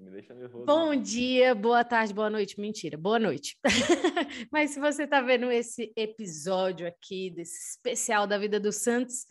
Me 0.00 0.10
deixa 0.10 0.32
nervoso. 0.34 0.64
Bom 0.64 0.96
dia, 0.96 1.54
boa 1.54 1.84
tarde, 1.84 2.14
boa 2.14 2.30
noite. 2.30 2.58
Mentira, 2.58 2.96
boa 2.96 3.18
noite. 3.18 3.58
Mas 4.50 4.70
se 4.70 4.80
você 4.80 5.04
está 5.04 5.20
vendo 5.20 5.52
esse 5.52 5.92
episódio 5.94 6.88
aqui, 6.88 7.30
desse 7.30 7.72
especial 7.72 8.26
da 8.26 8.38
vida 8.38 8.58
dos 8.58 8.76
Santos, 8.76 9.26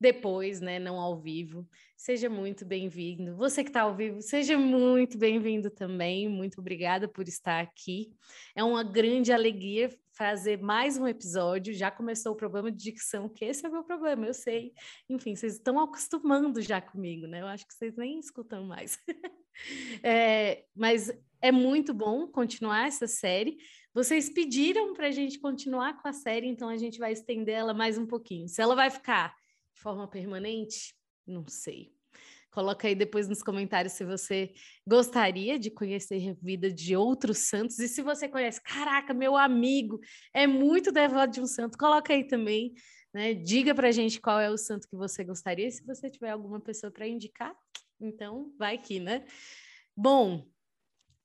depois, 0.00 0.60
né, 0.60 0.78
não 0.78 1.00
ao 1.00 1.20
vivo, 1.20 1.68
seja 1.96 2.30
muito 2.30 2.64
bem-vindo. 2.64 3.36
Você 3.36 3.64
que 3.64 3.70
está 3.70 3.82
ao 3.82 3.96
vivo, 3.96 4.22
seja 4.22 4.56
muito 4.56 5.18
bem-vindo 5.18 5.70
também. 5.70 6.28
Muito 6.28 6.60
obrigada 6.60 7.08
por 7.08 7.26
estar 7.26 7.60
aqui. 7.60 8.12
É 8.54 8.62
uma 8.62 8.84
grande 8.84 9.32
alegria 9.32 9.90
fazer 10.12 10.56
mais 10.62 10.96
um 10.96 11.08
episódio. 11.08 11.74
Já 11.74 11.90
começou 11.90 12.32
o 12.32 12.36
problema 12.36 12.70
de 12.70 12.78
dicção, 12.78 13.28
que 13.28 13.44
esse 13.44 13.66
é 13.66 13.68
o 13.68 13.72
meu 13.72 13.82
problema, 13.82 14.24
eu 14.26 14.34
sei. 14.34 14.72
Enfim, 15.08 15.34
vocês 15.34 15.54
estão 15.54 15.80
acostumando 15.80 16.60
já 16.60 16.80
comigo, 16.80 17.26
né? 17.26 17.40
Eu 17.40 17.48
acho 17.48 17.66
que 17.66 17.74
vocês 17.74 17.96
nem 17.96 18.20
escutam 18.20 18.64
mais. 18.64 18.96
é, 20.02 20.64
mas 20.74 21.12
é 21.40 21.50
muito 21.52 21.92
bom 21.92 22.26
continuar 22.26 22.86
essa 22.86 23.06
série. 23.06 23.58
Vocês 23.94 24.30
pediram 24.30 24.94
para 24.94 25.08
a 25.08 25.10
gente 25.10 25.38
continuar 25.38 26.00
com 26.00 26.08
a 26.08 26.12
série, 26.12 26.46
então 26.46 26.68
a 26.68 26.76
gente 26.76 26.98
vai 26.98 27.12
estender 27.12 27.54
ela 27.54 27.74
mais 27.74 27.98
um 27.98 28.06
pouquinho. 28.06 28.48
Se 28.48 28.62
ela 28.62 28.74
vai 28.74 28.90
ficar 28.90 29.34
de 29.74 29.80
forma 29.80 30.08
permanente, 30.08 30.94
não 31.26 31.46
sei. 31.46 31.92
Coloca 32.52 32.86
aí 32.86 32.94
depois 32.94 33.28
nos 33.28 33.42
comentários 33.42 33.94
se 33.94 34.04
você 34.04 34.52
gostaria 34.86 35.58
de 35.58 35.70
conhecer 35.70 36.30
a 36.30 36.34
vida 36.44 36.70
de 36.70 36.94
outros 36.94 37.48
santos 37.48 37.78
e 37.78 37.88
se 37.88 38.02
você 38.02 38.28
conhece, 38.28 38.62
caraca, 38.62 39.14
meu 39.14 39.36
amigo 39.38 39.98
é 40.34 40.46
muito 40.46 40.92
devoto 40.92 41.32
de 41.32 41.40
um 41.40 41.46
santo, 41.46 41.78
coloca 41.78 42.12
aí 42.12 42.26
também, 42.26 42.74
né? 43.12 43.32
Diga 43.32 43.74
pra 43.74 43.90
gente 43.90 44.20
qual 44.20 44.38
é 44.38 44.50
o 44.50 44.58
santo 44.58 44.86
que 44.86 44.94
você 44.94 45.24
gostaria, 45.24 45.70
se 45.70 45.82
você 45.84 46.10
tiver 46.10 46.30
alguma 46.30 46.60
pessoa 46.60 46.92
para 46.92 47.08
indicar, 47.08 47.54
então 48.02 48.52
vai 48.58 48.74
aqui, 48.74 49.00
né? 49.00 49.24
Bom, 49.96 50.46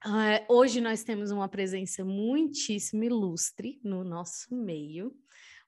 Uh, 0.05 0.45
hoje 0.47 0.79
nós 0.79 1.03
temos 1.03 1.31
uma 1.31 1.49
presença 1.49 2.05
muitíssimo 2.05 3.03
ilustre 3.03 3.79
no 3.83 4.03
nosso 4.03 4.55
meio, 4.55 5.11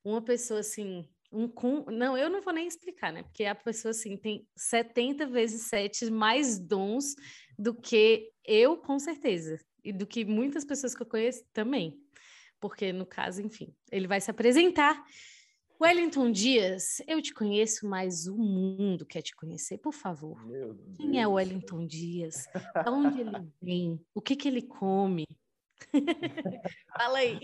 uma 0.04 0.22
pessoa 0.22 0.60
assim 0.60 1.10
um 1.32 1.48
com... 1.48 1.86
Não, 1.92 2.18
eu 2.18 2.30
não 2.30 2.42
vou 2.42 2.54
nem 2.54 2.68
explicar, 2.68 3.12
né? 3.12 3.24
Porque 3.24 3.46
a 3.46 3.56
pessoa 3.56 3.92
assim 3.92 4.18
tem 4.18 4.48
70 4.56 5.28
vezes 5.28 5.64
7 5.64 6.10
mais 6.10 6.60
dons 6.60 7.16
do 7.58 7.74
que 7.74 8.32
eu, 8.46 8.78
com 8.78 8.98
certeza, 8.98 9.60
e 9.84 9.94
do 9.94 10.08
que 10.08 10.26
muitas 10.26 10.66
pessoas 10.66 10.96
que 10.96 11.02
eu 11.02 11.08
conheço 11.08 11.44
também. 11.54 12.00
Porque, 12.60 12.92
no 12.92 13.06
caso, 13.06 13.42
enfim, 13.42 13.74
ele 13.92 14.08
vai 14.08 14.20
se 14.20 14.32
apresentar. 14.32 15.04
Wellington 15.81 16.30
Dias, 16.30 17.02
eu 17.08 17.22
te 17.22 17.34
conheço, 17.34 17.88
mas 17.88 18.28
o 18.28 18.38
mundo 18.38 19.06
quer 19.06 19.22
te 19.22 19.34
conhecer, 19.34 19.78
por 19.78 19.94
favor. 19.94 20.38
Quem 20.98 21.22
é 21.22 21.26
o 21.26 21.34
Wellington 21.34 21.86
Dias? 21.86 22.48
De 22.84 22.90
onde 22.90 23.22
ele 23.22 23.50
vem? 23.62 24.06
O 24.14 24.22
que, 24.22 24.36
que 24.36 24.50
ele 24.50 24.62
come? 24.62 25.26
Fala 26.98 27.20
aí. 27.20 27.40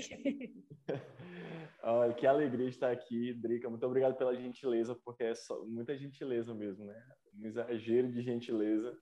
Olha, 1.82 2.14
que 2.14 2.28
alegria 2.28 2.68
estar 2.68 2.92
aqui, 2.92 3.34
Drica. 3.34 3.70
Muito 3.70 3.86
obrigado 3.86 4.18
pela 4.18 4.36
gentileza, 4.36 4.96
porque 5.06 5.24
é 5.24 5.36
só, 5.36 5.64
muita 5.66 5.96
gentileza 5.98 6.54
mesmo, 6.54 6.84
né? 6.86 7.02
Um 7.34 7.46
exagero 7.46 8.12
de 8.12 8.22
gentileza. 8.22 8.98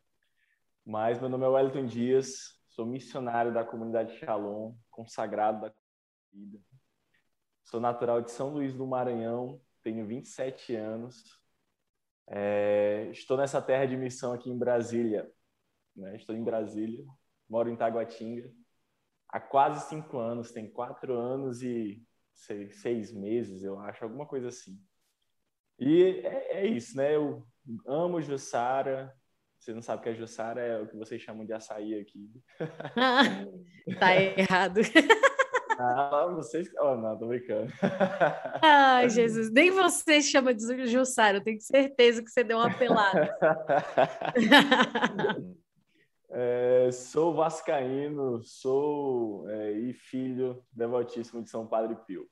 Mas 0.85 1.19
meu 1.19 1.29
nome 1.29 1.45
é 1.45 1.47
Wellington 1.47 1.87
Dias, 1.87 2.59
sou 2.67 2.85
missionário 2.85 3.51
da 3.51 3.63
comunidade 3.63 4.15
Shalom, 4.19 4.75
consagrado 4.91 5.61
da 5.61 5.73
vida. 6.31 6.59
Sou 7.63 7.79
natural 7.79 8.21
de 8.21 8.31
São 8.31 8.49
Luís 8.49 8.73
do 8.73 8.85
Maranhão, 8.85 9.61
tenho 9.81 10.05
27 10.05 10.75
anos. 10.75 11.41
É, 12.27 13.09
estou 13.11 13.37
nessa 13.37 13.61
terra 13.61 13.85
de 13.85 13.97
missão 13.97 14.33
aqui 14.33 14.49
em 14.49 14.57
Brasília. 14.57 15.29
Né? 15.95 16.15
Estou 16.15 16.35
em 16.35 16.43
Brasília, 16.43 17.05
moro 17.49 17.69
em 17.69 17.75
Taguatinga 17.75 18.51
há 19.33 19.39
quase 19.39 19.89
cinco 19.89 20.19
anos, 20.19 20.51
tem 20.51 20.69
quatro 20.69 21.17
anos 21.17 21.63
e 21.63 21.99
seis, 22.35 22.75
seis 22.81 23.11
meses, 23.11 23.63
eu 23.63 23.79
acho, 23.79 24.03
alguma 24.03 24.27
coisa 24.27 24.49
assim. 24.49 24.79
E 25.79 26.21
é, 26.23 26.59
é 26.59 26.67
isso, 26.67 26.95
né? 26.95 27.15
Eu 27.15 27.43
amo 27.87 28.21
Jussara. 28.21 29.11
Você 29.57 29.73
não 29.73 29.81
sabe 29.81 30.03
que 30.03 30.09
é 30.09 30.13
Jussara, 30.13 30.61
é 30.61 30.79
o 30.79 30.87
que 30.87 30.95
vocês 30.95 31.19
chamam 31.19 31.45
de 31.45 31.53
açaí 31.53 31.99
aqui. 31.99 32.29
tá 33.99 34.15
errado. 34.15 34.81
Ah, 35.79 36.27
vocês. 36.35 36.69
Oh, 36.79 36.95
não, 36.95 37.17
tô 37.17 37.27
brincando. 37.27 37.71
Ai, 38.61 39.09
Jesus, 39.09 39.51
nem 39.51 39.71
você 39.71 40.21
chama 40.21 40.53
de 40.53 40.87
Jussara, 40.87 41.37
eu 41.37 41.43
tenho 41.43 41.61
certeza 41.61 42.23
que 42.23 42.29
você 42.29 42.43
deu 42.43 42.57
uma 42.57 42.73
pelada. 42.73 43.35
É, 46.35 46.91
sou 46.91 47.35
vascaíno, 47.35 48.41
sou 48.41 49.47
é, 49.51 49.71
e 49.73 49.93
filho 49.93 50.65
devotíssimo 50.71 51.43
de 51.43 51.49
São 51.51 51.67
Padre 51.67 51.95
Pio. 52.07 52.27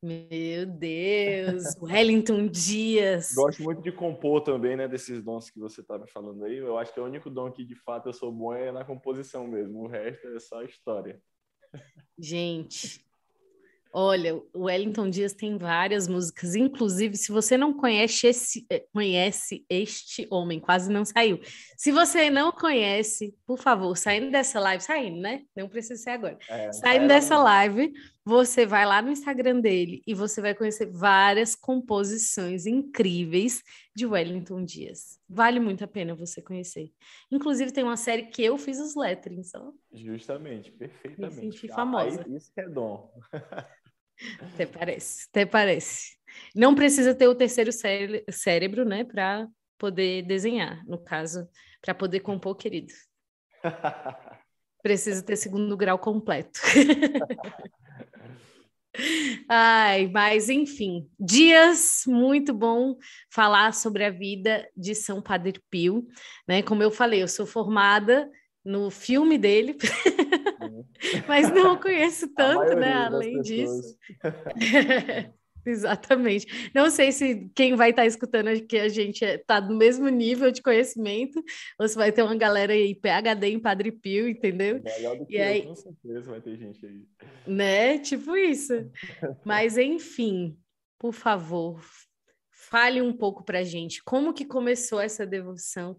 Meu 0.00 0.64
Deus, 0.64 1.76
Wellington 1.82 2.46
Dias. 2.46 3.32
Gosto 3.34 3.64
muito 3.64 3.82
de 3.82 3.90
compor 3.90 4.42
também, 4.42 4.76
né, 4.76 4.86
desses 4.86 5.24
dons 5.24 5.50
que 5.50 5.58
você 5.58 5.80
estava 5.80 6.06
falando 6.06 6.44
aí. 6.44 6.56
Eu 6.56 6.78
acho 6.78 6.94
que 6.94 7.00
o 7.00 7.04
único 7.04 7.28
dom 7.28 7.50
que 7.50 7.64
de 7.64 7.74
fato 7.74 8.08
eu 8.08 8.12
sou 8.12 8.30
bom 8.30 8.54
é 8.54 8.70
na 8.70 8.84
composição 8.84 9.48
mesmo. 9.48 9.80
O 9.80 9.88
resto 9.88 10.28
é 10.28 10.38
só 10.38 10.62
história. 10.62 11.20
Gente, 12.18 13.04
Olha, 13.92 14.36
o 14.52 14.64
Wellington 14.64 15.08
Dias 15.08 15.32
tem 15.32 15.56
várias 15.56 16.06
músicas, 16.06 16.54
inclusive, 16.54 17.16
se 17.16 17.32
você 17.32 17.56
não 17.56 17.72
conhece, 17.72 18.26
esse, 18.26 18.66
eh, 18.70 18.84
conhece 18.92 19.64
este 19.68 20.26
homem, 20.30 20.60
quase 20.60 20.92
não 20.92 21.04
saiu. 21.04 21.40
Se 21.76 21.90
você 21.90 22.28
não 22.28 22.52
conhece, 22.52 23.34
por 23.46 23.58
favor, 23.58 23.96
saindo 23.96 24.30
dessa 24.30 24.60
live, 24.60 24.84
saindo, 24.84 25.20
né? 25.20 25.42
Não 25.56 25.68
precisa 25.68 26.00
ser 26.00 26.10
agora. 26.10 26.38
É, 26.48 26.70
saindo 26.72 27.06
é 27.06 27.08
dessa 27.08 27.38
live, 27.38 27.92
você 28.28 28.66
vai 28.66 28.84
lá 28.84 29.00
no 29.00 29.10
Instagram 29.10 29.58
dele 29.58 30.02
e 30.06 30.12
você 30.12 30.42
vai 30.42 30.54
conhecer 30.54 30.84
várias 30.84 31.56
composições 31.56 32.66
incríveis 32.66 33.62
de 33.96 34.04
Wellington 34.04 34.62
Dias. 34.66 35.18
Vale 35.26 35.58
muito 35.58 35.82
a 35.82 35.86
pena 35.86 36.14
você 36.14 36.42
conhecer. 36.42 36.92
Inclusive, 37.32 37.72
tem 37.72 37.82
uma 37.82 37.96
série 37.96 38.26
que 38.26 38.44
eu 38.44 38.58
fiz 38.58 38.78
os 38.78 38.94
letterings. 38.94 39.54
Ó. 39.54 39.72
Justamente, 39.94 40.70
perfeitamente. 40.70 41.36
Me 41.36 41.52
senti 41.52 41.68
famosa. 41.68 42.22
Ah, 42.22 42.30
isso 42.30 42.52
é 42.54 42.68
dom. 42.68 43.10
Até 44.52 44.66
parece, 44.66 45.28
até 45.30 45.46
parece. 45.46 46.18
Não 46.52 46.74
precisa 46.74 47.14
ter 47.14 47.28
o 47.28 47.36
terceiro 47.36 47.70
cére 47.70 48.24
cérebro, 48.28 48.84
né, 48.84 49.04
para 49.04 49.46
poder 49.78 50.22
desenhar, 50.22 50.84
no 50.88 50.98
caso, 50.98 51.48
para 51.80 51.94
poder 51.94 52.18
compor, 52.18 52.56
querido. 52.56 52.92
Precisa 54.82 55.22
ter 55.22 55.36
segundo 55.36 55.76
grau 55.76 56.00
completo. 56.00 56.58
Ai, 59.48 60.08
mas 60.08 60.48
enfim, 60.48 61.08
dias 61.18 62.02
muito 62.06 62.52
bom 62.52 62.96
falar 63.30 63.72
sobre 63.72 64.04
a 64.04 64.10
vida 64.10 64.68
de 64.76 64.94
São 64.94 65.22
Padre 65.22 65.54
Pio, 65.70 66.06
né? 66.46 66.62
Como 66.62 66.82
eu 66.82 66.90
falei, 66.90 67.22
eu 67.22 67.28
sou 67.28 67.46
formada 67.46 68.30
no 68.64 68.90
filme 68.90 69.38
dele, 69.38 69.76
mas 71.28 71.50
não 71.50 71.76
conheço 71.76 72.28
tanto, 72.34 72.74
né? 72.74 72.92
Além 72.92 73.40
disso. 73.40 73.96
Exatamente. 75.68 76.70
Não 76.74 76.90
sei 76.90 77.12
se 77.12 77.50
quem 77.54 77.74
vai 77.74 77.90
estar 77.90 78.02
tá 78.02 78.06
escutando 78.06 78.48
aqui 78.48 78.78
a 78.78 78.88
gente 78.88 79.24
está 79.24 79.60
no 79.60 79.76
mesmo 79.76 80.08
nível 80.08 80.50
de 80.50 80.62
conhecimento, 80.62 81.42
ou 81.78 81.86
se 81.86 81.94
vai 81.94 82.10
ter 82.10 82.22
uma 82.22 82.36
galera 82.36 82.72
aí 82.72 82.94
PHD 82.94 83.48
em 83.48 83.60
Padre 83.60 83.92
Pio, 83.92 84.28
entendeu? 84.28 84.80
Melhor 84.82 85.16
do 85.16 85.26
que 85.26 85.34
e 85.34 85.38
eu, 85.38 85.44
aí... 85.44 85.62
com 85.62 85.74
certeza 85.74 86.30
vai 86.30 86.40
ter 86.40 86.56
gente 86.56 86.84
aí. 86.86 87.02
Né? 87.46 87.98
Tipo 87.98 88.36
isso. 88.36 88.90
Mas 89.44 89.76
enfim, 89.76 90.58
por 90.98 91.12
favor, 91.12 91.84
fale 92.50 93.02
um 93.02 93.12
pouco 93.12 93.44
pra 93.44 93.62
gente 93.62 94.02
como 94.02 94.32
que 94.32 94.44
começou 94.44 95.00
essa 95.00 95.26
devoção 95.26 95.98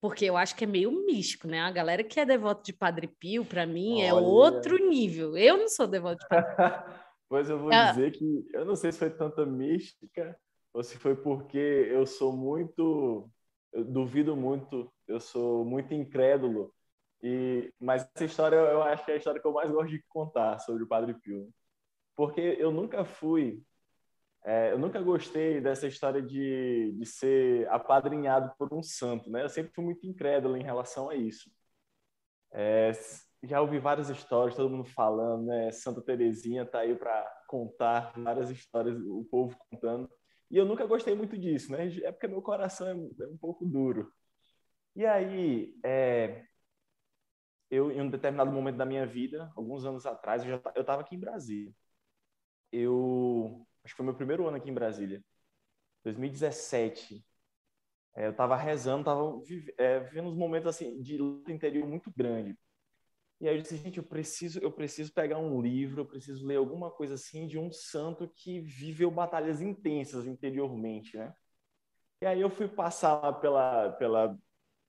porque 0.00 0.26
eu 0.26 0.36
acho 0.36 0.54
que 0.54 0.64
é 0.64 0.66
meio 0.66 0.92
místico, 1.04 1.48
né? 1.48 1.60
A 1.60 1.70
galera 1.70 2.04
que 2.04 2.20
é 2.20 2.24
devota 2.24 2.62
de 2.62 2.72
Padre 2.72 3.08
Pio, 3.08 3.44
para 3.44 3.66
mim, 3.66 4.02
é 4.02 4.12
Olha... 4.12 4.24
é 4.24 4.28
outro 4.28 4.88
nível. 4.88 5.36
Eu 5.36 5.56
não 5.56 5.68
sou 5.68 5.86
devoto 5.86 6.18
de 6.18 6.28
Padre 6.28 6.54
Pio. 6.54 7.05
pois 7.28 7.48
eu 7.50 7.58
vou 7.58 7.72
é... 7.72 7.90
dizer 7.90 8.12
que 8.12 8.46
eu 8.52 8.64
não 8.64 8.76
sei 8.76 8.92
se 8.92 8.98
foi 8.98 9.10
tanta 9.10 9.44
mística 9.44 10.38
ou 10.72 10.82
se 10.82 10.96
foi 10.98 11.16
porque 11.16 11.58
eu 11.58 12.06
sou 12.06 12.36
muito, 12.36 13.30
eu 13.72 13.84
duvido 13.84 14.36
muito, 14.36 14.92
eu 15.08 15.20
sou 15.20 15.64
muito 15.64 15.94
incrédulo. 15.94 16.72
E 17.22 17.72
mas 17.80 18.06
essa 18.14 18.24
história 18.24 18.56
eu 18.56 18.82
acho 18.82 19.04
que 19.04 19.10
é 19.10 19.14
a 19.14 19.16
história 19.16 19.40
que 19.40 19.46
eu 19.46 19.52
mais 19.52 19.70
gosto 19.70 19.90
de 19.90 20.02
contar 20.08 20.58
sobre 20.58 20.82
o 20.82 20.88
Padre 20.88 21.14
Pio, 21.14 21.48
porque 22.14 22.56
eu 22.58 22.70
nunca 22.70 23.04
fui 23.04 23.62
é, 24.46 24.70
eu 24.70 24.78
nunca 24.78 25.02
gostei 25.02 25.60
dessa 25.60 25.88
história 25.88 26.22
de, 26.22 26.92
de 26.96 27.04
ser 27.04 27.68
apadrinhado 27.68 28.54
por 28.56 28.72
um 28.72 28.80
santo, 28.80 29.28
né? 29.28 29.42
Eu 29.42 29.48
sempre 29.48 29.72
fui 29.74 29.84
muito 29.84 30.06
incrédulo 30.06 30.56
em 30.56 30.62
relação 30.62 31.10
a 31.10 31.16
isso. 31.16 31.50
É, 32.52 32.92
já 33.42 33.60
ouvi 33.60 33.78
várias 33.78 34.08
histórias, 34.08 34.56
todo 34.56 34.70
mundo 34.70 34.84
falando, 34.84 35.46
né? 35.46 35.70
Santa 35.72 36.02
Terezinha 36.02 36.64
tá 36.66 36.80
aí 36.80 36.94
para 36.94 37.24
contar 37.48 38.12
várias 38.18 38.50
histórias, 38.50 38.98
o 39.00 39.24
povo 39.30 39.56
contando. 39.70 40.10
E 40.50 40.56
eu 40.56 40.64
nunca 40.64 40.86
gostei 40.86 41.14
muito 41.14 41.36
disso, 41.36 41.72
né? 41.72 41.88
É 42.02 42.12
porque 42.12 42.28
meu 42.28 42.42
coração 42.42 42.86
é, 42.88 42.92
é 42.92 43.28
um 43.28 43.36
pouco 43.36 43.64
duro. 43.64 44.12
E 44.94 45.04
aí, 45.04 45.74
é, 45.84 46.46
eu, 47.70 47.90
em 47.90 48.00
um 48.00 48.10
determinado 48.10 48.50
momento 48.50 48.76
da 48.76 48.86
minha 48.86 49.06
vida, 49.06 49.52
alguns 49.56 49.84
anos 49.84 50.06
atrás, 50.06 50.42
eu 50.44 50.50
já 50.50 50.72
eu 50.74 50.82
estava 50.82 51.02
aqui 51.02 51.16
em 51.16 51.20
Brasília. 51.20 51.72
Eu 52.72 53.66
acho 53.84 53.94
que 53.94 53.96
foi 53.96 54.06
meu 54.06 54.14
primeiro 54.14 54.46
ano 54.46 54.56
aqui 54.56 54.70
em 54.70 54.74
Brasília, 54.74 55.22
2017. 56.04 57.24
É, 58.16 58.26
eu 58.26 58.30
estava 58.30 58.56
rezando, 58.56 59.00
estava 59.00 59.42
é, 59.78 60.00
vivendo 60.00 60.28
uns 60.28 60.36
momentos 60.36 60.68
assim 60.68 61.00
de 61.02 61.18
luta 61.18 61.52
interior 61.52 61.86
muito 61.86 62.10
grande. 62.16 62.56
E 63.40 63.48
aí 63.48 63.56
eu 63.56 63.62
disse, 63.62 63.76
gente, 63.76 63.98
eu 63.98 64.04
preciso, 64.04 64.58
eu 64.60 64.72
preciso 64.72 65.12
pegar 65.12 65.38
um 65.38 65.60
livro, 65.60 66.00
eu 66.00 66.06
preciso 66.06 66.46
ler 66.46 66.56
alguma 66.56 66.90
coisa 66.90 67.14
assim 67.14 67.46
de 67.46 67.58
um 67.58 67.70
santo 67.70 68.28
que 68.34 68.60
viveu 68.60 69.10
batalhas 69.10 69.60
intensas 69.60 70.26
interiormente, 70.26 71.16
né? 71.16 71.34
E 72.22 72.26
aí 72.26 72.40
eu 72.40 72.48
fui 72.48 72.66
passar 72.66 73.32
pela, 73.40 73.90
pela 73.92 74.38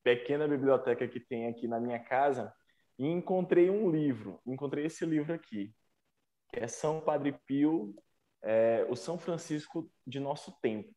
pequena 0.02 0.48
biblioteca 0.48 1.06
que 1.06 1.20
tem 1.20 1.46
aqui 1.46 1.68
na 1.68 1.78
minha 1.78 1.98
casa 1.98 2.52
e 2.98 3.06
encontrei 3.06 3.68
um 3.68 3.90
livro, 3.90 4.40
encontrei 4.46 4.86
esse 4.86 5.04
livro 5.04 5.34
aqui, 5.34 5.74
que 6.50 6.60
é 6.60 6.66
São 6.66 7.02
Padre 7.02 7.32
Pio, 7.46 7.94
é, 8.42 8.86
o 8.88 8.96
São 8.96 9.18
Francisco 9.18 9.90
de 10.06 10.18
Nosso 10.18 10.58
Tempo. 10.62 10.90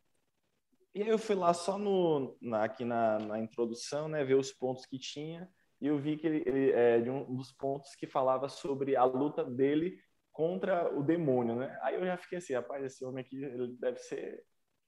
E 0.95 1.03
aí 1.03 1.09
eu 1.09 1.17
fui 1.17 1.35
lá 1.35 1.53
só 1.53 1.77
no, 1.77 2.37
na, 2.41 2.63
aqui 2.63 2.85
na, 2.85 3.19
na 3.19 3.39
introdução, 3.39 4.07
né, 4.07 4.23
ver 4.23 4.35
os 4.35 4.51
pontos 4.53 4.85
que 4.85 4.97
tinha, 4.97 5.49
e 5.81 5.87
eu 5.87 5.97
vi 5.97 6.15
que 6.15 6.27
ele, 6.27 6.71
é 6.71 6.99
de 6.99 7.09
um 7.09 7.35
dos 7.35 7.51
pontos 7.51 7.95
que 7.95 8.05
falava 8.05 8.47
sobre 8.47 8.95
a 8.95 9.03
luta 9.03 9.43
dele 9.43 9.97
contra 10.31 10.93
o 10.95 11.03
demônio, 11.03 11.55
né? 11.55 11.77
Aí 11.81 11.95
eu 11.95 12.05
já 12.05 12.17
fiquei 12.17 12.37
assim, 12.37 12.53
rapaz, 12.53 12.85
esse 12.85 13.03
homem 13.03 13.23
aqui 13.23 13.43
ele 13.43 13.75
deve 13.79 13.97
ser 13.97 14.43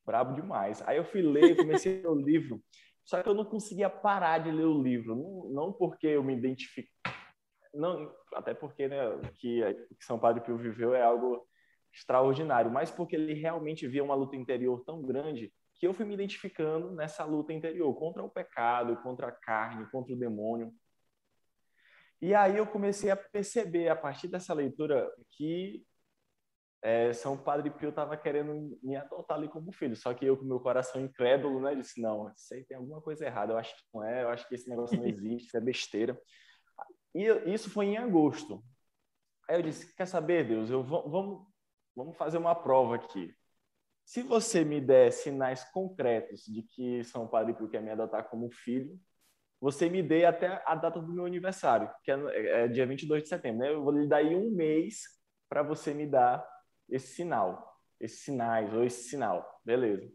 brabo 0.06 0.34
demais. 0.34 0.82
Aí 0.88 0.98
eu 0.98 1.06
fui 1.06 1.22
ler, 1.22 1.56
comecei 1.58 2.00
a 2.00 2.02
ler 2.02 2.08
o 2.10 2.16
livro, 2.16 2.64
só 3.04 3.22
que 3.22 3.28
eu 3.28 3.34
não 3.34 3.44
conseguia 3.44 3.90
parar 3.90 4.38
de 4.38 4.52
ler 4.52 4.66
o 4.66 4.82
livro, 4.82 5.16
não, 5.16 5.50
não 5.50 5.74
porque 5.74 6.08
eu 6.08 6.24
me 6.24 6.36
identifico, 6.36 6.90
não, 7.74 8.14
até 8.36 8.54
porque 8.54 8.88
né, 8.88 8.98
que, 9.36 9.62
que 9.98 10.06
São 10.06 10.20
Padre 10.20 10.44
Pio 10.44 10.58
viveu 10.58 10.94
é 10.94 11.02
algo 11.02 11.46
extraordinário, 11.92 12.72
mas 12.72 12.92
porque 12.92 13.16
ele 13.16 13.34
realmente 13.34 13.88
via 13.88 14.04
uma 14.04 14.16
luta 14.16 14.36
interior 14.36 14.84
tão 14.86 15.02
grande 15.02 15.52
que 15.76 15.88
eu 15.88 15.94
fui 15.94 16.06
me 16.06 16.14
identificando 16.14 16.92
nessa 16.92 17.26
luta 17.26 17.52
interior 17.52 17.94
contra 17.96 18.24
o 18.24 18.30
pecado, 18.30 18.96
contra 19.02 19.28
a 19.28 19.32
carne, 19.32 19.90
contra 19.92 20.14
o 20.14 20.18
demônio. 20.18 20.72
E 22.24 22.34
aí 22.34 22.56
eu 22.56 22.66
comecei 22.66 23.12
a 23.12 23.18
perceber, 23.18 23.90
a 23.90 23.98
partir 23.98 24.30
dessa 24.30 24.54
leitura, 24.54 25.14
que 25.32 25.86
é, 26.82 27.12
São 27.12 27.38
Padre 27.38 27.70
Pio 27.70 27.90
estava 27.90 28.16
querendo 28.16 28.80
me 28.82 28.96
adotar 28.96 29.38
ali 29.38 29.50
como 29.50 29.74
filho. 29.74 29.94
Só 29.94 30.14
que 30.14 30.26
eu, 30.26 30.38
com 30.38 30.46
meu 30.46 30.62
coração 30.62 31.02
incrédulo, 31.02 31.60
né, 31.60 31.76
disse: 31.76 32.02
não, 32.02 32.32
isso 32.34 32.54
aí 32.54 32.64
tem 32.64 32.78
alguma 32.78 33.02
coisa 33.02 33.26
errada. 33.26 33.52
Eu 33.52 33.58
acho 33.58 33.76
que 33.76 33.84
não 33.94 34.06
é, 34.06 34.24
eu 34.24 34.30
acho 34.30 34.48
que 34.48 34.56
esse 34.56 34.70
negócio 34.70 34.98
não 34.98 35.06
existe, 35.06 35.48
isso 35.48 35.58
é 35.58 35.60
besteira. 35.60 36.18
E 37.14 37.26
isso 37.54 37.70
foi 37.70 37.88
em 37.88 37.98
agosto. 37.98 38.64
Aí 39.50 39.58
eu 39.58 39.62
disse: 39.62 39.94
quer 39.94 40.06
saber, 40.06 40.48
Deus, 40.48 40.70
eu 40.70 40.82
vamos, 40.82 41.46
vamos 41.94 42.16
fazer 42.16 42.38
uma 42.38 42.56
prova 42.56 42.96
aqui. 42.96 43.36
Se 44.06 44.22
você 44.22 44.64
me 44.64 44.80
der 44.80 45.12
sinais 45.12 45.66
concretos 45.72 46.46
de 46.46 46.64
que 46.64 47.04
São 47.04 47.28
Padre 47.28 47.54
Pio 47.54 47.68
quer 47.68 47.82
me 47.82 47.92
adotar 47.92 48.30
como 48.30 48.50
filho, 48.50 48.98
você 49.64 49.90
me 49.90 50.04
dê 50.04 50.26
até 50.26 50.62
a 50.66 50.76
data 50.76 51.00
do 51.00 51.14
meu 51.14 51.26
aniversário, 51.26 51.90
que 52.04 52.12
é, 52.12 52.64
é 52.64 52.68
dia 52.68 52.86
22 52.86 53.24
de 53.24 53.30
setembro. 53.30 53.60
Né? 53.60 53.72
Eu 53.72 53.82
vou 53.82 53.94
lhe 53.94 54.06
dar 54.06 54.18
aí 54.18 54.36
um 54.36 54.52
mês 54.52 55.04
para 55.48 55.64
você 55.64 55.94
me 55.94 56.06
dar 56.06 56.46
esse 56.90 57.16
sinal, 57.16 57.80
esses 57.98 58.26
sinais 58.26 58.74
ou 58.74 58.84
esse 58.84 59.08
sinal. 59.08 59.62
Beleza. 59.64 60.12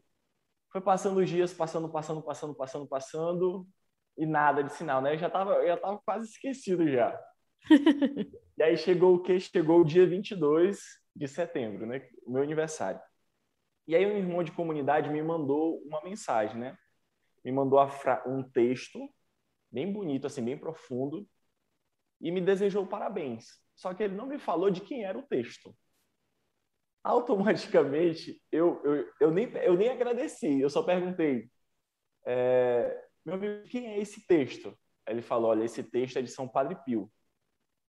Foi 0.70 0.82
passando 0.82 1.16
os 1.20 1.30
dias, 1.30 1.50
passando, 1.54 1.90
passando, 1.90 2.22
passando, 2.22 2.54
passando, 2.54 2.86
passando, 2.86 3.66
e 4.18 4.26
nada 4.26 4.62
de 4.62 4.70
sinal, 4.70 5.00
né? 5.00 5.14
Eu 5.14 5.18
já 5.18 5.28
estava 5.28 5.54
eu 5.54 5.68
já 5.68 5.78
tava 5.78 5.98
quase 6.04 6.28
esquecido 6.28 6.86
já. 6.86 7.18
e 8.58 8.62
aí 8.62 8.76
chegou 8.76 9.14
o 9.14 9.22
que? 9.22 9.40
Chegou 9.40 9.80
o 9.80 9.84
dia 9.84 10.06
22 10.06 10.78
de 11.16 11.26
setembro, 11.26 11.86
né? 11.86 12.06
O 12.26 12.32
meu 12.32 12.42
aniversário. 12.42 13.00
E 13.86 13.96
aí 13.96 14.04
um 14.04 14.18
irmão 14.18 14.42
de 14.42 14.52
comunidade 14.52 15.08
me 15.08 15.22
mandou 15.22 15.82
uma 15.86 16.02
mensagem, 16.04 16.60
né? 16.60 16.76
Me 17.42 17.50
mandou 17.50 17.80
um 18.26 18.42
texto 18.42 18.98
bem 19.70 19.92
bonito, 19.92 20.26
assim, 20.26 20.44
bem 20.44 20.58
profundo, 20.58 21.28
e 22.20 22.30
me 22.30 22.40
desejou 22.40 22.86
parabéns. 22.86 23.46
Só 23.76 23.94
que 23.94 24.02
ele 24.02 24.14
não 24.14 24.26
me 24.26 24.38
falou 24.38 24.70
de 24.70 24.80
quem 24.80 25.04
era 25.04 25.18
o 25.18 25.26
texto. 25.26 25.76
Automaticamente, 27.04 28.42
eu, 28.50 28.82
eu, 28.84 29.12
eu, 29.20 29.30
nem, 29.30 29.46
eu 29.58 29.76
nem 29.76 29.88
agradeci, 29.88 30.60
eu 30.60 30.68
só 30.68 30.82
perguntei, 30.82 31.48
é, 32.26 33.04
meu 33.24 33.36
amigo, 33.36 33.68
quem 33.68 33.86
é 33.86 33.98
esse 33.98 34.26
texto? 34.26 34.76
Aí 35.06 35.14
ele 35.14 35.22
falou, 35.22 35.50
olha, 35.50 35.64
esse 35.64 35.82
texto 35.82 36.18
é 36.18 36.22
de 36.22 36.30
São 36.30 36.48
Padre 36.48 36.76
Pio. 36.84 37.10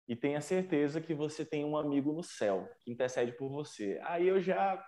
E 0.09 0.17
tenha 0.17 0.41
certeza 0.41 1.00
que 1.00 1.14
você 1.14 1.45
tem 1.45 1.64
um 1.64 1.76
amigo 1.76 2.12
no 2.12 2.23
céu 2.23 2.69
que 2.81 2.91
intercede 2.91 3.33
por 3.33 3.50
você. 3.50 4.00
Aí 4.05 4.26
eu 4.26 4.41
já 4.41 4.83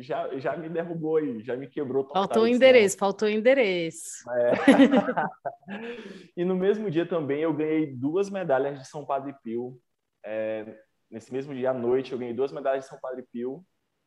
já, 0.00 0.38
já 0.38 0.56
me 0.56 0.68
derrubou 0.68 1.16
aí, 1.16 1.42
já 1.42 1.56
me 1.56 1.68
quebrou 1.68 2.04
total. 2.04 2.24
Faltou 2.24 2.42
o 2.44 2.48
endereço, 2.48 2.96
faltou 2.96 3.28
o 3.28 3.30
endereço. 3.30 4.24
É. 4.30 4.52
e 6.36 6.44
no 6.44 6.56
mesmo 6.56 6.90
dia 6.90 7.06
também 7.06 7.40
eu 7.40 7.52
ganhei 7.52 7.94
duas 7.94 8.30
medalhas 8.30 8.78
de 8.78 8.86
São 8.86 9.04
Padre 9.04 9.34
Pio. 9.42 9.80
É, 10.24 10.78
nesse 11.10 11.32
mesmo 11.32 11.54
dia 11.54 11.70
à 11.70 11.74
noite 11.74 12.12
eu 12.12 12.18
ganhei 12.18 12.34
duas 12.34 12.52
medalhas 12.52 12.84
de 12.84 12.90
São 12.90 13.00
Padre 13.00 13.24
Pio. 13.32 13.64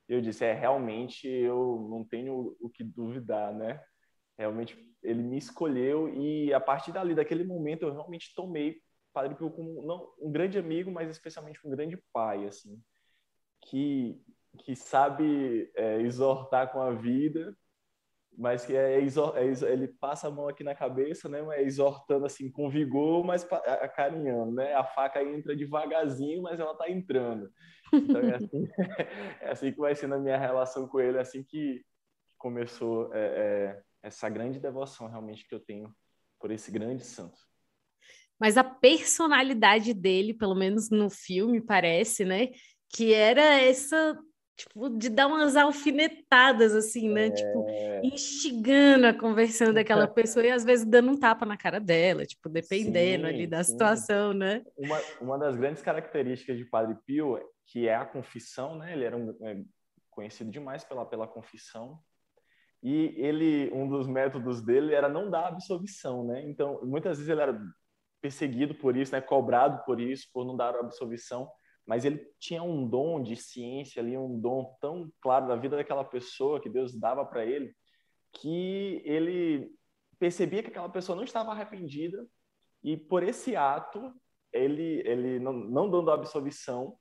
Eu 0.08 0.22
disse, 0.22 0.44
é, 0.44 0.54
realmente 0.54 1.28
eu 1.28 1.88
não 1.90 2.04
tenho 2.04 2.56
o 2.60 2.70
que 2.70 2.84
duvidar, 2.84 3.54
né? 3.54 3.82
Realmente 4.38 4.78
ele 5.04 5.22
me 5.22 5.38
escolheu 5.38 6.14
e 6.14 6.54
a 6.54 6.60
partir 6.60 6.92
dali, 6.92 7.16
daquele 7.16 7.44
momento, 7.44 7.84
eu 7.84 7.94
realmente 7.94 8.34
tomei 8.36 8.82
Padre 9.14 9.36
Pio 9.36 9.50
como 9.50 9.86
não, 9.86 10.08
um 10.20 10.32
grande 10.32 10.58
amigo, 10.58 10.92
mas 10.92 11.10
especialmente 11.10 11.60
um 11.66 11.70
grande 11.70 11.98
pai, 12.14 12.46
assim, 12.46 12.82
que 13.66 14.22
que 14.64 14.76
sabe 14.76 15.72
é, 15.76 16.02
exortar 16.02 16.72
com 16.72 16.82
a 16.82 16.92
vida, 16.92 17.56
mas 18.38 18.66
que 18.66 18.76
é, 18.76 19.00
é, 19.00 19.72
ele 19.72 19.88
passa 19.88 20.28
a 20.28 20.32
mão 20.32 20.48
aqui 20.48 20.64
na 20.64 20.74
cabeça, 20.74 21.28
né? 21.28 21.40
É 21.58 21.64
exortando 21.64 22.26
assim 22.26 22.50
com 22.50 22.70
vigor, 22.70 23.26
mas 23.26 23.46
acarinhando, 23.52 24.54
né? 24.54 24.74
A 24.74 24.84
faca 24.84 25.22
entra 25.22 25.56
devagarzinho, 25.56 26.42
mas 26.44 26.60
ela 26.60 26.72
está 26.72 26.90
entrando. 26.90 27.52
Então 27.92 28.22
é 28.22 28.36
assim, 28.36 28.68
é 29.42 29.52
assim, 29.52 29.72
que 29.74 29.80
vai 29.80 29.94
ser 29.94 30.08
na 30.08 30.18
minha 30.18 30.38
relação 30.38 30.88
com 30.88 31.00
ele, 31.00 31.18
é 31.18 31.22
assim 31.22 31.44
que 31.44 31.84
começou 32.38 33.14
é, 33.14 33.20
é, 33.20 33.82
essa 34.02 34.30
grande 34.30 34.60
devoção 34.60 35.08
realmente 35.08 35.46
que 35.46 35.54
eu 35.54 35.60
tenho 35.60 35.94
por 36.40 36.52
esse 36.52 36.72
grande 36.72 37.04
santo. 37.04 37.38
Mas 38.40 38.56
a 38.56 38.64
personalidade 38.64 39.94
dele, 39.94 40.34
pelo 40.34 40.56
menos 40.56 40.90
no 40.90 41.10
filme, 41.10 41.60
parece, 41.60 42.24
né? 42.24 42.48
Que 42.90 43.14
era 43.14 43.60
essa 43.60 44.18
tipo, 44.60 44.90
de 44.90 45.10
dar 45.10 45.28
umas 45.28 45.56
alfinetadas, 45.56 46.76
assim, 46.76 47.10
né? 47.10 47.32
Tipo, 47.32 47.66
é... 47.70 48.02
Tipo, 48.02 48.14
instigando 48.14 49.08
a 49.08 49.14
conversão 49.14 49.74
daquela 49.74 50.06
pessoa 50.08 50.46
e 50.46 50.52
às 50.52 50.66
vezes 50.66 50.86
dando 50.86 51.12
um 51.12 51.18
tapa 51.18 51.46
na 51.46 51.56
cara 51.56 51.80
dela, 51.80 52.26
tipo, 52.26 52.50
dependendo 52.50 53.26
sim, 53.26 53.34
ali 53.34 53.48
da 53.48 53.64
sim. 53.64 53.72
situação, 53.72 54.34
né? 54.34 54.64
Uma, 54.78 55.02
uma 55.22 55.38
das 55.38 55.56
grandes 55.56 55.82
características 55.82 56.58
de 56.58 56.66
Padre 56.66 56.98
Pio, 57.06 57.40
que 57.66 57.88
é 57.88 57.96
a 57.96 58.06
confissão, 58.06 58.78
né? 58.78 58.94
Ele 58.94 59.06
era 59.06 59.16
um, 59.16 59.36
é, 59.42 59.62
conhecido 60.10 60.52
demais 60.52 60.84
pela, 60.84 61.06
pela 61.06 61.28
confissão. 61.28 61.98
E 62.84 63.14
ele, 63.18 63.72
um 63.74 63.88
dos 63.88 64.08
métodos 64.08 64.62
dele 64.62 64.94
era 64.94 65.08
não 65.08 65.30
dar 65.30 65.48
absolvição, 65.48 66.26
né? 66.26 66.44
Então, 66.46 66.82
muitas 66.84 67.18
vezes 67.18 67.30
ele 67.30 67.42
era 67.42 67.60
perseguido 68.22 68.76
por 68.76 68.98
isso, 68.98 69.14
né? 69.14 69.22
Cobrado 69.22 69.84
por 69.86 70.02
isso, 70.02 70.28
por 70.34 70.46
não 70.46 70.58
dar 70.58 70.76
absolvição 70.76 71.50
mas 71.90 72.06
ele 72.06 72.24
tinha 72.38 72.62
um 72.62 72.88
dom 72.88 73.20
de 73.20 73.36
ciência 73.36 74.00
ali, 74.00 74.16
um 74.16 74.40
dom 74.40 74.78
tão 74.80 75.12
claro 75.20 75.48
da 75.48 75.56
vida 75.56 75.76
daquela 75.76 76.04
pessoa 76.04 76.62
que 76.62 76.70
Deus 76.70 76.96
dava 76.96 77.26
para 77.26 77.44
ele, 77.44 77.76
que 78.32 79.02
ele 79.04 79.72
percebia 80.20 80.62
que 80.62 80.70
aquela 80.70 80.88
pessoa 80.88 81.16
não 81.16 81.24
estava 81.24 81.50
arrependida 81.50 82.28
e 82.84 82.96
por 82.96 83.24
esse 83.24 83.56
ato 83.56 84.14
ele 84.54 85.02
ele 85.04 85.40
não, 85.40 85.52
não 85.52 85.90
dando 85.90 86.12
a 86.12 86.14
absolvição 86.14 86.96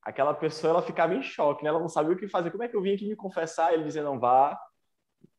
aquela 0.00 0.32
pessoa 0.32 0.70
ela 0.70 0.82
ficava 0.82 1.14
em 1.14 1.22
choque 1.22 1.62
né? 1.62 1.68
ela 1.68 1.78
não 1.78 1.88
sabia 1.88 2.14
o 2.14 2.16
que 2.16 2.26
fazer. 2.26 2.50
Como 2.50 2.62
é 2.62 2.68
que 2.68 2.74
eu 2.74 2.80
vim 2.80 2.94
aqui 2.94 3.06
me 3.06 3.16
confessar? 3.16 3.74
Ele 3.74 3.84
dizia 3.84 4.02
não 4.02 4.18
vá 4.18 4.58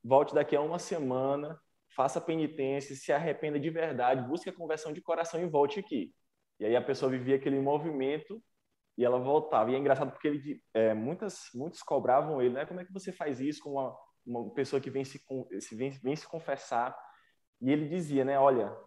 volte 0.03 0.35
daqui 0.35 0.55
a 0.55 0.61
uma 0.61 0.77
semana 0.77 1.59
faça 1.95 2.21
penitência 2.21 2.95
se 2.95 3.11
arrependa 3.11 3.59
de 3.59 3.69
verdade 3.71 4.29
busque 4.29 4.47
a 4.47 4.53
conversão 4.53 4.93
de 4.93 5.01
coração 5.01 5.41
e 5.41 5.49
volte 5.49 5.79
aqui. 5.79 6.13
E 6.59 6.65
aí 6.65 6.75
a 6.75 6.81
pessoa 6.83 7.09
vivia 7.09 7.37
aquele 7.37 7.59
movimento 7.59 8.39
e 9.01 9.05
ela 9.05 9.19
voltava. 9.19 9.71
E 9.71 9.75
é 9.75 9.79
engraçado 9.79 10.11
porque 10.11 10.27
ele, 10.27 10.63
é, 10.75 10.93
muitas, 10.93 11.49
muitos 11.55 11.81
cobravam 11.81 12.39
ele, 12.39 12.53
né? 12.53 12.67
Como 12.67 12.79
é 12.79 12.85
que 12.85 12.93
você 12.93 13.11
faz 13.11 13.39
isso 13.39 13.63
com 13.63 13.71
uma, 13.71 13.97
uma 14.23 14.53
pessoa 14.53 14.79
que 14.79 14.91
vem 14.91 15.03
se, 15.03 15.19
vem, 15.75 15.89
vem 15.89 16.15
se 16.15 16.27
confessar? 16.27 16.95
E 17.59 17.71
ele 17.71 17.89
dizia, 17.89 18.23
né? 18.23 18.37
Olha, 18.37 18.77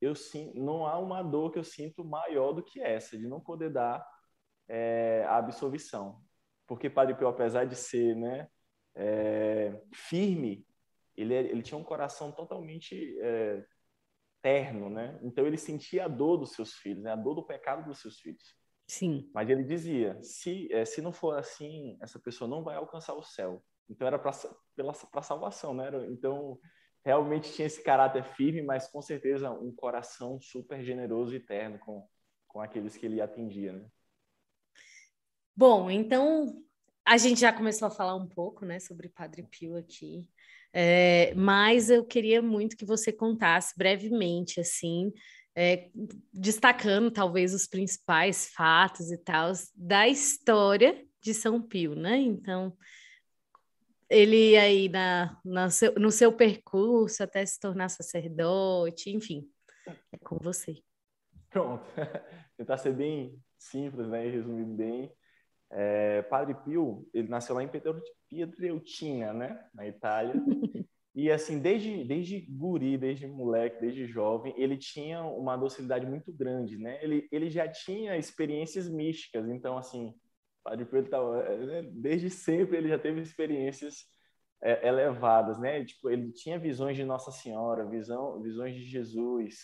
eu 0.00 0.14
sinto, 0.14 0.58
não 0.58 0.86
há 0.86 0.98
uma 0.98 1.22
dor 1.22 1.50
que 1.50 1.58
eu 1.58 1.64
sinto 1.64 2.02
maior 2.02 2.54
do 2.54 2.62
que 2.62 2.80
essa, 2.80 3.18
de 3.18 3.28
não 3.28 3.38
poder 3.38 3.70
dar 3.70 4.02
é, 4.66 5.26
a 5.28 5.36
absolvição. 5.36 6.22
Porque 6.66 6.88
Padre 6.88 7.14
Pio, 7.14 7.28
apesar 7.28 7.66
de 7.66 7.76
ser 7.76 8.16
né, 8.16 8.48
é, 8.94 9.78
firme, 9.92 10.66
ele, 11.14 11.34
ele 11.34 11.62
tinha 11.62 11.76
um 11.76 11.84
coração 11.84 12.32
totalmente 12.32 12.96
é, 13.20 13.62
terno, 14.40 14.88
né? 14.88 15.20
Então 15.22 15.46
ele 15.46 15.58
sentia 15.58 16.06
a 16.06 16.08
dor 16.08 16.38
dos 16.38 16.52
seus 16.52 16.72
filhos, 16.76 17.02
né? 17.02 17.12
a 17.12 17.16
dor 17.16 17.34
do 17.34 17.46
pecado 17.46 17.84
dos 17.84 18.00
seus 18.00 18.18
filhos. 18.20 18.59
Sim. 18.90 19.30
Mas 19.32 19.48
ele 19.48 19.62
dizia: 19.62 20.20
se 20.20 20.68
é, 20.72 20.84
se 20.84 21.00
não 21.00 21.12
for 21.12 21.38
assim, 21.38 21.96
essa 22.02 22.18
pessoa 22.18 22.50
não 22.50 22.64
vai 22.64 22.74
alcançar 22.74 23.14
o 23.14 23.22
céu. 23.22 23.64
Então 23.88 24.04
era 24.04 24.18
para 24.18 24.32
para 25.12 25.22
salvação, 25.22 25.72
né? 25.72 25.88
Então 26.08 26.58
realmente 27.04 27.52
tinha 27.52 27.66
esse 27.66 27.80
caráter 27.84 28.24
firme, 28.34 28.62
mas 28.62 28.88
com 28.88 29.00
certeza 29.00 29.48
um 29.48 29.72
coração 29.72 30.40
super 30.40 30.82
generoso 30.82 31.36
e 31.36 31.40
terno 31.40 31.78
com 31.78 32.04
com 32.48 32.60
aqueles 32.60 32.96
que 32.96 33.06
ele 33.06 33.20
atendia, 33.20 33.72
né? 33.72 33.86
Bom, 35.54 35.88
então 35.88 36.60
a 37.04 37.16
gente 37.16 37.40
já 37.40 37.52
começou 37.52 37.86
a 37.86 37.92
falar 37.92 38.16
um 38.16 38.26
pouco, 38.26 38.64
né, 38.64 38.80
sobre 38.80 39.08
Padre 39.08 39.44
Pio 39.44 39.76
aqui. 39.76 40.28
É, 40.72 41.32
mas 41.36 41.90
eu 41.90 42.04
queria 42.04 42.42
muito 42.42 42.76
que 42.76 42.84
você 42.84 43.12
contasse 43.12 43.76
brevemente, 43.78 44.60
assim, 44.60 45.12
é, 45.60 45.90
destacando 46.32 47.10
talvez 47.10 47.52
os 47.52 47.66
principais 47.66 48.48
fatos 48.48 49.12
e 49.12 49.18
tal 49.18 49.52
da 49.76 50.08
história 50.08 51.06
de 51.20 51.34
São 51.34 51.60
Pio, 51.60 51.94
né? 51.94 52.16
Então, 52.16 52.74
ele 54.08 54.56
aí 54.56 54.88
na, 54.88 55.38
na 55.44 55.68
seu, 55.68 55.94
no 55.96 56.10
seu 56.10 56.32
percurso 56.32 57.22
até 57.22 57.44
se 57.44 57.60
tornar 57.60 57.90
sacerdote, 57.90 59.10
enfim, 59.10 59.46
é 60.10 60.16
com 60.16 60.38
você. 60.38 60.82
Pronto, 61.50 61.84
tentar 62.56 62.78
ser 62.78 62.94
bem 62.94 63.38
simples, 63.58 64.08
né, 64.08 64.26
e 64.26 64.30
resumir 64.30 64.64
bem. 64.64 65.12
É, 65.70 66.22
Padre 66.22 66.54
Pio, 66.54 67.06
ele 67.12 67.28
nasceu 67.28 67.54
lá 67.54 67.62
em 67.62 67.70
Pietreutina, 68.30 69.34
né, 69.34 69.68
na 69.74 69.86
Itália. 69.86 70.34
E 71.14 71.30
assim, 71.30 71.58
desde 71.58 72.04
desde 72.04 72.40
guri, 72.40 72.96
desde 72.96 73.26
moleque, 73.26 73.80
desde 73.80 74.06
jovem, 74.06 74.54
ele 74.56 74.76
tinha 74.76 75.22
uma 75.22 75.56
docilidade 75.56 76.06
muito 76.06 76.32
grande, 76.32 76.78
né? 76.78 77.02
Ele 77.02 77.28
ele 77.32 77.50
já 77.50 77.68
tinha 77.68 78.16
experiências 78.16 78.88
místicas, 78.88 79.48
então 79.48 79.76
assim, 79.76 80.14
Padre 80.62 80.84
Pio 80.84 81.08
tava, 81.08 81.42
né, 81.58 81.82
desde 81.92 82.30
sempre 82.30 82.76
ele 82.76 82.88
já 82.88 82.98
teve 82.98 83.20
experiências 83.20 84.04
é, 84.62 84.86
elevadas, 84.86 85.58
né? 85.58 85.84
Tipo, 85.84 86.10
ele 86.10 86.32
tinha 86.32 86.58
visões 86.58 86.96
de 86.96 87.04
Nossa 87.04 87.32
Senhora, 87.32 87.88
visão, 87.88 88.40
visões 88.40 88.74
de 88.74 88.84
Jesus, 88.84 89.56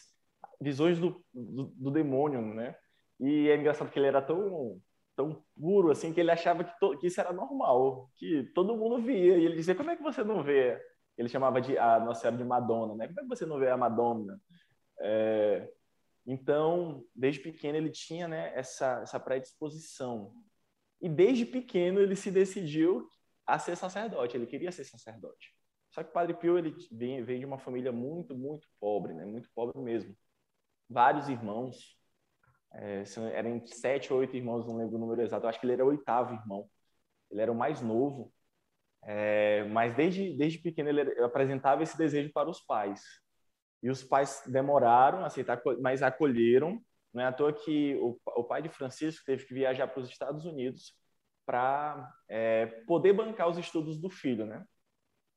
visões 0.60 0.98
do, 0.98 1.24
do, 1.32 1.66
do 1.66 1.90
demônio, 1.90 2.42
né? 2.54 2.74
E 3.20 3.48
é 3.48 3.56
engraçado 3.56 3.90
que 3.90 3.98
ele 3.98 4.08
era 4.08 4.22
tão 4.22 4.80
tão 5.16 5.42
puro 5.58 5.90
assim 5.90 6.12
que 6.12 6.20
ele 6.20 6.30
achava 6.30 6.62
que, 6.62 6.78
to, 6.78 6.98
que 6.98 7.06
isso 7.06 7.18
era 7.20 7.32
normal, 7.32 8.10
que 8.16 8.44
todo 8.54 8.76
mundo 8.76 9.00
via. 9.02 9.38
E 9.38 9.44
ele 9.44 9.56
dizia: 9.56 9.74
Como 9.74 9.90
é 9.90 9.96
que 9.96 10.02
você 10.02 10.22
não 10.22 10.42
vê? 10.42 10.78
Ele 11.16 11.28
chamava 11.28 11.60
de 11.60 11.78
a 11.78 11.98
Nossa 12.00 12.22
Senhora 12.22 12.36
de 12.36 12.44
Madonna, 12.44 12.94
né? 12.94 13.06
Como 13.08 13.20
é 13.20 13.22
que 13.22 13.28
você 13.28 13.46
não 13.46 13.58
vê 13.58 13.70
a 13.70 13.76
Madonna? 13.76 14.40
É, 15.00 15.70
então, 16.26 17.04
desde 17.14 17.40
pequeno 17.40 17.78
ele 17.78 17.90
tinha 17.90 18.26
né, 18.26 18.52
essa, 18.54 19.00
essa 19.02 19.20
predisposição. 19.20 20.32
E 21.00 21.08
desde 21.08 21.46
pequeno 21.46 22.00
ele 22.00 22.16
se 22.16 22.30
decidiu 22.30 23.08
a 23.46 23.58
ser 23.58 23.76
sacerdote, 23.76 24.36
ele 24.36 24.46
queria 24.46 24.72
ser 24.72 24.84
sacerdote. 24.84 25.54
Só 25.90 26.02
que 26.02 26.10
o 26.10 26.12
Padre 26.12 26.34
Pio 26.34 26.58
ele 26.58 26.74
vem, 26.90 27.22
vem 27.24 27.38
de 27.38 27.46
uma 27.46 27.58
família 27.58 27.92
muito, 27.92 28.36
muito 28.36 28.66
pobre, 28.80 29.14
né? 29.14 29.24
muito 29.24 29.48
pobre 29.54 29.80
mesmo. 29.80 30.16
Vários 30.90 31.28
irmãos, 31.28 31.96
é, 32.74 33.04
eram 33.32 33.64
sete 33.66 34.12
ou 34.12 34.18
oito 34.18 34.36
irmãos, 34.36 34.66
não 34.66 34.76
lembro 34.76 34.96
o 34.96 34.98
número 34.98 35.22
exato. 35.22 35.46
Eu 35.46 35.48
acho 35.48 35.60
que 35.60 35.66
ele 35.66 35.74
era 35.74 35.84
o 35.84 35.88
oitavo 35.88 36.34
irmão. 36.34 36.68
Ele 37.30 37.40
era 37.40 37.52
o 37.52 37.54
mais 37.54 37.80
novo. 37.80 38.32
É, 39.08 39.62
mas 39.64 39.94
desde, 39.94 40.36
desde 40.36 40.58
pequeno 40.58 40.88
ele 40.88 41.22
apresentava 41.22 41.82
esse 41.82 41.96
desejo 41.96 42.32
para 42.32 42.50
os 42.50 42.60
pais. 42.60 43.02
E 43.82 43.88
os 43.88 44.02
pais 44.02 44.42
demoraram 44.46 45.20
a 45.20 45.26
aceitar, 45.26 45.62
mas 45.80 46.02
acolheram. 46.02 46.80
Não 47.14 47.22
é 47.22 47.26
à 47.26 47.32
toa 47.32 47.52
que 47.52 47.94
o, 47.96 48.18
o 48.36 48.44
pai 48.44 48.62
de 48.62 48.68
Francisco 48.68 49.24
teve 49.24 49.46
que 49.46 49.54
viajar 49.54 49.86
para 49.86 50.00
os 50.00 50.08
Estados 50.08 50.44
Unidos 50.44 50.92
para 51.46 52.12
é, 52.28 52.66
poder 52.86 53.12
bancar 53.12 53.48
os 53.48 53.56
estudos 53.56 53.96
do 53.96 54.10
filho, 54.10 54.44
né? 54.44 54.64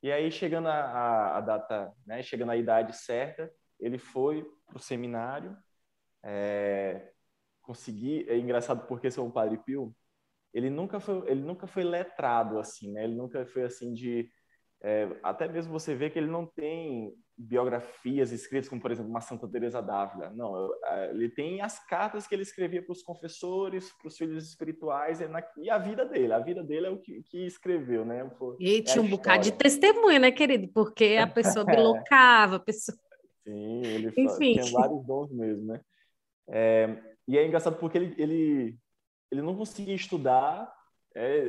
E 0.02 0.12
aí, 0.12 0.32
chegando 0.32 0.68
a, 0.68 0.74
a, 0.74 1.38
a 1.38 1.42
data, 1.42 1.94
né, 2.06 2.24
chegando 2.24 2.52
à 2.52 2.58
idade 2.58 2.96
certa, 2.96 3.52
ele 3.80 3.98
foi 3.98 4.44
para 4.66 4.78
o 4.78 4.80
seminário, 4.80 5.56
é, 6.24 7.12
conseguir. 7.62 8.28
É 8.30 8.38
engraçado 8.38 8.88
porque 8.88 9.12
seu 9.12 9.30
Padre 9.30 9.58
Pio, 9.60 9.96
ele 10.54 10.70
nunca 10.70 11.00
foi, 11.00 11.30
ele 11.30 11.42
nunca 11.42 11.68
foi 11.68 11.84
letrado 11.84 12.60
assim, 12.60 12.92
né? 12.92 13.04
Ele 13.04 13.16
nunca 13.16 13.46
foi 13.46 13.64
assim 13.64 13.94
de 13.94 14.30
é, 14.82 15.10
até 15.22 15.48
mesmo 15.48 15.74
você 15.74 15.94
vê 15.94 16.10
que 16.10 16.18
ele 16.18 16.32
não 16.32 16.46
tem 16.46 17.14
biografias 17.38 18.32
escritas 18.32 18.70
como 18.70 18.82
por 18.82 18.92
exemplo 18.92 19.10
uma 19.10 19.22
Santa 19.22 19.48
Teresa 19.48 19.82
d'Ávila. 19.82 20.30
Não 20.30 20.70
ele 21.12 21.30
tem 21.30 21.62
as 21.62 21.86
cartas 21.86 22.28
que 22.28 22.34
ele 22.34 22.44
escrevia 22.44 22.82
para 22.82 22.92
os 22.92 23.04
confessores 23.04 23.92
para 23.98 24.08
os 24.08 24.18
filhos 24.18 24.48
espirituais 24.48 25.20
e 25.58 25.70
a 25.70 25.78
vida 25.78 26.06
dele. 26.06 26.34
A 26.34 26.40
vida 26.40 26.64
dele 26.64 26.88
é 26.88 26.90
o 26.90 26.98
que, 26.98 27.22
que 27.24 27.46
escreveu 27.46 28.06
né? 28.06 28.30
E 28.60 28.78
é 28.78 28.82
tinha 28.82 29.02
um 29.02 29.10
bocado 29.10 29.44
de 29.44 29.52
testemunha 29.52 30.20
né 30.20 30.32
querido? 30.32 30.70
Porque 30.74 31.18
a 31.20 31.28
pessoa 31.28 31.66
bilocava 31.66 32.56
a 32.56 32.60
pessoa 32.60 32.98
sim 33.44 33.82
ele 33.86 34.14
Enfim. 34.18 34.54
tinha 34.54 34.72
vários 34.72 35.06
dons 35.06 35.32
mesmo 35.32 35.66
né? 35.66 35.82
É, 36.48 36.98
e 37.28 37.38
é 37.38 37.46
engraçado 37.46 37.78
porque 37.78 37.98
ele, 37.98 38.16
ele, 38.18 38.78
ele 39.32 39.42
não 39.42 39.56
conseguia 39.56 39.96
estudar, 39.96 40.72
é, 41.16 41.48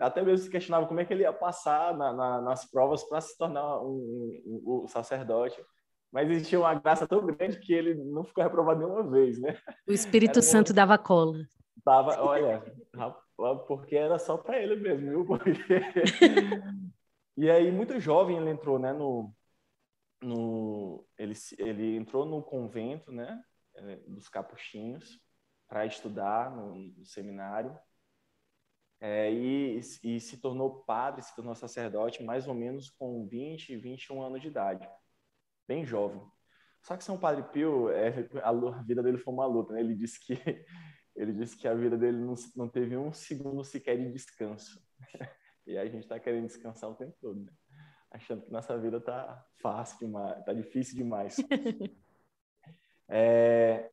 até 0.00 0.22
mesmo 0.22 0.44
se 0.44 0.50
questionava 0.50 0.86
como 0.86 1.00
é 1.00 1.04
que 1.04 1.12
ele 1.12 1.22
ia 1.22 1.32
passar 1.32 1.96
na, 1.96 2.12
na, 2.12 2.40
nas 2.40 2.68
provas 2.68 3.04
para 3.04 3.20
se 3.20 3.36
tornar 3.36 3.80
um, 3.80 4.40
um, 4.44 4.82
um, 4.84 4.88
sacerdote. 4.88 5.60
Mas 6.12 6.30
existia 6.30 6.58
uma 6.58 6.74
graça 6.74 7.06
tão 7.06 7.24
grande 7.24 7.60
que 7.60 7.72
ele 7.72 7.94
não 7.94 8.24
ficou 8.24 8.42
reprovado 8.42 8.80
nenhuma 8.80 9.08
vez, 9.08 9.38
né? 9.40 9.58
O 9.86 9.92
Espírito 9.92 10.40
Santo 10.40 10.72
dava 10.72 10.96
cola. 10.96 11.38
Tava, 11.84 12.20
olha, 12.22 12.62
porque 13.66 13.94
era 13.94 14.18
só 14.18 14.36
para 14.36 14.60
ele 14.60 14.76
mesmo, 14.76 15.10
viu? 15.10 15.26
Porque... 15.26 15.50
e 17.36 17.50
aí, 17.50 17.70
muito 17.70 18.00
jovem, 18.00 18.38
ele 18.38 18.50
entrou, 18.50 18.78
né, 18.78 18.92
no, 18.92 19.32
no 20.22 21.06
ele, 21.18 21.34
ele 21.58 21.96
entrou 21.96 22.24
no 22.24 22.42
convento, 22.42 23.12
né, 23.12 23.40
é, 23.76 23.96
dos 24.06 24.28
capuchinhos 24.28 25.20
para 25.68 25.86
estudar 25.86 26.50
no, 26.50 26.74
no 26.74 27.04
seminário 27.04 27.78
é, 29.00 29.30
e, 29.32 29.78
e, 30.02 30.20
se 30.20 30.38
tornou 30.38 30.82
padre, 30.82 31.22
se 31.22 31.34
tornou 31.34 31.54
sacerdote 31.54 32.22
mais 32.24 32.48
ou 32.48 32.54
menos 32.54 32.90
com 32.90 33.26
20, 33.28 33.76
21 33.76 34.22
anos 34.22 34.42
de 34.42 34.48
idade, 34.48 34.88
bem 35.68 35.84
jovem. 35.84 36.20
Só 36.82 36.96
que 36.96 37.04
São 37.04 37.18
Padre 37.18 37.42
Pio, 37.52 37.90
é, 37.90 38.28
a, 38.42 38.48
a, 38.48 38.82
vida 38.82 39.02
dele 39.02 39.18
foi 39.18 39.32
uma 39.32 39.46
luta. 39.46 39.72
Né? 39.72 39.80
Ele 39.80 39.94
disse 39.94 40.18
que 40.24 40.34
ele 41.14 41.32
disse 41.32 41.56
que 41.56 41.68
a 41.68 41.74
vida 41.74 41.96
dele 41.96 42.18
não, 42.18 42.34
não 42.56 42.68
teve 42.68 42.96
um 42.96 43.12
segundo 43.12 43.62
sequer 43.62 43.98
de 43.98 44.10
descanso. 44.10 44.82
e 45.66 45.76
a 45.76 45.84
gente 45.84 46.04
está 46.04 46.18
querendo 46.18 46.46
descansar 46.46 46.90
o 46.90 46.94
tempo 46.94 47.16
todo, 47.20 47.40
né? 47.40 47.52
achando 48.10 48.42
que 48.42 48.50
nossa 48.50 48.76
vida 48.78 49.00
tá 49.00 49.46
fácil 49.60 49.98
demais, 49.98 50.44
tá 50.44 50.52
difícil 50.52 50.96
demais. 50.96 51.36
É, 53.10 53.90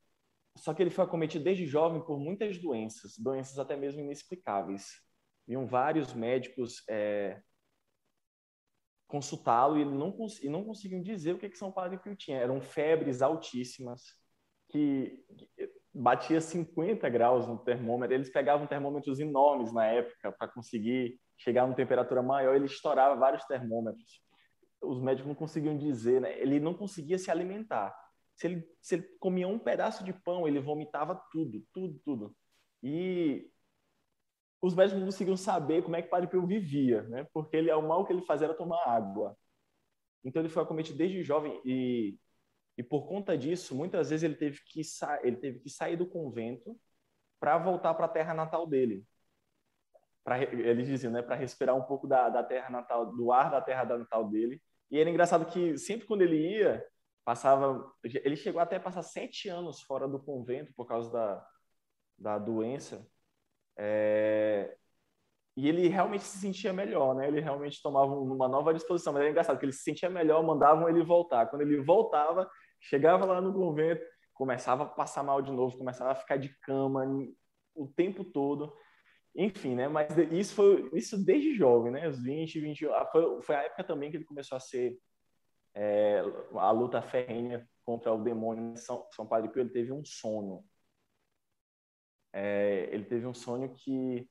só 0.57 0.73
que 0.73 0.81
ele 0.81 0.89
foi 0.89 1.03
acometido 1.03 1.43
desde 1.43 1.65
jovem 1.65 2.01
por 2.01 2.19
muitas 2.19 2.57
doenças, 2.57 3.17
doenças 3.17 3.59
até 3.59 3.75
mesmo 3.75 4.01
inexplicáveis. 4.01 5.01
Viam 5.47 5.67
vários 5.67 6.13
médicos 6.13 6.83
é, 6.89 7.41
consultá-lo 9.07 9.77
e 9.77 9.85
não, 9.85 10.15
e 10.41 10.49
não 10.49 10.63
conseguiam 10.63 11.01
dizer 11.01 11.35
o 11.35 11.37
que, 11.37 11.49
que 11.49 11.57
São 11.57 11.71
Padre 11.71 11.99
Pio 11.99 12.15
tinha. 12.15 12.37
Eram 12.37 12.61
febres 12.61 13.21
altíssimas, 13.21 14.01
que, 14.69 15.23
que 15.37 15.69
batia 15.93 16.39
50 16.39 17.07
graus 17.09 17.45
no 17.45 17.57
termômetro. 17.57 18.15
Eles 18.15 18.31
pegavam 18.31 18.65
termômetros 18.65 19.19
enormes 19.19 19.73
na 19.73 19.85
época 19.85 20.31
para 20.31 20.47
conseguir 20.47 21.19
chegar 21.37 21.63
a 21.63 21.65
uma 21.65 21.75
temperatura 21.75 22.23
maior. 22.23 22.55
Ele 22.55 22.65
estourava 22.65 23.15
vários 23.15 23.45
termômetros. 23.45 24.21
Os 24.81 25.01
médicos 25.01 25.27
não 25.27 25.35
conseguiam 25.35 25.77
dizer, 25.77 26.21
né? 26.21 26.39
ele 26.39 26.59
não 26.59 26.73
conseguia 26.73 27.17
se 27.17 27.29
alimentar 27.29 27.93
se 28.35 28.47
ele, 28.47 28.69
se 28.81 28.95
ele 28.95 29.03
comia 29.19 29.47
um 29.47 29.59
pedaço 29.59 30.03
de 30.03 30.13
pão, 30.13 30.47
ele 30.47 30.59
vomitava 30.59 31.15
tudo, 31.31 31.65
tudo, 31.73 31.99
tudo. 32.03 32.35
E 32.83 33.49
os 34.61 34.75
médicos 34.75 34.99
não 34.99 35.07
conseguiam 35.07 35.37
saber 35.37 35.83
como 35.83 35.95
é 35.95 36.01
que 36.01 36.09
Padre 36.09 36.27
Pio 36.27 36.45
vivia, 36.45 37.03
né? 37.03 37.27
Porque 37.33 37.55
ele, 37.55 37.71
o 37.71 37.81
mal 37.81 38.05
que 38.05 38.11
ele 38.11 38.21
fazia 38.23 38.47
era 38.47 38.53
tomar 38.53 38.83
água. 38.87 39.37
Então 40.23 40.41
ele 40.41 40.49
foi 40.49 40.63
acometido 40.63 40.97
desde 40.97 41.23
jovem 41.23 41.61
e, 41.63 42.17
e 42.77 42.83
por 42.83 43.07
conta 43.07 43.37
disso, 43.37 43.75
muitas 43.75 44.09
vezes 44.09 44.23
ele 44.23 44.35
teve 44.35 44.59
que, 44.65 44.81
ele 45.23 45.37
teve 45.37 45.59
que 45.59 45.69
sair 45.69 45.95
do 45.95 46.07
convento 46.07 46.77
para 47.39 47.57
voltar 47.57 47.93
para 47.93 48.05
a 48.05 48.09
terra 48.09 48.33
natal 48.33 48.65
dele. 48.67 49.05
Pra, 50.23 50.41
eles 50.41 50.87
diziam, 50.87 51.13
né, 51.13 51.21
para 51.21 51.35
respirar 51.35 51.75
um 51.75 51.83
pouco 51.83 52.07
da, 52.07 52.29
da 52.29 52.43
terra 52.43 52.69
natal, 52.69 53.05
do 53.15 53.31
ar 53.31 53.51
da 53.51 53.61
terra 53.61 53.85
natal 53.85 54.27
dele. 54.27 54.59
E 54.89 54.99
era 54.99 55.09
engraçado 55.09 55.45
que 55.45 55.77
sempre 55.77 56.07
quando 56.07 56.23
ele 56.23 56.57
ia, 56.57 56.83
passava, 57.25 57.91
ele 58.03 58.35
chegou 58.35 58.61
até 58.61 58.77
a 58.77 58.79
passar 58.79 59.01
sete 59.01 59.49
anos 59.49 59.81
fora 59.81 60.07
do 60.07 60.19
convento 60.19 60.73
por 60.75 60.85
causa 60.85 61.11
da, 61.11 61.47
da 62.17 62.37
doença. 62.37 63.05
É, 63.77 64.77
e 65.57 65.67
ele 65.67 65.87
realmente 65.87 66.23
se 66.23 66.37
sentia 66.37 66.71
melhor, 66.71 67.15
né? 67.15 67.27
Ele 67.27 67.41
realmente 67.41 67.81
tomava 67.81 68.13
uma 68.13 68.47
nova 68.47 68.73
disposição. 68.73 69.11
Mas 69.11 69.21
era 69.21 69.31
engraçado 69.31 69.57
que 69.57 69.65
ele 69.65 69.71
se 69.73 69.83
sentia 69.83 70.09
melhor, 70.09 70.43
mandavam 70.43 70.87
ele 70.87 71.03
voltar. 71.03 71.47
Quando 71.47 71.61
ele 71.61 71.81
voltava, 71.81 72.49
Chegava 72.85 73.25
lá 73.25 73.41
no 73.41 73.53
convento, 73.53 74.05
começava 74.33 74.83
a 74.83 74.87
passar 74.87 75.23
mal 75.23 75.41
de 75.41 75.51
novo, 75.51 75.77
começava 75.77 76.11
a 76.11 76.15
ficar 76.15 76.37
de 76.37 76.49
cama 76.59 77.03
o 77.73 77.87
tempo 77.87 78.23
todo. 78.23 78.75
Enfim, 79.35 79.75
né? 79.75 79.87
Mas 79.87 80.15
isso 80.31 80.53
foi 80.53 80.89
isso 80.93 81.23
desde 81.23 81.55
jovem, 81.55 81.91
né? 81.91 82.07
Os 82.07 82.21
20, 82.21 82.59
21. 82.59 82.89
Foi, 83.11 83.41
foi 83.41 83.55
a 83.55 83.63
época 83.63 83.83
também 83.83 84.11
que 84.11 84.17
ele 84.17 84.25
começou 84.25 84.55
a 84.55 84.59
ser 84.59 84.97
é, 85.75 86.21
a 86.53 86.71
luta 86.71 87.01
ferrenha 87.01 87.67
contra 87.85 88.13
o 88.13 88.23
demônio. 88.23 88.77
São, 88.77 89.05
São 89.11 89.27
Padre 89.27 89.51
Pio 89.51 89.61
ele 89.61 89.69
teve 89.69 89.91
um 89.91 90.03
sonho. 90.05 90.65
É, 92.33 92.89
ele 92.93 93.05
teve 93.05 93.25
um 93.27 93.33
sonho 93.33 93.73
que 93.75 94.29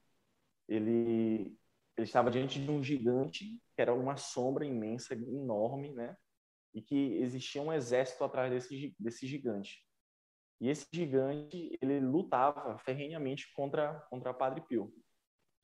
ele 0.69 1.57
ele 1.97 2.07
estava 2.07 2.29
diante 2.31 2.61
de 2.61 2.69
um 2.71 2.83
gigante 2.83 3.45
que 3.75 3.81
era 3.81 3.95
uma 3.95 4.17
sombra 4.17 4.67
imensa, 4.67 5.15
enorme, 5.15 5.93
né? 5.93 6.17
E 6.75 6.83
que 6.83 6.97
existia 7.19 7.63
um 7.63 7.73
exército 7.73 8.25
atrás 8.25 8.51
desse 8.51 8.97
desse 8.99 9.27
gigante. 9.27 9.85
E 10.61 10.69
esse 10.69 10.87
gigante, 10.93 11.79
ele 11.81 12.01
lutava 12.01 12.79
ferrenhamente 12.79 13.53
contra 13.55 14.01
contra 14.11 14.35
Padre 14.35 14.63
Pio. 14.63 14.93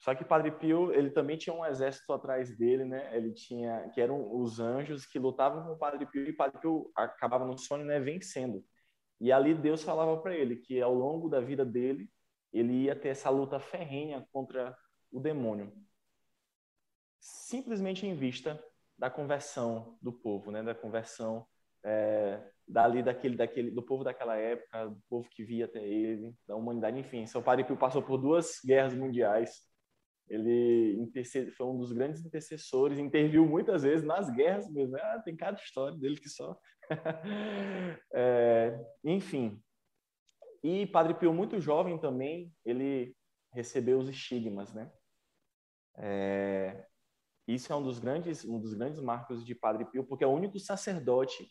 Só 0.01 0.15
que 0.15 0.25
Padre 0.25 0.51
Pio, 0.51 0.93
ele 0.95 1.11
também 1.11 1.37
tinha 1.37 1.55
um 1.55 1.65
exército 1.65 2.11
atrás 2.13 2.57
dele, 2.57 2.87
né? 2.87 3.15
Ele 3.15 3.33
tinha, 3.33 3.91
que 3.91 4.01
eram 4.01 4.35
os 4.35 4.59
anjos 4.59 5.05
que 5.05 5.19
lutavam 5.19 5.63
com 5.63 5.73
o 5.73 5.79
Padre 5.79 6.07
Pio 6.07 6.27
e 6.27 6.33
Padre 6.33 6.59
Pio 6.59 6.91
acabava 6.97 7.45
no 7.45 7.59
sonho, 7.59 7.85
né, 7.85 8.01
vencendo. 8.01 8.65
E 9.21 9.31
ali 9.31 9.55
Deus 9.55 9.83
falava 9.83 10.17
para 10.23 10.35
ele 10.35 10.57
que 10.57 10.81
ao 10.81 10.95
longo 10.95 11.29
da 11.29 11.39
vida 11.39 11.67
dele, 11.67 12.11
ele 12.51 12.85
ia 12.85 12.97
ter 12.97 13.11
essa 13.11 13.29
luta 13.29 13.61
ferrenha 13.61 14.27
contra 14.33 14.75
o 15.13 15.21
demônio. 15.21 15.71
Simplesmente 17.21 18.07
em 18.07 18.15
vista 18.15 18.59
da 18.99 19.11
conversão 19.11 19.99
do 20.01 20.13
povo, 20.13 20.51
né? 20.51 20.63
Da 20.63 20.75
conversão 20.75 21.47
é, 21.85 22.43
dali 22.67 23.03
daquele, 23.03 23.37
daquele, 23.37 23.71
do 23.71 23.83
povo 23.83 24.03
daquela 24.03 24.37
época, 24.37 24.87
do 24.87 25.03
povo 25.11 25.29
que 25.29 25.45
via 25.45 25.67
até 25.67 25.87
ele, 25.87 26.35
da 26.49 26.57
humanidade, 26.57 26.99
enfim. 26.99 27.27
Seu 27.27 27.43
Padre 27.43 27.65
Pio 27.65 27.77
passou 27.77 28.03
por 28.03 28.17
duas 28.17 28.61
guerras 28.65 28.95
mundiais 28.95 29.69
ele 30.31 31.11
foi 31.57 31.67
um 31.67 31.77
dos 31.77 31.93
grandes 31.93 32.25
intercessores, 32.25 32.99
interviu 32.99 33.45
muitas 33.45 33.83
vezes 33.83 34.07
nas 34.07 34.31
guerras 34.31 34.71
mesmo. 34.71 34.93
Né? 34.93 35.01
Ah, 35.03 35.21
tem 35.21 35.37
cada 35.37 35.61
história 35.61 35.99
dele 35.99 36.17
que 36.17 36.29
só. 36.29 36.57
é, 38.15 38.79
enfim. 39.03 39.61
E 40.63 40.87
Padre 40.87 41.15
Pio, 41.15 41.35
muito 41.35 41.61
jovem 41.61 41.99
também, 41.99 42.53
ele 42.65 43.17
recebeu 43.53 43.99
os 43.99 44.09
estigmas, 44.09 44.73
né? 44.73 44.93
É, 45.97 46.87
isso 47.49 47.73
é 47.73 47.77
um 47.77 47.83
dos 47.83 47.99
grandes, 47.99 48.45
um 48.45 48.61
dos 48.61 48.75
grandes 48.75 49.01
marcos 49.01 49.45
de 49.45 49.55
Padre 49.55 49.85
Pio, 49.87 50.05
porque 50.05 50.23
é 50.23 50.27
o 50.27 50.33
único 50.33 50.59
sacerdote 50.61 51.51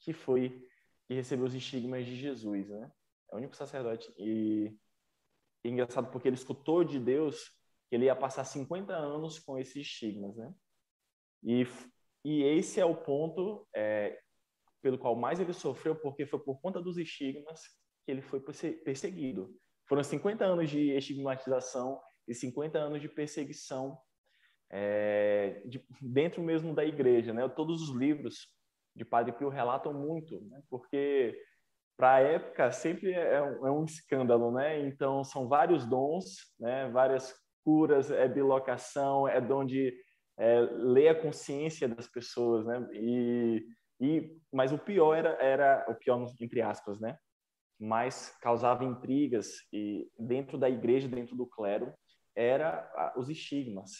que 0.00 0.12
foi 0.12 0.66
que 1.06 1.14
recebeu 1.14 1.46
os 1.46 1.54
estigmas 1.54 2.04
de 2.04 2.16
Jesus, 2.16 2.68
né? 2.68 2.90
É 3.30 3.34
o 3.34 3.38
único 3.38 3.54
sacerdote 3.54 4.12
e, 4.18 4.76
e 5.64 5.68
engraçado 5.68 6.10
porque 6.10 6.28
ele 6.28 6.36
escutou 6.36 6.82
de 6.82 6.98
Deus 6.98 7.57
que 7.88 7.96
ele 7.96 8.06
ia 8.06 8.16
passar 8.16 8.44
50 8.44 8.92
anos 8.92 9.38
com 9.38 9.58
esses 9.58 9.76
estigmas, 9.76 10.36
né? 10.36 10.52
E, 11.42 11.66
e 12.24 12.42
esse 12.42 12.80
é 12.80 12.84
o 12.84 12.94
ponto 12.94 13.66
é, 13.74 14.18
pelo 14.82 14.98
qual 14.98 15.16
mais 15.16 15.40
ele 15.40 15.52
sofreu, 15.52 15.96
porque 15.96 16.26
foi 16.26 16.38
por 16.38 16.60
conta 16.60 16.80
dos 16.80 16.98
estigmas 16.98 17.62
que 18.04 18.12
ele 18.12 18.22
foi 18.22 18.40
perseguido. 18.84 19.54
Foram 19.86 20.02
50 20.02 20.44
anos 20.44 20.68
de 20.70 20.90
estigmatização 20.90 22.00
e 22.26 22.34
50 22.34 22.78
anos 22.78 23.00
de 23.00 23.08
perseguição 23.08 23.98
é, 24.70 25.62
de, 25.64 25.82
dentro 26.00 26.42
mesmo 26.42 26.74
da 26.74 26.84
igreja, 26.84 27.32
né? 27.32 27.48
Todos 27.48 27.82
os 27.82 27.96
livros 27.96 28.48
de 28.94 29.04
Padre 29.04 29.32
Pio 29.32 29.48
relatam 29.48 29.94
muito, 29.94 30.40
né? 30.46 30.62
Porque 30.68 31.40
para 31.96 32.14
a 32.14 32.20
época 32.20 32.70
sempre 32.70 33.12
é 33.12 33.42
um, 33.42 33.66
é 33.66 33.70
um, 33.70 33.84
escândalo, 33.84 34.52
né? 34.52 34.86
Então 34.86 35.24
são 35.24 35.48
vários 35.48 35.86
dons, 35.86 36.54
né? 36.58 36.88
Várias 36.90 37.34
é 38.10 38.28
bilocação, 38.28 39.28
é 39.28 39.40
de 39.64 39.94
é, 40.38 40.60
ler 40.60 41.08
a 41.08 41.20
consciência 41.20 41.88
das 41.88 42.06
pessoas, 42.06 42.64
né? 42.64 42.88
E, 42.92 43.66
e 44.00 44.36
mas 44.52 44.72
o 44.72 44.78
pior 44.78 45.14
era, 45.14 45.30
era 45.42 45.86
o 45.88 45.94
pior 45.94 46.24
entre 46.40 46.62
aspas, 46.62 47.00
né? 47.00 47.18
Mas 47.78 48.36
causava 48.40 48.84
intrigas 48.84 49.48
e 49.72 50.08
dentro 50.18 50.56
da 50.58 50.68
igreja, 50.68 51.08
dentro 51.08 51.36
do 51.36 51.46
clero, 51.46 51.92
era 52.34 53.14
os 53.16 53.28
estigmas. 53.28 53.90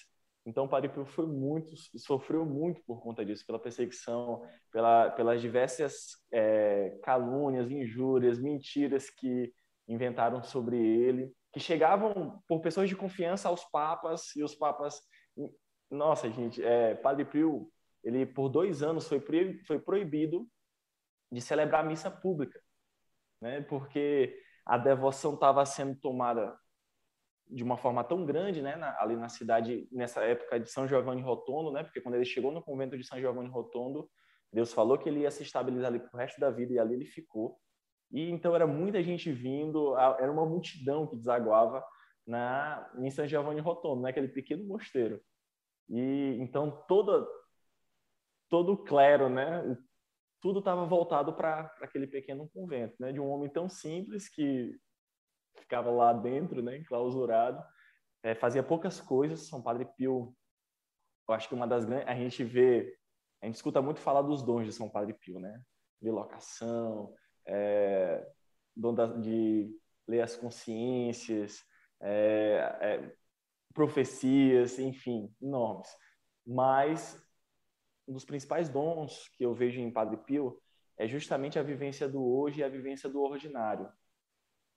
Então, 0.46 0.64
o 0.64 0.68
Padre 0.68 0.88
Pio 0.88 1.04
foi 1.04 1.26
muito, 1.26 1.76
sofreu 1.98 2.46
muito 2.46 2.82
por 2.86 3.02
conta 3.02 3.22
disso, 3.22 3.44
pela 3.44 3.58
perseguição, 3.58 4.40
pela, 4.72 5.10
pelas 5.10 5.42
diversas 5.42 6.16
é, 6.32 6.98
calúnias, 7.02 7.70
injúrias, 7.70 8.40
mentiras 8.40 9.10
que 9.10 9.52
inventaram 9.86 10.42
sobre 10.42 10.78
ele 10.78 11.30
que 11.58 11.64
chegavam 11.64 12.40
por 12.46 12.60
pessoas 12.60 12.88
de 12.88 12.94
confiança 12.94 13.48
aos 13.48 13.64
papas 13.64 14.34
e 14.36 14.42
os 14.44 14.54
papas 14.54 15.02
nossa 15.90 16.30
gente 16.30 16.62
é, 16.62 16.94
Padre 16.94 17.24
Pio 17.24 17.70
ele 18.04 18.24
por 18.24 18.48
dois 18.48 18.82
anos 18.82 19.08
foi 19.08 19.20
foi 19.66 19.78
proibido 19.80 20.48
de 21.32 21.40
celebrar 21.40 21.84
missa 21.84 22.10
pública 22.10 22.60
né? 23.40 23.60
Porque 23.62 24.40
a 24.64 24.78
devoção 24.78 25.34
estava 25.34 25.64
sendo 25.66 25.96
tomada 25.96 26.56
de 27.48 27.64
uma 27.64 27.76
forma 27.76 28.04
tão 28.04 28.24
grande 28.24 28.62
né 28.62 28.76
na, 28.76 28.96
ali 29.00 29.16
na 29.16 29.28
cidade 29.28 29.88
nessa 29.90 30.22
época 30.22 30.60
de 30.60 30.70
São 30.70 30.86
Giovanni 30.86 31.22
Rotondo 31.22 31.72
né? 31.72 31.82
Porque 31.82 32.00
quando 32.00 32.14
ele 32.14 32.24
chegou 32.24 32.52
no 32.52 32.62
convento 32.62 32.96
de 32.96 33.04
São 33.04 33.18
Giovanni 33.18 33.48
Rotondo 33.48 34.08
Deus 34.52 34.72
falou 34.72 34.96
que 34.96 35.08
ele 35.08 35.20
ia 35.20 35.30
se 35.30 35.42
estabilizar 35.42 35.88
ali 35.88 35.98
pro 35.98 36.16
resto 36.16 36.40
da 36.40 36.50
vida 36.50 36.72
e 36.72 36.78
ali 36.78 36.94
ele 36.94 37.04
ficou 37.04 37.58
e 38.10 38.30
então 38.30 38.54
era 38.54 38.66
muita 38.66 39.02
gente 39.02 39.30
vindo, 39.30 39.96
era 39.96 40.30
uma 40.30 40.46
multidão 40.46 41.06
que 41.06 41.16
desaguava 41.16 41.84
na 42.26 42.90
em 42.98 43.10
São 43.10 43.26
Giovanni 43.26 43.60
Rotondo, 43.60 44.02
naquele 44.02 44.28
pequeno 44.28 44.64
mosteiro. 44.64 45.20
E 45.88 46.36
então 46.40 46.84
toda 46.86 47.26
todo 48.48 48.72
o 48.72 48.84
clero, 48.84 49.28
né, 49.28 49.62
tudo 50.40 50.60
estava 50.60 50.86
voltado 50.86 51.34
para 51.34 51.70
aquele 51.82 52.06
pequeno 52.06 52.48
convento, 52.48 52.96
né, 52.98 53.12
de 53.12 53.20
um 53.20 53.28
homem 53.28 53.50
tão 53.50 53.68
simples 53.68 54.28
que 54.28 54.74
ficava 55.58 55.90
lá 55.90 56.12
dentro, 56.12 56.62
né, 56.62 56.78
enclausurado, 56.78 57.62
é, 58.22 58.34
fazia 58.34 58.62
poucas 58.62 59.00
coisas. 59.00 59.48
São 59.48 59.62
Padre 59.62 59.86
Pio, 59.96 60.34
eu 61.28 61.34
acho 61.34 61.48
que 61.48 61.54
uma 61.54 61.66
das 61.66 61.84
grandes, 61.84 62.08
a 62.08 62.14
gente 62.14 62.42
vê, 62.42 62.96
a 63.42 63.46
gente 63.46 63.56
escuta 63.56 63.82
muito 63.82 64.00
falar 64.00 64.22
dos 64.22 64.42
dons 64.42 64.64
de 64.64 64.72
São 64.72 64.88
Padre 64.88 65.12
Pio, 65.14 65.38
né, 65.38 65.60
bilocação, 66.00 67.14
é, 67.48 68.30
de 69.20 69.74
ler 70.06 70.20
as 70.20 70.36
consciências, 70.36 71.64
é, 72.00 72.78
é, 72.80 73.16
profecias, 73.74 74.78
enfim, 74.78 75.34
enormes. 75.40 75.88
Mas 76.46 77.20
um 78.06 78.12
dos 78.12 78.24
principais 78.24 78.68
dons 78.68 79.28
que 79.36 79.44
eu 79.44 79.54
vejo 79.54 79.80
em 79.80 79.92
Padre 79.92 80.16
Pio 80.18 80.60
é 80.96 81.06
justamente 81.06 81.58
a 81.58 81.62
vivência 81.62 82.08
do 82.08 82.24
hoje 82.24 82.60
e 82.60 82.64
a 82.64 82.68
vivência 82.68 83.08
do 83.08 83.20
ordinário. 83.20 83.90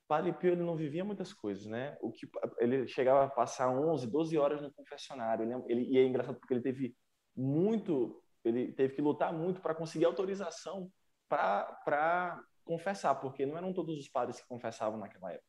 Padre 0.08 0.34
Pio 0.34 0.52
ele 0.52 0.64
não 0.64 0.76
vivia 0.76 1.06
muitas 1.06 1.32
coisas, 1.32 1.66
né? 1.66 1.98
O 2.02 2.12
que 2.12 2.30
ele 2.60 2.88
chegava 2.88 3.24
a 3.24 3.30
passar 3.30 3.70
11, 3.70 4.08
12 4.08 4.38
horas 4.38 4.62
no 4.62 4.72
confessionário. 4.74 5.46
Ele, 5.46 5.64
ele 5.68 5.94
e 5.94 5.98
é 5.98 6.06
engraçado 6.06 6.38
porque 6.38 6.54
ele 6.54 6.62
teve 6.62 6.96
muito, 7.36 8.22
ele 8.44 8.74
teve 8.74 8.94
que 8.94 9.02
lutar 9.02 9.34
muito 9.34 9.62
para 9.62 9.74
conseguir 9.74 10.06
autorização 10.06 10.92
para 11.30 12.44
confessar, 12.64 13.16
porque 13.16 13.46
não 13.46 13.58
eram 13.58 13.74
todos 13.74 13.98
os 13.98 14.10
padres 14.10 14.40
que 14.40 14.48
confessavam 14.48 15.00
naquela 15.00 15.32
época. 15.32 15.48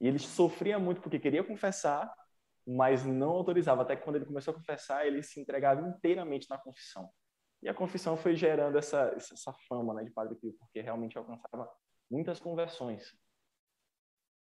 E 0.00 0.06
ele 0.06 0.18
sofria 0.18 0.78
muito 0.78 1.00
porque 1.00 1.18
queria 1.18 1.42
confessar, 1.42 2.12
mas 2.66 3.04
não 3.04 3.30
autorizava. 3.30 3.82
Até 3.82 3.96
que 3.96 4.02
quando 4.02 4.16
ele 4.16 4.26
começou 4.26 4.52
a 4.52 4.56
confessar, 4.56 5.06
ele 5.06 5.22
se 5.22 5.40
entregava 5.40 5.80
inteiramente 5.80 6.48
na 6.50 6.58
confissão. 6.58 7.10
E 7.62 7.68
a 7.68 7.74
confissão 7.74 8.16
foi 8.16 8.36
gerando 8.36 8.76
essa, 8.76 9.12
essa 9.16 9.52
fama 9.68 9.94
né, 9.94 10.04
de 10.04 10.10
Padre 10.10 10.34
Pio, 10.36 10.54
porque 10.58 10.80
realmente 10.80 11.16
alcançava 11.16 11.70
muitas 12.10 12.38
conversões. 12.38 13.16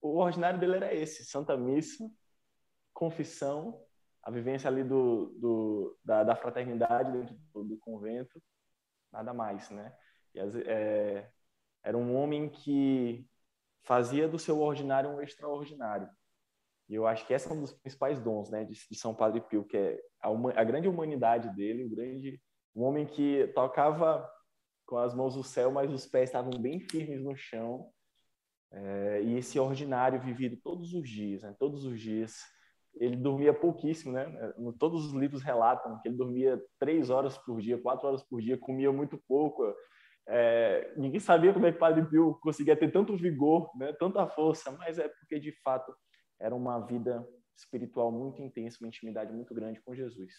O 0.01 0.19
ordinário 0.19 0.59
dele 0.59 0.77
era 0.77 0.95
esse: 0.95 1.25
Santa 1.25 1.57
Missa, 1.57 2.09
confissão, 2.93 3.85
a 4.23 4.31
vivência 4.31 4.69
ali 4.69 4.85
do, 4.85 5.27
do 5.39 5.99
da, 6.05 6.25
da, 6.25 6.37
fraternidade 6.37 7.13
dentro 7.13 7.35
do, 7.53 7.65
do, 7.65 7.79
convento, 7.79 8.43
nada 9.13 9.35
mais, 9.35 9.69
né? 9.71 9.97
E 10.35 10.41
as, 10.41 10.55
é, 10.57 11.31
era 11.83 11.97
um 11.97 12.15
homem 12.17 12.49
que 12.49 13.27
fazia 13.83 14.29
do 14.29 14.39
seu 14.39 14.61
ordinário 14.61 15.11
um 15.11 15.21
extraordinário. 15.21 16.09
E 16.89 16.95
eu 16.95 17.07
acho 17.07 17.27
que 17.27 17.33
esse 17.33 17.49
é 17.49 17.53
um 17.53 17.61
dos 17.61 17.73
principais 17.73 18.21
dons 18.21 18.51
né, 18.51 18.65
de, 18.65 18.75
de 18.75 18.99
São 18.99 19.15
Padre 19.15 19.41
Pio, 19.41 19.65
que 19.65 19.77
é 19.77 20.01
a, 20.21 20.29
a, 20.29 20.65
grande 20.65 20.89
humanidade 20.89 21.55
dele, 21.55 21.85
um, 21.85 21.91
grande, 21.91 22.41
um 22.75 22.83
homem 22.83 23.07
que 23.07 23.47
tocava 23.55 24.29
com 24.87 24.99
as 24.99 25.15
mãos 25.15 25.37
no 25.37 25.43
céu, 25.43 25.71
mas 25.71 25.91
os 25.91 26.07
pés 26.07 26.29
estavam 26.29 26.53
bem 26.61 26.81
firmes 26.81 27.23
no 27.23 27.35
chão. 27.35 27.89
É, 28.71 29.23
e 29.23 29.37
esse 29.37 29.59
ordinário 29.59 30.21
vivido 30.21 30.57
todos 30.63 30.95
os 30.95 31.09
dias, 31.09 31.43
né, 31.43 31.55
todos 31.59 31.85
os 31.85 32.01
dias. 32.01 32.39
Ele 32.97 33.17
dormia 33.17 33.55
pouquíssimo, 33.55 34.13
né? 34.13 34.27
Todos 34.79 35.07
os 35.07 35.15
livros 35.15 35.43
relatam 35.43 35.99
que 36.03 36.09
ele 36.09 36.17
dormia 36.17 36.63
três 36.79 37.09
horas 37.09 37.39
por 37.39 37.59
dia, 37.59 37.81
quatro 37.81 38.07
horas 38.07 38.23
por 38.23 38.43
dia, 38.43 38.59
comia 38.59 38.93
muito 38.93 39.17
pouco, 39.27 39.65
É, 40.29 40.95
ninguém 40.97 41.21
sabia 41.21 41.53
como 41.53 41.67
é 41.67 41.73
que 41.73 41.79
Padre 41.79 42.09
Pio 42.09 42.39
conseguia 42.41 42.77
ter 42.77 42.93
tanto 42.93 43.17
vigor, 43.17 43.71
né, 43.77 43.93
tanta 43.95 44.27
força, 44.29 44.71
mas 44.73 44.99
é 44.99 45.09
porque 45.09 45.41
de 45.41 45.53
fato 45.63 45.95
era 46.41 46.55
uma 46.55 46.79
vida 46.81 47.27
espiritual 47.57 48.11
muito 48.11 48.43
intensa, 48.43 48.79
uma 48.81 48.89
intimidade 48.89 49.33
muito 49.33 49.55
grande 49.55 49.81
com 49.83 49.95
Jesus. 49.95 50.33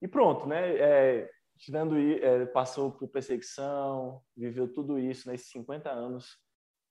E 0.00 0.06
pronto, 0.06 0.46
né? 0.46 0.76
É, 0.76 1.30
tirando 1.58 1.98
é, 1.98 2.46
passou 2.46 2.92
por 2.92 3.08
perseguição, 3.08 4.22
viveu 4.36 4.72
tudo 4.72 4.98
isso 4.98 5.28
nesses 5.28 5.50
50 5.50 5.90
anos 5.90 6.38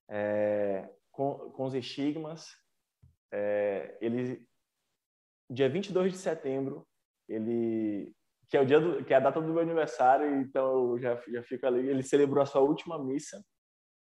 é, 0.09 0.89
com, 1.11 1.51
com 1.51 1.65
os 1.65 1.73
estigmas. 1.73 2.49
É, 3.31 3.97
ele, 4.01 4.45
dia 5.49 5.69
22 5.69 6.11
de 6.11 6.17
setembro, 6.17 6.85
ele 7.27 8.13
que 8.49 8.57
é 8.57 8.61
o 8.61 8.65
dia 8.65 8.79
do, 8.79 9.03
que 9.03 9.13
é 9.13 9.17
a 9.17 9.19
data 9.19 9.41
do 9.41 9.51
meu 9.51 9.61
aniversário, 9.61 10.41
então 10.41 10.91
eu 10.91 10.99
já 10.99 11.21
já 11.27 11.43
fico 11.43 11.65
ali, 11.65 11.87
ele 11.87 12.03
celebrou 12.03 12.41
a 12.41 12.45
sua 12.45 12.61
última 12.61 13.01
missa. 13.03 13.43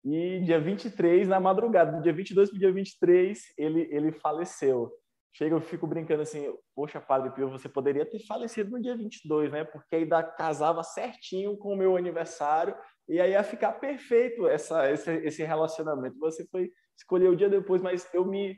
E 0.05 0.41
dia 0.45 0.61
23, 0.61 1.29
na 1.29 1.41
madrugada, 1.41 1.97
do 1.97 2.03
dia 2.03 2.13
22 2.13 2.51
para 2.51 2.57
o 2.57 2.61
dia 2.61 2.73
23, 2.73 3.39
ele 3.57 3.89
ele 3.91 4.13
faleceu. 4.13 4.93
Chega, 5.33 5.55
eu 5.55 5.61
fico 5.61 5.87
brincando 5.87 6.23
assim, 6.23 6.53
poxa, 6.75 7.01
Padre 7.01 7.31
Pio, 7.31 7.49
você 7.49 7.69
poderia 7.69 8.05
ter 8.05 8.19
falecido 8.27 8.71
no 8.71 8.83
dia 8.83 8.97
22, 8.97 9.53
né? 9.53 9.65
Porque 9.65 9.97
aí 9.97 10.05
da, 10.05 10.23
casava 10.23 10.83
certinho 10.83 11.57
com 11.57 11.75
o 11.75 11.77
meu 11.77 11.97
aniversário 11.97 12.75
e 13.09 13.21
aí 13.21 13.33
ia 13.33 13.43
ficar 13.43 13.73
perfeito 13.75 14.49
essa, 14.49 14.91
esse, 14.91 15.11
esse 15.19 15.45
relacionamento. 15.45 16.19
Você 16.19 16.47
foi 16.49 16.71
escolher 16.97 17.29
o 17.29 17.37
dia 17.37 17.49
depois, 17.49 17.81
mas 17.81 18.09
eu 18.13 18.25
me, 18.25 18.57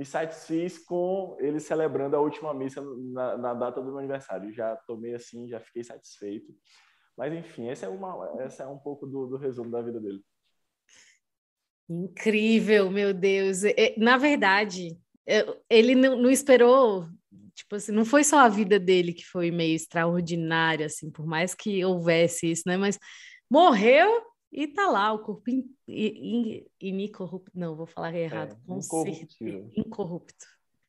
me 0.00 0.06
satisfiz 0.06 0.78
com 0.78 1.36
ele 1.38 1.60
celebrando 1.60 2.16
a 2.16 2.20
última 2.20 2.54
missa 2.54 2.82
na, 3.12 3.36
na 3.36 3.52
data 3.52 3.82
do 3.82 3.88
meu 3.88 3.98
aniversário. 3.98 4.50
Já 4.50 4.74
tomei 4.86 5.14
assim, 5.14 5.46
já 5.46 5.60
fiquei 5.60 5.84
satisfeito. 5.84 6.56
Mas 7.14 7.34
enfim, 7.34 7.68
esse 7.68 7.84
é, 7.84 7.88
uma, 7.90 8.34
esse 8.46 8.62
é 8.62 8.66
um 8.66 8.78
pouco 8.78 9.06
do, 9.06 9.26
do 9.26 9.36
resumo 9.36 9.70
da 9.70 9.82
vida 9.82 10.00
dele. 10.00 10.24
Incrível, 11.86 12.90
meu 12.90 13.12
Deus. 13.12 13.58
Na 13.98 14.16
verdade, 14.16 14.98
ele 15.68 15.94
não, 15.94 16.16
não, 16.16 16.30
esperou, 16.30 17.06
tipo 17.54 17.76
assim, 17.76 17.92
não 17.92 18.06
foi 18.06 18.24
só 18.24 18.38
a 18.38 18.48
vida 18.48 18.80
dele 18.80 19.12
que 19.12 19.26
foi 19.26 19.50
meio 19.50 19.76
extraordinária, 19.76 20.86
assim, 20.86 21.10
por 21.10 21.26
mais 21.26 21.54
que 21.54 21.84
houvesse 21.84 22.50
isso, 22.50 22.62
né? 22.64 22.78
Mas 22.78 22.98
morreu 23.50 24.22
e 24.52 24.66
tá 24.66 24.88
lá, 24.88 25.12
o 25.12 25.20
corpo 25.20 25.50
in, 25.50 25.70
in, 25.86 26.66
incorrupto, 26.80 27.50
não, 27.54 27.76
vou 27.76 27.86
falar 27.86 28.14
errado, 28.14 28.56
é, 28.68 28.72
incorruptível. 28.72 29.70
Incorrupto. 29.76 30.46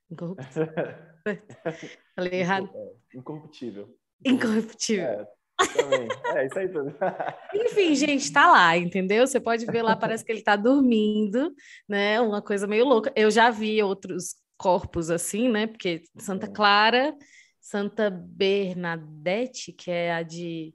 Incorrupto. 0.10 0.44
Falei 2.16 2.40
errado. 2.40 2.70
É, 2.74 3.18
incorruptível. 3.18 3.98
Incorruptível. 4.26 5.06
É. 5.06 5.28
Também. 5.68 6.08
É, 6.36 6.46
isso 6.48 6.60
aí 6.60 6.70
tudo. 6.70 6.96
Enfim, 7.54 7.96
gente, 7.96 8.32
tá 8.32 8.52
lá, 8.52 8.76
entendeu? 8.78 9.26
Você 9.26 9.40
pode 9.40 9.66
ver 9.66 9.84
lá, 9.84 9.96
parece 9.96 10.26
que 10.26 10.32
ele 10.32 10.42
tá 10.42 10.56
dormindo, 10.56 11.54
né? 11.88 12.20
Uma 12.20 12.42
coisa 12.42 12.66
meio 12.66 12.86
louca. 12.86 13.12
Eu 13.16 13.30
já 13.30 13.52
vi 13.52 13.82
outros 13.84 14.36
corpos 14.58 15.10
assim, 15.10 15.50
né? 15.50 15.68
Porque 15.68 16.04
Santa 16.18 16.48
uhum. 16.48 16.54
Clara, 16.54 17.16
Santa 17.60 18.10
Bernadette, 18.10 19.72
que 19.72 19.92
é 19.92 20.14
a 20.14 20.24
de 20.24 20.74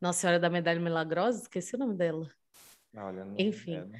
Nossa 0.00 0.20
Senhora 0.20 0.40
da 0.40 0.48
Medalha 0.48 0.80
Milagrosa, 0.80 1.42
esqueci 1.42 1.76
o 1.76 1.78
nome 1.78 1.94
dela. 1.94 2.26
Olha, 2.96 3.24
não, 3.24 3.34
Enfim. 3.38 3.76
É, 3.76 3.84
não 3.84 3.98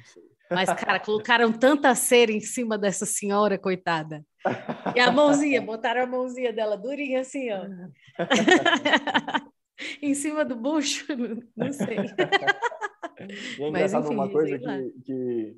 Mas, 0.49 0.73
cara, 0.73 0.99
colocaram 0.99 1.51
tanta 1.53 1.93
cera 1.95 2.31
em 2.31 2.41
cima 2.41 2.77
dessa 2.77 3.05
senhora, 3.05 3.57
coitada. 3.57 4.25
E 4.95 4.99
a 4.99 5.11
mãozinha, 5.11 5.61
botaram 5.61 6.03
a 6.03 6.07
mãozinha 6.07 6.51
dela 6.51 6.75
durinha 6.75 7.21
assim, 7.21 7.49
ó. 7.51 7.65
em 10.01 10.13
cima 10.13 10.43
do 10.43 10.55
bucho, 10.55 11.05
não 11.55 11.71
sei. 11.71 11.97
e 13.59 13.63
é 13.63 13.67
engraçado 13.69 14.05
enfim, 14.05 14.13
uma 14.13 14.29
coisa 14.29 14.57
que, 14.57 14.91
que 15.05 15.55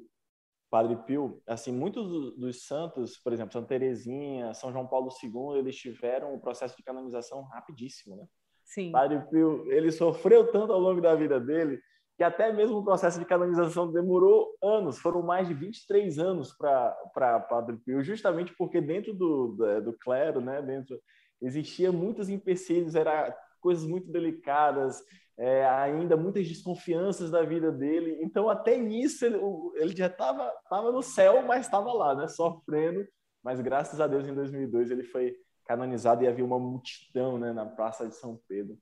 Padre 0.69 0.95
Pio, 1.05 1.41
assim, 1.47 1.71
muitos 1.71 2.35
dos 2.35 2.65
santos, 2.65 3.17
por 3.17 3.31
exemplo, 3.31 3.53
Santa 3.53 3.67
Teresinha, 3.67 4.53
São 4.53 4.71
João 4.71 4.87
Paulo 4.87 5.09
II, 5.23 5.59
eles 5.59 5.75
tiveram 5.75 6.33
o 6.35 6.39
processo 6.39 6.75
de 6.75 6.83
canonização 6.83 7.43
rapidíssimo, 7.43 8.15
né? 8.15 8.25
Sim. 8.73 8.91
Padre 8.91 9.21
Pio, 9.29 9.71
ele 9.71 9.91
sofreu 9.91 10.51
tanto 10.51 10.73
ao 10.73 10.79
longo 10.79 10.99
da 10.99 11.13
vida 11.13 11.39
dele 11.39 11.79
que 12.17 12.23
até 12.23 12.51
mesmo 12.51 12.77
o 12.77 12.83
processo 12.83 13.19
de 13.19 13.25
canonização 13.25 13.91
demorou 13.91 14.55
anos, 14.63 14.99
foram 14.99 15.21
mais 15.21 15.47
de 15.47 15.53
23 15.53 16.17
anos 16.19 16.55
para 16.55 17.39
Padre 17.49 17.77
Pio, 17.77 18.03
justamente 18.03 18.53
porque 18.57 18.79
dentro 18.79 19.13
do, 19.13 19.55
do, 19.83 19.93
clero, 19.93 20.39
né, 20.39 20.61
dentro 20.61 20.99
existia 21.41 21.91
muitos 21.91 22.29
empecilhos, 22.29 22.95
era 22.95 23.35
coisas 23.59 23.85
muito 23.85 24.11
delicadas, 24.11 25.03
é, 25.37 25.65
ainda 25.67 26.15
muitas 26.15 26.47
desconfianças 26.47 27.31
da 27.31 27.43
vida 27.43 27.71
dele. 27.71 28.19
Então, 28.21 28.49
até 28.49 28.77
nisso, 28.77 29.25
ele, 29.25 29.39
ele 29.75 29.95
já 29.95 30.07
estava 30.07 30.51
tava 30.69 30.91
no 30.91 31.01
céu, 31.01 31.43
mas 31.43 31.65
estava 31.65 31.91
lá, 31.91 32.15
né, 32.15 32.27
sofrendo. 32.27 33.05
Mas 33.43 33.59
graças 33.59 33.99
a 33.99 34.07
Deus, 34.07 34.27
em 34.27 34.33
2002, 34.33 34.91
ele 34.91 35.03
foi 35.03 35.35
canonizado 35.65 36.23
e 36.23 36.27
havia 36.27 36.45
uma 36.45 36.59
multidão 36.59 37.37
né, 37.37 37.53
na 37.53 37.65
Praça 37.65 38.07
de 38.07 38.15
São 38.15 38.39
Pedro. 38.47 38.77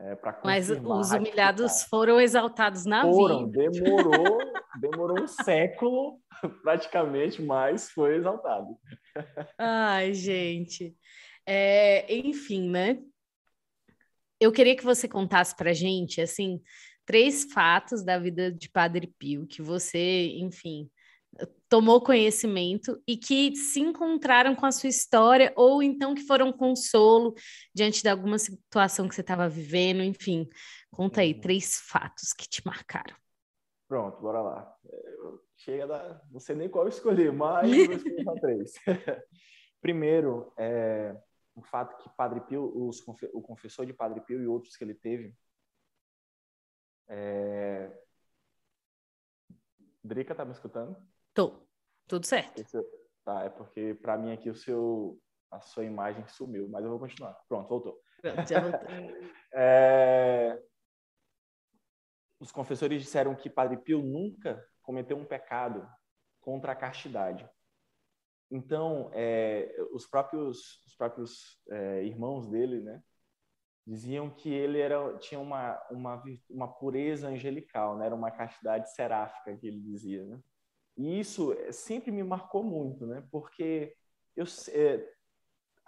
É, 0.00 0.16
mas 0.44 0.70
os 0.70 1.10
humilhados 1.10 1.82
foram 1.84 2.20
exaltados 2.20 2.84
na 2.84 3.02
foram, 3.02 3.50
vida. 3.50 3.68
Demorou, 3.68 4.38
demorou 4.80 5.20
um 5.20 5.26
século 5.26 6.20
praticamente, 6.62 7.42
mas 7.42 7.90
foi 7.90 8.16
exaltado. 8.16 8.78
Ai, 9.58 10.14
gente. 10.14 10.96
É, 11.44 12.14
enfim, 12.14 12.70
né? 12.70 13.02
eu 14.40 14.52
queria 14.52 14.76
que 14.76 14.84
você 14.84 15.08
contasse 15.08 15.56
para 15.56 15.72
gente, 15.72 16.20
assim, 16.20 16.60
três 17.04 17.44
fatos 17.52 18.04
da 18.04 18.18
vida 18.18 18.52
de 18.52 18.68
Padre 18.68 19.12
Pio 19.18 19.46
que 19.46 19.60
você, 19.60 20.28
enfim, 20.38 20.88
tomou 21.68 22.00
conhecimento 22.00 23.00
e 23.06 23.16
que 23.16 23.54
se 23.54 23.80
encontraram 23.80 24.54
com 24.54 24.66
a 24.66 24.72
sua 24.72 24.88
história 24.88 25.52
ou 25.56 25.82
então 25.82 26.14
que 26.14 26.22
foram 26.22 26.52
consolo 26.52 27.34
diante 27.74 28.02
de 28.02 28.08
alguma 28.08 28.38
situação 28.38 29.08
que 29.08 29.14
você 29.14 29.20
estava 29.20 29.48
vivendo, 29.48 30.02
enfim. 30.02 30.48
Conta 30.90 31.20
aí, 31.20 31.34
uhum. 31.34 31.40
três 31.40 31.80
fatos 31.80 32.32
que 32.32 32.48
te 32.48 32.64
marcaram. 32.64 33.14
Pronto, 33.86 34.20
bora 34.20 34.40
lá. 34.40 34.76
Chega 35.56 35.86
da... 35.86 36.22
Não 36.30 36.40
sei 36.40 36.56
nem 36.56 36.68
qual 36.68 36.88
escolher, 36.88 37.32
mas 37.32 37.70
vou 37.70 37.94
escolher 37.94 38.24
só 38.24 38.34
três. 38.34 38.72
Primeiro, 39.80 40.52
é 40.58 41.16
o 41.54 41.62
fato 41.62 41.96
que 42.02 42.08
Padre 42.16 42.40
Pio, 42.42 42.72
os, 42.74 43.02
o 43.32 43.42
confessor 43.42 43.84
de 43.84 43.92
Padre 43.92 44.20
Pio 44.20 44.40
e 44.40 44.46
outros 44.46 44.76
que 44.76 44.84
ele 44.84 44.94
teve, 44.94 45.34
é... 47.08 47.90
Drica, 50.04 50.34
tá 50.34 50.44
me 50.44 50.52
escutando? 50.52 50.96
Tô, 51.34 51.66
tudo 52.06 52.26
certo. 52.26 52.60
Esse... 52.60 52.78
Tá, 53.24 53.44
é 53.44 53.50
porque 53.50 53.94
para 53.94 54.16
mim 54.16 54.32
aqui 54.32 54.48
o 54.48 54.54
seu, 54.54 55.20
a 55.50 55.60
sua 55.60 55.84
imagem 55.84 56.26
sumiu, 56.28 56.68
mas 56.68 56.84
eu 56.84 56.90
vou 56.90 56.98
continuar. 56.98 57.34
Pronto, 57.48 57.68
voltou. 57.68 58.00
Pronto, 58.22 58.48
já 58.48 58.60
voltou. 58.60 58.80
é... 59.52 60.62
Os 62.40 62.52
confessores 62.52 63.02
disseram 63.02 63.34
que 63.34 63.50
Padre 63.50 63.76
Pio 63.78 64.00
nunca 64.00 64.64
cometeu 64.82 65.16
um 65.16 65.24
pecado 65.24 65.86
contra 66.40 66.72
a 66.72 66.76
castidade. 66.76 67.48
Então, 68.50 69.10
é, 69.12 69.74
os 69.92 70.06
próprios, 70.06 70.82
os 70.86 70.94
próprios 70.96 71.60
é, 71.70 72.04
irmãos 72.04 72.48
dele, 72.48 72.80
né, 72.80 73.02
diziam 73.86 74.30
que 74.30 74.48
ele 74.48 74.78
era, 74.78 75.18
tinha 75.18 75.38
uma, 75.40 75.78
uma, 75.90 76.22
uma 76.48 76.68
pureza 76.68 77.28
angelical, 77.28 77.98
né, 77.98 78.06
era 78.06 78.14
uma 78.14 78.30
castidade 78.30 78.90
seráfica 78.94 79.56
que 79.56 79.66
ele 79.66 79.80
dizia. 79.80 80.24
Né? 80.24 80.40
E 80.98 81.20
isso 81.20 81.52
é, 81.52 81.72
sempre 81.72 82.10
me 82.10 82.22
marcou 82.22 82.62
muito, 82.62 83.06
né, 83.06 83.26
porque 83.30 83.94
eu, 84.36 84.44
é, 84.72 85.08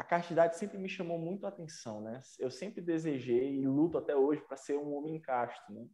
a 0.01 0.03
castidade 0.03 0.57
sempre 0.57 0.79
me 0.79 0.89
chamou 0.89 1.19
muito 1.19 1.45
a 1.45 1.51
atenção. 1.51 2.01
Né? 2.01 2.21
Eu 2.39 2.51
sempre 2.51 2.81
desejei 2.81 3.61
e 3.61 3.67
luto 3.67 3.99
até 3.99 4.17
hoje 4.17 4.41
para 4.41 4.57
ser 4.57 4.79
um 4.79 4.95
homem 4.95 5.21
casto. 5.21 5.71
Né? 5.73 5.87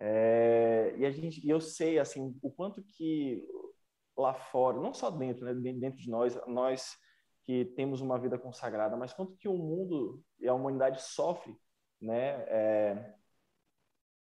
É, 0.00 0.94
e 0.96 1.06
a 1.06 1.10
gente, 1.12 1.46
eu 1.48 1.60
sei 1.60 2.00
assim 2.00 2.36
o 2.42 2.50
quanto 2.50 2.82
que 2.82 3.46
lá 4.16 4.34
fora, 4.34 4.80
não 4.80 4.92
só 4.92 5.08
dentro, 5.08 5.44
né, 5.44 5.54
dentro 5.72 6.00
de 6.00 6.10
nós, 6.10 6.36
nós 6.48 6.96
que 7.44 7.64
temos 7.76 8.00
uma 8.00 8.18
vida 8.18 8.36
consagrada, 8.36 8.96
mas 8.96 9.12
quanto 9.12 9.36
que 9.36 9.48
o 9.48 9.56
mundo 9.56 10.20
e 10.40 10.48
a 10.48 10.54
humanidade 10.54 11.00
sofre, 11.00 11.56
né, 12.00 12.44
é, 12.48 13.14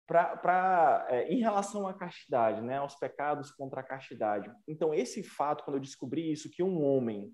pra, 0.07 0.37
pra, 0.37 1.07
é, 1.09 1.31
em 1.31 1.39
relação 1.39 1.87
à 1.87 1.93
castidade, 1.93 2.61
né, 2.61 2.77
aos 2.77 2.95
pecados 2.95 3.51
contra 3.51 3.81
a 3.81 3.83
castidade. 3.83 4.51
Então, 4.67 4.93
esse 4.93 5.23
fato, 5.23 5.63
quando 5.63 5.77
eu 5.77 5.81
descobri 5.81 6.31
isso, 6.31 6.49
que 6.49 6.63
um 6.63 6.83
homem, 6.83 7.33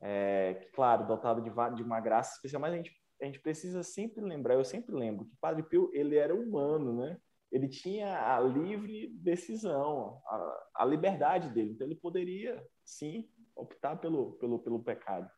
é, 0.00 0.68
claro, 0.74 1.06
dotado 1.06 1.40
de, 1.40 1.50
de 1.76 1.82
uma 1.82 2.00
graça 2.00 2.34
especial, 2.34 2.60
mas 2.60 2.72
a 2.72 2.76
gente, 2.76 2.92
a 3.22 3.24
gente 3.24 3.40
precisa 3.40 3.82
sempre 3.82 4.22
lembrar, 4.22 4.54
eu 4.54 4.64
sempre 4.64 4.94
lembro, 4.94 5.26
que 5.26 5.36
Padre 5.40 5.62
Pio, 5.62 5.90
ele 5.92 6.16
era 6.16 6.34
humano, 6.34 6.92
né? 6.92 7.18
ele 7.54 7.68
tinha 7.68 8.34
a 8.34 8.40
livre 8.40 9.08
decisão, 9.22 10.20
a, 10.26 10.66
a, 10.78 10.84
liberdade 10.84 11.50
dele. 11.50 11.70
Então, 11.70 11.86
ele 11.86 11.94
poderia, 11.94 12.60
sim, 12.84 13.28
optar 13.54 13.94
pelo, 13.96 14.32
pelo, 14.38 14.58
pelo 14.58 14.82
pecado. 14.82 15.30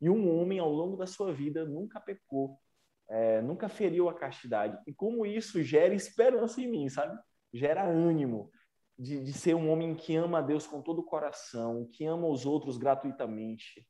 E 0.00 0.08
um 0.08 0.38
homem, 0.38 0.60
ao 0.60 0.70
longo 0.70 0.96
da 0.96 1.04
sua 1.04 1.32
vida, 1.32 1.64
nunca 1.64 2.00
pecou. 2.00 2.60
É, 3.08 3.40
nunca 3.42 3.68
feriu 3.68 4.08
a 4.08 4.14
castidade. 4.14 4.78
E 4.86 4.92
como 4.92 5.26
isso 5.26 5.62
gera 5.62 5.94
esperança 5.94 6.60
em 6.60 6.70
mim, 6.70 6.88
sabe? 6.88 7.18
Gera 7.52 7.84
ânimo 7.84 8.50
de, 8.98 9.22
de 9.22 9.32
ser 9.32 9.54
um 9.54 9.70
homem 9.70 9.94
que 9.94 10.16
ama 10.16 10.38
a 10.38 10.42
Deus 10.42 10.66
com 10.66 10.82
todo 10.82 11.00
o 11.00 11.04
coração, 11.04 11.88
que 11.92 12.04
ama 12.04 12.28
os 12.28 12.46
outros 12.46 12.76
gratuitamente. 12.76 13.86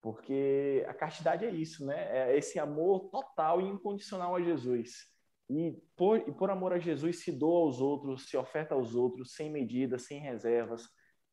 Porque 0.00 0.84
a 0.88 0.94
castidade 0.94 1.44
é 1.44 1.50
isso, 1.50 1.86
né? 1.86 2.30
É 2.30 2.36
esse 2.36 2.58
amor 2.58 3.08
total 3.10 3.60
e 3.60 3.68
incondicional 3.68 4.34
a 4.34 4.42
Jesus. 4.42 5.12
E 5.48 5.78
por, 5.96 6.18
e 6.18 6.32
por 6.32 6.50
amor 6.50 6.72
a 6.72 6.78
Jesus 6.78 7.22
se 7.22 7.30
doa 7.30 7.60
aos 7.60 7.80
outros, 7.80 8.28
se 8.28 8.36
oferta 8.36 8.74
aos 8.74 8.94
outros, 8.94 9.34
sem 9.34 9.50
medidas, 9.50 10.02
sem 10.02 10.20
reservas, 10.20 10.88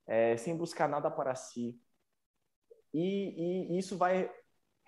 é, 0.05 0.37
sem 0.37 0.55
buscar 0.55 0.87
nada 0.87 1.09
para 1.09 1.33
si. 1.35 1.79
E, 2.93 3.73
e 3.73 3.77
isso 3.77 3.97
vai 3.97 4.31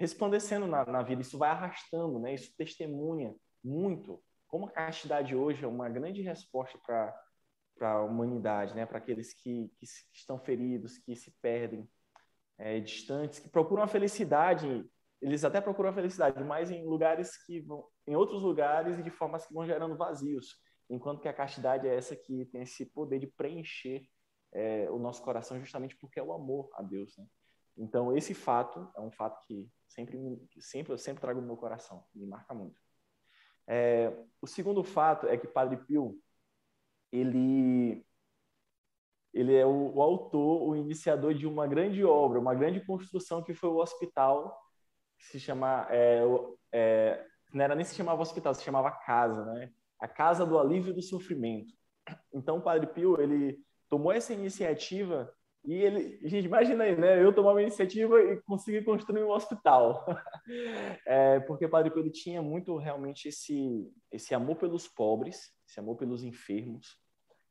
resplandecendo 0.01 0.65
na, 0.65 0.83
na, 0.83 1.03
vida, 1.03 1.21
isso 1.21 1.37
vai 1.37 1.51
arrastando, 1.51 2.17
né? 2.17 2.33
Isso 2.33 2.51
testemunha 2.57 3.35
muito 3.63 4.19
como 4.47 4.65
a 4.65 4.71
castidade 4.71 5.35
hoje 5.35 5.63
é 5.63 5.67
uma 5.67 5.87
grande 5.87 6.21
resposta 6.23 6.77
para 6.83 7.15
para 7.75 7.93
a 7.93 8.03
humanidade, 8.03 8.75
né? 8.75 8.85
Para 8.85 8.99
aqueles 8.99 9.33
que, 9.33 9.71
que, 9.79 9.85
estão 10.13 10.37
feridos, 10.37 10.99
que 10.99 11.15
se 11.15 11.31
perdem, 11.41 11.89
é, 12.59 12.79
distantes, 12.79 13.39
que 13.39 13.49
procuram 13.49 13.81
a 13.81 13.87
felicidade. 13.87 14.87
Eles 15.19 15.43
até 15.43 15.59
procuram 15.59 15.89
a 15.89 15.93
felicidade, 15.93 16.43
mas 16.43 16.69
em 16.69 16.85
lugares 16.85 17.43
que 17.43 17.59
vão, 17.61 17.87
em 18.05 18.15
outros 18.15 18.43
lugares 18.43 18.99
e 18.99 19.03
de 19.03 19.09
formas 19.09 19.47
que 19.47 19.53
vão 19.53 19.65
gerando 19.65 19.97
vazios. 19.97 20.57
Enquanto 20.91 21.21
que 21.21 21.27
a 21.27 21.33
castidade 21.33 21.87
é 21.87 21.95
essa 21.95 22.15
que 22.15 22.45
tem 22.45 22.61
esse 22.61 22.85
poder 22.85 23.17
de 23.17 23.27
preencher 23.27 24.03
é, 24.53 24.87
o 24.91 24.99
nosso 24.99 25.23
coração, 25.23 25.59
justamente 25.59 25.97
porque 25.97 26.19
é 26.19 26.23
o 26.23 26.33
amor 26.33 26.69
a 26.75 26.83
Deus, 26.83 27.17
né? 27.17 27.25
Então 27.77 28.15
esse 28.15 28.33
fato 28.33 28.89
é 28.95 29.01
um 29.01 29.11
fato 29.11 29.39
que 29.45 29.69
sempre, 29.87 30.17
sempre 30.59 30.93
eu 30.93 30.97
sempre 30.97 31.21
trago 31.21 31.41
no 31.41 31.47
meu 31.47 31.57
coração, 31.57 32.05
me 32.13 32.25
marca 32.25 32.53
muito. 32.53 32.79
É, 33.67 34.13
o 34.41 34.47
segundo 34.47 34.83
fato 34.83 35.27
é 35.27 35.37
que 35.37 35.47
Padre 35.47 35.77
Pio 35.77 36.19
ele 37.11 38.05
ele 39.33 39.55
é 39.55 39.65
o, 39.65 39.95
o, 39.95 40.01
autor, 40.01 40.67
o 40.67 40.75
iniciador 40.75 41.33
de 41.33 41.47
uma 41.47 41.65
grande 41.65 42.03
obra, 42.03 42.39
uma 42.39 42.53
grande 42.53 42.85
construção 42.85 43.41
que 43.41 43.53
foi 43.53 43.69
o 43.69 43.77
hospital, 43.77 44.59
que 45.17 45.25
se 45.25 45.39
chama, 45.39 45.87
é, 45.89 46.21
é, 46.73 47.25
não 47.53 47.63
era 47.63 47.75
nem 47.75 47.85
se 47.85 47.95
chamava 47.95 48.21
hospital, 48.21 48.53
se 48.53 48.63
chamava 48.63 48.91
casa, 48.91 49.45
né? 49.53 49.71
A 49.99 50.07
casa 50.07 50.45
do 50.45 50.59
alívio 50.59 50.93
do 50.93 51.01
sofrimento. 51.01 51.73
Então, 52.33 52.59
Padre 52.59 52.87
Pio, 52.87 53.21
ele 53.21 53.57
tomou 53.87 54.11
essa 54.11 54.33
iniciativa 54.33 55.33
e 55.63 55.73
ele, 55.75 56.19
gente, 56.27 56.45
imagina 56.45 56.83
aí, 56.83 56.95
né? 56.95 57.23
Eu 57.23 57.33
tomar 57.33 57.51
uma 57.51 57.61
iniciativa 57.61 58.19
e 58.19 58.41
conseguir 58.41 58.83
construir 58.83 59.23
um 59.23 59.31
hospital. 59.31 60.05
É, 61.05 61.39
porque 61.41 61.67
Padre 61.67 61.93
ele 61.95 62.09
tinha 62.09 62.41
muito 62.41 62.75
realmente 62.75 63.29
esse, 63.29 63.89
esse 64.11 64.33
amor 64.33 64.57
pelos 64.57 64.87
pobres, 64.87 65.53
esse 65.67 65.79
amor 65.79 65.95
pelos 65.95 66.23
enfermos. 66.23 66.97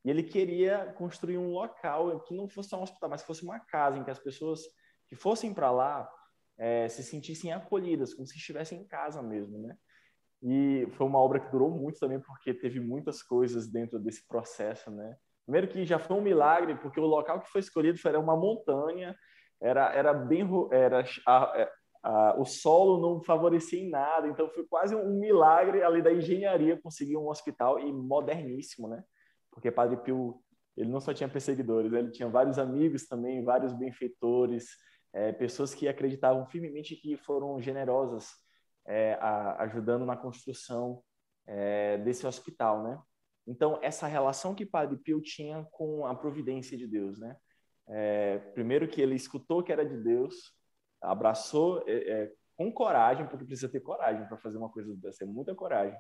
E 0.05 0.11
ele 0.11 0.23
queria 0.23 0.93
construir 0.99 1.39
um 1.39 1.53
local 1.53 2.21
que 2.21 2.35
não 2.35 2.49
fosse 2.49 2.75
um 2.75 2.83
hospital, 2.83 3.09
mas 3.09 3.23
fosse 3.23 3.43
uma 3.43 3.61
casa 3.61 3.97
em 3.97 4.05
que 4.05 4.11
as 4.11 4.19
pessoas 4.19 4.61
que 5.09 5.15
fossem 5.15 5.55
para 5.55 5.71
lá 5.71 6.11
é, 6.59 6.89
se 6.89 7.03
sentissem 7.03 7.53
acolhidas, 7.53 8.13
como 8.13 8.27
se 8.27 8.37
estivessem 8.37 8.81
em 8.81 8.87
casa 8.87 9.23
mesmo, 9.23 9.59
né? 9.59 9.77
E 10.43 10.87
foi 10.93 11.07
uma 11.07 11.19
obra 11.19 11.41
que 11.41 11.51
durou 11.51 11.71
muito 11.71 11.99
também, 11.99 12.21
porque 12.21 12.53
teve 12.53 12.81
muitas 12.81 13.23
coisas 13.23 13.69
dentro 13.69 13.99
desse 13.99 14.27
processo, 14.27 14.91
né? 14.91 15.17
Primeiro 15.51 15.67
que 15.67 15.85
já 15.85 15.99
foi 15.99 16.17
um 16.17 16.23
milagre, 16.23 16.77
porque 16.77 17.01
o 17.01 17.07
local 17.07 17.41
que 17.41 17.51
foi 17.51 17.61
escolhido 17.61 17.99
era 18.07 18.21
uma 18.21 18.37
montanha, 18.37 19.17
era, 19.61 19.93
era 19.93 20.15
bem... 20.15 20.49
Era, 20.71 21.05
a, 21.27 21.53
é, 21.57 21.73
a, 22.05 22.37
o 22.39 22.45
solo 22.45 23.03
não 23.03 23.21
favorecia 23.21 23.81
em 23.81 23.91
nada, 23.91 24.29
então 24.29 24.49
foi 24.51 24.65
quase 24.69 24.95
um 24.95 25.19
milagre 25.19 25.83
ali 25.83 26.01
da 26.01 26.13
engenharia 26.13 26.81
conseguir 26.81 27.17
um 27.17 27.29
hospital 27.29 27.81
e 27.81 27.93
moderníssimo, 27.93 28.87
né? 28.87 29.03
Porque 29.51 29.73
Padre 29.73 29.97
Pio, 29.97 30.41
ele 30.77 30.89
não 30.89 31.01
só 31.01 31.13
tinha 31.13 31.29
perseguidores, 31.29 31.93
ele 31.93 32.13
tinha 32.13 32.29
vários 32.29 32.57
amigos 32.57 33.09
também, 33.09 33.45
vários 33.45 33.73
benfeitores, 33.73 34.69
é, 35.13 35.33
pessoas 35.33 35.75
que 35.75 35.89
acreditavam 35.89 36.47
firmemente 36.47 36.95
que 36.95 37.17
foram 37.17 37.61
generosas 37.61 38.29
é, 38.87 39.15
a, 39.15 39.65
ajudando 39.65 40.07
na 40.07 40.17
construção 40.17 41.03
é, 41.45 41.99
desse 41.99 42.25
hospital, 42.25 42.85
né? 42.85 43.03
Então, 43.47 43.79
essa 43.83 44.07
relação 44.07 44.55
que 44.55 44.67
Padre 44.67 44.99
Pio 44.99 45.21
tinha 45.21 45.67
com 45.73 46.07
a 46.07 46.15
providência 46.15 46.77
de 46.77 46.87
Deus, 46.87 47.19
né? 47.19 47.37
É, 47.89 48.39
primeiro 48.55 48.87
que 48.87 49.01
ele 49.01 49.17
escutou 49.17 49.63
que 49.63 49.73
era 49.73 49.85
de 49.85 49.97
Deus, 49.97 50.35
abraçou 51.03 51.83
é, 51.89 51.93
é, 51.93 52.33
com 52.57 52.71
coragem, 52.73 53.27
porque 53.27 53.45
precisa 53.45 53.71
ter 53.71 53.81
coragem 53.81 54.27
para 54.29 54.37
fazer 54.39 54.59
uma 54.59 54.71
coisa 54.71 54.95
dessa, 54.97 55.25
é 55.25 55.27
muita 55.27 55.55
coragem. 55.55 55.99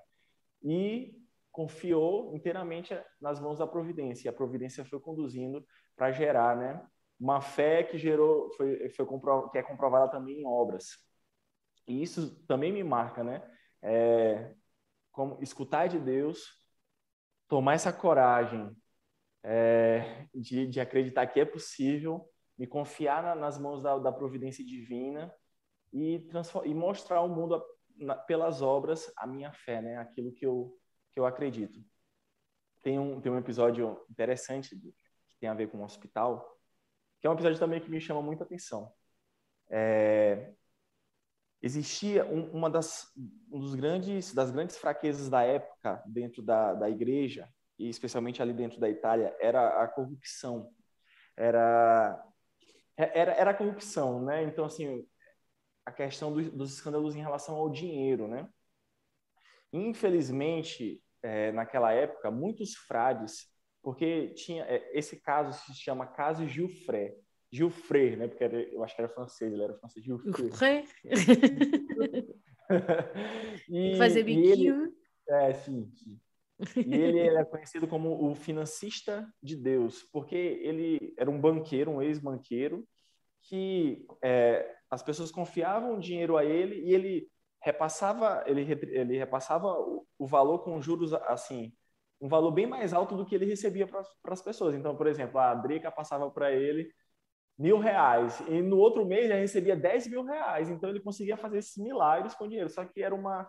E 0.63 1.15
confiou 1.51 2.35
inteiramente 2.35 2.97
nas 3.21 3.41
mãos 3.41 3.59
da 3.59 3.67
providência. 3.67 4.29
E 4.29 4.31
a 4.31 4.33
providência 4.33 4.85
foi 4.85 5.01
conduzindo 5.01 5.67
para 5.97 6.13
gerar, 6.13 6.57
né? 6.57 6.87
Uma 7.19 7.41
fé 7.41 7.83
que 7.83 7.99
gerou, 7.99 8.51
foi, 8.53 8.89
foi 8.91 9.07
que 9.51 9.59
é 9.59 9.63
comprovada 9.63 10.11
também 10.11 10.41
em 10.41 10.47
obras. 10.47 10.97
E 11.87 12.03
isso 12.03 12.45
também 12.47 12.73
me 12.73 12.85
marca, 12.85 13.25
né? 13.25 13.43
É, 13.83 14.55
como 15.11 15.43
escutar 15.43 15.89
de 15.89 15.99
Deus, 15.99 16.60
tomar 17.51 17.75
essa 17.75 17.93
coragem 17.93 18.75
é, 19.43 20.29
de, 20.33 20.69
de, 20.69 20.81
acreditar 20.81 21.27
que 21.27 21.41
é 21.41 21.45
possível, 21.45 22.25
me 22.57 22.65
confiar 22.67 23.23
na, 23.25 23.35
nas 23.35 23.59
mãos 23.59 23.83
da, 23.83 23.99
da, 23.99 24.13
providência 24.13 24.65
divina 24.65 25.35
e, 25.93 26.25
e 26.65 26.75
mostrar 26.75 27.17
ao 27.19 27.29
mundo, 27.29 27.57
a, 27.57 27.65
na, 27.97 28.15
pelas 28.15 28.63
obras, 28.63 29.13
a 29.17 29.27
minha 29.27 29.53
fé, 29.53 29.83
né? 29.83 29.97
aquilo 29.97 30.33
que 30.33 30.47
eu, 30.47 30.79
que 31.13 31.19
eu 31.19 31.27
acredito. 31.27 31.85
Tem 32.83 32.99
um, 32.99 33.21
tem 33.21 33.33
um 33.33 33.39
episódio 33.39 34.01
interessante 34.09 34.79
que 34.79 34.95
tem 35.41 35.49
a 35.49 35.55
ver 35.55 35.69
com 35.69 35.79
um 35.79 35.85
hospital, 35.85 36.57
que 37.21 37.27
é 37.27 37.31
um 37.31 37.35
episódio 37.35 37.59
também 37.59 37.81
que 37.81 37.91
me 37.91 38.01
chama 38.01 38.23
muita 38.23 38.45
atenção. 38.45 38.93
É, 39.69 40.53
existia 41.63 42.25
um, 42.25 42.51
uma 42.51 42.71
das, 42.71 43.13
um 43.51 43.61
dos 43.61 43.75
grandes, 43.75 44.35
das 44.35 44.51
grandes 44.51 44.77
fraquezas 44.77 45.29
da 45.29 45.43
época 45.43 46.03
dentro 46.07 46.43
da, 46.43 46.75
da 46.75 46.89
igreja, 46.89 47.49
e 47.79 47.89
especialmente 47.89 48.43
ali 48.43 48.53
dentro 48.53 48.81
da 48.81 48.89
Itália, 48.89 49.35
era 49.41 49.83
a 49.83 49.89
corrupção. 49.89 50.73
Era, 51.37 52.23
era, 52.97 53.33
era 53.33 53.51
a 53.51 53.55
corrupção, 53.55 54.23
né? 54.23 54.43
Então, 54.45 54.65
assim, 54.65 55.07
a 55.85 55.93
questão 55.93 56.33
do, 56.33 56.51
dos 56.51 56.75
escândalos 56.75 57.17
em 57.17 57.21
relação 57.21 57.57
ao 57.57 57.71
dinheiro, 57.71 58.29
né? 58.29 58.49
Infelizmente, 59.73 61.03
é, 61.23 61.53
naquela 61.53 61.93
época, 61.93 62.31
muitos 62.31 62.75
frades, 62.75 63.49
porque 63.83 64.29
tinha 64.35 64.65
é, 64.65 64.91
esse 64.99 65.21
caso 65.21 65.53
se 65.53 65.75
chama 65.75 66.07
caso 66.07 66.47
Gilfré, 66.47 67.15
Gilfré, 67.53 68.17
né? 68.17 68.29
Porque 68.29 68.45
era, 68.45 68.63
eu 68.63 68.85
acho 68.85 68.95
que 68.95 69.03
era 69.03 69.09
francês, 69.09 69.53
ele 69.53 69.63
era 69.63 69.75
francês. 69.75 70.05
Gilfré. 70.05 70.85
e, 73.69 73.97
Fazer 73.97 74.23
biquinho. 74.23 74.85
Ele, 74.85 74.95
é, 75.29 75.53
sim, 75.55 75.91
sim. 75.95 76.21
E 76.77 76.95
ele 76.95 77.21
é 77.21 77.45
conhecido 77.45 77.89
como 77.89 78.31
o 78.31 78.35
financista 78.35 79.27
de 79.43 79.57
Deus, 79.57 80.03
porque 80.13 80.37
ele 80.37 81.15
era 81.19 81.31
um 81.31 81.41
banqueiro, 81.41 81.91
um 81.91 82.03
ex-banqueiro, 82.03 82.87
que 83.43 84.07
é, 84.23 84.77
as 84.91 85.03
pessoas 85.03 85.31
confiavam 85.31 85.99
dinheiro 85.99 86.37
a 86.37 86.45
ele 86.45 86.83
e 86.83 86.93
ele 86.93 87.29
repassava, 87.63 88.45
ele, 88.47 88.63
ele 88.91 89.19
repassava 89.19 89.69
o, 89.69 90.07
o 90.19 90.27
valor 90.27 90.61
com 90.61 90.81
juros 90.81 91.15
assim, 91.15 91.73
um 92.21 92.29
valor 92.29 92.51
bem 92.51 92.67
mais 92.67 92.93
alto 92.93 93.17
do 93.17 93.25
que 93.25 93.35
ele 93.35 93.47
recebia 93.47 93.87
para 93.87 94.05
as 94.27 94.43
pessoas. 94.43 94.75
Então, 94.75 94.95
por 94.95 95.07
exemplo, 95.07 95.41
a 95.41 95.55
Drica 95.55 95.91
passava 95.91 96.31
para 96.31 96.53
ele 96.53 96.93
mil 97.61 97.79
reais. 97.79 98.41
E 98.49 98.63
no 98.63 98.79
outro 98.79 99.05
mês 99.05 99.29
já 99.29 99.37
recebia 99.37 99.77
10 99.77 100.09
mil 100.09 100.25
reais. 100.25 100.71
Então 100.71 100.89
ele 100.89 101.01
conseguia 101.01 101.37
fazer 101.37 101.59
esses 101.59 101.77
milagres 101.77 102.35
com 102.35 102.49
dinheiro. 102.49 102.71
Só 102.71 102.85
que 102.87 103.03
era 103.03 103.15
uma. 103.15 103.49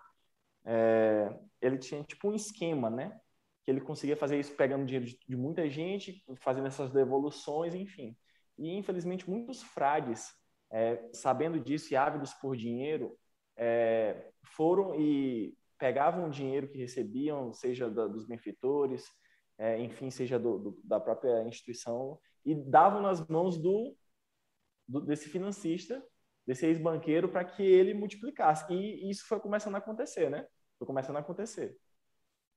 É, 0.65 1.33
ele 1.61 1.77
tinha 1.77 2.03
tipo 2.03 2.29
um 2.29 2.35
esquema, 2.35 2.89
né? 2.89 3.17
Que 3.63 3.71
ele 3.71 3.79
conseguia 3.79 4.17
fazer 4.17 4.37
isso 4.37 4.53
pegando 4.55 4.85
dinheiro 4.85 5.05
de, 5.05 5.17
de, 5.27 5.37
muita 5.37 5.67
gente, 5.69 6.23
fazendo 6.35 6.67
essas 6.67 6.91
devoluções, 6.91 7.73
enfim. 7.73 8.15
E 8.57 8.75
infelizmente 8.77 9.29
muitos 9.29 9.63
frades, 9.63 10.27
é, 10.69 11.09
sabendo 11.13 11.57
disso 11.57 11.93
e 11.93 11.95
ávidos 11.95 12.33
por 12.33 12.57
dinheiro, 12.57 13.17
é, 13.55 14.29
foram 14.43 14.93
e 14.99 15.55
pegavam 15.79 16.27
o 16.27 16.29
dinheiro 16.29 16.67
que 16.67 16.77
recebiam, 16.77 17.53
seja 17.53 17.89
da, 17.89 18.07
dos 18.07 18.27
benfeitores, 18.27 19.05
é, 19.57 19.79
enfim, 19.79 20.09
seja 20.09 20.37
do, 20.37 20.59
do, 20.59 20.79
da 20.83 20.99
própria 20.99 21.43
instituição, 21.47 22.19
e 22.45 22.53
davam 22.53 23.01
nas 23.01 23.25
mãos 23.27 23.57
do 23.57 23.95
do, 24.91 25.01
desse 25.01 25.29
financista, 25.29 26.03
desse 26.45 26.65
ex-banqueiro, 26.65 27.29
para 27.29 27.43
que 27.45 27.63
ele 27.63 27.93
multiplicasse. 27.93 28.71
E 28.73 29.09
isso 29.09 29.25
foi 29.27 29.39
começando 29.39 29.75
a 29.75 29.77
acontecer, 29.77 30.29
né? 30.29 30.45
Foi 30.77 30.87
começando 30.87 31.15
a 31.17 31.19
acontecer. 31.19 31.77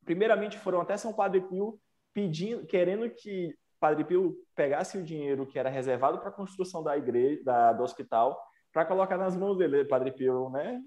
Primeiramente, 0.05 0.59
foram 0.59 0.81
até 0.81 0.97
São 0.97 1.13
Padre 1.13 1.41
Pio 1.43 1.81
pedindo, 2.13 2.67
querendo 2.67 3.09
que 3.11 3.57
Padre 3.81 4.05
Pio 4.05 4.37
pegasse 4.55 4.99
o 4.99 5.03
dinheiro 5.03 5.47
que 5.47 5.59
era 5.59 5.69
reservado 5.69 6.19
para 6.19 6.29
a 6.29 6.33
construção 6.33 6.83
da 6.83 6.97
igreja, 6.97 7.43
da, 7.45 7.73
do 7.73 7.83
hospital, 7.83 8.41
para 8.73 8.85
colocar 8.85 9.17
nas 9.17 9.37
mãos 9.37 9.57
dele. 9.57 9.85
Padre 9.85 10.13
Pio, 10.13 10.51
né? 10.51 10.81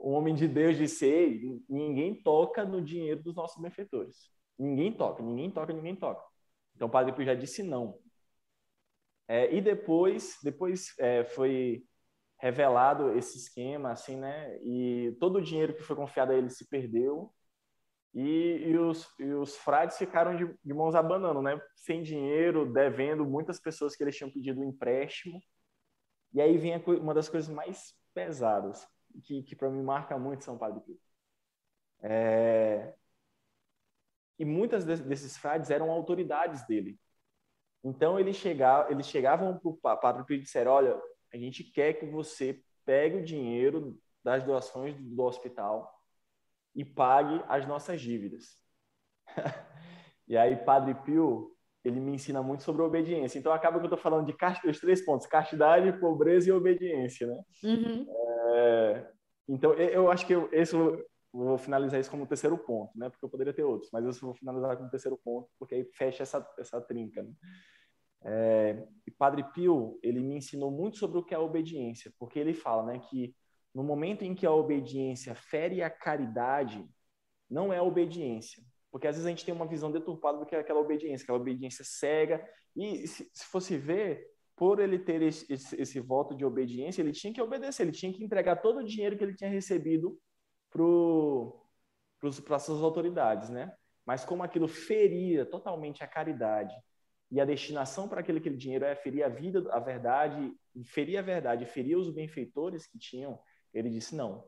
um 0.00 0.12
homem 0.12 0.34
de 0.34 0.48
Deus 0.48 0.76
disse: 0.76 1.06
Ei, 1.06 1.62
ninguém 1.68 2.14
toca 2.14 2.64
no 2.64 2.82
dinheiro 2.82 3.22
dos 3.22 3.34
nossos 3.34 3.62
benfeitores. 3.62 4.30
Ninguém 4.58 4.92
toca, 4.92 5.22
ninguém 5.22 5.50
toca, 5.50 5.72
ninguém 5.72 5.96
toca. 5.96 6.24
Então 6.74 6.88
Padre 6.88 7.12
Pio 7.12 7.24
já 7.24 7.34
disse 7.34 7.62
não. 7.62 7.98
É, 9.30 9.54
e 9.54 9.60
depois, 9.60 10.38
depois 10.42 10.92
é, 10.98 11.24
foi 11.24 11.86
revelado 12.36 13.16
esse 13.16 13.38
esquema, 13.38 13.92
assim, 13.92 14.16
né? 14.16 14.58
E 14.60 15.16
todo 15.20 15.36
o 15.36 15.40
dinheiro 15.40 15.72
que 15.72 15.84
foi 15.84 15.94
confiado 15.94 16.32
a 16.32 16.34
ele 16.34 16.50
se 16.50 16.68
perdeu. 16.68 17.32
E, 18.12 18.64
e, 18.66 18.76
os, 18.76 19.08
e 19.20 19.32
os 19.34 19.56
frades 19.56 19.96
ficaram 19.96 20.34
de, 20.34 20.52
de, 20.64 20.74
mãos 20.74 20.96
abanando, 20.96 21.40
né? 21.40 21.60
Sem 21.76 22.02
dinheiro, 22.02 22.72
devendo 22.72 23.24
muitas 23.24 23.60
pessoas 23.60 23.94
que 23.94 24.02
eles 24.02 24.16
tinham 24.16 24.32
pedido 24.32 24.60
um 24.60 24.64
empréstimo. 24.64 25.40
E 26.32 26.40
aí 26.40 26.58
vem 26.58 26.76
uma 27.00 27.14
das 27.14 27.28
coisas 27.28 27.48
mais 27.48 27.94
pesadas, 28.12 28.84
que, 29.22 29.44
que 29.44 29.54
para 29.54 29.70
mim 29.70 29.80
marca 29.80 30.18
muito 30.18 30.42
São 30.42 30.58
Pio. 30.58 30.98
É... 32.02 32.94
E 34.40 34.44
muitas 34.44 34.84
desses 34.84 35.36
frades 35.36 35.70
eram 35.70 35.88
autoridades 35.88 36.66
dele. 36.66 36.98
Então 37.82 38.18
eles 38.18 38.36
chegavam, 38.36 38.90
eles 38.90 39.06
chegavam 39.06 39.58
para 39.58 39.94
o 39.94 39.96
Padre 39.96 40.24
Pio 40.24 40.36
e 40.36 40.40
disseram: 40.40 40.72
Olha, 40.72 41.00
a 41.32 41.36
gente 41.36 41.64
quer 41.64 41.94
que 41.94 42.06
você 42.06 42.62
pegue 42.84 43.18
o 43.18 43.24
dinheiro 43.24 43.98
das 44.22 44.44
doações 44.44 44.94
do 44.96 45.22
hospital 45.22 45.90
e 46.74 46.84
pague 46.84 47.42
as 47.48 47.66
nossas 47.66 48.00
dívidas. 48.00 48.58
e 50.28 50.36
aí, 50.36 50.56
Padre 50.56 50.94
Pio, 50.94 51.56
ele 51.82 52.00
me 52.00 52.12
ensina 52.12 52.42
muito 52.42 52.62
sobre 52.62 52.82
obediência. 52.82 53.38
Então, 53.38 53.52
acaba 53.52 53.78
que 53.78 53.84
eu 53.84 53.94
estou 53.94 53.98
falando 53.98 54.26
de 54.26 54.68
os 54.68 54.80
três 54.80 55.04
pontos: 55.04 55.26
castidade, 55.26 55.98
pobreza 55.98 56.48
e 56.48 56.52
obediência, 56.52 57.26
né? 57.26 57.42
Uhum. 57.64 58.06
É... 58.54 59.10
Então, 59.48 59.72
eu 59.74 60.10
acho 60.10 60.26
que 60.26 60.34
eu, 60.34 60.48
esse 60.52 60.76
vou 61.32 61.58
finalizar 61.58 62.00
isso 62.00 62.10
como 62.10 62.26
terceiro 62.26 62.58
ponto, 62.58 62.96
né? 62.96 63.08
Porque 63.08 63.24
eu 63.24 63.28
poderia 63.28 63.52
ter 63.52 63.64
outros, 63.64 63.90
mas 63.92 64.04
eu 64.04 64.12
vou 64.20 64.34
finalizar 64.34 64.76
como 64.76 64.90
terceiro 64.90 65.18
ponto, 65.22 65.48
porque 65.58 65.74
aí 65.74 65.84
fecha 65.84 66.22
essa, 66.22 66.46
essa 66.58 66.80
trinca, 66.80 67.22
né? 67.22 67.32
É, 68.22 68.86
e 69.06 69.10
Padre 69.10 69.42
Pio, 69.54 69.98
ele 70.02 70.20
me 70.20 70.36
ensinou 70.36 70.70
muito 70.70 70.98
sobre 70.98 71.18
o 71.18 71.24
que 71.24 71.34
é 71.34 71.38
obediência, 71.38 72.12
porque 72.18 72.38
ele 72.38 72.52
fala 72.52 72.84
né, 72.84 72.98
que 72.98 73.34
no 73.74 73.82
momento 73.82 74.22
em 74.22 74.34
que 74.34 74.44
a 74.44 74.52
obediência 74.52 75.34
fere 75.34 75.82
a 75.82 75.88
caridade, 75.88 76.86
não 77.48 77.72
é 77.72 77.80
obediência. 77.80 78.62
Porque 78.90 79.06
às 79.06 79.14
vezes 79.14 79.26
a 79.26 79.30
gente 79.30 79.44
tem 79.44 79.54
uma 79.54 79.66
visão 79.66 79.90
deturpada 79.90 80.38
do 80.38 80.46
que 80.46 80.54
é 80.54 80.58
aquela 80.58 80.80
obediência, 80.80 81.22
aquela 81.22 81.38
obediência 81.38 81.84
cega. 81.84 82.44
E 82.76 83.06
se, 83.06 83.30
se 83.32 83.44
fosse 83.46 83.76
ver, 83.78 84.26
por 84.56 84.80
ele 84.80 84.98
ter 84.98 85.22
esse, 85.22 85.50
esse, 85.50 85.80
esse, 85.80 86.00
voto 86.00 86.34
de 86.34 86.44
obediência, 86.44 87.00
ele 87.00 87.12
tinha 87.12 87.32
que 87.32 87.40
obedecer, 87.40 87.84
ele 87.84 87.92
tinha 87.92 88.12
que 88.12 88.22
entregar 88.24 88.56
todo 88.56 88.80
o 88.80 88.84
dinheiro 88.84 89.16
que 89.16 89.24
ele 89.24 89.34
tinha 89.34 89.48
recebido 89.48 90.18
para 90.70 92.56
as 92.56 92.62
suas 92.62 92.82
autoridades, 92.82 93.50
né? 93.50 93.72
Mas 94.06 94.24
como 94.24 94.42
aquilo 94.42 94.68
feria 94.68 95.44
totalmente 95.44 96.02
a 96.02 96.06
caridade 96.06 96.74
e 97.30 97.40
a 97.40 97.44
destinação 97.44 98.08
para 98.08 98.20
aquele, 98.20 98.38
aquele 98.38 98.56
dinheiro 98.56 98.84
é 98.84 98.94
ferir 98.96 99.22
a 99.24 99.28
vida, 99.28 99.64
a 99.72 99.78
verdade, 99.78 100.52
ferir 100.84 101.18
a 101.18 101.22
verdade, 101.22 101.66
ferir 101.66 101.96
os 101.96 102.10
benfeitores 102.10 102.86
que 102.86 102.98
tinham, 102.98 103.38
ele 103.72 103.90
disse: 103.90 104.16
não, 104.16 104.44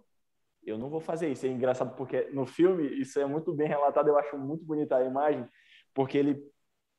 eu 0.64 0.78
não 0.78 0.90
vou 0.90 1.00
fazer 1.00 1.30
isso. 1.30 1.46
É 1.46 1.48
engraçado 1.48 1.96
porque 1.96 2.30
no 2.30 2.46
filme 2.46 2.86
isso 3.00 3.20
é 3.20 3.26
muito 3.26 3.52
bem 3.54 3.68
relatado, 3.68 4.08
eu 4.08 4.18
acho 4.18 4.36
muito 4.38 4.64
bonita 4.64 4.96
a 4.96 5.04
imagem, 5.04 5.48
porque 5.94 6.18
ele, 6.18 6.42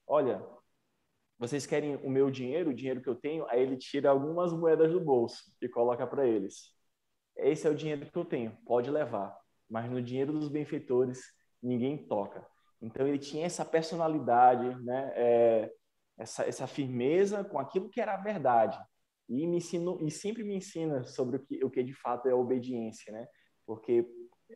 olha, 0.07 0.41
vocês 1.38 1.65
querem 1.65 1.97
o 1.97 2.09
meu 2.09 2.32
dinheiro, 2.32 2.69
o 2.71 2.74
dinheiro 2.74 3.01
que 3.01 3.09
eu 3.09 3.15
tenho? 3.15 3.45
Aí 3.49 3.61
ele 3.61 3.78
tira 3.78 4.09
algumas 4.09 4.53
moedas 4.53 4.91
do 4.91 5.01
bolso 5.01 5.43
e 5.61 5.67
coloca 5.67 6.05
para 6.07 6.26
eles. 6.28 6.72
Esse 7.38 7.67
é 7.67 7.69
o 7.69 7.75
dinheiro 7.75 8.09
que 8.09 8.17
eu 8.17 8.25
tenho, 8.25 8.57
pode 8.65 8.89
levar. 8.89 9.38
Mas 9.69 9.89
no 9.89 10.01
dinheiro 10.01 10.31
dos 10.31 10.49
benfeitores, 10.49 11.21
ninguém 11.61 11.97
toca. 11.97 12.45
Então 12.81 13.07
ele 13.07 13.17
tinha 13.17 13.45
essa 13.45 13.63
personalidade, 13.63 14.75
né? 14.84 15.11
É, 15.15 15.73
essa, 16.17 16.43
essa 16.47 16.67
firmeza 16.67 17.43
com 17.43 17.59
aquilo 17.59 17.89
que 17.89 18.01
era 18.01 18.13
a 18.13 18.21
verdade. 18.21 18.79
E 19.29 19.47
me 19.47 19.57
ensinou, 19.57 19.99
e 20.01 20.11
sempre 20.11 20.43
me 20.43 20.55
ensina 20.55 21.03
sobre 21.05 21.38
o 21.38 21.39
que, 21.39 21.65
o 21.65 21.69
que 21.69 21.81
de 21.81 21.93
fato 21.93 22.27
é 22.27 22.31
a 22.31 22.36
obediência, 22.36 23.11
né? 23.11 23.27
Porque 23.65 24.05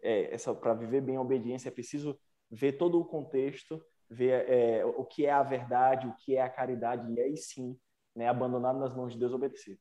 é, 0.04 0.36
para 0.60 0.74
viver 0.74 1.02
bem 1.02 1.16
a 1.16 1.22
obediência 1.22 1.70
é 1.70 1.72
preciso 1.72 2.20
ver 2.52 2.74
todo 2.74 3.00
o 3.00 3.06
contexto, 3.06 3.82
ver 4.10 4.48
é, 4.50 4.86
o 4.86 5.06
que 5.06 5.26
é 5.26 5.32
a 5.32 5.44
verdade, 5.44 6.08
o 6.08 6.16
que 6.16 6.36
é 6.36 6.42
a 6.42 6.50
caridade 6.50 7.12
e 7.12 7.20
aí 7.20 7.38
sim, 7.38 7.78
né, 8.16 8.28
abandonado 8.28 8.80
nas 8.80 8.96
mãos 8.96 9.14
de 9.14 9.20
Deus 9.20 9.34
obedecer. 9.34 9.80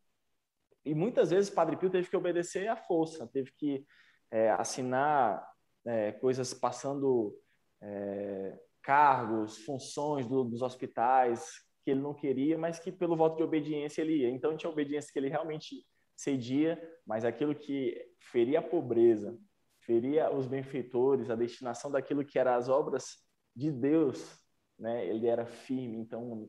E 0.87 0.95
muitas 0.95 1.31
vezes 1.31 1.51
Padre 1.51 1.77
Pio 1.77 1.91
teve 1.91 2.09
que 2.09 2.17
obedecer 2.17 2.69
à 2.69 2.77
força, 2.77 3.27
teve 3.27 3.51
que 3.59 3.85
é, 4.31 4.51
assinar 4.51 5.45
é, 5.85 6.13
coisas 6.13 6.55
passando 6.55 7.37
é, 7.83 8.57
cargos, 8.83 9.59
funções 9.59 10.27
do, 10.29 10.45
dos 10.45 10.63
hospitais 10.63 11.45
que 11.85 11.91
ele 11.91 12.01
não 12.01 12.15
queria, 12.15 12.57
mas 12.57 12.79
que 12.79 12.93
pelo 12.93 13.17
voto 13.17 13.37
de 13.37 13.43
obediência 13.43 14.01
ele 14.01 14.19
ia. 14.19 14.31
Então 14.31 14.57
tinha 14.57 14.71
obediência 14.71 15.13
que 15.13 15.19
ele 15.19 15.29
realmente 15.29 15.85
cedia, 16.17 16.81
mas 17.05 17.25
aquilo 17.25 17.55
que 17.55 17.97
feria 18.21 18.61
a 18.61 18.63
pobreza, 18.63 19.37
feria 19.81 20.33
os 20.33 20.47
benfeitores, 20.47 21.31
a 21.31 21.37
destinação 21.37 21.91
daquilo 21.91 22.25
que 22.25 22.39
eram 22.39 22.55
as 22.55 22.69
obras 22.69 23.19
de 23.55 23.71
Deus, 23.71 24.39
né? 24.79 25.07
Ele 25.07 25.27
era 25.27 25.47
firme. 25.47 25.99
Então 25.99 26.49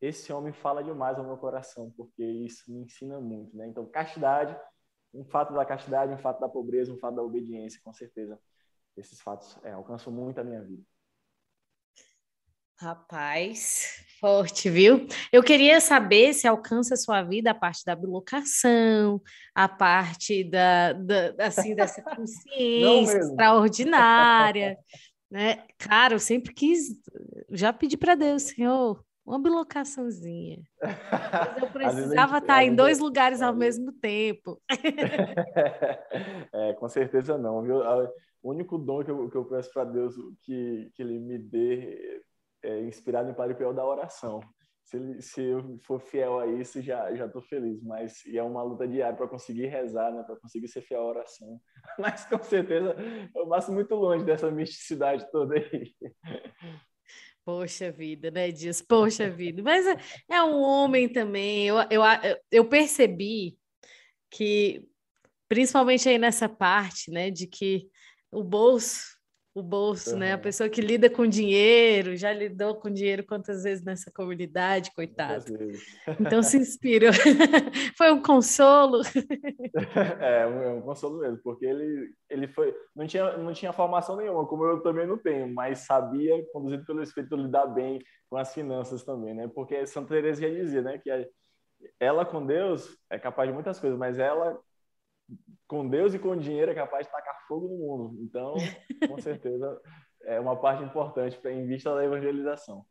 esse 0.00 0.32
homem 0.32 0.52
fala 0.52 0.82
demais 0.82 1.18
ao 1.18 1.24
meu 1.24 1.36
coração, 1.36 1.92
porque 1.96 2.22
isso 2.24 2.70
me 2.70 2.82
ensina 2.82 3.20
muito, 3.20 3.56
né? 3.56 3.66
Então, 3.66 3.86
castidade, 3.86 4.56
um 5.12 5.24
fato 5.24 5.54
da 5.54 5.64
castidade, 5.64 6.12
um 6.12 6.18
fato 6.18 6.40
da 6.40 6.48
pobreza, 6.48 6.92
um 6.92 6.98
fato 6.98 7.16
da 7.16 7.22
obediência, 7.22 7.80
com 7.82 7.92
certeza. 7.92 8.38
Esses 8.96 9.20
fatos 9.20 9.58
é, 9.62 9.72
alcançam 9.72 10.12
muito 10.12 10.38
a 10.38 10.44
minha 10.44 10.62
vida. 10.62 10.82
Rapaz, 12.78 14.04
forte, 14.20 14.68
viu? 14.68 15.06
Eu 15.32 15.42
queria 15.42 15.80
saber 15.80 16.34
se 16.34 16.46
alcança 16.46 16.92
a 16.92 16.96
sua 16.98 17.22
vida 17.22 17.50
a 17.50 17.54
parte 17.54 17.82
da 17.86 17.96
bilocação, 17.96 19.22
a 19.54 19.66
parte 19.66 20.44
da, 20.44 20.92
da 20.92 21.34
assim, 21.46 21.74
dessa 21.74 22.02
consciência 22.04 23.16
extraordinária, 23.16 24.76
né? 25.30 25.66
Cara, 25.78 26.14
eu 26.14 26.18
sempre 26.18 26.52
quis, 26.52 27.00
já 27.50 27.72
pedi 27.72 27.96
para 27.96 28.14
Deus, 28.14 28.42
Senhor, 28.42 29.02
uma 29.26 29.38
bilocaçãozinha. 29.40 30.62
Mas 30.80 31.62
eu 31.62 31.68
precisava 31.72 32.38
estar 32.38 32.64
em 32.64 32.74
dois 32.74 33.00
lugares 33.00 33.42
ao 33.42 33.54
mesmo 33.54 33.92
tempo. 33.92 34.60
é, 36.52 36.72
com 36.74 36.88
certeza 36.88 37.36
não, 37.36 37.62
viu? 37.62 37.80
O 38.42 38.50
único 38.50 38.78
dom 38.78 39.02
que 39.02 39.10
eu, 39.10 39.28
que 39.28 39.36
eu 39.36 39.44
peço 39.44 39.72
para 39.72 39.84
Deus 39.84 40.14
que, 40.42 40.90
que 40.94 41.02
Ele 41.02 41.18
me 41.18 41.38
dê, 41.38 42.22
é, 42.62 42.80
inspirado 42.82 43.28
em 43.28 43.34
Padre 43.34 43.56
Pio, 43.56 43.70
é 43.70 43.74
da 43.74 43.84
oração. 43.84 44.40
Se, 44.84 44.96
ele, 44.96 45.20
se 45.20 45.42
eu 45.42 45.80
for 45.82 45.98
fiel 45.98 46.38
a 46.38 46.46
isso, 46.46 46.80
já 46.80 47.12
já 47.12 47.26
estou 47.26 47.42
feliz. 47.42 47.82
Mas 47.82 48.24
e 48.24 48.38
é 48.38 48.42
uma 48.42 48.62
luta 48.62 48.86
diária 48.86 49.16
para 49.16 49.26
conseguir 49.26 49.66
rezar, 49.66 50.12
né? 50.12 50.22
Para 50.22 50.36
conseguir 50.36 50.68
ser 50.68 50.80
fiel 50.82 51.00
à 51.00 51.06
oração. 51.06 51.60
Mas 51.98 52.24
com 52.26 52.40
certeza 52.44 52.94
eu 53.34 53.48
passo 53.48 53.72
muito 53.72 53.92
longe 53.96 54.24
dessa 54.24 54.48
misticidade 54.48 55.28
toda 55.32 55.56
aí. 55.56 55.92
Poxa 57.46 57.92
vida, 57.92 58.28
né, 58.28 58.50
Dias? 58.50 58.82
Poxa 58.82 59.30
vida. 59.30 59.62
Mas 59.62 59.86
é, 59.86 59.96
é 60.28 60.42
um 60.42 60.60
homem 60.60 61.08
também. 61.08 61.68
Eu, 61.68 61.76
eu, 61.92 62.02
eu 62.50 62.68
percebi 62.68 63.56
que, 64.28 64.84
principalmente 65.48 66.08
aí 66.08 66.18
nessa 66.18 66.48
parte, 66.48 67.08
né, 67.08 67.30
de 67.30 67.46
que 67.46 67.88
o 68.32 68.42
bolso 68.42 69.15
o 69.56 69.62
bolso, 69.62 70.12
uhum. 70.12 70.18
né? 70.18 70.34
A 70.34 70.38
pessoa 70.38 70.68
que 70.68 70.82
lida 70.82 71.08
com 71.08 71.26
dinheiro, 71.26 72.14
já 72.14 72.30
lidou 72.30 72.74
com 72.74 72.90
dinheiro 72.90 73.24
quantas 73.24 73.62
vezes 73.62 73.82
nessa 73.82 74.10
comunidade, 74.10 74.92
coitado. 74.94 75.46
Então 76.20 76.42
se 76.42 76.58
inspirou. 76.60 77.10
foi 77.96 78.12
um 78.12 78.20
consolo. 78.20 79.00
é, 80.20 80.46
um, 80.46 80.62
é 80.62 80.68
um 80.74 80.82
consolo 80.82 81.20
mesmo, 81.20 81.38
porque 81.42 81.64
ele, 81.64 82.10
ele 82.28 82.48
foi, 82.48 82.74
não 82.94 83.06
tinha, 83.06 83.38
não 83.38 83.52
tinha 83.54 83.72
formação 83.72 84.16
nenhuma, 84.16 84.46
como 84.46 84.64
eu 84.64 84.82
também 84.82 85.06
não 85.06 85.16
tenho, 85.16 85.48
mas 85.52 85.80
sabia, 85.80 86.44
conduzido 86.52 86.84
pelo 86.84 87.02
Espírito, 87.02 87.34
lidar 87.34 87.66
bem 87.68 87.98
com 88.28 88.36
as 88.36 88.52
finanças 88.52 89.04
também, 89.04 89.32
né? 89.32 89.50
Porque 89.54 89.86
Santa 89.86 90.08
Teresa 90.08 90.42
já 90.42 90.50
dizia, 90.50 90.82
né, 90.82 90.98
que 90.98 91.10
ela 91.98 92.26
com 92.26 92.44
Deus 92.44 92.94
é 93.08 93.18
capaz 93.18 93.48
de 93.48 93.54
muitas 93.54 93.80
coisas, 93.80 93.98
mas 93.98 94.18
ela 94.18 94.58
com 95.66 95.88
Deus 95.88 96.14
e 96.14 96.18
com 96.18 96.36
dinheiro 96.36 96.70
é 96.70 96.74
capaz 96.74 97.06
de 97.06 97.12
tacar 97.12 97.46
fogo 97.46 97.68
no 97.68 97.76
mundo. 97.76 98.22
Então, 98.22 98.54
com 99.08 99.18
certeza, 99.20 99.80
é 100.22 100.38
uma 100.40 100.56
parte 100.56 100.82
importante 100.82 101.36
para 101.38 101.52
em 101.52 101.66
vista 101.66 101.94
da 101.94 102.04
evangelização. 102.04 102.84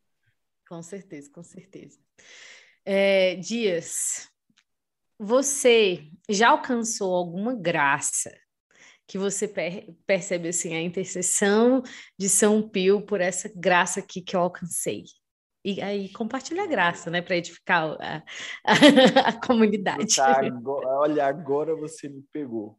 Com 0.67 0.81
certeza, 0.81 1.29
com 1.31 1.43
certeza. 1.43 1.99
É, 2.83 3.35
Dias, 3.35 4.29
você 5.17 6.09
já 6.29 6.49
alcançou 6.49 7.15
alguma 7.15 7.53
graça 7.55 8.31
que 9.07 9.17
você 9.17 9.47
per 9.47 9.93
percebe 10.05 10.49
assim 10.49 10.73
a 10.73 10.81
intercessão 10.81 11.83
de 12.17 12.27
São 12.27 12.67
Pio 12.67 13.05
por 13.05 13.21
essa 13.21 13.51
graça 13.55 13.99
aqui 13.99 14.21
que 14.21 14.35
eu 14.35 14.41
alcancei? 14.41 15.03
E 15.65 15.81
aí 15.81 16.13
compartilha 16.13 16.61
a 16.61 16.67
graça, 16.67 17.09
né, 17.09 17.23
para 17.23 17.37
edificar 17.37 17.97
a, 17.99 18.23
a, 18.63 18.73
a 19.29 19.47
comunidade. 19.47 20.15
Tá, 20.15 20.45
agora, 20.45 20.87
olha, 20.89 21.25
agora 21.25 21.75
você 21.75 22.07
me 22.07 22.21
pegou. 22.31 22.77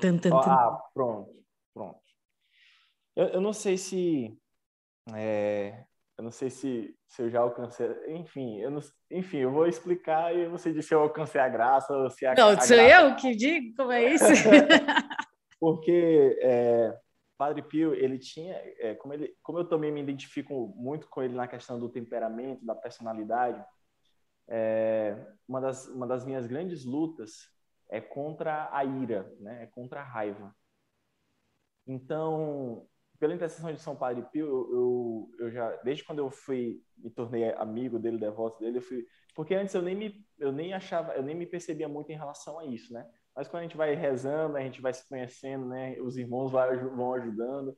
Tum, 0.00 0.18
tum, 0.18 0.30
tum. 0.30 0.36
Ah, 0.36 0.82
pronto, 0.92 1.32
pronto. 1.72 2.00
Eu, 3.14 3.26
eu 3.28 3.40
não 3.40 3.52
sei 3.52 3.76
se 3.76 4.36
é, 5.14 5.84
eu 6.18 6.24
não 6.24 6.32
sei 6.32 6.50
se, 6.50 6.94
se 7.06 7.22
eu 7.22 7.30
já 7.30 7.40
alcancei. 7.40 7.88
Enfim, 8.08 8.58
eu 8.58 8.72
não, 8.72 8.80
enfim, 9.10 9.38
eu 9.38 9.52
vou 9.52 9.68
explicar 9.68 10.36
e 10.36 10.48
você 10.48 10.72
diz 10.72 10.86
se 10.86 10.94
eu 10.94 11.00
alcancei 11.00 11.40
a 11.40 11.48
graça 11.48 11.92
ou 11.94 12.10
se 12.10 12.26
a, 12.26 12.34
Não, 12.34 12.48
a 12.48 12.60
sou 12.60 12.76
graça... 12.76 13.06
eu 13.06 13.16
que 13.16 13.36
digo 13.36 13.76
como 13.76 13.92
é 13.92 14.12
isso? 14.12 14.24
Porque 15.60 16.36
é, 16.42 16.98
Padre 17.40 17.62
Pio, 17.62 17.94
ele 17.94 18.18
tinha, 18.18 18.54
é, 18.78 18.94
como, 18.96 19.14
ele, 19.14 19.34
como 19.42 19.58
eu 19.58 19.64
também 19.66 19.90
me 19.90 20.02
identifico 20.02 20.74
muito 20.76 21.08
com 21.08 21.22
ele 21.22 21.34
na 21.34 21.48
questão 21.48 21.80
do 21.80 21.88
temperamento, 21.88 22.62
da 22.66 22.74
personalidade, 22.74 23.64
é, 24.46 25.16
uma, 25.48 25.58
das, 25.58 25.86
uma 25.88 26.06
das 26.06 26.22
minhas 26.22 26.46
grandes 26.46 26.84
lutas 26.84 27.48
é 27.88 27.98
contra 27.98 28.68
a 28.70 28.84
ira, 28.84 29.34
né? 29.40 29.62
é 29.62 29.66
contra 29.68 30.00
a 30.02 30.04
raiva. 30.04 30.54
Então, 31.86 32.86
pela 33.18 33.32
intercessão 33.32 33.72
de 33.72 33.80
São 33.80 33.96
Padre 33.96 34.22
Pio, 34.30 34.46
eu, 34.46 34.72
eu, 34.74 35.46
eu, 35.46 35.50
já, 35.50 35.76
desde 35.76 36.04
quando 36.04 36.18
eu 36.18 36.30
fui, 36.30 36.82
me 36.98 37.08
tornei 37.08 37.54
amigo 37.54 37.98
dele, 37.98 38.18
devoto 38.18 38.60
dele, 38.60 38.76
eu 38.76 38.82
fui, 38.82 39.06
porque 39.34 39.54
antes 39.54 39.74
eu 39.74 39.80
nem 39.80 39.94
me, 39.94 40.26
eu 40.38 40.52
nem 40.52 40.74
achava, 40.74 41.14
eu 41.14 41.22
nem 41.22 41.34
me 41.34 41.46
percebia 41.46 41.88
muito 41.88 42.12
em 42.12 42.18
relação 42.18 42.58
a 42.58 42.66
isso, 42.66 42.92
né? 42.92 43.10
Mas 43.40 43.48
quando 43.48 43.60
a 43.60 43.62
gente 43.62 43.76
vai 43.78 43.94
rezando, 43.94 44.58
a 44.58 44.60
gente 44.60 44.82
vai 44.82 44.92
se 44.92 45.08
conhecendo, 45.08 45.64
né? 45.64 45.98
Os 46.02 46.18
irmãos 46.18 46.52
vão 46.52 47.14
ajudando. 47.14 47.74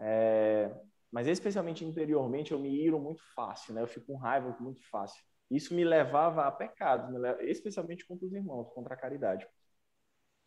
É, 0.00 0.74
mas 1.12 1.26
especialmente 1.26 1.84
interiormente, 1.84 2.52
eu 2.52 2.58
me 2.58 2.70
iro 2.70 2.98
muito 2.98 3.20
fácil, 3.34 3.74
né? 3.74 3.82
Eu 3.82 3.86
fico 3.86 4.06
com 4.06 4.16
raiva 4.16 4.56
muito 4.58 4.80
fácil. 4.88 5.22
Isso 5.50 5.74
me 5.74 5.84
levava 5.84 6.46
a 6.46 6.50
pecados, 6.50 7.14
especialmente 7.40 8.06
contra 8.06 8.24
os 8.24 8.32
irmãos, 8.32 8.70
contra 8.70 8.94
a 8.94 8.96
caridade. 8.96 9.46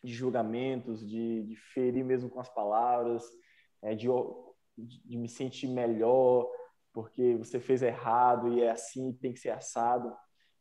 De 0.04 0.12
julgamentos, 0.12 1.08
de, 1.08 1.44
de 1.44 1.56
ferir 1.56 2.04
mesmo 2.04 2.28
com 2.28 2.40
as 2.40 2.50
palavras, 2.50 3.24
é, 3.84 3.94
de, 3.94 4.08
de 4.76 5.18
me 5.20 5.30
sentir 5.30 5.68
melhor, 5.68 6.50
porque 6.92 7.36
você 7.36 7.60
fez 7.60 7.84
errado 7.84 8.52
e 8.54 8.64
é 8.64 8.72
assim, 8.72 9.14
tem 9.14 9.34
que 9.34 9.40
ser 9.40 9.52
assado. 9.52 10.18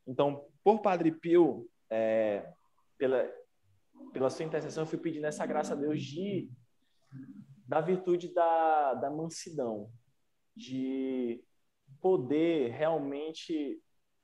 Então, 0.07 0.47
por 0.63 0.83
Padre 0.83 1.13
Pio, 1.13 1.67
é, 1.89 2.47
pela, 2.99 3.27
pela 4.13 4.31
sua 4.31 4.45
intercessão, 4.45 4.85
eu 4.85 4.89
fui 4.89 4.99
pedindo 4.99 5.27
essa 5.27 5.45
graça 5.47 5.75
a 5.75 5.77
Deus 5.77 6.03
de 6.03 6.51
da 7.67 7.81
virtude 7.81 8.33
da, 8.33 8.95
da 8.95 9.11
mansidão, 9.11 9.91
de 10.55 11.43
poder 12.01 12.71
realmente, 12.71 13.83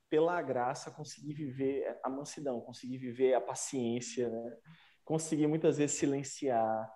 pela 0.09 0.41
graça, 0.41 0.91
conseguir 0.91 1.33
viver 1.33 1.99
a 2.03 2.09
mansidão, 2.09 2.61
conseguir 2.61 2.97
viver 2.97 3.33
a 3.33 3.41
paciência, 3.41 4.29
né? 4.29 4.57
conseguir 5.03 5.47
muitas 5.47 5.77
vezes 5.77 5.97
silenciar, 5.97 6.89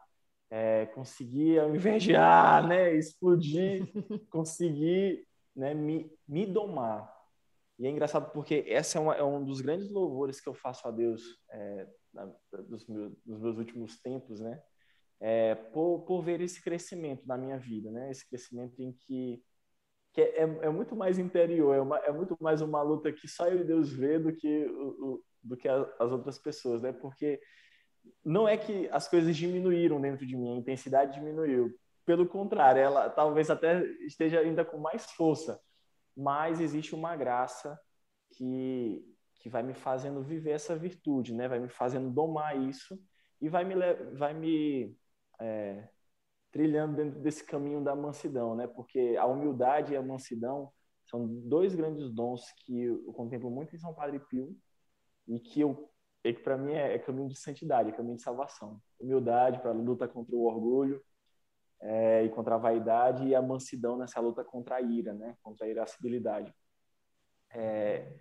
é, 0.49 0.85
conseguir, 0.87 1.59
ao 1.59 1.75
invés 1.75 2.03
de 2.03 2.15
ah, 2.15 2.61
né, 2.61 2.93
explodir, 2.95 3.83
conseguir 4.31 5.27
né, 5.55 5.73
me, 5.73 6.09
me 6.27 6.45
domar. 6.45 7.13
E 7.79 7.85
é 7.85 7.89
engraçado 7.89 8.31
porque 8.31 8.65
essa 8.67 8.97
é, 8.97 9.01
uma, 9.01 9.15
é, 9.15 9.23
um 9.23 9.43
dos 9.43 9.61
grandes 9.61 9.89
louvores 9.89 10.39
que 10.39 10.49
eu 10.49 10.53
faço 10.53 10.87
a 10.87 10.91
Deus 10.91 11.21
é, 11.51 11.87
na, 12.13 12.25
dos, 12.67 12.87
meus, 12.87 13.13
dos, 13.25 13.39
meus, 13.39 13.57
últimos 13.57 14.01
tempos, 14.01 14.39
né? 14.39 14.61
É, 15.19 15.55
por, 15.55 16.01
por 16.01 16.21
ver 16.21 16.41
esse 16.41 16.61
crescimento 16.61 17.27
na 17.27 17.37
minha 17.37 17.57
vida, 17.57 17.91
né? 17.91 18.09
Esse 18.09 18.27
crescimento 18.27 18.81
em 18.81 18.91
que, 18.91 19.43
que 20.13 20.21
é, 20.21 20.41
é, 20.41 20.69
muito 20.69 20.95
mais 20.95 21.19
interior, 21.19 21.75
é, 21.75 21.81
uma, 21.81 21.97
é 21.99 22.11
muito 22.11 22.35
mais 22.39 22.61
uma 22.61 22.81
luta 22.81 23.11
que 23.11 23.27
só 23.27 23.47
eu 23.47 23.61
e 23.61 23.63
Deus 23.63 23.91
vê 23.91 24.17
do 24.17 24.33
que, 24.33 24.65
o, 24.65 24.87
o, 24.87 25.23
do 25.43 25.55
que 25.55 25.67
as 25.67 26.11
outras 26.11 26.39
pessoas, 26.39 26.81
né? 26.81 26.91
Porque 26.91 27.39
não 28.23 28.47
é 28.47 28.57
que 28.57 28.89
as 28.91 29.07
coisas 29.07 29.35
diminuíram 29.35 30.01
dentro 30.01 30.25
de 30.25 30.35
mim, 30.35 30.53
a 30.53 30.57
intensidade 30.57 31.13
diminuiu. 31.13 31.73
Pelo 32.05 32.25
contrário, 32.25 32.81
ela 32.81 33.09
talvez 33.09 33.49
até 33.49 33.83
esteja 34.05 34.39
ainda 34.39 34.63
com 34.65 34.77
mais 34.77 35.05
força, 35.11 35.59
mas 36.17 36.59
existe 36.59 36.95
uma 36.95 37.15
graça 37.15 37.79
que, 38.31 39.05
que 39.35 39.49
vai 39.49 39.61
me 39.61 39.75
fazendo 39.75 40.23
viver 40.23 40.51
essa 40.51 40.75
virtude, 40.75 41.33
né? 41.33 41.47
Vai 41.47 41.59
me 41.59 41.69
fazendo 41.69 42.09
domar 42.09 42.59
isso 42.59 42.99
e 43.39 43.47
vai 43.47 43.63
me, 43.63 43.75
vai 44.15 44.33
me 44.33 44.97
é, 45.39 45.87
trilhando 46.51 46.95
dentro 46.95 47.19
desse 47.19 47.43
caminho 47.43 47.83
da 47.83 47.95
mansidão, 47.95 48.55
né? 48.55 48.65
Porque 48.65 49.15
a 49.19 49.27
humildade 49.27 49.93
e 49.93 49.95
a 49.95 50.01
mansidão 50.01 50.73
são 51.05 51.27
dois 51.27 51.75
grandes 51.75 52.09
dons 52.09 52.51
que 52.65 52.81
eu 52.81 53.13
contemplo 53.13 53.51
muito 53.51 53.75
em 53.75 53.79
São 53.79 53.93
Padre 53.93 54.19
Pio 54.19 54.57
e 55.27 55.39
que 55.39 55.61
eu 55.61 55.91
que 56.23 56.41
para 56.41 56.57
mim 56.57 56.73
é, 56.73 56.93
é, 56.93 56.99
caminho 56.99 57.29
de 57.29 57.37
santidade, 57.37 57.89
é 57.89 57.93
caminho 57.93 58.17
de 58.17 58.21
salvação. 58.21 58.81
Humildade 58.99 59.61
para 59.61 59.71
luta 59.71 60.09
contra 60.09 60.35
o 60.35 60.43
orgulho 60.43 61.01
é, 61.81 62.23
e 62.23 62.29
contra 62.29 62.55
a 62.55 62.59
vaidade 62.59 63.27
e 63.27 63.35
a 63.35 63.41
mansidão 63.41 63.97
nessa 63.97 64.19
luta 64.19 64.43
contra 64.43 64.75
a 64.75 64.81
ira, 64.81 65.13
né? 65.13 65.35
Contra 65.41 65.65
a 65.65 65.69
irascibilidade. 65.69 66.53
É, 67.53 68.11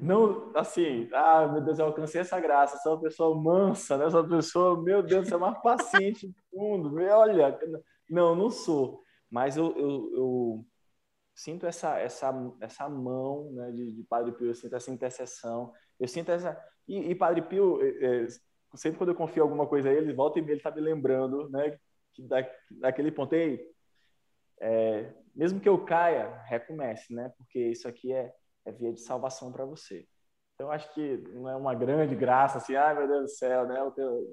não, 0.00 0.50
assim, 0.56 1.08
ah, 1.12 1.46
meu 1.46 1.60
Deus, 1.60 1.78
eu 1.78 1.86
alcancei 1.86 2.20
essa 2.20 2.40
graça, 2.40 2.78
sou 2.78 2.94
uma 2.94 3.02
pessoa 3.02 3.36
mansa, 3.40 3.98
né? 3.98 4.08
Sou 4.10 4.22
uma 4.22 4.28
pessoa, 4.28 4.82
meu 4.82 5.02
Deus, 5.02 5.28
você 5.28 5.34
é 5.34 5.38
mais 5.38 5.60
paciente 5.62 6.26
do 6.26 6.58
mundo. 6.58 6.94
Olha, 6.96 7.58
não, 8.08 8.34
não 8.34 8.50
sou. 8.50 9.02
Mas 9.30 9.56
eu, 9.56 9.76
eu, 9.76 10.10
eu 10.14 10.66
sinto 11.34 11.66
essa, 11.66 11.98
essa, 11.98 12.32
essa 12.60 12.88
mão 12.88 13.50
né, 13.52 13.70
de, 13.72 13.92
de 13.92 14.02
Padre 14.04 14.32
Pio, 14.32 14.48
eu 14.48 14.54
sinto 14.54 14.74
essa 14.74 14.90
intercessão, 14.90 15.72
eu 15.98 16.08
sinto 16.08 16.30
essa, 16.30 16.58
e, 16.88 17.10
e 17.10 17.14
Padre 17.14 17.42
Pio, 17.42 17.80
é, 17.82 18.24
é, 18.24 18.26
sempre 18.74 18.98
quando 18.98 19.10
eu 19.10 19.14
confio 19.14 19.42
alguma 19.42 19.66
coisa 19.66 19.88
a 19.88 19.92
ele, 19.92 20.12
volta 20.12 20.38
e 20.38 20.42
meia 20.42 20.52
ele 20.52 20.60
está 20.60 20.70
me 20.70 20.80
lembrando, 20.80 21.48
né? 21.50 21.78
Da, 22.28 22.48
daquele 22.70 23.10
ponto 23.10 23.34
aí, 23.34 23.60
é, 24.60 25.12
mesmo 25.34 25.60
que 25.60 25.68
eu 25.68 25.84
caia, 25.84 26.42
recomece, 26.46 27.14
né? 27.14 27.32
Porque 27.36 27.58
isso 27.58 27.88
aqui 27.88 28.12
é, 28.12 28.32
é 28.64 28.72
via 28.72 28.92
de 28.92 29.00
salvação 29.00 29.52
para 29.52 29.64
você. 29.64 30.06
Então, 30.54 30.66
eu 30.66 30.72
acho 30.72 30.92
que 30.92 31.16
não 31.32 31.48
é 31.48 31.56
uma 31.56 31.74
grande 31.74 32.14
graça, 32.14 32.58
assim, 32.58 32.74
ai 32.76 32.94
meu 32.94 33.08
Deus 33.08 33.22
do 33.22 33.28
céu, 33.28 33.66
né? 33.66 33.78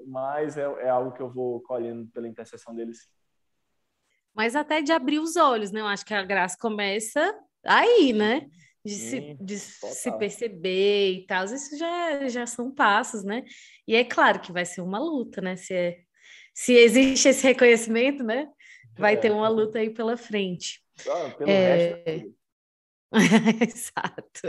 Mas 0.05 0.57
é, 0.57 0.63
é 0.63 0.89
algo 0.89 1.13
que 1.13 1.21
eu 1.21 1.31
vou 1.31 1.61
colhendo 1.61 2.07
pela 2.11 2.27
intercessão 2.27 2.75
deles. 2.75 3.09
Mas 4.33 4.55
até 4.55 4.81
de 4.81 4.91
abrir 4.91 5.19
os 5.19 5.35
olhos, 5.35 5.71
né? 5.71 5.79
Eu 5.79 5.87
acho 5.87 6.05
que 6.05 6.13
a 6.13 6.23
graça 6.23 6.57
começa 6.59 7.33
aí, 7.63 8.11
né? 8.13 8.49
de, 8.87 8.93
se, 8.93 9.37
de 9.41 9.59
se 9.59 10.17
perceber 10.17 11.11
e 11.11 11.25
tal, 11.25 11.43
isso 11.43 11.77
já, 11.77 12.27
já 12.29 12.45
são 12.45 12.71
passos, 12.71 13.23
né? 13.23 13.43
E 13.85 13.95
é 13.95 14.03
claro 14.05 14.39
que 14.39 14.51
vai 14.51 14.65
ser 14.65 14.81
uma 14.81 14.97
luta, 14.97 15.41
né? 15.41 15.57
Se, 15.57 15.73
é, 15.73 15.99
se 16.57 16.73
existe 16.73 17.29
esse 17.29 17.43
reconhecimento, 17.43 18.23
né? 18.23 18.49
Vai 18.97 19.13
é. 19.13 19.17
ter 19.17 19.31
uma 19.31 19.47
luta 19.47 19.77
aí 19.77 19.91
pela 19.91 20.17
frente. 20.17 20.81
Ah, 21.07 21.29
pelo 21.37 21.51
é... 21.51 22.01
resto. 22.03 22.35
Exato. 23.61 24.41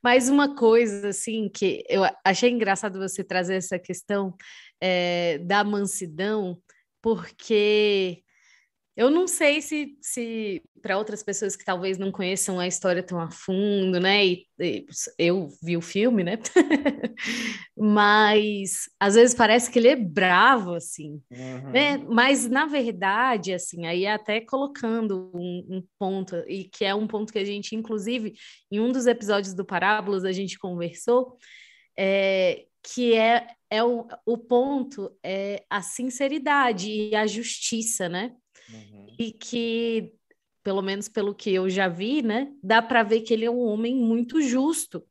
Mas 0.00 0.28
uma 0.28 0.54
coisa 0.54 1.08
assim 1.08 1.48
que 1.48 1.84
eu 1.88 2.02
achei 2.24 2.48
engraçado 2.48 3.00
você 3.00 3.24
trazer 3.24 3.56
essa 3.56 3.76
questão 3.76 4.36
é, 4.80 5.38
da 5.38 5.64
mansidão, 5.64 6.62
porque 7.02 8.22
eu 8.96 9.10
não 9.10 9.26
sei 9.26 9.60
se, 9.60 9.98
se 10.00 10.62
para 10.80 10.96
outras 10.96 11.20
pessoas 11.20 11.56
que 11.56 11.64
talvez 11.64 11.98
não 11.98 12.12
conheçam 12.12 12.60
a 12.60 12.66
história 12.66 13.02
tão 13.02 13.18
a 13.18 13.28
fundo, 13.28 13.98
né? 13.98 14.24
E, 14.24 14.46
e 14.60 14.86
eu 15.18 15.48
vi 15.60 15.76
o 15.76 15.80
filme, 15.80 16.22
né? 16.22 16.38
Mas 17.76 18.88
às 19.00 19.16
vezes 19.16 19.34
parece 19.34 19.68
que 19.68 19.80
ele 19.80 19.88
é 19.88 19.96
bravo, 19.96 20.74
assim, 20.74 21.20
uhum. 21.28 21.72
né? 21.72 21.98
Mas 22.08 22.48
na 22.48 22.66
verdade, 22.66 23.52
assim, 23.52 23.84
aí 23.84 24.06
até 24.06 24.40
colocando 24.40 25.28
um, 25.34 25.66
um, 25.70 25.84
ponto, 25.98 26.36
e 26.46 26.64
que 26.64 26.84
é 26.84 26.94
um 26.94 27.08
ponto 27.08 27.32
que 27.32 27.38
a 27.40 27.44
gente, 27.44 27.74
inclusive, 27.74 28.34
em 28.70 28.78
um 28.78 28.92
dos 28.92 29.06
episódios 29.06 29.54
do 29.54 29.64
Parábolas, 29.64 30.24
a 30.24 30.30
gente 30.30 30.56
conversou, 30.56 31.36
é, 31.98 32.64
que 32.80 33.14
é, 33.14 33.48
é 33.68 33.82
o, 33.82 34.06
o 34.24 34.38
ponto 34.38 35.10
é 35.20 35.64
a 35.68 35.82
sinceridade 35.82 36.88
e 36.90 37.16
a 37.16 37.26
justiça, 37.26 38.08
né? 38.08 38.36
Uhum. 38.72 39.06
E 39.18 39.32
que, 39.32 40.12
pelo 40.62 40.82
menos 40.82 41.08
pelo 41.08 41.34
que 41.34 41.52
eu 41.52 41.68
já 41.68 41.88
vi, 41.88 42.22
né, 42.22 42.52
dá 42.62 42.80
para 42.80 43.02
ver 43.02 43.20
que 43.20 43.32
ele 43.32 43.44
é 43.44 43.50
um 43.50 43.60
homem 43.60 43.94
muito 43.94 44.40
justo. 44.40 45.04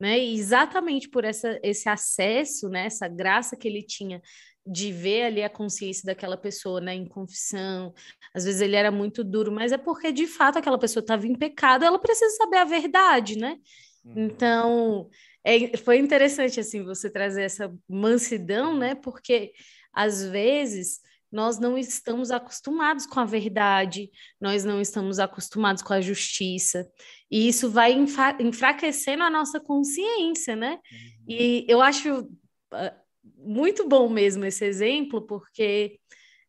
Né? 0.00 0.18
E 0.18 0.34
exatamente 0.34 1.08
por 1.08 1.24
essa, 1.24 1.58
esse 1.62 1.88
acesso, 1.88 2.68
né, 2.68 2.86
essa 2.86 3.08
graça 3.08 3.56
que 3.56 3.66
ele 3.66 3.82
tinha 3.82 4.22
de 4.70 4.92
ver 4.92 5.24
ali 5.24 5.42
a 5.42 5.48
consciência 5.48 6.04
daquela 6.04 6.36
pessoa, 6.36 6.80
né, 6.80 6.94
em 6.94 7.06
confissão. 7.06 7.94
Às 8.34 8.44
vezes 8.44 8.60
ele 8.60 8.76
era 8.76 8.90
muito 8.90 9.24
duro, 9.24 9.50
mas 9.50 9.72
é 9.72 9.78
porque 9.78 10.12
de 10.12 10.26
fato 10.26 10.58
aquela 10.58 10.78
pessoa 10.78 11.00
estava 11.02 11.26
em 11.26 11.34
pecado, 11.34 11.84
ela 11.84 11.98
precisa 11.98 12.36
saber 12.36 12.58
a 12.58 12.64
verdade, 12.64 13.38
né? 13.38 13.56
Uhum. 14.04 14.26
Então, 14.26 15.10
é, 15.42 15.76
foi 15.78 15.98
interessante 15.98 16.60
assim 16.60 16.84
você 16.84 17.10
trazer 17.10 17.42
essa 17.42 17.74
mansidão, 17.88 18.76
né? 18.76 18.94
Porque 18.94 19.52
às 19.92 20.22
vezes 20.22 21.00
nós 21.30 21.58
não 21.58 21.76
estamos 21.76 22.30
acostumados 22.30 23.06
com 23.06 23.20
a 23.20 23.24
verdade, 23.24 24.10
nós 24.40 24.64
não 24.64 24.80
estamos 24.80 25.18
acostumados 25.18 25.82
com 25.82 25.92
a 25.92 26.00
justiça, 26.00 26.88
e 27.30 27.48
isso 27.48 27.70
vai 27.70 27.92
enfraquecendo 28.40 29.22
a 29.22 29.30
nossa 29.30 29.60
consciência, 29.60 30.56
né? 30.56 30.72
Uhum. 30.72 31.24
E 31.28 31.66
eu 31.68 31.82
acho, 31.82 32.28
ah, 32.72 32.94
muito 33.36 33.86
bom 33.88 34.08
mesmo 34.08 34.44
esse 34.44 34.64
exemplo, 34.64 35.22
porque 35.26 35.98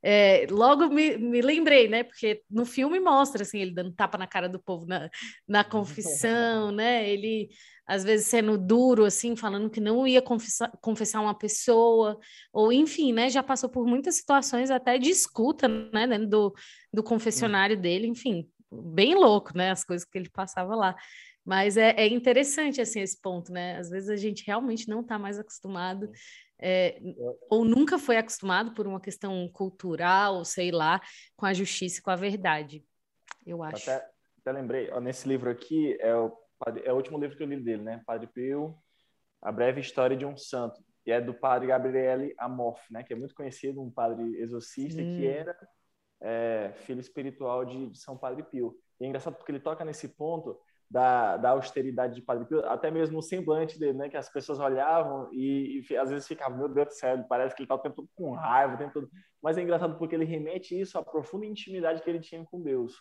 é, 0.01 0.47
logo 0.49 0.87
me, 0.87 1.17
me 1.17 1.41
lembrei, 1.41 1.87
né? 1.87 2.03
Porque 2.03 2.41
no 2.49 2.65
filme 2.65 2.99
mostra 2.99 3.43
assim, 3.43 3.59
ele 3.59 3.73
dando 3.73 3.91
tapa 3.91 4.17
na 4.17 4.27
cara 4.27 4.47
do 4.47 4.59
povo 4.59 4.85
na, 4.85 5.09
na 5.47 5.63
confissão, 5.63 6.71
né? 6.71 7.09
Ele 7.09 7.49
às 7.85 8.03
vezes 8.03 8.27
sendo 8.27 8.57
duro, 8.57 9.03
assim, 9.03 9.35
falando 9.35 9.69
que 9.69 9.81
não 9.81 10.05
ia 10.07 10.21
confessar, 10.21 10.71
confessar 10.79 11.21
uma 11.21 11.35
pessoa, 11.35 12.19
ou 12.53 12.71
enfim, 12.71 13.11
né? 13.11 13.29
Já 13.29 13.41
passou 13.41 13.67
por 13.67 13.85
muitas 13.85 14.15
situações 14.15 14.69
até 14.69 14.97
de 14.97 15.09
escuta, 15.09 15.67
né? 15.67 16.07
Dentro 16.07 16.27
do, 16.27 16.53
do 16.93 17.03
confessionário 17.03 17.75
dele, 17.75 18.07
enfim, 18.07 18.47
bem 18.71 19.15
louco, 19.15 19.57
né? 19.57 19.71
As 19.71 19.83
coisas 19.83 20.07
que 20.07 20.17
ele 20.17 20.29
passava 20.29 20.75
lá. 20.75 20.95
Mas 21.43 21.77
é, 21.77 21.95
é 21.97 22.07
interessante, 22.07 22.79
assim, 22.79 23.01
esse 23.01 23.19
ponto, 23.19 23.51
né? 23.51 23.77
Às 23.77 23.89
vezes 23.89 24.09
a 24.09 24.15
gente 24.15 24.45
realmente 24.45 24.87
não 24.87 25.01
está 25.01 25.17
mais 25.17 25.39
acostumado 25.39 26.09
é, 26.61 26.99
ou 27.49 27.63
nunca 27.63 27.97
foi 27.97 28.17
acostumado 28.17 28.73
por 28.73 28.85
uma 28.85 28.99
questão 28.99 29.47
cultural, 29.49 30.43
sei 30.43 30.71
lá, 30.71 30.99
com 31.35 31.45
a 31.45 31.53
justiça 31.53 31.99
e 31.99 32.01
com 32.01 32.11
a 32.11 32.15
verdade. 32.15 32.83
Eu 33.45 33.63
acho. 33.63 33.89
Até, 33.89 34.09
até 34.41 34.51
lembrei, 34.51 34.89
ó, 34.91 34.99
nesse 34.99 35.27
livro 35.27 35.49
aqui 35.49 35.97
é 36.01 36.13
o, 36.13 36.37
é 36.83 36.91
o 36.91 36.95
último 36.95 37.17
livro 37.17 37.37
que 37.37 37.43
eu 37.43 37.47
li 37.47 37.57
dele, 37.57 37.83
né? 37.83 38.03
Padre 38.05 38.27
Pio, 38.27 38.77
A 39.41 39.51
Breve 39.51 39.79
História 39.79 40.17
de 40.17 40.25
um 40.25 40.35
Santo, 40.35 40.83
que 41.03 41.11
é 41.11 41.21
do 41.21 41.33
padre 41.33 41.67
Gabriele 41.67 42.35
Amorf, 42.37 42.81
né? 42.91 43.03
Que 43.03 43.13
é 43.13 43.15
muito 43.15 43.33
conhecido, 43.33 43.81
um 43.81 43.89
padre 43.89 44.37
exorcista 44.37 45.01
hum. 45.01 45.17
que 45.17 45.27
era 45.27 45.55
é, 46.21 46.73
filho 46.79 46.99
espiritual 46.99 47.63
de, 47.63 47.87
de 47.87 47.97
São 47.97 48.17
Padre 48.17 48.43
Pio. 48.43 48.77
E 48.99 49.05
é 49.05 49.07
engraçado 49.07 49.35
porque 49.35 49.51
ele 49.51 49.61
toca 49.61 49.85
nesse 49.85 50.09
ponto 50.09 50.59
da, 50.89 51.37
da 51.37 51.49
austeridade 51.51 52.15
de 52.15 52.21
Padre 52.21 52.45
Pio, 52.45 52.65
até 52.65 52.89
mesmo 52.89 53.19
o 53.19 53.21
semblante 53.21 53.77
dele, 53.77 53.97
né? 53.97 54.09
Que 54.09 54.17
as 54.17 54.29
pessoas 54.29 54.59
olhavam 54.59 55.29
e, 55.31 55.83
e 55.89 55.97
às 55.97 56.09
vezes 56.09 56.27
ficavam, 56.27 56.57
meu 56.57 56.67
Deus 56.67 56.87
do 56.87 56.93
céu, 56.93 57.23
parece 57.29 57.55
que 57.55 57.61
ele 57.61 57.65
está 57.65 57.75
o 57.75 57.79
tempo 57.79 57.95
todo 57.95 58.09
com 58.15 58.31
raiva, 58.31 58.73
o 58.73 58.77
tempo 58.77 58.93
todo... 58.93 59.09
Mas 59.41 59.57
é 59.57 59.61
engraçado 59.61 59.97
porque 59.97 60.15
ele 60.15 60.25
remete 60.25 60.79
isso 60.79 60.97
à 60.97 61.03
profunda 61.03 61.45
intimidade 61.45 62.01
que 62.01 62.09
ele 62.09 62.19
tinha 62.19 62.43
com 62.43 62.61
Deus. 62.61 62.95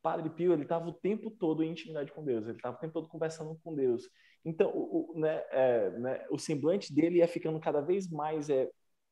Padre 0.00 0.30
Pio, 0.30 0.52
ele 0.52 0.62
estava 0.62 0.88
o 0.88 0.92
tempo 0.92 1.30
todo 1.30 1.62
em 1.62 1.70
intimidade 1.70 2.12
com 2.12 2.24
Deus, 2.24 2.46
ele 2.46 2.56
estava 2.56 2.76
o 2.76 2.80
tempo 2.80 2.94
todo 2.94 3.08
conversando 3.08 3.58
com 3.62 3.74
Deus. 3.74 4.08
Então, 4.44 4.70
o, 4.70 5.12
o 5.14 5.20
né, 5.20 5.42
é, 5.50 5.90
né, 5.90 6.26
o 6.30 6.38
semblante 6.38 6.94
dele 6.94 7.18
ia 7.18 7.28
ficando 7.28 7.60
cada 7.60 7.80
vez 7.80 8.08
mais 8.08 8.48
é, 8.48 8.70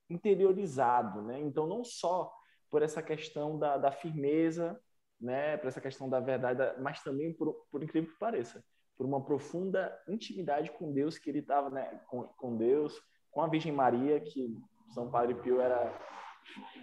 interiorizado, 0.08 1.20
né? 1.22 1.38
Então, 1.40 1.66
não 1.66 1.84
só 1.84 2.32
por 2.70 2.82
essa 2.82 3.02
questão 3.02 3.58
da, 3.58 3.76
da 3.76 3.92
firmeza 3.92 4.80
né, 5.20 5.56
para 5.56 5.68
essa 5.68 5.80
questão 5.80 6.08
da 6.08 6.20
verdade, 6.20 6.60
mas 6.80 7.02
também, 7.02 7.32
por, 7.32 7.66
por 7.70 7.82
incrível 7.82 8.10
que 8.10 8.18
pareça, 8.18 8.64
por 8.96 9.06
uma 9.06 9.24
profunda 9.24 9.96
intimidade 10.08 10.70
com 10.72 10.92
Deus 10.92 11.18
que 11.18 11.30
ele 11.30 11.40
estava, 11.40 11.70
né, 11.70 12.00
com, 12.06 12.24
com 12.24 12.56
Deus, 12.56 13.00
com 13.30 13.42
a 13.42 13.48
Virgem 13.48 13.72
Maria, 13.72 14.20
que 14.20 14.56
São 14.94 15.10
Padre 15.10 15.34
Pio 15.34 15.60
era 15.60 15.92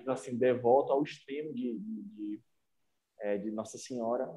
assim 0.07 0.38
devoto 0.38 0.91
ao 0.91 1.03
extremo 1.03 1.53
de, 1.53 1.79
de, 1.79 2.03
de, 2.03 2.41
é, 3.19 3.38
de 3.38 3.51
Nossa 3.51 3.77
Senhora. 3.77 4.29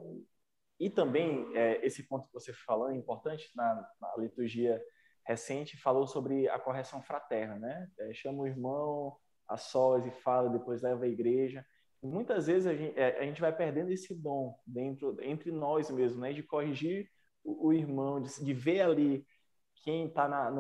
E 0.79 0.89
também 0.89 1.47
é, 1.57 1.85
esse 1.85 2.07
ponto 2.07 2.27
que 2.27 2.33
você 2.33 2.53
falou 2.53 2.91
é 2.91 2.97
importante 2.97 3.51
na, 3.55 3.75
na, 4.01 4.17
liturgia 4.19 4.81
recente 5.27 5.77
falou 5.79 6.07
sobre 6.07 6.49
a 6.49 6.59
correção 6.59 7.03
fraterna, 7.03 7.59
né? 7.59 7.91
É, 7.99 8.15
chama 8.15 8.43
o 8.43 8.47
irmão 8.47 9.17
a 9.49 9.57
sós 9.57 10.07
e 10.07 10.11
fala, 10.11 10.51
depois 10.51 10.83
leva 10.83 11.05
à 11.05 11.09
igreja 11.09 11.67
muitas 12.03 12.47
vezes 12.47 12.67
a 12.67 12.75
gente, 12.75 12.99
é, 12.99 13.19
a 13.19 13.23
gente, 13.25 13.41
vai 13.41 13.55
perdendo 13.55 13.91
esse 13.91 14.15
dom 14.15 14.59
dentro 14.67 15.17
entre 15.23 15.51
nós 15.51 15.91
mesmos, 15.91 16.21
né? 16.21 16.33
De 16.33 16.43
corrigir 16.43 17.09
o, 17.45 17.69
o 17.69 17.73
irmão, 17.73 18.21
de, 18.21 18.45
de, 18.45 18.55
ver 18.55 18.83
ali 18.83 19.27
quem 19.85 20.07
está 20.07 20.29
na, 20.29 20.51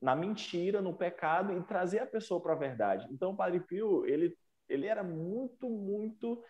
na 0.00 0.16
mentira, 0.16 0.80
no 0.80 0.94
pecado 0.94 1.56
e 1.56 1.62
trazer 1.62 2.00
a 2.00 2.06
pessoa 2.06 2.40
para 2.40 2.52
a 2.52 2.56
verdade. 2.58 3.06
Então, 3.10 3.32
o 3.32 3.36
Padre 3.36 3.60
Pio, 3.60 4.06
ele, 4.06 4.36
ele 4.68 4.86
era 4.86 5.02
muito, 5.02 5.68
muito 5.68 6.42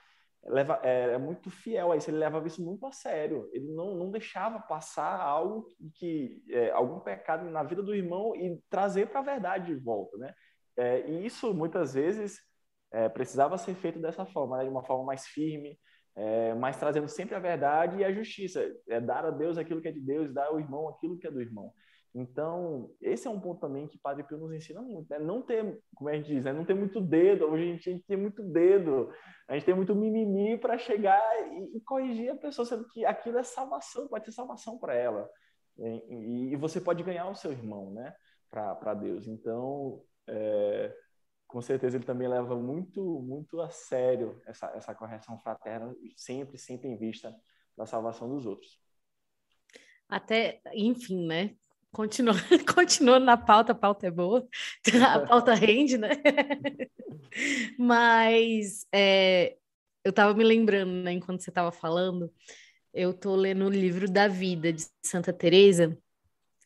leva, 0.44 0.80
é, 0.82 1.12
é, 1.12 1.18
muito 1.18 1.50
fiel 1.50 1.92
a 1.92 1.96
isso, 1.96 2.10
ele 2.10 2.18
levava 2.18 2.46
isso 2.46 2.64
muito 2.64 2.86
a 2.86 2.92
sério. 2.92 3.48
Ele 3.52 3.72
não, 3.72 3.94
não 3.94 4.10
deixava 4.10 4.60
passar 4.60 5.20
algo 5.20 5.66
que 5.94 6.42
é, 6.48 6.70
algum 6.70 7.00
pecado 7.00 7.48
na 7.50 7.62
vida 7.62 7.82
do 7.82 7.94
irmão 7.94 8.34
e 8.34 8.58
trazer 8.68 9.08
para 9.08 9.20
a 9.20 9.24
verdade 9.24 9.66
de 9.66 9.74
volta, 9.74 10.16
né? 10.16 10.34
É, 10.76 11.08
e 11.08 11.26
isso 11.26 11.52
muitas 11.52 11.94
vezes 11.94 12.40
é, 12.92 13.08
precisava 13.08 13.56
ser 13.56 13.74
feito 13.74 13.98
dessa 14.00 14.26
forma, 14.26 14.58
né? 14.58 14.64
de 14.64 14.70
uma 14.70 14.84
forma 14.84 15.04
mais 15.04 15.26
firme, 15.26 15.78
é, 16.16 16.54
mas 16.54 16.76
trazendo 16.76 17.08
sempre 17.08 17.34
a 17.34 17.38
verdade 17.38 17.98
e 17.98 18.04
a 18.04 18.12
justiça. 18.12 18.64
É 18.88 19.00
dar 19.00 19.24
a 19.24 19.30
Deus 19.30 19.56
aquilo 19.56 19.80
que 19.80 19.88
é 19.88 19.92
de 19.92 20.00
Deus, 20.00 20.32
dar 20.32 20.46
ao 20.46 20.60
irmão 20.60 20.88
aquilo 20.88 21.18
que 21.18 21.26
é 21.26 21.30
do 21.30 21.40
irmão. 21.40 21.72
Então, 22.12 22.90
esse 23.00 23.28
é 23.28 23.30
um 23.30 23.38
ponto 23.38 23.60
também 23.60 23.86
que 23.86 23.98
Padre 23.98 24.24
Pio 24.24 24.36
nos 24.36 24.52
ensina 24.52 24.82
muito, 24.82 25.08
né? 25.08 25.18
Não 25.20 25.40
ter, 25.40 25.80
como 25.94 26.10
a 26.10 26.14
gente 26.14 26.26
diz, 26.26 26.44
né? 26.44 26.52
não 26.52 26.64
ter 26.64 26.74
muito 26.74 27.00
dedo. 27.00 27.44
Hoje 27.46 27.62
a 27.62 27.66
gente, 27.66 27.88
a 27.88 27.92
gente 27.92 28.04
tem 28.04 28.16
muito 28.16 28.42
dedo, 28.42 29.12
a 29.48 29.54
gente 29.54 29.64
tem 29.64 29.74
muito 29.74 29.94
mimimi 29.94 30.58
para 30.58 30.76
chegar 30.76 31.22
e, 31.52 31.76
e, 31.76 31.80
corrigir 31.82 32.30
a 32.30 32.36
pessoa, 32.36 32.66
sendo 32.66 32.84
que 32.88 33.04
aquilo 33.04 33.38
é 33.38 33.44
salvação, 33.44 34.08
pode 34.08 34.24
ser 34.24 34.32
salvação 34.32 34.76
para 34.76 34.94
ela. 34.94 35.28
E, 35.78 36.52
e, 36.52 36.56
você 36.56 36.80
pode 36.80 37.02
ganhar 37.04 37.28
o 37.28 37.34
seu 37.36 37.52
irmão, 37.52 37.92
né? 37.92 38.12
Para 38.50 38.94
Deus. 38.94 39.28
Então, 39.28 40.02
é, 40.26 40.92
com 41.50 41.60
certeza 41.60 41.96
ele 41.96 42.04
também 42.04 42.28
leva 42.28 42.54
muito, 42.54 43.02
muito 43.20 43.60
a 43.60 43.68
sério 43.70 44.40
essa, 44.46 44.66
essa 44.76 44.94
correção 44.94 45.36
fraterna, 45.38 45.92
sempre, 46.16 46.56
sempre 46.56 46.88
em 46.88 46.96
vista 46.96 47.34
da 47.76 47.84
salvação 47.84 48.28
dos 48.28 48.46
outros. 48.46 48.80
Até, 50.08 50.60
enfim, 50.72 51.26
né? 51.26 51.56
Continua, 51.92 52.34
continuando 52.72 53.26
na 53.26 53.36
pauta, 53.36 53.72
a 53.72 53.74
pauta 53.74 54.06
é 54.06 54.10
boa, 54.12 54.46
a 55.04 55.20
pauta 55.26 55.52
rende, 55.52 55.98
né? 55.98 56.10
Mas 57.76 58.86
é, 58.92 59.56
eu 60.04 60.10
estava 60.10 60.32
me 60.34 60.44
lembrando, 60.44 60.92
né, 61.02 61.12
enquanto 61.12 61.42
você 61.42 61.50
estava 61.50 61.72
falando, 61.72 62.32
eu 62.94 63.10
estou 63.10 63.34
lendo 63.34 63.64
o 63.64 63.70
livro 63.70 64.08
da 64.08 64.28
vida 64.28 64.72
de 64.72 64.86
Santa 65.04 65.32
Teresa 65.32 65.98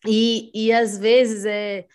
e, 0.07 0.51
e 0.55 0.70
às 0.72 0.99
vezes 0.99 1.47
é, 1.47 1.87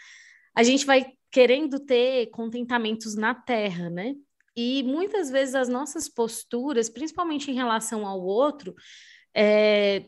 a 0.55 0.63
gente 0.63 0.87
vai 0.87 1.13
querendo 1.32 1.80
ter 1.80 2.27
contentamentos 2.27 3.15
na 3.15 3.34
terra, 3.34 3.89
né? 3.89 4.15
E 4.55 4.84
muitas 4.84 5.30
vezes 5.30 5.55
as 5.55 5.69
nossas 5.69 6.09
posturas, 6.09 6.89
principalmente 6.89 7.49
em 7.49 7.53
relação 7.53 8.05
ao 8.05 8.21
outro, 8.21 8.75
é, 9.34 10.05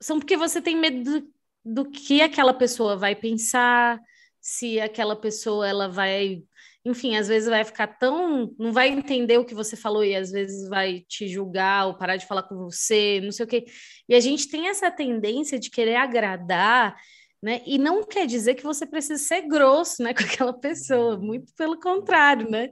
são 0.00 0.18
porque 0.18 0.36
você 0.36 0.62
tem 0.62 0.76
medo 0.76 1.20
do, 1.20 1.32
do 1.64 1.90
que 1.90 2.22
aquela 2.22 2.54
pessoa 2.54 2.96
vai 2.96 3.14
pensar, 3.14 4.00
se 4.40 4.80
aquela 4.80 5.16
pessoa 5.16 5.68
ela 5.68 5.88
vai, 5.88 6.44
enfim, 6.84 7.16
às 7.16 7.26
vezes 7.26 7.48
vai 7.48 7.64
ficar 7.64 7.88
tão, 7.98 8.54
não 8.58 8.72
vai 8.72 8.88
entender 8.88 9.38
o 9.38 9.44
que 9.44 9.54
você 9.54 9.76
falou 9.76 10.04
e 10.04 10.14
às 10.14 10.30
vezes 10.30 10.68
vai 10.68 11.00
te 11.00 11.26
julgar 11.26 11.88
ou 11.88 11.98
parar 11.98 12.16
de 12.16 12.26
falar 12.26 12.44
com 12.44 12.56
você, 12.56 13.20
não 13.22 13.32
sei 13.32 13.44
o 13.44 13.48
quê. 13.48 13.66
E 14.08 14.14
a 14.14 14.20
gente 14.20 14.48
tem 14.48 14.68
essa 14.68 14.90
tendência 14.90 15.58
de 15.58 15.68
querer 15.68 15.96
agradar 15.96 16.96
né? 17.42 17.62
E 17.66 17.78
não 17.78 18.02
quer 18.02 18.26
dizer 18.26 18.54
que 18.54 18.62
você 18.62 18.86
precisa 18.86 19.22
ser 19.22 19.42
grosso, 19.42 20.02
né, 20.02 20.14
com 20.14 20.24
aquela 20.24 20.52
pessoa, 20.52 21.18
muito 21.18 21.52
pelo 21.54 21.78
contrário, 21.78 22.50
né? 22.50 22.70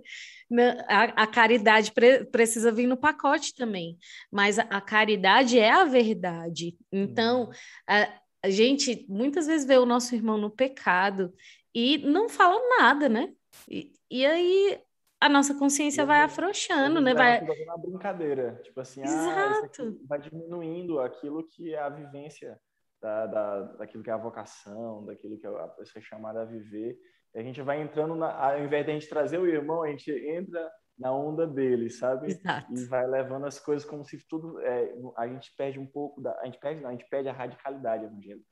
A, 0.89 1.25
a 1.25 1.27
caridade 1.27 1.91
pre, 1.93 2.25
precisa 2.27 2.71
vir 2.71 2.87
no 2.87 2.97
pacote 2.97 3.55
também, 3.55 3.99
mas 4.31 4.59
a, 4.59 4.63
a 4.63 4.81
caridade 4.81 5.59
é 5.59 5.71
a 5.71 5.85
verdade. 5.85 6.77
Então, 6.93 7.47
uhum. 7.47 7.53
a, 7.89 8.21
a 8.45 8.51
gente 8.51 9.07
muitas 9.09 9.47
vezes 9.47 9.67
vê 9.67 9.79
o 9.79 9.87
nosso 9.87 10.15
irmão 10.15 10.37
no 10.39 10.51
pecado 10.51 11.33
e 11.75 11.99
não 11.99 12.29
fala 12.29 12.61
nada, 12.79 13.09
né? 13.09 13.33
E, 13.69 13.93
e 14.11 14.25
aí 14.25 14.81
a 15.21 15.29
nossa 15.29 15.55
consciência 15.55 16.05
vai 16.05 16.21
afrouxando, 16.21 17.01
né? 17.01 17.15
Vai 17.15 17.41
uma 17.41 17.79
brincadeira, 17.79 18.61
tipo 18.63 18.79
assim, 18.81 19.03
ah, 19.03 19.63
vai 20.07 20.21
diminuindo 20.21 21.01
aquilo 21.01 21.43
que 21.43 21.75
é 21.75 21.79
a 21.79 21.89
vivência 21.89 22.61
da, 23.05 23.27
da, 23.27 23.63
daquilo 23.75 24.03
que 24.03 24.09
é 24.09 24.15
a 24.15 24.17
vocação, 24.17 25.05
daquilo 25.05 25.39
que 25.39 25.47
a 25.47 25.69
pessoa 25.69 26.01
é 26.01 26.07
chamada 26.07 26.41
a 26.41 26.47
viver. 26.47 26.99
E 27.35 27.39
a 27.39 27.43
gente 27.43 27.61
vai 27.61 27.83
entrando, 27.83 28.15
na, 28.15 28.33
ao 28.33 28.65
invés 28.65 28.83
de 28.87 28.93
a 28.93 28.95
gente 28.95 29.09
trazer 29.11 29.39
o 29.39 29.47
irmão, 29.47 29.83
a 29.83 29.89
gente 29.89 30.11
entra 30.11 30.73
na 30.99 31.13
onda 31.13 31.47
dele, 31.47 31.91
sabe? 31.91 32.29
Exato. 32.29 32.73
E 32.73 32.87
vai 32.87 33.07
levando 33.07 33.45
as 33.45 33.61
coisas 33.61 33.87
como 33.87 34.03
se 34.07 34.27
tudo. 34.27 34.59
É, 34.61 34.95
a 35.19 35.29
gente 35.29 35.53
perde 35.55 35.79
um 35.79 35.87
pouco 35.87 36.23
da. 36.23 36.33
A 36.41 36.47
gente 36.47 36.59
perde, 36.59 36.81
não, 36.81 36.89
a 36.89 36.93
gente 36.93 37.07
perde 37.11 37.29
a 37.29 37.33
radicalidade 37.33 38.07
evangélica. 38.07 38.47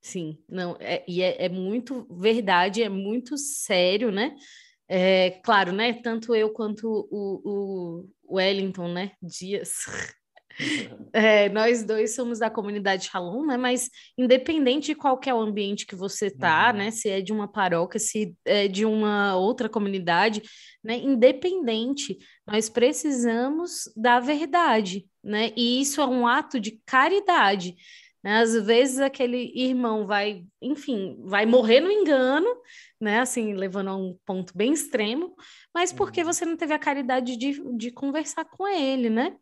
Sim, 0.00 0.42
não, 0.48 0.76
é, 0.80 1.04
e 1.06 1.22
é, 1.22 1.44
é, 1.44 1.48
muito 1.48 2.06
verdade, 2.10 2.82
é 2.82 2.88
muito 2.88 3.36
sério, 3.36 4.10
né? 4.10 4.34
É, 4.88 5.30
claro, 5.42 5.70
né? 5.70 5.92
Tanto 6.02 6.34
eu 6.34 6.52
quanto 6.52 6.88
o, 6.88 8.08
o 8.24 8.36
Wellington, 8.36 8.88
né? 8.88 9.12
Dias, 9.22 9.84
É, 11.12 11.48
nós 11.48 11.84
dois 11.84 12.14
somos 12.14 12.38
da 12.38 12.50
comunidade 12.50 13.06
Shalom, 13.06 13.46
né? 13.46 13.56
Mas 13.56 13.90
independente 14.16 14.86
de 14.86 14.94
qual 14.94 15.18
é 15.24 15.32
o 15.32 15.40
ambiente 15.40 15.86
que 15.86 15.94
você 15.94 16.30
tá, 16.30 16.70
uhum. 16.70 16.78
né? 16.78 16.90
Se 16.90 17.08
é 17.08 17.20
de 17.20 17.32
uma 17.32 17.48
paróquia, 17.48 18.00
se 18.00 18.34
é 18.44 18.68
de 18.68 18.84
uma 18.84 19.36
outra 19.36 19.68
comunidade, 19.68 20.42
né? 20.82 20.96
Independente, 20.96 22.18
nós 22.46 22.68
precisamos 22.68 23.90
da 23.96 24.20
verdade, 24.20 25.06
né? 25.22 25.52
E 25.56 25.80
isso 25.80 26.00
é 26.00 26.06
um 26.06 26.26
ato 26.26 26.58
de 26.58 26.80
caridade. 26.84 27.76
Às 28.24 28.52
vezes 28.66 28.98
aquele 28.98 29.52
irmão 29.54 30.06
vai, 30.06 30.44
enfim, 30.60 31.16
vai 31.24 31.46
morrer 31.46 31.80
no 31.80 31.90
engano, 31.90 32.48
né? 33.00 33.20
Assim, 33.20 33.54
levando 33.54 33.88
a 33.88 33.96
um 33.96 34.18
ponto 34.26 34.52
bem 34.56 34.72
extremo, 34.72 35.34
mas 35.72 35.92
porque 35.92 36.20
uhum. 36.20 36.26
você 36.26 36.44
não 36.44 36.56
teve 36.56 36.74
a 36.74 36.78
caridade 36.78 37.36
de, 37.36 37.62
de 37.76 37.90
conversar 37.90 38.44
com 38.44 38.66
ele, 38.66 39.08
né? 39.08 39.36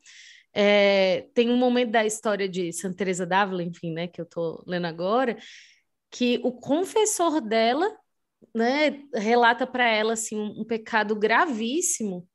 É, 0.59 1.29
tem 1.35 1.51
um 1.51 1.57
momento 1.59 1.91
da 1.91 2.07
história 2.07 2.49
de 2.49 2.73
Santa 2.73 2.97
Teresa 2.97 3.27
d'Ávila, 3.27 3.63
enfim, 3.63 3.93
né, 3.93 4.09
que 4.09 4.19
eu 4.19 4.25
estou 4.25 4.65
lendo 4.67 4.87
agora, 4.87 5.37
que 6.11 6.41
o 6.43 6.51
confessor 6.51 7.43
dela, 7.43 7.95
né, 8.55 9.03
relata 9.13 9.67
para 9.67 9.87
ela 9.87 10.15
assim 10.15 10.35
um, 10.35 10.63
um, 10.63 10.65
pecado 10.65 11.15
gravíssimo. 11.15 12.27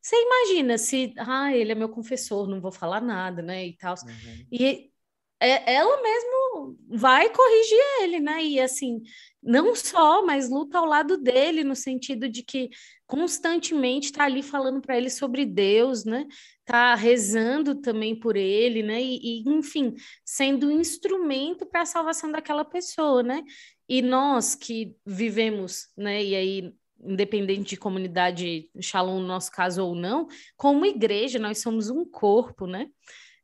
Você 0.00 0.14
imagina 0.14 0.78
se, 0.78 1.12
ah, 1.18 1.52
ele 1.52 1.72
é 1.72 1.74
meu 1.74 1.88
confessor, 1.88 2.48
não 2.48 2.60
vou 2.60 2.70
falar 2.70 3.00
nada, 3.00 3.42
né, 3.42 3.66
e 3.66 3.76
tal. 3.76 3.96
Uhum. 4.06 4.46
E 4.52 4.92
é, 5.40 5.74
ela 5.74 6.00
mesmo 6.00 6.78
vai 6.88 7.28
corrigir 7.28 8.02
ele, 8.02 8.20
né? 8.20 8.42
E 8.44 8.60
assim, 8.60 9.02
não 9.42 9.74
só, 9.74 10.24
mas 10.24 10.48
luta 10.48 10.78
ao 10.78 10.86
lado 10.86 11.18
dele 11.18 11.64
no 11.64 11.74
sentido 11.74 12.28
de 12.28 12.42
que 12.42 12.70
constantemente 13.06 14.06
está 14.06 14.24
ali 14.24 14.42
falando 14.42 14.80
para 14.80 14.96
ele 14.96 15.10
sobre 15.10 15.44
Deus, 15.44 16.04
né? 16.04 16.26
Tá 16.64 16.94
rezando 16.94 17.74
também 17.80 18.18
por 18.18 18.36
ele, 18.36 18.82
né? 18.82 19.02
E, 19.02 19.18
e 19.22 19.48
enfim, 19.48 19.94
sendo 20.24 20.68
um 20.68 20.80
instrumento 20.80 21.66
para 21.66 21.82
a 21.82 21.86
salvação 21.86 22.32
daquela 22.32 22.64
pessoa, 22.64 23.22
né? 23.22 23.42
E 23.88 24.00
nós 24.00 24.54
que 24.54 24.96
vivemos, 25.04 25.88
né? 25.96 26.24
E 26.24 26.34
aí 26.34 26.74
independente 27.04 27.70
de 27.70 27.76
comunidade 27.76 28.70
Shalom 28.80 29.20
no 29.20 29.26
nosso 29.26 29.50
caso 29.52 29.84
ou 29.84 29.94
não, 29.94 30.26
como 30.56 30.86
igreja 30.86 31.38
nós 31.38 31.58
somos 31.58 31.90
um 31.90 32.04
corpo, 32.04 32.66
né? 32.66 32.88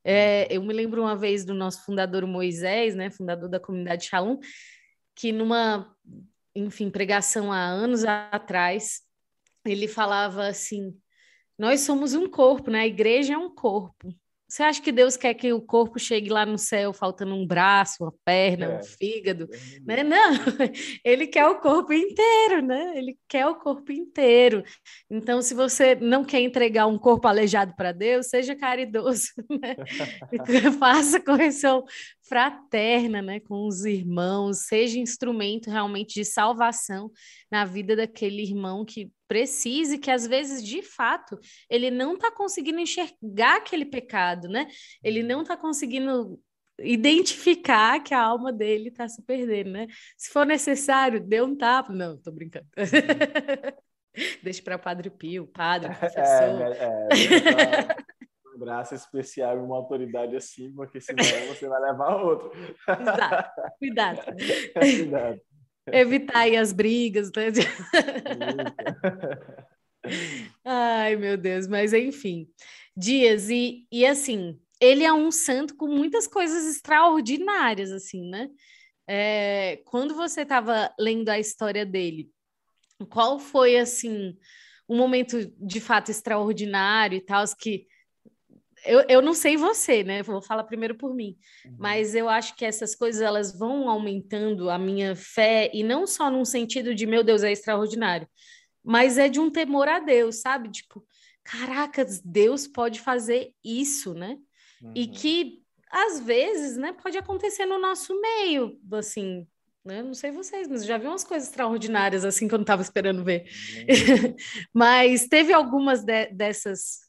É, 0.03 0.47
eu 0.55 0.63
me 0.63 0.73
lembro 0.73 1.03
uma 1.03 1.15
vez 1.15 1.45
do 1.45 1.53
nosso 1.53 1.85
fundador 1.85 2.27
Moisés, 2.27 2.95
né, 2.95 3.11
fundador 3.11 3.51
da 3.51 3.61
comunidade 3.61 4.07
Shalom, 4.07 4.39
que 5.15 5.31
numa, 5.31 5.95
enfim, 6.55 6.89
pregação 6.91 7.53
há 7.53 7.63
anos 7.63 8.05
atrás, 8.05 9.03
ele 9.65 9.87
falava 9.87 10.47
assim: 10.47 10.97
nós 11.61 11.81
somos 11.83 12.15
um 12.15 12.27
corpo, 12.27 12.71
né? 12.71 12.81
A 12.81 12.87
igreja 12.87 13.35
é 13.35 13.37
um 13.37 13.55
corpo. 13.55 14.15
Você 14.49 14.63
acha 14.63 14.81
que 14.81 14.91
Deus 14.91 15.15
quer 15.15 15.35
que 15.35 15.53
o 15.53 15.61
corpo 15.61 15.99
chegue 15.99 16.31
lá 16.31 16.47
no 16.47 16.57
céu 16.57 16.91
faltando 16.91 17.35
um 17.35 17.47
braço, 17.47 18.03
uma 18.03 18.13
perna, 18.25 18.65
é. 18.65 18.79
um 18.79 18.83
fígado? 18.83 19.47
Né? 19.85 20.03
Não, 20.03 20.33
ele 21.05 21.27
quer 21.27 21.47
o 21.47 21.61
corpo 21.61 21.93
inteiro, 21.93 22.63
né? 22.63 22.95
Ele 22.97 23.17
quer 23.29 23.47
o 23.47 23.57
corpo 23.57 23.93
inteiro. 23.93 24.65
Então, 25.11 25.43
se 25.43 25.53
você 25.53 25.95
não 25.95 26.25
quer 26.25 26.41
entregar 26.41 26.87
um 26.87 26.99
corpo 26.99 27.29
aleijado 27.29 27.77
para 27.77 27.93
Deus, 27.93 28.29
seja 28.29 28.57
caridoso, 28.57 29.29
né? 29.63 29.77
Faça 30.81 31.21
correção 31.21 31.85
fraterna, 32.31 33.21
né, 33.21 33.41
com 33.41 33.67
os 33.67 33.85
irmãos, 33.85 34.59
seja 34.67 35.01
instrumento 35.01 35.69
realmente 35.69 36.15
de 36.15 36.25
salvação 36.25 37.11
na 37.51 37.65
vida 37.65 37.97
daquele 37.97 38.41
irmão 38.41 38.85
que 38.85 39.11
precise, 39.27 39.99
que 39.99 40.13
às 40.13 40.29
vezes, 40.29 40.65
de 40.65 40.81
fato, 40.81 41.37
ele 41.69 41.91
não 41.91 42.15
está 42.15 42.31
conseguindo 42.31 42.79
enxergar 42.79 43.57
aquele 43.57 43.85
pecado, 43.85 44.49
né? 44.49 44.69
Ele 45.03 45.25
não 45.25 45.43
está 45.43 45.57
conseguindo 45.57 46.41
identificar 46.79 48.01
que 48.01 48.15
a 48.15 48.23
alma 48.23 48.53
dele 48.53 48.91
está 48.91 49.09
se 49.09 49.21
perdendo, 49.23 49.73
né? 49.73 49.89
Se 50.17 50.31
for 50.31 50.47
necessário, 50.47 51.21
dê 51.21 51.43
um 51.43 51.57
tapa. 51.57 51.93
Não, 51.93 52.17
tô 52.17 52.31
brincando. 52.31 52.67
Deixa 54.41 54.63
para 54.63 54.79
Padre 54.79 55.11
Pio, 55.11 55.49
padre, 55.49 55.91
é, 55.93 55.95
professor. 55.95 56.61
É, 56.63 56.79
é, 56.79 57.91
é, 57.91 58.20
braço 58.61 58.95
especial 58.95 59.57
e 59.57 59.61
uma 59.61 59.77
autoridade 59.77 60.37
assim, 60.37 60.73
porque 60.73 61.01
senão 61.01 61.25
você 61.49 61.67
vai 61.67 61.81
levar 61.81 62.23
outro. 62.23 62.53
Exato. 62.89 63.63
Cuidado. 63.79 64.21
Cuidado. 64.79 65.41
Evitar 65.91 66.41
aí 66.41 66.57
as 66.57 66.73
brigas, 66.73 67.31
né? 67.35 67.47
Ai, 70.65 71.17
meu 71.17 71.37
Deus, 71.37 71.67
mas 71.67 71.93
enfim. 71.93 72.49
Dias, 72.97 73.49
e, 73.49 73.87
e 73.91 74.07
assim, 74.07 74.61
ele 74.81 75.05
é 75.05 75.13
um 75.13 75.31
santo 75.31 75.75
com 75.77 75.87
muitas 75.87 76.27
coisas 76.27 76.67
extraordinárias, 76.67 77.91
assim, 77.91 78.29
né? 78.29 78.49
É, 79.09 79.81
quando 79.87 80.15
você 80.15 80.43
estava 80.43 80.93
lendo 80.99 81.29
a 81.31 81.39
história 81.39 81.85
dele, 81.85 82.31
qual 83.09 83.39
foi, 83.39 83.79
assim, 83.79 84.37
um 84.89 84.97
momento 84.97 85.39
de 85.57 85.81
fato 85.81 86.11
extraordinário 86.11 87.17
e 87.17 87.21
tal, 87.21 87.45
que 87.59 87.87
eu, 88.85 89.05
eu 89.09 89.23
não 89.23 89.35
sei 89.35 89.57
você, 89.57 90.03
né? 90.03 90.23
Vou 90.23 90.41
falar 90.41 90.65
primeiro 90.65 90.95
por 90.95 91.15
mim. 91.15 91.37
Uhum. 91.65 91.77
Mas 91.79 92.15
eu 92.15 92.29
acho 92.29 92.55
que 92.57 92.65
essas 92.65 92.95
coisas 92.95 93.21
elas 93.21 93.57
vão 93.57 93.89
aumentando 93.89 94.71
a 94.71 94.79
minha 94.79 95.15
fé, 95.15 95.71
e 95.73 95.83
não 95.83 96.07
só 96.07 96.31
num 96.31 96.45
sentido 96.45 96.95
de, 96.95 97.07
meu 97.07 97.23
Deus, 97.23 97.43
é 97.43 97.53
extraordinário, 97.53 98.29
mas 98.83 99.19
é 99.19 99.29
de 99.29 99.41
um 99.41 99.51
temor 99.51 99.89
a 99.89 99.99
Deus, 99.99 100.41
sabe? 100.41 100.71
Tipo, 100.71 101.05
caracas, 101.45 102.21
Deus 102.21 102.67
pode 102.67 103.01
fazer 103.01 103.53
isso, 103.65 104.15
né? 104.15 104.39
Uhum. 104.83 104.93
E 104.95 105.07
que, 105.07 105.63
às 105.91 106.21
vezes, 106.21 106.77
né, 106.77 106.93
pode 106.93 107.19
acontecer 107.19 107.67
no 107.67 107.79
nosso 107.79 108.19
meio, 108.21 108.79
assim, 108.93 109.47
né? 109.85 110.03
Não 110.03 110.15
sei 110.15 110.31
vocês, 110.31 110.69
mas 110.69 110.85
já 110.85 110.99
vi 110.99 111.07
umas 111.07 111.25
coisas 111.25 111.49
extraordinárias 111.49 112.25
assim 112.25 112.47
que 112.47 112.55
eu 112.55 112.59
não 112.59 112.65
estava 112.65 112.83
esperando 112.83 113.25
ver. 113.25 113.45
Uhum. 113.45 114.37
mas 114.73 115.27
teve 115.27 115.53
algumas 115.53 116.05
de, 116.05 116.27
dessas, 116.27 117.01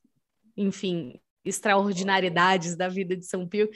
enfim, 0.56 1.20
extraordinariedades 1.44 2.76
da 2.76 2.88
vida 2.88 3.16
de 3.16 3.26
São 3.26 3.48
Pio 3.48 3.70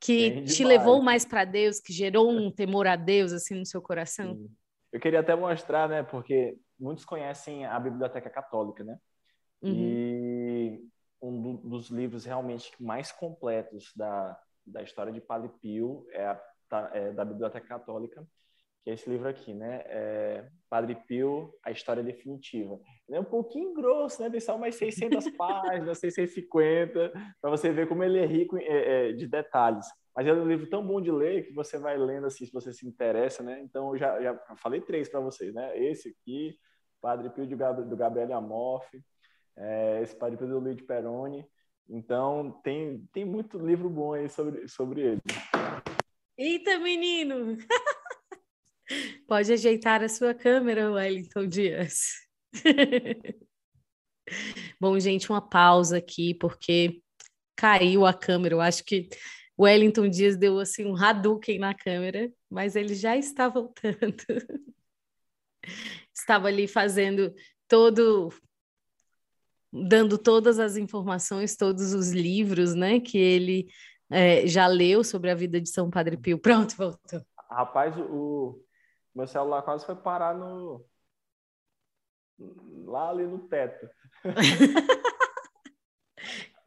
que 0.00 0.42
te 0.42 0.64
levou 0.64 1.00
mais 1.00 1.24
para 1.24 1.44
Deus, 1.44 1.78
que 1.78 1.92
gerou 1.92 2.30
um 2.30 2.50
temor 2.50 2.86
a 2.86 2.96
Deus 2.96 3.32
assim 3.32 3.54
no 3.54 3.64
seu 3.64 3.80
coração? 3.80 4.34
Sim. 4.34 4.50
Eu 4.92 5.00
queria 5.00 5.20
até 5.20 5.34
mostrar, 5.34 5.88
né, 5.88 6.02
porque 6.02 6.56
muitos 6.78 7.04
conhecem 7.04 7.64
a 7.64 7.78
Biblioteca 7.78 8.28
Católica, 8.28 8.84
né? 8.84 8.98
Uhum. 9.62 9.72
E 9.72 10.84
um 11.22 11.40
do, 11.40 11.68
dos 11.68 11.88
livros 11.88 12.24
realmente 12.24 12.72
mais 12.80 13.12
completos 13.12 13.92
da, 13.94 14.36
da 14.66 14.82
história 14.82 15.12
de 15.12 15.20
Padre 15.20 15.50
Pio 15.60 16.04
é, 16.10 16.26
a, 16.26 16.40
é 16.92 17.12
da 17.12 17.24
Biblioteca 17.24 17.66
Católica 17.66 18.26
que 18.82 18.90
é 18.90 18.94
esse 18.94 19.08
livro 19.08 19.28
aqui, 19.28 19.54
né? 19.54 19.82
É 19.86 20.48
Padre 20.68 20.96
Pio, 21.06 21.54
A 21.64 21.70
História 21.70 22.02
Definitiva. 22.02 22.80
Ele 23.08 23.18
é 23.18 23.20
um 23.20 23.24
pouquinho 23.24 23.72
grosso, 23.72 24.20
né? 24.22 24.28
Tem 24.28 24.40
só 24.40 24.56
umas 24.56 24.74
600 24.74 25.30
páginas, 25.36 25.98
650, 25.98 27.12
para 27.40 27.50
você 27.50 27.70
ver 27.70 27.86
como 27.86 28.02
ele 28.02 28.18
é 28.18 28.26
rico 28.26 28.56
é, 28.58 29.10
é, 29.10 29.12
de 29.12 29.26
detalhes. 29.26 29.86
Mas 30.14 30.26
é 30.26 30.32
um 30.32 30.46
livro 30.46 30.68
tão 30.68 30.84
bom 30.84 31.00
de 31.00 31.10
ler 31.10 31.46
que 31.46 31.54
você 31.54 31.78
vai 31.78 31.96
lendo 31.96 32.26
assim, 32.26 32.44
se 32.44 32.52
você 32.52 32.72
se 32.72 32.86
interessa, 32.86 33.42
né? 33.42 33.60
Então, 33.62 33.92
eu 33.92 33.98
já, 33.98 34.20
já 34.20 34.38
falei 34.56 34.80
três 34.80 35.08
para 35.08 35.20
vocês, 35.20 35.54
né? 35.54 35.78
Esse 35.78 36.08
aqui, 36.08 36.56
Padre 37.00 37.30
Pio 37.30 37.46
de 37.46 37.54
Gab 37.54 37.82
do 37.82 37.96
Gabriel 37.96 38.36
Amorfe, 38.36 39.00
é, 39.56 40.00
esse 40.02 40.16
Padre 40.16 40.36
Pio 40.36 40.48
do 40.48 40.58
Luiz 40.58 40.80
Peroni. 40.82 41.46
Então, 41.88 42.60
tem, 42.64 43.08
tem 43.12 43.24
muito 43.24 43.58
livro 43.58 43.88
bom 43.88 44.12
aí 44.12 44.28
sobre, 44.28 44.66
sobre 44.68 45.02
ele. 45.02 45.20
Eita, 46.36 46.78
menino! 46.78 47.56
Pode 49.32 49.50
ajeitar 49.50 50.02
a 50.02 50.10
sua 50.10 50.34
câmera, 50.34 50.92
Wellington 50.92 51.46
Dias. 51.46 52.20
Bom, 54.78 55.00
gente, 55.00 55.30
uma 55.30 55.40
pausa 55.40 55.96
aqui, 55.96 56.34
porque 56.34 57.00
caiu 57.56 58.04
a 58.04 58.12
câmera. 58.12 58.56
Eu 58.56 58.60
acho 58.60 58.84
que 58.84 59.08
o 59.56 59.64
Wellington 59.64 60.06
Dias 60.06 60.36
deu 60.36 60.58
assim 60.58 60.84
um 60.84 60.94
Hadouken 60.94 61.58
na 61.58 61.72
câmera, 61.72 62.30
mas 62.50 62.76
ele 62.76 62.94
já 62.94 63.16
está 63.16 63.48
voltando. 63.48 64.22
Estava 66.14 66.48
ali 66.48 66.68
fazendo 66.68 67.34
todo 67.66 68.28
dando 69.72 70.18
todas 70.18 70.58
as 70.58 70.76
informações, 70.76 71.56
todos 71.56 71.94
os 71.94 72.10
livros, 72.10 72.74
né, 72.74 73.00
que 73.00 73.16
ele 73.16 73.70
é, 74.10 74.46
já 74.46 74.66
leu 74.66 75.02
sobre 75.02 75.30
a 75.30 75.34
vida 75.34 75.58
de 75.58 75.70
São 75.70 75.88
Padre 75.88 76.18
Pio. 76.18 76.38
Pronto, 76.38 76.76
voltou. 76.76 77.24
Rapaz, 77.50 77.96
o, 77.96 78.62
meu 79.14 79.26
celular 79.26 79.62
quase 79.62 79.84
foi 79.84 79.96
parar 79.96 80.34
no. 80.34 80.84
lá 82.86 83.10
ali 83.10 83.26
no 83.26 83.38
teto. 83.48 83.88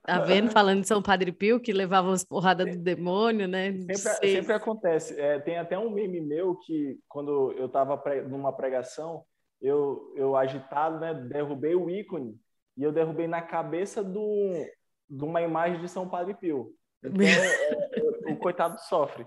Tá 0.05 0.19
vendo? 0.19 0.51
Falando 0.51 0.81
de 0.81 0.87
São 0.87 1.01
Padre 1.01 1.31
Pio, 1.31 1.59
que 1.59 1.73
levava 1.73 2.13
as 2.13 2.23
porradas 2.23 2.77
do 2.77 2.83
demônio, 2.83 3.47
né? 3.47 3.71
Sempre, 3.71 4.31
sempre 4.35 4.53
acontece. 4.53 5.19
É, 5.19 5.39
tem 5.39 5.57
até 5.57 5.79
um 5.79 5.89
meme 5.89 6.21
meu 6.21 6.55
que, 6.57 6.99
quando 7.07 7.51
eu 7.53 7.65
estava 7.65 7.97
pre... 7.97 8.21
numa 8.21 8.55
pregação, 8.55 9.25
eu, 9.59 10.13
eu 10.15 10.37
agitado, 10.37 10.99
né? 10.99 11.11
Derrubei 11.11 11.75
o 11.75 11.89
ícone 11.89 12.39
e 12.77 12.83
eu 12.83 12.91
derrubei 12.91 13.27
na 13.27 13.41
cabeça 13.41 14.03
do, 14.03 14.51
de 15.09 15.23
uma 15.23 15.41
imagem 15.41 15.81
de 15.81 15.87
São 15.87 16.07
Padre 16.07 16.35
Pio. 16.35 16.71
Então, 17.03 17.25
é, 17.25 18.29
é, 18.29 18.31
o 18.31 18.37
coitado 18.37 18.79
sofre. 18.81 19.25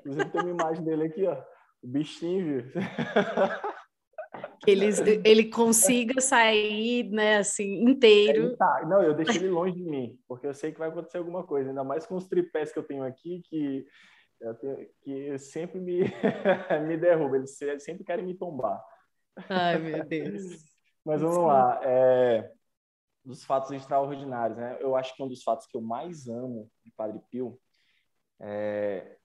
Inclusive, 0.00 0.30
tem 0.30 0.42
uma 0.42 0.50
imagem 0.50 0.84
dele 0.84 1.04
aqui, 1.06 1.26
ó. 1.26 1.42
O 1.82 1.86
bichinho, 1.86 2.62
viu? 2.62 2.72
Que 4.60 4.72
ele, 4.72 4.86
ele 5.24 5.50
consiga 5.50 6.20
sair, 6.20 7.08
né, 7.10 7.38
assim, 7.38 7.84
inteiro. 7.84 8.56
Tá. 8.56 8.84
Não, 8.86 9.02
eu 9.02 9.14
deixei 9.14 9.36
ele 9.36 9.48
longe 9.48 9.74
de 9.74 9.84
mim, 9.84 10.18
porque 10.26 10.46
eu 10.46 10.54
sei 10.54 10.72
que 10.72 10.78
vai 10.78 10.88
acontecer 10.88 11.18
alguma 11.18 11.44
coisa, 11.44 11.70
ainda 11.70 11.84
mais 11.84 12.06
com 12.06 12.16
os 12.16 12.28
tripés 12.28 12.72
que 12.72 12.78
eu 12.78 12.82
tenho 12.82 13.04
aqui, 13.04 13.40
que 13.48 13.86
tenho, 14.60 14.88
que 15.02 15.38
sempre 15.38 15.80
me, 15.80 16.00
me 16.86 16.96
derruba, 16.96 17.36
eles 17.36 17.56
sempre 17.78 18.04
querem 18.04 18.24
me 18.24 18.34
tombar. 18.34 18.82
Ai, 19.48 19.78
meu 19.78 20.04
Deus. 20.04 20.44
Mas 21.04 21.22
vamos 21.22 21.38
lá. 21.38 21.80
É, 21.84 22.50
dos 23.24 23.44
fatos 23.44 23.70
extraordinários, 23.70 24.58
né? 24.58 24.78
Eu 24.80 24.96
acho 24.96 25.14
que 25.14 25.22
um 25.22 25.28
dos 25.28 25.42
fatos 25.42 25.66
que 25.66 25.76
eu 25.76 25.82
mais 25.82 26.26
amo 26.28 26.70
de 26.84 26.90
Padre 26.92 27.20
Pio 27.30 27.58
é, 28.40 29.16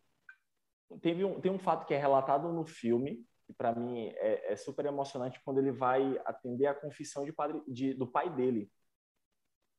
teve 1.00 1.24
um, 1.24 1.40
tem 1.40 1.52
um 1.52 1.60
fato 1.60 1.86
que 1.86 1.94
é 1.94 1.98
relatado 1.98 2.52
no 2.52 2.66
filme 2.66 3.26
que 3.46 3.54
para 3.54 3.74
mim 3.76 4.08
é, 4.18 4.54
é, 4.54 4.56
super 4.56 4.86
emocionante 4.86 5.42
quando 5.44 5.60
ele 5.60 5.72
vai 5.72 6.20
atender 6.26 6.68
a 6.68 6.74
confissão 6.74 7.26
de 7.26 7.34
padre, 7.34 7.62
de, 7.68 7.94
do 7.94 8.08
pai 8.08 8.30
dele. 8.34 8.72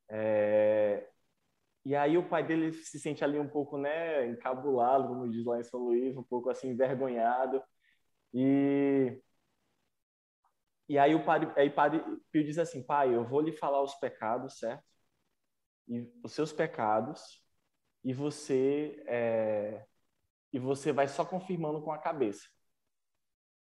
É, 0.08 1.08
e 1.84 1.94
aí 1.94 2.16
o 2.16 2.28
pai 2.28 2.46
dele 2.46 2.72
se 2.72 2.98
sente 2.98 3.24
ali 3.24 3.38
um 3.38 3.48
pouco, 3.48 3.78
né, 3.78 4.26
encabulado, 4.26 5.08
como 5.08 5.30
diz 5.30 5.44
lá 5.44 5.60
em 5.60 5.64
São 5.64 5.80
Luís, 5.80 6.16
um 6.16 6.22
pouco 6.22 6.50
assim 6.50 6.70
envergonhado. 6.70 7.62
E 8.32 9.20
e 10.88 10.98
aí 10.98 11.14
o 11.14 11.24
padre, 11.24 11.50
aí 11.56 11.70
padre 11.70 12.02
Pio 12.30 12.44
diz 12.44 12.58
assim, 12.58 12.82
pai, 12.82 13.14
eu 13.14 13.24
vou 13.26 13.40
lhe 13.40 13.52
falar 13.52 13.82
os 13.82 13.94
pecados, 13.94 14.58
certo? 14.58 14.84
E 15.88 16.10
os 16.22 16.32
seus 16.32 16.52
pecados, 16.52 17.42
e 18.04 18.12
você 18.12 19.02
é, 19.06 19.86
e 20.54 20.58
você 20.60 20.92
vai 20.92 21.08
só 21.08 21.24
confirmando 21.24 21.82
com 21.82 21.90
a 21.90 21.98
cabeça. 21.98 22.48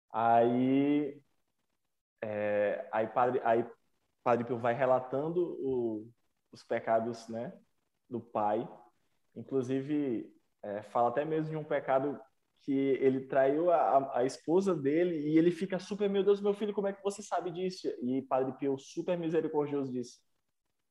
Aí, 0.10 1.22
é, 2.24 2.88
aí 2.94 3.06
padre, 3.08 3.42
aí 3.44 3.70
padre 4.24 4.46
Pio 4.46 4.58
vai 4.58 4.74
relatando 4.74 5.58
o, 5.60 6.10
os 6.50 6.64
pecados, 6.64 7.28
né, 7.28 7.52
do 8.10 8.22
pai. 8.22 8.66
Inclusive 9.36 10.34
é, 10.64 10.82
fala 10.84 11.10
até 11.10 11.26
mesmo 11.26 11.50
de 11.50 11.58
um 11.58 11.64
pecado 11.64 12.18
que 12.62 12.72
ele 12.72 13.28
traiu 13.28 13.70
a, 13.70 14.20
a, 14.20 14.26
esposa 14.26 14.74
dele 14.74 15.28
e 15.28 15.38
ele 15.38 15.52
fica 15.52 15.78
super, 15.80 16.10
meu 16.10 16.24
Deus, 16.24 16.40
meu 16.40 16.54
filho, 16.54 16.74
como 16.74 16.88
é 16.88 16.94
que 16.94 17.04
você 17.04 17.22
sabe 17.22 17.52
disso? 17.52 17.86
E 18.02 18.22
Padre 18.22 18.54
Pio, 18.58 18.78
super 18.78 19.18
misericordioso, 19.18 19.92
disse, 19.92 20.22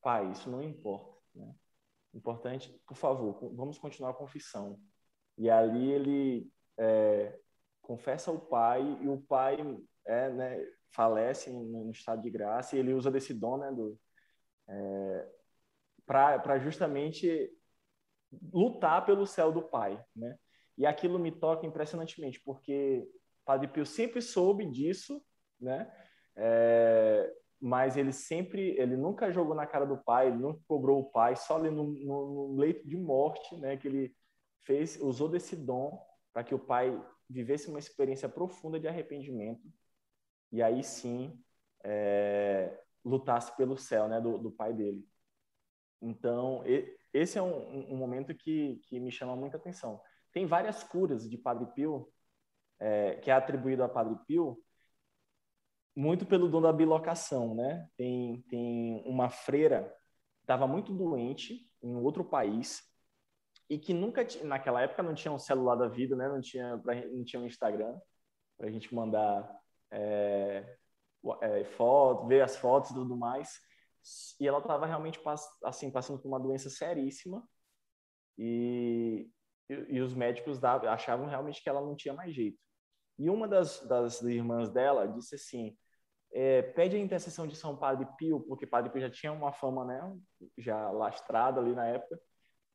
pai, 0.03 0.31
isso 0.31 0.51
não 0.51 0.63
importa. 0.63 1.19
Né? 1.35 1.55
Importante, 2.13 2.71
por 2.87 2.97
favor, 2.97 3.51
vamos 3.55 3.79
continuar 3.79 4.11
a 4.11 4.15
confissão. 4.15 4.79
E 5.39 5.51
ali 5.51 5.93
ele 5.93 6.51
é, 6.79 7.39
confessa 7.83 8.31
ao 8.31 8.39
pai 8.39 8.83
e 9.01 9.09
o 9.09 9.21
pai 9.21 9.57
é, 10.05 10.31
né, 10.31 10.67
falece 10.91 11.51
no 11.51 11.91
estado 11.91 12.23
de 12.23 12.31
graça 12.31 12.75
e 12.75 12.79
ele 12.79 12.95
usa 12.95 13.11
desse 13.11 13.35
dom 13.35 13.59
né, 13.59 13.71
do, 13.73 13.99
é, 14.69 15.29
para 16.07 16.59
justamente 16.59 17.51
lutar 18.53 19.05
pelo 19.05 19.27
céu 19.27 19.53
do 19.53 19.63
pai, 19.63 20.03
né? 20.15 20.37
E 20.79 20.85
aquilo 20.85 21.19
me 21.19 21.33
toca 21.33 21.67
impressionantemente, 21.67 22.41
porque 22.45 23.09
Padre 23.45 23.69
Pio 23.69 23.87
sempre 23.87 24.21
soube 24.21 24.67
disso, 24.67 25.23
né? 25.61 25.91
É, 26.37 27.33
mas 27.61 27.97
ele 27.97 28.13
sempre, 28.13 28.77
ele 28.79 28.97
nunca 28.97 29.33
jogou 29.33 29.55
na 29.55 29.67
cara 29.67 29.87
do 29.87 29.97
pai, 29.97 30.29
ele 30.29 30.37
nunca 30.37 30.61
cobrou 30.69 31.01
o 31.01 31.11
pai, 31.11 31.35
só 31.35 31.57
ali 31.57 31.71
no, 31.71 31.85
no, 31.85 32.53
no 32.53 32.57
leito 32.57 32.87
de 32.87 32.97
morte, 32.97 33.57
né? 33.57 33.77
Que 33.77 33.89
ele 33.89 34.17
fez, 34.67 35.01
usou 35.01 35.29
desse 35.29 35.57
dom 35.57 36.05
para 36.33 36.45
que 36.45 36.55
o 36.55 36.59
pai 36.59 36.93
vivesse 37.29 37.69
uma 37.69 37.79
experiência 37.79 38.29
profunda 38.29 38.79
de 38.79 38.87
arrependimento 38.87 39.67
e 40.53 40.63
aí 40.63 40.85
sim 40.85 41.43
é, 41.83 42.79
lutasse 43.05 43.57
pelo 43.57 43.77
céu, 43.77 44.09
né? 44.09 44.21
Do, 44.21 44.39
do 44.39 44.51
pai 44.51 44.75
dele. 44.75 45.09
Então, 46.03 46.63
esse 47.13 47.39
é 47.39 47.43
um, 47.43 47.95
um 47.95 47.97
momento 47.97 48.35
que, 48.35 48.77
que 48.85 49.01
me 49.01 49.11
chama 49.11 49.35
muita 49.35 49.57
atenção 49.57 50.01
tem 50.37 50.45
várias 50.45 50.85
curas 50.85 51.27
de 51.27 51.39
Padre 51.39 51.65
Pio, 51.73 52.13
é, 52.79 53.15
que 53.15 53.31
é 53.31 53.33
atribuído 53.33 53.83
a 53.83 53.89
Padre 53.89 54.19
Pio, 54.27 54.63
muito 55.97 56.27
pelo 56.27 56.47
dom 56.47 56.61
da 56.61 56.71
bilocação, 56.71 57.55
né? 57.55 57.89
Tem, 57.97 58.43
tem 58.43 59.03
uma 59.07 59.31
freira 59.31 59.85
que 60.37 60.43
estava 60.43 60.67
muito 60.67 60.93
doente 60.93 61.67
em 61.83 61.97
outro 61.97 62.23
país 62.23 62.83
e 63.69 63.79
que 63.79 63.93
nunca, 63.93 64.27
naquela 64.45 64.83
época 64.83 65.03
não 65.03 65.15
tinha 65.15 65.33
um 65.33 65.39
celular 65.39 65.77
da 65.77 65.89
vida, 65.89 66.15
né? 66.15 66.29
Não 66.29 66.41
tinha, 66.41 66.77
não 66.77 67.25
tinha 67.25 67.41
um 67.41 67.47
Instagram 67.47 67.99
para 68.57 68.69
a 68.69 68.71
gente 68.71 68.95
mandar 68.95 69.61
é, 69.91 70.77
é, 71.43 71.65
foto, 71.65 72.27
ver 72.27 72.43
as 72.43 72.57
fotos 72.57 72.91
e 72.91 72.95
tudo 72.95 73.17
mais. 73.17 73.59
E 74.41 74.47
ela 74.47 74.59
estava 74.59 74.87
realmente 74.87 75.21
assim 75.65 75.91
passando 75.91 76.21
por 76.21 76.29
uma 76.29 76.39
doença 76.39 76.71
seríssima 76.71 77.43
e 78.39 79.29
e, 79.69 80.01
os 80.01 80.15
médicos 80.15 80.63
achavam 80.65 81.27
realmente 81.27 81.63
que 81.63 81.69
ela 81.69 81.81
não 81.81 81.97
tinha 81.97 82.15
mais 82.15 82.35
jeito. 82.35 82.59
E 83.19 83.29
uma 83.29 83.49
das, 83.49 83.81
das 83.87 84.23
irmãs 84.23 84.71
dela 84.71 85.09
disse 85.09 85.35
assim: 85.35 85.77
é, 86.33 86.63
pede 86.63 86.97
a 86.97 87.01
intercessão 87.01 87.47
de 87.47 87.57
São 87.57 87.77
Padre 87.77 88.07
Pio, 88.17 88.41
porque 88.41 88.67
Padre 88.67 88.91
Pio 88.91 89.01
já 89.01 89.11
tinha 89.11 89.33
uma 89.33 89.53
fama, 89.53 89.85
né, 89.85 90.17
já 90.59 90.91
lastrada 90.91 91.61
ali 91.61 91.75
na 91.75 91.87
época. 91.87 92.21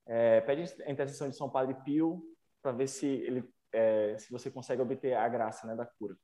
É, 0.08 0.41
pede 0.41 0.74
a 0.84 0.91
intercessão 0.91 1.30
de 1.30 1.36
São 1.36 1.49
Padre 1.49 1.76
Pio 1.84 2.22
para 2.62 2.72
ver 2.72 2.88
se 2.88 3.08
ele, 3.08 3.47
é, 3.72 4.18
se 4.18 4.32
você 4.32 4.49
consegue 4.49 4.82
obter 4.82 5.14
a 5.14 5.28
graça, 5.30 5.66
né, 5.68 5.76
da 5.76 5.86
cura. 5.86 6.16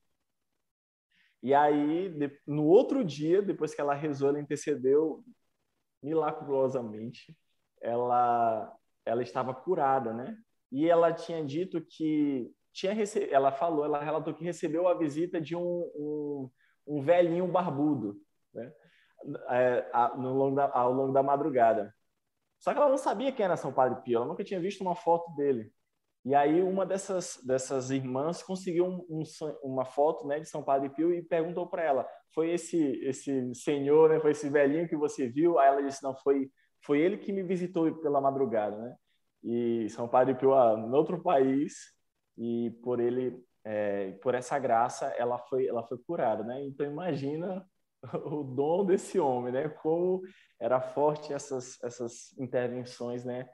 E 1.41 1.53
aí, 1.53 2.09
de, 2.09 2.39
no 2.45 2.65
outro 2.65 3.03
dia, 3.03 3.41
depois 3.41 3.73
que 3.73 3.81
ela 3.81 3.93
rezou, 3.93 4.29
ela 4.29 4.39
intercedeu 4.39 5.23
milagrosamente. 6.01 7.37
Ela, 7.79 8.75
ela 9.05 9.21
estava 9.21 9.53
curada, 9.53 10.13
né? 10.13 10.37
e 10.71 10.89
ela 10.89 11.13
tinha 11.13 11.43
dito 11.43 11.81
que 11.81 12.51
tinha 12.73 12.93
rece... 12.93 13.29
ela 13.31 13.51
falou, 13.51 13.85
ela 13.85 14.03
relatou 14.03 14.33
que 14.33 14.43
recebeu 14.43 14.87
a 14.87 14.93
visita 14.93 15.41
de 15.41 15.55
um, 15.55 15.91
um, 15.95 16.51
um 16.85 17.01
velhinho 17.01 17.47
barbudo, 17.47 18.19
né? 18.53 18.71
É, 19.49 19.89
a, 19.91 20.15
no 20.15 20.33
longo 20.33 20.55
da, 20.55 20.71
ao 20.71 20.93
longo 20.93 21.11
da 21.11 21.23
madrugada. 21.23 21.93
Só 22.59 22.73
que 22.73 22.79
ela 22.79 22.89
não 22.89 22.97
sabia 22.97 23.31
quem 23.31 23.45
era 23.45 23.57
São 23.57 23.73
Padre 23.73 24.01
Pio, 24.03 24.17
ela 24.17 24.25
nunca 24.25 24.43
tinha 24.43 24.59
visto 24.59 24.81
uma 24.81 24.95
foto 24.95 25.33
dele. 25.35 25.71
E 26.25 26.35
aí 26.35 26.61
uma 26.61 26.85
dessas 26.85 27.39
dessas 27.45 27.89
irmãs 27.89 28.43
conseguiu 28.43 28.85
um, 28.85 29.05
um, 29.09 29.23
uma 29.63 29.85
foto, 29.85 30.27
né, 30.27 30.39
de 30.39 30.49
São 30.49 30.63
Padre 30.63 30.89
Pio 30.89 31.13
e 31.13 31.21
perguntou 31.21 31.67
para 31.67 31.83
ela: 31.83 32.07
"Foi 32.33 32.51
esse 32.51 32.77
esse 33.05 33.53
senhor, 33.55 34.09
né, 34.09 34.19
foi 34.19 34.31
esse 34.31 34.49
velhinho 34.49 34.89
que 34.89 34.97
você 34.97 35.27
viu?" 35.29 35.57
Aí 35.59 35.67
ela 35.67 35.83
disse: 35.83 36.03
"Não, 36.03 36.15
foi 36.17 36.49
foi 36.83 36.99
ele 36.99 37.17
que 37.17 37.31
me 37.31 37.43
visitou 37.43 37.93
pela 38.01 38.21
madrugada, 38.21 38.77
né?" 38.77 38.95
e 39.43 39.89
São 39.89 40.07
Padre 40.07 40.35
Pio 40.35 40.53
em 40.53 40.91
outro 40.93 41.21
país 41.21 41.93
e 42.37 42.71
por 42.83 42.99
ele 42.99 43.41
é, 43.63 44.11
por 44.21 44.35
essa 44.35 44.57
graça 44.59 45.07
ela 45.17 45.37
foi 45.37 45.67
ela 45.67 45.83
foi 45.87 45.97
curada 45.99 46.43
né 46.43 46.63
então 46.65 46.85
imagina 46.85 47.65
o 48.25 48.43
dom 48.43 48.85
desse 48.85 49.19
homem 49.19 49.51
né 49.51 49.69
como 49.69 50.21
era 50.59 50.79
forte 50.79 51.33
essas 51.33 51.81
essas 51.83 52.37
intervenções 52.37 53.23
né 53.23 53.49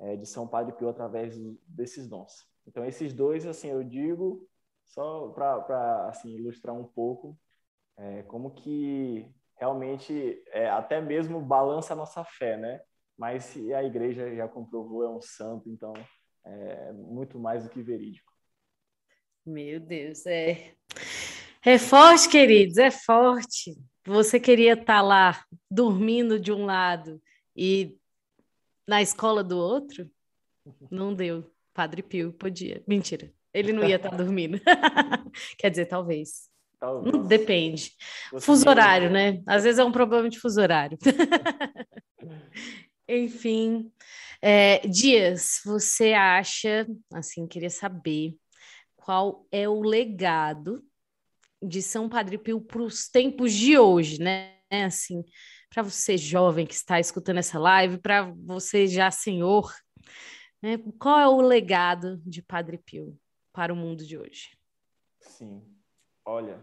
é, 0.00 0.16
de 0.16 0.26
São 0.26 0.46
Padre 0.46 0.74
Pio 0.74 0.88
através 0.88 1.38
desses 1.66 2.08
dons 2.08 2.46
então 2.66 2.84
esses 2.84 3.12
dois 3.12 3.46
assim 3.46 3.68
eu 3.68 3.82
digo 3.84 4.48
só 4.86 5.28
para 5.28 6.08
assim 6.08 6.34
ilustrar 6.34 6.74
um 6.74 6.84
pouco 6.84 7.38
é, 7.96 8.22
como 8.22 8.50
que 8.50 9.30
realmente 9.56 10.42
é, 10.48 10.68
até 10.68 11.00
mesmo 11.00 11.40
balança 11.40 11.92
a 11.92 11.96
nossa 11.96 12.24
fé 12.24 12.56
né 12.56 12.80
mas 13.22 13.56
a 13.56 13.84
igreja 13.84 14.34
já 14.34 14.48
comprovou, 14.48 15.04
é 15.04 15.08
um 15.08 15.20
santo, 15.20 15.68
então 15.70 15.92
é 16.44 16.92
muito 16.92 17.38
mais 17.38 17.62
do 17.62 17.70
que 17.70 17.80
verídico. 17.80 18.32
Meu 19.46 19.78
Deus, 19.78 20.26
é. 20.26 20.74
É 21.64 21.78
forte, 21.78 22.28
queridos, 22.28 22.76
é 22.76 22.90
forte. 22.90 23.72
Você 24.04 24.40
queria 24.40 24.72
estar 24.72 24.84
tá 24.84 25.00
lá 25.00 25.44
dormindo 25.70 26.40
de 26.40 26.52
um 26.52 26.64
lado 26.64 27.22
e 27.56 27.96
na 28.86 29.00
escola 29.00 29.44
do 29.44 29.56
outro? 29.56 30.10
Não 30.90 31.14
deu. 31.14 31.48
Padre 31.72 32.02
Pio 32.02 32.32
podia. 32.32 32.82
Mentira. 32.86 33.32
Ele 33.54 33.72
não 33.72 33.84
ia 33.84 33.96
estar 33.96 34.10
tá 34.10 34.16
dormindo. 34.18 34.60
Quer 35.56 35.70
dizer, 35.70 35.86
talvez. 35.86 36.50
talvez. 36.80 37.26
Depende. 37.26 37.92
Você 38.32 38.44
fuso 38.44 38.68
horário, 38.68 39.08
né? 39.08 39.40
Às 39.46 39.62
vezes 39.62 39.78
é 39.78 39.84
um 39.84 39.92
problema 39.92 40.28
de 40.28 40.40
fuso 40.40 40.60
horário. 40.60 40.98
Enfim, 43.08 43.92
é, 44.40 44.78
Dias, 44.88 45.60
você 45.64 46.12
acha, 46.12 46.88
assim, 47.12 47.46
queria 47.46 47.70
saber 47.70 48.34
qual 48.96 49.46
é 49.52 49.68
o 49.68 49.80
legado 49.80 50.84
de 51.62 51.82
São 51.82 52.08
Padre 52.08 52.38
Pio 52.38 52.60
para 52.60 52.82
os 52.82 53.08
tempos 53.08 53.52
de 53.52 53.78
hoje, 53.78 54.20
né? 54.20 54.58
Assim, 54.70 55.24
para 55.70 55.82
você 55.82 56.16
jovem 56.16 56.66
que 56.66 56.74
está 56.74 56.98
escutando 56.98 57.38
essa 57.38 57.58
live, 57.58 57.98
para 57.98 58.22
você 58.44 58.86
já 58.86 59.10
senhor, 59.10 59.72
né? 60.62 60.78
qual 60.98 61.18
é 61.18 61.28
o 61.28 61.40
legado 61.40 62.18
de 62.24 62.42
Padre 62.42 62.78
Pio 62.78 63.18
para 63.52 63.72
o 63.72 63.76
mundo 63.76 64.04
de 64.04 64.18
hoje? 64.18 64.56
Sim, 65.20 65.62
olha, 66.24 66.62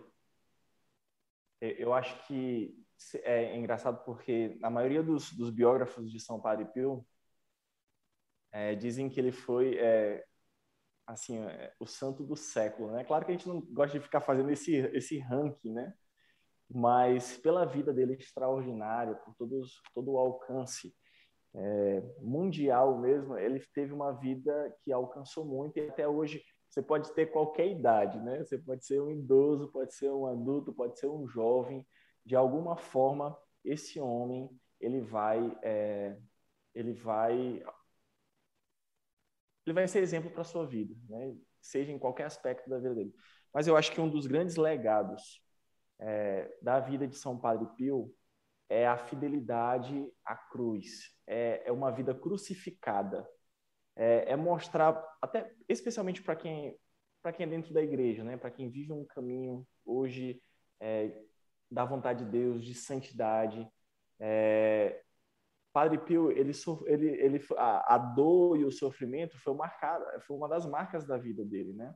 eu 1.61 1.93
acho 1.93 2.25
que 2.27 2.75
é 3.23 3.55
engraçado 3.55 4.03
porque 4.03 4.57
a 4.61 4.69
maioria 4.69 5.01
dos, 5.01 5.31
dos 5.33 5.49
biógrafos 5.49 6.11
de 6.11 6.19
São 6.19 6.39
Padre 6.39 6.65
Pio 6.65 7.05
é, 8.51 8.75
dizem 8.75 9.09
que 9.09 9.19
ele 9.19 9.31
foi 9.31 9.77
é, 9.77 10.25
assim, 11.10 11.39
é, 11.39 11.74
o 11.80 11.88
santo 11.88 12.24
do 12.24 12.36
século, 12.36 12.91
né? 12.91 13.03
Claro 13.03 13.26
que 13.26 13.32
a 13.32 13.36
gente 13.36 13.47
não 13.47 13.60
gosta 13.62 13.97
de 13.97 14.03
ficar 14.03 14.22
fazendo 14.22 14.51
esse, 14.51 14.76
esse 14.93 15.18
ranking, 15.18 15.74
né? 15.74 15.93
Mas 16.70 17.36
pela 17.38 17.66
vida 17.66 17.91
dele 17.91 18.14
extraordinária, 18.14 19.16
por 19.16 19.34
todos, 19.36 19.82
todo 19.93 20.12
o 20.12 20.20
alcance 20.20 20.95
é, 21.55 22.03
mundial 22.20 22.99
mesmo, 22.99 23.36
ele 23.38 23.60
teve 23.74 23.91
uma 23.91 24.12
vida 24.12 24.78
que 24.84 24.91
alcançou 24.91 25.43
muito 25.43 25.78
e 25.78 25.89
até 25.89 26.07
hoje 26.07 26.43
você 26.70 26.84
pode 26.84 27.12
ter 27.14 27.32
qualquer 27.32 27.68
idade, 27.68 28.20
né? 28.20 28.43
Você 28.43 28.60
pode 28.60 28.86
ser 28.86 29.01
um 29.01 29.10
idoso, 29.10 29.72
pode 29.72 29.95
ser 29.95 30.12
um 30.12 30.28
adulto, 30.28 30.72
pode 30.72 30.99
ser 30.99 31.07
um 31.07 31.28
jovem. 31.28 31.88
De 32.24 32.36
alguma 32.36 32.78
forma, 32.78 33.36
esse 33.66 33.99
homem 33.99 34.47
ele 34.80 35.01
vai, 35.01 35.57
é, 35.64 36.16
ele 36.76 36.93
vai 36.93 37.64
ele 39.70 39.74
vai 39.74 39.88
ser 39.88 39.99
exemplo 39.99 40.32
para 40.32 40.41
a 40.41 40.45
sua 40.45 40.65
vida, 40.65 40.95
né? 41.07 41.36
seja 41.61 41.91
em 41.91 41.99
qualquer 41.99 42.26
aspecto 42.26 42.70
da 42.70 42.78
vida 42.78 42.95
dele. 42.95 43.13
Mas 43.53 43.67
eu 43.67 43.78
acho 43.78 43.91
que 43.91 44.01
um 44.01 44.09
dos 44.09 44.26
grandes 44.26 44.55
legados 44.55 45.43
é, 45.99 46.51
da 46.61 46.80
vida 46.80 47.07
de 47.07 47.15
São 47.15 47.38
Padre 47.38 47.67
Pio 47.76 48.13
é 48.67 48.88
a 48.88 48.97
fidelidade 48.97 50.07
à 50.26 50.36
cruz, 50.36 51.15
é, 51.28 51.63
é 51.65 51.72
uma 51.72 51.91
vida 51.91 52.13
crucificada, 52.13 53.28
é, 53.95 54.32
é 54.32 54.36
mostrar, 54.36 55.03
até 55.22 55.51
especialmente 55.67 56.22
para 56.22 56.36
quem 56.36 56.78
para 57.22 57.34
quem 57.34 57.45
é 57.45 57.49
dentro 57.49 57.74
da 57.74 57.82
igreja, 57.82 58.24
né? 58.24 58.38
Para 58.38 58.49
quem 58.49 58.70
vive 58.70 58.93
um 58.93 59.03
caminho 59.03 59.67
hoje 59.86 60.41
é, 60.80 61.11
da 61.70 61.84
vontade 61.84 62.24
de 62.24 62.32
Deus, 62.32 62.63
de 62.63 62.74
santidade, 62.74 63.67
é, 64.17 65.03
Padre 65.72 65.99
Pio, 65.99 66.32
ele, 66.32 66.51
ele, 66.88 67.07
ele, 67.07 67.45
a, 67.57 67.95
a, 67.95 67.97
dor 67.97 68.57
e 68.57 68.65
o 68.65 68.72
sofrimento 68.72 69.38
foi, 69.39 69.53
marcado, 69.53 70.03
foi 70.22 70.36
uma 70.36 70.47
das 70.47 70.65
marcas 70.65 71.05
da 71.05 71.17
vida 71.17 71.45
dele, 71.45 71.74
né? 71.74 71.93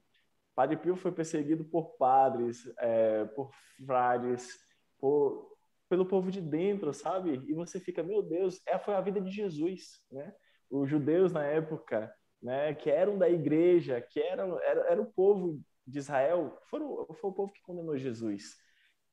Padre 0.56 0.78
Pio 0.78 0.96
foi 0.96 1.12
perseguido 1.12 1.66
por 1.66 1.98
padres, 1.98 2.72
é, 2.78 3.26
por 3.26 3.52
frades, 3.86 4.56
por, 5.00 5.52
pelo 5.90 6.06
povo 6.06 6.30
de 6.30 6.40
dentro, 6.40 6.94
sabe? 6.94 7.42
E 7.48 7.54
você 7.54 7.80
fica, 7.80 8.04
meu 8.04 8.22
Deus, 8.22 8.62
é, 8.68 8.78
foi 8.78 8.94
a 8.94 9.02
vida 9.02 9.20
de 9.20 9.32
Jesus, 9.32 10.02
né? 10.12 10.34
Os 10.70 10.90
judeus 10.90 11.32
na 11.32 11.44
época, 11.44 12.14
né, 12.42 12.74
que 12.74 12.90
eram 12.90 13.18
da 13.18 13.30
igreja, 13.30 14.02
que 14.02 14.20
eram, 14.20 14.60
era, 14.60 14.82
era 14.92 15.02
o 15.02 15.12
povo 15.12 15.60
de 15.86 16.00
Israel, 16.00 16.58
foram, 16.70 17.08
foi 17.14 17.30
o 17.30 17.34
povo 17.34 17.54
que 17.54 17.62
condenou 17.62 17.98
Jesus. 17.98 18.56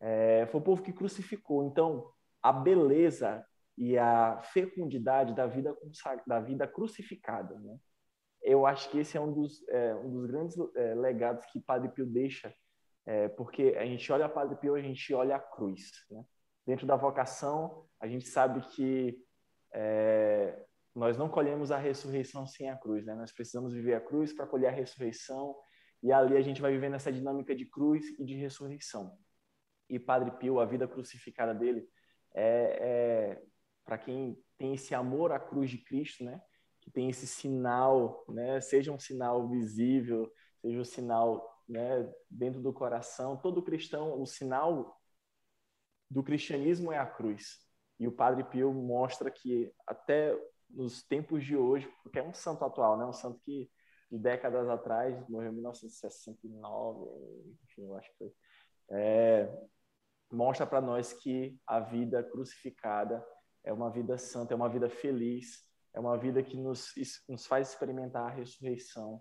É, 0.01 0.47
foi 0.47 0.61
o 0.61 0.65
povo 0.65 0.83
que 0.83 0.93
crucificou. 0.93 1.65
Então, 1.65 2.11
a 2.43 2.53
beleza 2.53 3.45
e 3.81 3.97
a 3.97 4.39
fecundidade 4.43 5.35
da 5.35 5.47
vida, 5.47 5.75
da 6.27 6.39
vida 6.39 6.69
crucificada. 6.69 7.59
Né? 7.59 7.79
Eu 8.43 8.67
acho 8.67 8.91
que 8.91 8.99
esse 8.99 9.17
é 9.17 9.21
um 9.21 9.33
dos, 9.33 9.67
é, 9.69 9.95
um 9.95 10.11
dos 10.11 10.27
grandes 10.27 10.55
é, 10.77 10.95
legados 10.95 11.47
que 11.47 11.59
Padre 11.59 11.89
Pio 11.89 12.05
deixa, 12.05 12.55
é, 13.07 13.29
porque 13.29 13.75
a 13.79 13.87
gente 13.87 14.13
olha 14.13 14.29
Padre 14.29 14.57
Pio, 14.57 14.75
a 14.75 14.83
gente 14.83 15.15
olha 15.15 15.37
a 15.37 15.41
cruz. 15.41 15.93
Né? 16.11 16.23
Dentro 16.67 16.87
da 16.87 16.95
vocação, 16.95 17.87
a 17.99 18.07
gente 18.07 18.29
sabe 18.29 18.61
que 18.69 19.19
é, 19.73 20.63
nós 20.95 21.17
não 21.17 21.31
colhemos 21.31 21.73
a 21.73 21.79
ressurreição 21.79 22.47
sem 22.47 22.69
a 22.69 22.77
cruz. 22.77 23.07
Né? 23.07 23.15
Nós 23.15 23.33
precisamos 23.33 23.73
viver 23.73 23.95
a 23.95 24.01
cruz 24.01 24.31
para 24.31 24.47
colher 24.47 24.69
a 24.69 24.73
ressurreição, 24.73 25.57
e 26.03 26.13
ali 26.13 26.37
a 26.37 26.43
gente 26.43 26.61
vai 26.61 26.71
vivendo 26.71 26.97
essa 26.97 27.11
dinâmica 27.11 27.57
de 27.57 27.65
cruz 27.65 28.05
e 28.19 28.25
de 28.27 28.35
ressurreição. 28.35 29.17
E 29.89 29.99
Padre 29.99 30.33
Pio, 30.33 30.61
a 30.61 30.67
vida 30.67 30.87
crucificada 30.87 31.55
dele, 31.55 31.89
é, 32.35 32.79
é, 32.81 33.43
para 33.91 33.99
quem 33.99 34.41
tem 34.57 34.75
esse 34.75 34.95
amor 34.95 35.33
à 35.33 35.41
cruz 35.41 35.69
de 35.69 35.79
Cristo, 35.79 36.23
né? 36.23 36.41
Que 36.81 36.93
tem 36.93 37.11
esse 37.11 37.27
sinal, 37.27 38.25
né? 38.29 38.61
Seja 38.61 38.93
um 38.93 39.01
sinal 39.01 39.49
visível, 39.49 40.33
seja 40.61 40.79
um 40.79 40.85
sinal, 40.85 41.61
né? 41.69 42.09
Dentro 42.31 42.63
do 42.63 42.73
coração. 42.73 43.37
Todo 43.37 43.65
cristão, 43.65 44.23
o 44.23 44.25
sinal 44.25 44.97
do 46.09 46.23
cristianismo 46.23 46.93
é 46.93 46.99
a 46.99 47.07
cruz. 47.07 47.59
E 47.99 48.07
o 48.07 48.13
Padre 48.13 48.45
Pio 48.45 48.73
mostra 48.73 49.29
que 49.29 49.75
até 49.85 50.39
nos 50.69 51.03
tempos 51.03 51.45
de 51.45 51.57
hoje, 51.57 51.93
porque 52.05 52.21
é 52.21 52.23
um 52.23 52.33
santo 52.33 52.65
atual, 52.65 52.97
né? 52.97 53.05
Um 53.05 53.13
santo 53.13 53.41
que 53.41 53.69
de 54.09 54.19
décadas 54.19 54.69
atrás, 54.69 55.29
morreu 55.29 55.51
em 55.51 55.55
1969, 55.57 57.11
enfim, 57.65 57.87
eu 57.87 57.97
acho 57.97 58.09
que 58.13 58.19
foi. 58.19 58.33
É, 58.93 59.53
mostra 60.31 60.65
para 60.65 60.81
nós 60.81 61.13
que 61.13 61.59
a 61.67 61.81
vida 61.81 62.23
crucificada 62.23 63.21
é 63.65 63.73
uma 63.73 63.91
vida 63.91 64.17
santa, 64.19 64.55
é 64.55 64.57
uma 64.57 64.69
vida 64.69 64.89
feliz, 64.89 65.69
é 65.95 66.01
uma 66.01 66.17
vida 66.17 66.43
que 66.43 66.57
nos, 66.57 66.93
nos 67.29 67.47
faz 67.47 67.71
experimentar 67.71 68.27
a 68.27 68.35
ressurreição 68.35 69.21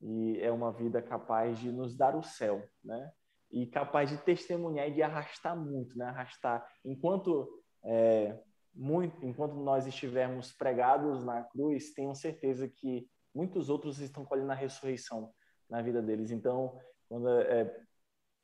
e 0.00 0.38
é 0.40 0.50
uma 0.50 0.72
vida 0.72 1.02
capaz 1.02 1.58
de 1.58 1.72
nos 1.72 1.96
dar 1.96 2.16
o 2.16 2.22
céu, 2.22 2.62
né? 2.84 3.12
E 3.50 3.66
capaz 3.66 4.10
de 4.10 4.18
testemunhar 4.18 4.88
e 4.88 4.94
de 4.94 5.02
arrastar 5.02 5.56
muito, 5.56 5.96
né? 5.96 6.06
Arrastar 6.06 6.66
enquanto 6.84 7.48
é, 7.84 8.38
muito, 8.74 9.24
enquanto 9.24 9.54
nós 9.54 9.86
estivermos 9.86 10.52
pregados 10.52 11.24
na 11.24 11.42
cruz, 11.42 11.92
tenham 11.94 12.14
certeza 12.14 12.68
que 12.68 13.08
muitos 13.34 13.68
outros 13.68 14.00
estão 14.00 14.24
colhendo 14.24 14.52
a 14.52 14.54
ressurreição 14.54 15.32
na 15.68 15.80
vida 15.82 16.02
deles. 16.02 16.30
Então, 16.30 16.78
quando 17.08 17.28
é, 17.28 17.80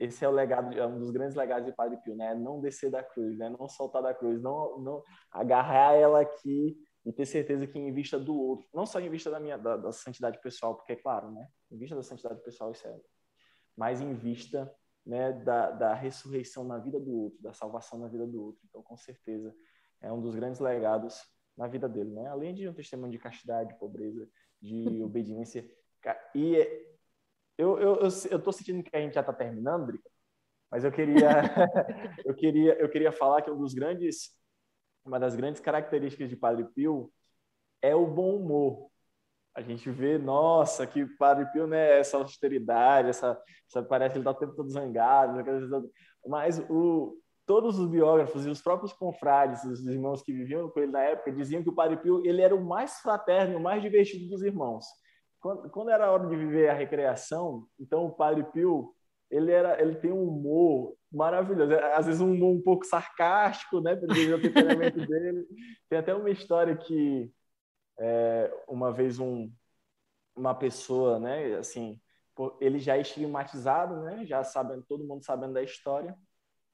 esse 0.02 0.24
é 0.24 0.28
o 0.28 0.32
legado, 0.32 0.76
é 0.76 0.84
um 0.84 0.98
dos 0.98 1.10
grandes 1.10 1.36
legados 1.36 1.64
de 1.64 1.72
Padre 1.72 1.96
Pio, 1.98 2.16
né? 2.16 2.34
Não 2.34 2.60
descer 2.60 2.90
da 2.90 3.02
cruz, 3.02 3.38
né? 3.38 3.48
Não 3.48 3.68
soltar 3.68 4.02
da 4.02 4.12
cruz, 4.12 4.42
não, 4.42 4.78
não 4.80 5.02
agarrar 5.30 5.94
ela 5.94 6.20
aqui 6.20 6.76
e 7.04 7.12
ter 7.12 7.24
certeza 7.24 7.66
que 7.66 7.78
em 7.78 7.92
vista 7.92 8.18
do 8.18 8.34
outro, 8.34 8.66
não 8.74 8.84
só 8.84 9.00
em 9.00 9.08
vista 9.08 9.30
da 9.30 9.38
minha 9.38 9.56
da, 9.56 9.76
da 9.76 9.92
santidade 9.92 10.40
pessoal, 10.40 10.74
porque 10.74 10.94
é 10.94 10.96
claro, 10.96 11.30
né? 11.30 11.46
Em 11.70 11.78
vista 11.78 11.94
da 11.94 12.02
santidade 12.02 12.42
pessoal 12.42 12.72
isso 12.72 12.86
é, 12.86 13.00
mas 13.76 14.00
em 14.00 14.12
vista, 14.14 14.72
né, 15.06 15.32
da, 15.32 15.70
da 15.70 15.94
ressurreição 15.94 16.64
na 16.64 16.78
vida 16.78 16.98
do 16.98 17.12
outro, 17.12 17.40
da 17.40 17.52
salvação 17.52 17.98
na 17.98 18.08
vida 18.08 18.26
do 18.26 18.42
outro. 18.42 18.60
Então, 18.68 18.82
com 18.82 18.96
certeza, 18.96 19.54
é 20.00 20.12
um 20.12 20.20
dos 20.20 20.34
grandes 20.34 20.60
legados 20.60 21.22
na 21.56 21.68
vida 21.68 21.88
dele, 21.88 22.10
né? 22.10 22.26
Além 22.26 22.54
de 22.54 22.68
um 22.68 22.74
testemunho 22.74 23.12
de 23.12 23.18
castidade, 23.18 23.72
de 23.72 23.78
pobreza, 23.78 24.28
de 24.60 24.84
obediência 25.02 25.64
e 26.34 26.91
eu, 27.62 27.78
eu, 27.78 27.94
eu, 27.96 28.08
eu 28.30 28.42
tô 28.42 28.50
sentindo 28.50 28.82
que 28.82 28.94
a 28.96 29.00
gente 29.00 29.14
já 29.14 29.20
está 29.20 29.32
terminando, 29.32 29.86
Drica, 29.86 30.10
mas 30.70 30.84
eu 30.84 30.90
queria, 30.90 31.28
eu 32.24 32.34
queria, 32.34 32.74
eu 32.74 32.88
queria 32.88 33.12
falar 33.12 33.40
que 33.42 33.50
um 33.50 33.58
dos 33.58 33.72
grandes, 33.72 34.30
uma 35.04 35.20
das 35.20 35.36
grandes 35.36 35.60
características 35.60 36.28
de 36.28 36.36
Padre 36.36 36.64
Pio 36.74 37.12
é 37.80 37.94
o 37.94 38.06
bom 38.06 38.36
humor. 38.36 38.90
A 39.54 39.60
gente 39.60 39.88
vê, 39.90 40.18
nossa, 40.18 40.86
que 40.86 41.06
Padre 41.18 41.46
Pio, 41.52 41.66
né, 41.66 41.98
essa 42.00 42.16
austeridade, 42.16 43.10
essa, 43.10 43.40
essa 43.68 43.82
parece 43.82 44.14
que 44.14 44.18
ele 44.18 44.22
está 44.22 44.30
o 44.30 44.40
tempo 44.40 44.56
todo 44.56 44.70
zangado, 44.70 45.38
mas 46.26 46.58
o, 46.70 47.16
todos 47.46 47.78
os 47.78 47.88
biógrafos 47.88 48.46
e 48.46 48.50
os 48.50 48.62
próprios 48.62 48.92
confrades, 48.92 49.62
os 49.64 49.86
irmãos 49.86 50.22
que 50.22 50.32
viviam 50.32 50.68
com 50.70 50.80
ele 50.80 50.90
na 50.90 51.02
época, 51.02 51.30
diziam 51.30 51.62
que 51.62 51.68
o 51.68 51.74
Padre 51.74 51.98
Pio 51.98 52.24
ele 52.26 52.40
era 52.40 52.56
o 52.56 52.64
mais 52.64 52.98
fraterno, 53.00 53.58
o 53.58 53.62
mais 53.62 53.82
divertido 53.82 54.28
dos 54.28 54.42
irmãos 54.42 54.86
quando, 55.42 55.68
quando 55.70 55.90
era 55.90 56.06
a 56.06 56.12
hora 56.12 56.28
de 56.28 56.36
viver 56.36 56.70
a 56.70 56.74
recreação, 56.74 57.66
então 57.78 58.06
o 58.06 58.12
Padre 58.12 58.44
Pio, 58.44 58.94
ele 59.28 59.50
era, 59.50 59.82
ele 59.82 59.96
tem 59.96 60.12
um 60.12 60.28
humor 60.28 60.94
maravilhoso, 61.10 61.74
às 61.94 62.06
vezes 62.06 62.20
um 62.20 62.32
humor 62.32 62.54
um 62.54 62.62
pouco 62.62 62.86
sarcástico, 62.86 63.80
né, 63.80 63.96
pelo 63.96 64.40
temperamento 64.40 64.96
dele. 65.06 65.46
Tem 65.88 65.98
até 65.98 66.14
uma 66.14 66.30
história 66.30 66.76
que 66.76 67.30
é, 67.98 68.54
uma 68.68 68.92
vez 68.92 69.18
um, 69.18 69.52
uma 70.36 70.54
pessoa, 70.54 71.18
né, 71.18 71.56
assim, 71.56 72.00
ele 72.60 72.78
já 72.78 72.96
é 72.96 73.00
estigmatizado, 73.00 74.00
né, 74.02 74.24
já 74.24 74.44
sabendo, 74.44 74.84
todo 74.84 75.04
mundo 75.04 75.24
sabendo 75.24 75.54
da 75.54 75.62
história, 75.62 76.16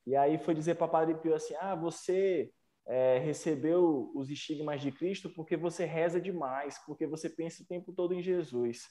e 0.07 0.15
aí 0.15 0.39
foi 0.39 0.55
dizer 0.55 0.75
para 0.75 0.87
o 0.87 0.91
Padre 0.91 1.15
Pio 1.15 1.35
assim, 1.35 1.55
ah, 1.59 1.75
você 1.75 2.51
é, 2.89 3.19
recebeu 3.19 4.11
os 4.15 4.31
estigmas 4.31 4.81
de 4.81 4.91
Cristo 4.91 5.29
porque 5.29 5.57
você 5.57 5.85
reza 5.85 6.19
demais, 6.19 6.79
porque 6.87 7.07
você 7.07 7.29
pensa 7.29 7.63
o 7.63 7.67
tempo 7.67 7.93
todo 7.93 8.15
em 8.15 8.23
Jesus. 8.23 8.89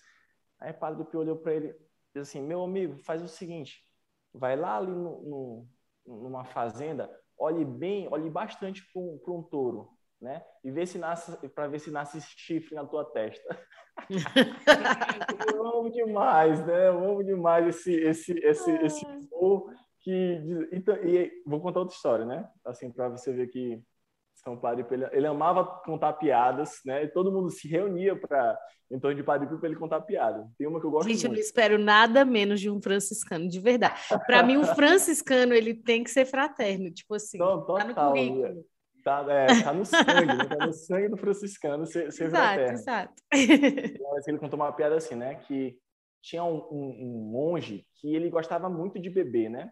Aí 0.59 0.71
o 0.71 0.77
Padre 0.77 1.03
Pio 1.05 1.19
olhou 1.19 1.37
para 1.37 1.55
ele 1.55 1.67
e 1.69 2.19
disse 2.19 2.37
assim, 2.37 2.41
meu 2.41 2.63
amigo, 2.63 2.95
faz 2.99 3.23
o 3.23 3.27
seguinte, 3.27 3.83
vai 4.31 4.55
lá 4.55 4.77
ali 4.77 4.91
no, 4.91 5.21
no, 5.23 5.67
numa 6.05 6.45
fazenda, 6.45 7.09
olhe 7.35 7.65
bem, 7.65 8.07
olhe 8.11 8.29
bastante 8.29 8.83
para 8.93 9.01
um, 9.01 9.19
um, 9.27 9.41
touro, 9.41 9.89
né? 10.21 10.45
E 10.63 10.69
vê 10.69 10.85
se 10.85 10.99
nasce, 10.99 11.35
para 11.49 11.67
ver 11.67 11.79
se 11.79 11.89
nasce 11.89 12.21
chifre 12.21 12.75
na 12.75 12.85
tua 12.85 13.03
testa. 13.03 13.59
eu 15.53 15.65
amo 15.65 15.91
demais, 15.91 16.63
né? 16.65 16.87
Eu 16.87 17.03
amo 17.03 17.23
demais 17.23 17.67
esse 17.67 17.93
esse 17.93 18.33
esse 18.39 18.71
esse 18.71 19.05
que 20.07 20.69
então, 20.71 20.95
e 21.03 21.29
vou 21.45 21.59
contar 21.59 21.81
outra 21.81 21.93
história, 21.93 22.23
né? 22.23 22.47
Assim 22.63 22.89
para 22.89 23.09
você 23.09 23.33
ver 23.33 23.47
que 23.47 23.77
São 24.35 24.57
Padre 24.57 24.85
Pio, 24.85 24.93
ele, 24.93 25.05
ele, 25.11 25.27
amava 25.27 25.65
contar 25.83 26.13
piadas, 26.13 26.79
né? 26.85 27.03
E 27.03 27.09
todo 27.09 27.29
mundo 27.29 27.49
se 27.49 27.67
reunia 27.67 28.15
para 28.15 28.57
em 28.89 28.97
torno 28.97 29.17
de 29.17 29.23
Padre 29.23 29.49
Pio 29.49 29.59
para 29.59 29.67
ele 29.67 29.77
contar 29.77 29.99
piada. 29.99 30.47
Tem 30.57 30.65
uma 30.65 30.79
que 30.79 30.85
eu 30.85 30.91
gosto 30.91 31.09
Gente, 31.09 31.17
muito. 31.17 31.25
eu 31.25 31.31
não 31.33 31.39
espero 31.41 31.77
nada 31.77 32.23
menos 32.23 32.61
de 32.61 32.69
um 32.69 32.81
franciscano, 32.81 33.49
de 33.49 33.59
verdade. 33.59 33.99
Para 34.25 34.43
mim, 34.43 34.55
um 34.55 34.63
franciscano 34.75 35.53
ele 35.53 35.73
tem 35.73 36.05
que 36.05 36.09
ser 36.09 36.25
fraterno, 36.25 36.89
tipo 36.89 37.13
assim, 37.13 37.37
não, 37.37 37.65
total, 37.65 37.93
tá 37.93 38.05
no 38.05 38.11
currículo. 38.11 38.65
Tá, 39.03 39.25
é, 39.29 39.61
tá 39.61 39.73
no 39.73 39.85
sangue, 39.85 40.25
né? 40.25 40.45
tá 40.45 40.67
no 40.67 40.73
sangue 40.73 41.09
do 41.09 41.17
franciscano 41.17 41.85
ser, 41.85 42.13
ser 42.13 42.25
exato, 42.25 42.45
fraterno. 42.45 42.79
Exato, 42.79 43.13
exato. 43.33 44.29
Ele 44.29 44.37
contou 44.37 44.57
uma 44.57 44.71
piada 44.71 44.95
assim, 44.95 45.15
né? 45.15 45.35
Que 45.35 45.77
tinha 46.21 46.43
um, 46.43 46.57
um, 46.71 46.97
um, 47.01 47.31
monge 47.31 47.85
que 47.95 48.15
ele 48.15 48.29
gostava 48.29 48.69
muito 48.69 48.99
de 48.99 49.09
beber, 49.09 49.49
né? 49.49 49.69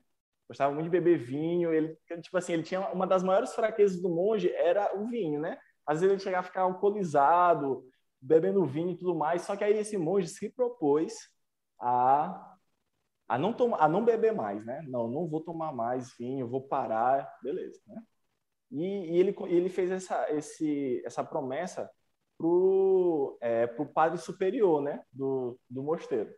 Gostava 0.48 0.74
muito 0.74 0.86
de 0.86 0.92
beber 0.92 1.18
vinho. 1.18 1.74
Ele, 1.74 1.98
tipo 2.22 2.38
assim, 2.38 2.54
ele 2.54 2.64
tinha 2.64 2.82
uma 2.92 3.08
das 3.08 3.24
maiores 3.24 3.54
fraquezas 3.54 4.02
do 4.02 4.10
monge 4.10 4.52
era 4.54 4.96
o 4.98 5.08
vinho, 5.08 5.40
né? 5.40 5.58
Às 5.86 6.02
vezes 6.02 6.14
ele 6.14 6.24
chegava 6.24 6.42
a 6.42 6.50
ficar 6.50 6.62
alcoolizado, 6.62 7.84
bebendo 8.22 8.66
vinho 8.66 8.92
e 8.92 8.98
tudo 8.98 9.16
mais. 9.16 9.44
Só 9.44 9.56
que 9.56 9.64
aí 9.64 9.78
esse 9.78 9.98
monge 9.98 10.28
se 10.28 10.50
propôs 10.50 11.14
a 11.80 12.52
a 13.28 13.38
não 13.40 13.54
tomar, 13.54 13.82
a 13.82 13.90
não 13.90 14.06
beber 14.06 14.34
mais, 14.34 14.64
né? 14.66 14.84
Não, 14.88 15.08
não 15.08 15.28
vou 15.28 15.42
tomar 15.42 15.74
mais 15.74 16.16
vinho, 16.16 16.48
vou 16.48 16.62
parar, 16.68 17.28
beleza, 17.42 17.82
né? 17.88 18.02
E, 18.72 19.16
e 19.16 19.20
ele 19.20 19.36
ele 19.48 19.70
fez 19.70 19.92
essa 19.92 20.32
esse 20.32 21.02
essa 21.06 21.24
promessa 21.24 21.90
pro 22.38 23.38
é, 23.42 23.68
pro 23.68 23.86
padre 23.88 24.20
superior, 24.20 24.82
né? 24.82 25.04
Do 25.12 25.60
do 25.70 25.84
mosteiro. 25.84 26.34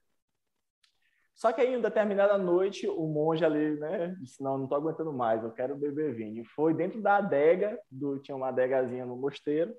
Só 1.37 1.53
que 1.53 1.61
aí, 1.61 1.75
em 1.75 1.79
determinada 1.79 2.35
noite, 2.35 2.87
o 2.87 3.05
monge 3.05 3.45
ali, 3.45 3.79
né, 3.79 4.07
disse, 4.19 4.41
não, 4.41 4.57
não 4.57 4.63
estou 4.63 4.79
aguentando 4.79 5.13
mais, 5.13 5.43
eu 5.43 5.51
quero 5.51 5.75
beber 5.77 6.15
vinho. 6.15 6.43
Foi 6.43 6.73
dentro 6.73 6.99
da 6.99 7.17
adega, 7.17 7.79
do, 7.91 8.17
tinha 8.17 8.35
uma 8.35 8.47
adegazinha 8.47 9.05
no 9.05 9.15
mosteiro, 9.15 9.71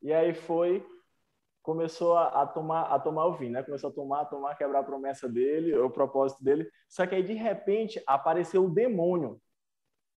e 0.00 0.12
aí 0.12 0.32
foi, 0.32 0.86
começou 1.60 2.16
a, 2.16 2.42
a, 2.42 2.46
tomar, 2.46 2.82
a 2.82 3.00
tomar 3.00 3.26
o 3.26 3.34
vinho, 3.34 3.50
né? 3.50 3.64
Começou 3.64 3.90
a 3.90 3.92
tomar, 3.92 4.20
a 4.20 4.24
tomar, 4.26 4.54
quebrar 4.54 4.78
a 4.78 4.84
promessa 4.84 5.28
dele, 5.28 5.76
o 5.76 5.90
propósito 5.90 6.44
dele. 6.44 6.70
Só 6.88 7.04
que 7.04 7.16
aí, 7.16 7.22
de 7.24 7.32
repente, 7.32 8.00
apareceu 8.06 8.64
o 8.64 8.70
demônio 8.70 9.40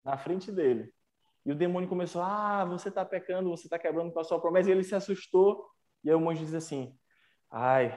na 0.04 0.18
frente 0.18 0.50
dele. 0.50 0.92
E 1.44 1.52
o 1.52 1.54
demônio 1.54 1.88
começou, 1.88 2.22
ah, 2.22 2.64
você 2.64 2.88
está 2.88 3.04
pecando, 3.04 3.50
você 3.50 3.68
está 3.68 3.78
quebrando 3.78 4.12
com 4.12 4.18
a 4.18 4.24
sua 4.24 4.40
promessa. 4.40 4.68
E 4.68 4.72
ele 4.72 4.82
se 4.82 4.96
assustou, 4.96 5.64
e 6.02 6.10
aí 6.10 6.16
o 6.16 6.20
monge 6.20 6.44
diz 6.44 6.54
assim, 6.54 6.92
ai, 7.48 7.96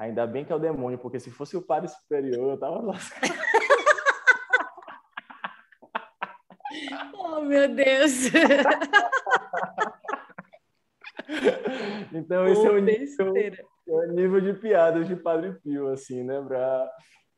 Ainda 0.00 0.26
bem 0.26 0.44
que 0.46 0.52
é 0.52 0.56
o 0.56 0.58
demônio, 0.58 0.98
porque 0.98 1.20
se 1.20 1.30
fosse 1.30 1.58
o 1.58 1.62
padre 1.62 1.90
superior, 1.90 2.52
eu 2.52 2.58
tava 2.58 2.80
lascado. 2.80 3.20
oh, 7.12 7.42
meu 7.42 7.68
Deus! 7.74 8.30
então, 12.14 12.48
esse 12.48 12.66
é 12.66 12.70
o, 12.70 12.78
nível, 12.78 13.36
é 13.86 13.92
o 13.92 14.12
nível 14.12 14.40
de 14.40 14.54
piadas 14.54 15.06
de 15.06 15.14
Padre 15.16 15.52
Pio, 15.62 15.88
assim, 15.88 16.24
né? 16.24 16.40
Para 16.40 16.90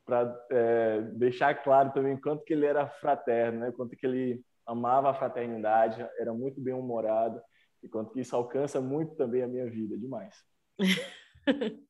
para 0.05 0.45
é, 0.51 1.01
deixar 1.15 1.63
claro 1.63 1.91
também 1.91 2.19
quanto 2.19 2.43
que 2.45 2.53
ele 2.53 2.65
era 2.65 2.87
fraterno, 2.87 3.59
né? 3.59 3.73
Quanto 3.73 3.97
que 3.97 4.05
ele 4.05 4.41
amava 4.65 5.09
a 5.09 5.13
fraternidade, 5.13 6.07
era 6.17 6.33
muito 6.33 6.61
bem 6.61 6.73
humorado 6.73 7.41
e 7.81 7.89
quanto 7.89 8.13
que 8.13 8.21
isso 8.21 8.37
alcança 8.37 8.79
muito 8.79 9.15
também 9.15 9.43
a 9.43 9.47
minha 9.47 9.69
vida, 9.69 9.97
demais. 9.97 10.33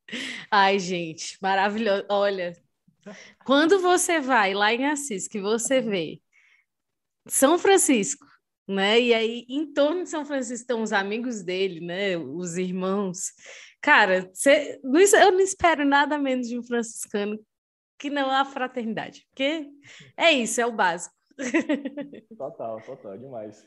Ai, 0.51 0.79
gente, 0.79 1.37
maravilhoso. 1.41 2.05
Olha, 2.09 2.53
quando 3.45 3.79
você 3.79 4.19
vai 4.19 4.53
lá 4.53 4.73
em 4.73 4.85
Assis, 4.85 5.27
que 5.27 5.39
você 5.39 5.81
vê 5.81 6.21
São 7.27 7.57
Francisco, 7.57 8.25
né? 8.67 8.99
E 8.99 9.13
aí, 9.13 9.45
em 9.49 9.71
torno 9.73 10.03
de 10.03 10.09
São 10.09 10.25
Francisco 10.25 10.61
estão 10.61 10.81
os 10.81 10.93
amigos 10.93 11.43
dele, 11.43 11.79
né? 11.79 12.17
Os 12.17 12.57
irmãos. 12.57 13.31
Cara, 13.81 14.29
você, 14.33 14.79
eu 14.83 15.31
não 15.31 15.39
espero 15.39 15.85
nada 15.85 16.17
menos 16.17 16.47
de 16.47 16.57
um 16.57 16.63
franciscano 16.63 17.37
que 17.99 18.09
não 18.09 18.31
a 18.31 18.43
fraternidade, 18.45 19.25
porque 19.29 19.69
é 20.17 20.31
isso, 20.31 20.59
é 20.59 20.65
o 20.65 20.71
básico. 20.71 21.15
Total, 22.37 22.81
total, 22.81 23.17
demais. 23.17 23.65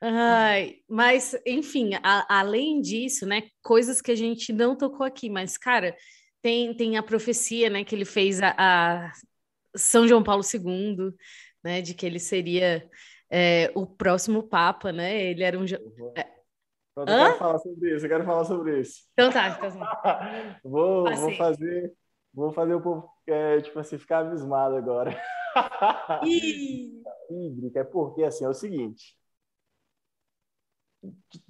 Ai, 0.00 0.76
mas, 0.88 1.34
enfim, 1.46 1.92
a, 2.02 2.40
além 2.40 2.80
disso, 2.80 3.26
né, 3.26 3.44
coisas 3.62 4.00
que 4.00 4.10
a 4.10 4.14
gente 4.14 4.52
não 4.52 4.76
tocou 4.76 5.06
aqui, 5.06 5.30
mas, 5.30 5.56
cara, 5.56 5.96
tem, 6.42 6.74
tem 6.74 6.96
a 6.96 7.02
profecia, 7.02 7.70
né, 7.70 7.84
que 7.84 7.94
ele 7.94 8.04
fez 8.04 8.40
a, 8.42 8.54
a 8.58 9.12
São 9.76 10.06
João 10.06 10.22
Paulo 10.22 10.42
II, 10.42 11.12
né, 11.64 11.80
de 11.80 11.94
que 11.94 12.06
ele 12.06 12.20
seria 12.20 12.88
é, 13.30 13.70
o 13.74 13.86
próximo 13.86 14.42
Papa, 14.42 14.92
né, 14.92 15.30
ele 15.30 15.42
era 15.42 15.58
um... 15.58 15.64
É... 16.16 16.36
Eu 16.96 17.04
quero 17.04 17.36
falar 17.36 17.58
sobre 17.58 17.94
isso, 17.94 18.06
eu 18.06 18.08
quero 18.08 18.24
falar 18.24 18.44
sobre 18.44 18.80
isso. 18.80 19.02
Então 19.12 19.30
tá, 19.30 19.48
então 19.50 19.78
tá. 19.78 20.58
vou, 20.64 21.04
vou 21.14 21.32
fazer, 21.34 21.92
vou 22.32 22.52
fazer 22.52 22.74
o 22.74 22.80
povo, 22.80 23.10
é, 23.26 23.60
tipo 23.60 23.78
assim, 23.78 23.98
ficar 23.98 24.20
abismado 24.20 24.76
agora. 24.76 25.14
Hídrica 27.30 27.80
é 27.80 27.84
porque 27.84 28.22
assim 28.22 28.44
é 28.44 28.48
o 28.48 28.54
seguinte. 28.54 29.16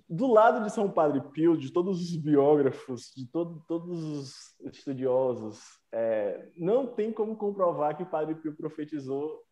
Do 0.09 0.27
lado 0.27 0.65
de 0.65 0.73
São 0.73 0.91
Padre 0.91 1.21
Pio, 1.33 1.57
de 1.57 1.73
todos 1.73 2.01
os 2.01 2.17
biógrafos, 2.17 3.13
de 3.17 3.27
todo, 3.27 3.65
todos 3.67 4.03
os 4.03 4.61
estudiosos, 4.73 5.61
é, 5.93 6.51
não 6.57 6.87
tem 6.87 7.13
como 7.13 7.37
comprovar 7.37 7.97
que 7.97 8.03
o 8.03 8.11
Padre 8.11 8.35
Pio 8.35 8.55
profetizou 8.55 9.43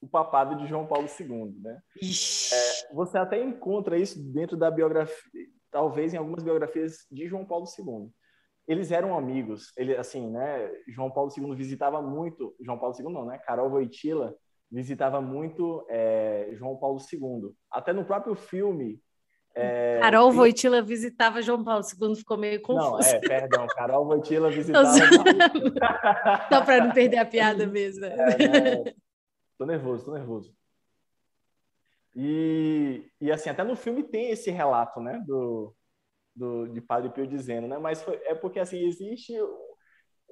o 0.00 0.08
papado 0.08 0.56
de 0.56 0.66
João 0.66 0.86
Paulo 0.86 1.06
II, 1.18 1.54
né? 1.60 1.82
É, 2.02 2.94
você 2.94 3.18
até 3.18 3.42
encontra 3.42 3.98
isso 3.98 4.22
dentro 4.32 4.56
da 4.56 4.70
biografia, 4.70 5.46
talvez 5.70 6.12
em 6.12 6.16
algumas 6.16 6.42
biografias 6.42 7.06
de 7.10 7.26
João 7.26 7.44
Paulo 7.44 7.66
II 7.66 8.10
eles 8.70 8.92
eram 8.92 9.18
amigos. 9.18 9.72
Ele, 9.76 9.96
assim, 9.96 10.30
né? 10.30 10.70
João 10.86 11.10
Paulo 11.10 11.32
II 11.36 11.56
visitava 11.56 12.00
muito. 12.00 12.54
João 12.60 12.78
Paulo 12.78 12.94
II 12.96 13.12
não, 13.12 13.26
né? 13.26 13.36
Carol 13.38 13.68
Voitila 13.68 14.32
visitava 14.70 15.20
muito 15.20 15.84
é, 15.88 16.50
João 16.52 16.76
Paulo 16.76 16.98
II. 17.12 17.52
Até 17.70 17.92
no 17.92 18.04
próprio 18.04 18.34
filme. 18.34 19.00
É, 19.52 19.98
Carol 20.00 20.28
tem... 20.28 20.36
Voitila 20.36 20.80
visitava 20.80 21.42
João 21.42 21.64
Paulo 21.64 21.82
II, 21.82 22.14
ficou 22.14 22.36
meio 22.36 22.62
confuso. 22.62 22.90
Não, 22.90 23.00
é, 23.00 23.18
perdão. 23.18 23.66
Carol 23.66 24.06
Voitila 24.06 24.48
visitava. 24.52 24.86
Só 26.48 26.64
para 26.64 26.84
não 26.84 26.92
perder 26.92 27.18
a 27.18 27.26
piada 27.26 27.66
mesmo. 27.66 28.04
É, 28.04 28.16
né? 28.16 28.94
Tô 29.58 29.66
nervoso, 29.66 30.04
tô 30.04 30.12
nervoso. 30.12 30.54
E, 32.14 33.04
e 33.20 33.30
assim, 33.30 33.50
até 33.50 33.64
no 33.64 33.76
filme 33.76 34.02
tem 34.02 34.30
esse 34.30 34.50
relato, 34.50 35.00
né? 35.00 35.22
Do, 35.26 35.74
do, 36.34 36.66
de 36.68 36.80
Padre 36.80 37.10
Pio 37.10 37.26
dizendo, 37.26 37.66
né? 37.68 37.78
Mas 37.78 38.02
foi, 38.02 38.16
é 38.24 38.34
porque 38.34 38.58
assim 38.58 38.86
existe 38.86 39.34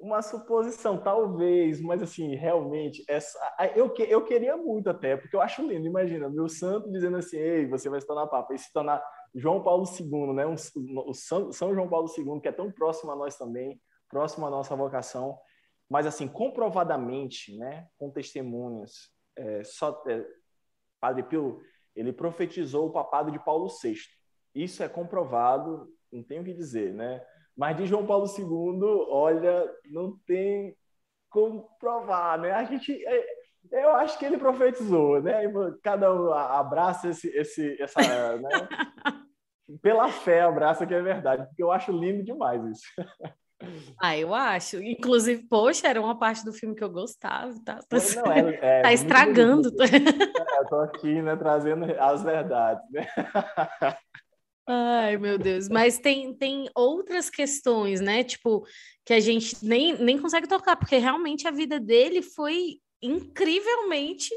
uma 0.01 0.22
suposição, 0.22 0.99
talvez, 1.03 1.80
mas 1.80 2.03
assim, 2.03 2.34
realmente, 2.34 3.05
essa, 3.09 3.38
eu, 3.74 3.92
eu 3.96 4.24
queria 4.24 4.57
muito 4.57 4.88
até, 4.88 5.16
porque 5.16 5.34
eu 5.34 5.40
acho 5.40 5.66
lindo, 5.66 5.86
imagina, 5.86 6.28
meu 6.28 6.49
santo 6.49 6.90
dizendo 6.90 7.16
assim, 7.16 7.36
ei, 7.36 7.66
você 7.66 7.88
vai 7.88 8.01
se 8.01 8.07
tornar 8.07 8.26
Papa, 8.26 8.55
e 8.55 8.59
se 8.59 8.72
tornar 8.72 9.03
João 9.34 9.62
Paulo 9.62 9.84
II, 9.84 10.34
né, 10.34 10.46
um, 10.46 10.55
o 11.07 11.12
São, 11.12 11.53
São 11.53 11.74
João 11.74 11.88
Paulo 11.88 12.09
II, 12.16 12.40
que 12.40 12.49
é 12.49 12.53
tão 12.53 12.70
próximo 12.70 13.11
a 13.11 13.16
nós 13.16 13.36
também, 13.36 13.80
próximo 14.09 14.46
à 14.46 14.51
nossa 14.51 14.74
vocação, 14.76 15.38
mas 15.88 16.07
assim, 16.07 16.28
comprovadamente, 16.28 17.57
né, 17.57 17.86
com 17.99 18.11
testemunhas, 18.11 19.11
é, 19.36 19.64
só, 19.64 20.03
é, 20.09 20.24
Padre 21.01 21.22
Pio, 21.24 21.61
ele 21.94 22.12
profetizou 22.12 22.86
o 22.86 22.92
papado 22.92 23.30
de 23.30 23.42
Paulo 23.44 23.68
VI, 23.82 23.96
isso 24.55 24.82
é 24.82 24.88
comprovado, 24.88 25.88
não 26.12 26.22
tenho 26.22 26.42
o 26.42 26.45
que 26.45 26.53
dizer, 26.53 26.95
né? 26.95 27.25
Mas 27.59 27.76
de 27.76 27.87
João 27.87 28.07
Paulo 28.07 28.26
II, 28.26 28.79
olha, 29.11 29.68
não 29.91 30.17
tem 30.25 30.76
como 31.29 31.68
provar, 31.80 32.39
né? 32.39 32.53
A 32.53 32.63
gente, 32.63 32.93
é, 33.05 33.25
eu 33.72 33.91
acho 33.97 34.17
que 34.17 34.25
ele 34.25 34.39
profetizou, 34.39 35.21
né? 35.21 35.43
Cada 35.83 36.14
um 36.14 36.33
abraça 36.33 37.09
esse, 37.09 37.29
esse 37.37 37.76
essa, 37.83 38.01
né? 38.39 38.49
Pela 39.83 40.09
fé, 40.09 40.43
abraça 40.43 40.87
que 40.87 40.95
é 40.95 41.03
verdade, 41.03 41.47
porque 41.49 41.63
eu 41.63 41.72
acho 41.72 41.91
lindo 41.91 42.22
demais 42.22 42.64
isso. 42.64 42.87
Ah, 44.01 44.17
eu 44.17 44.33
acho. 44.33 44.80
Inclusive, 44.80 45.43
poxa, 45.49 45.89
era 45.89 46.01
uma 46.01 46.17
parte 46.17 46.45
do 46.45 46.53
filme 46.53 46.76
que 46.76 46.85
eu 46.85 46.89
gostava. 46.89 47.53
Tá, 47.64 47.80
não, 47.91 48.33
é, 48.33 48.55
é, 48.63 48.83
tá 48.87 48.93
estragando. 48.93 49.71
É, 49.83 50.61
eu 50.61 50.67
tô 50.68 50.76
aqui, 50.76 51.21
né, 51.21 51.35
trazendo 51.35 51.85
as 51.99 52.22
verdades, 52.22 52.89
né? 52.93 53.05
Ai, 54.70 55.16
meu 55.16 55.38
Deus. 55.38 55.66
Mas 55.66 55.99
tem, 55.99 56.34
tem 56.34 56.68
outras 56.74 57.30
questões, 57.30 58.03
né? 58.03 58.22
Tipo, 58.22 58.66
que 59.03 59.14
a 59.14 59.20
gente 59.20 59.64
nem, 59.64 59.96
nem 59.96 60.18
consegue 60.18 60.46
tocar, 60.46 60.76
porque 60.76 60.99
realmente 60.99 61.49
a 61.49 61.50
vida 61.50 61.80
dele 61.80 62.20
foi 62.20 62.78
incrivelmente 63.00 64.28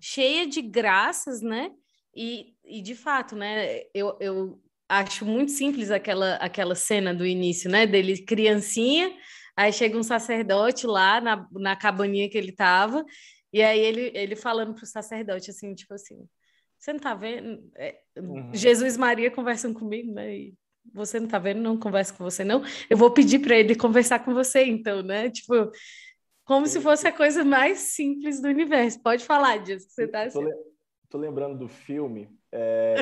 cheia 0.00 0.46
de 0.46 0.62
graças, 0.62 1.42
né? 1.42 1.70
E, 2.16 2.54
e 2.64 2.80
de 2.80 2.94
fato, 2.94 3.36
né? 3.36 3.82
Eu, 3.92 4.16
eu 4.20 4.58
acho 4.88 5.26
muito 5.26 5.52
simples 5.52 5.90
aquela, 5.90 6.36
aquela 6.36 6.74
cena 6.74 7.12
do 7.12 7.26
início, 7.26 7.70
né? 7.70 7.86
Dele 7.86 8.24
criancinha, 8.24 9.14
aí 9.54 9.70
chega 9.70 9.98
um 9.98 10.02
sacerdote 10.02 10.86
lá 10.86 11.20
na, 11.20 11.46
na 11.52 11.76
cabaninha 11.76 12.30
que 12.30 12.38
ele 12.38 12.52
tava, 12.52 13.04
e 13.52 13.62
aí 13.62 13.80
ele, 13.80 14.10
ele 14.14 14.34
falando 14.34 14.72
pro 14.74 14.86
sacerdote 14.86 15.50
assim, 15.50 15.74
tipo 15.74 15.92
assim 15.92 16.26
você 16.84 16.92
não 16.92 16.98
está 16.98 17.14
vendo? 17.14 17.70
É, 17.76 17.98
uhum. 18.18 18.50
Jesus 18.52 18.96
e 18.96 18.98
Maria 18.98 19.30
conversam 19.30 19.72
comigo, 19.72 20.12
né? 20.12 20.36
E 20.36 20.54
você 20.92 21.18
não 21.18 21.24
está 21.24 21.38
vendo, 21.38 21.62
não 21.62 21.78
conversa 21.78 22.12
com 22.12 22.22
você, 22.22 22.44
não. 22.44 22.62
Eu 22.90 22.98
vou 22.98 23.10
pedir 23.10 23.38
para 23.38 23.56
ele 23.56 23.74
conversar 23.74 24.22
com 24.22 24.34
você, 24.34 24.66
então, 24.66 25.02
né? 25.02 25.30
Tipo, 25.30 25.70
como 26.44 26.66
se 26.66 26.78
fosse 26.82 27.08
a 27.08 27.12
coisa 27.12 27.42
mais 27.42 27.78
simples 27.78 28.42
do 28.42 28.48
universo. 28.48 29.02
Pode 29.02 29.24
falar 29.24 29.62
disso, 29.62 29.88
você 29.88 30.04
está 30.04 30.24
assim. 30.24 30.44
Tô 31.08 31.16
lembrando 31.16 31.56
do 31.56 31.68
filme 31.68 32.28
É, 32.52 32.96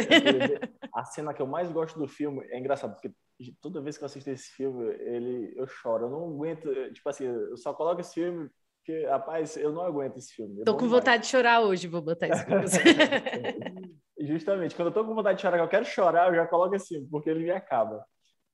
a 0.95 1.05
cena 1.05 1.35
que 1.35 1.43
eu 1.43 1.47
mais 1.47 1.69
gosto 1.73 1.99
do 1.99 2.07
filme 2.07 2.47
é 2.51 2.61
engraçado, 2.61 2.95
porque 2.95 3.13
toda 3.61 3.81
vez 3.81 3.99
que 3.99 4.05
eu 4.05 4.07
assisto 4.07 4.31
esse 4.31 4.51
filme, 4.51 4.95
ele, 5.01 5.55
eu 5.57 5.67
choro. 5.67 6.07
Eu 6.07 6.11
não 6.11 6.29
aguento, 6.29 6.73
tipo 6.93 7.09
assim, 7.09 7.25
eu 7.25 7.57
só 7.57 7.75
coloco 7.75 8.01
esse 8.01 8.15
filme 8.15 8.49
porque, 8.85 9.07
rapaz, 9.07 9.57
eu 9.57 9.73
não 9.73 9.83
aguento 9.83 10.17
esse 10.17 10.35
filme. 10.35 10.61
É 10.61 10.65
tô 10.65 10.77
com 10.77 10.89
vontade 10.89 11.23
de 11.23 11.29
chorar 11.29 11.61
hoje, 11.61 11.87
vou 11.87 12.03
botar 12.03 12.27
isso 12.27 12.45
pra 12.45 12.63
você. 12.63 12.79
Justamente, 14.19 14.75
quando 14.75 14.89
eu 14.89 14.95
tô 14.95 15.05
com 15.05 15.15
vontade 15.15 15.37
de 15.37 15.43
chorar, 15.43 15.57
que 15.57 15.63
eu 15.63 15.69
quero 15.69 15.85
chorar, 15.85 16.29
eu 16.29 16.35
já 16.35 16.47
coloco 16.49 16.77
filme, 16.81 17.07
porque 17.09 17.31
ele 17.31 17.45
me 17.45 17.51
acaba. 17.53 18.05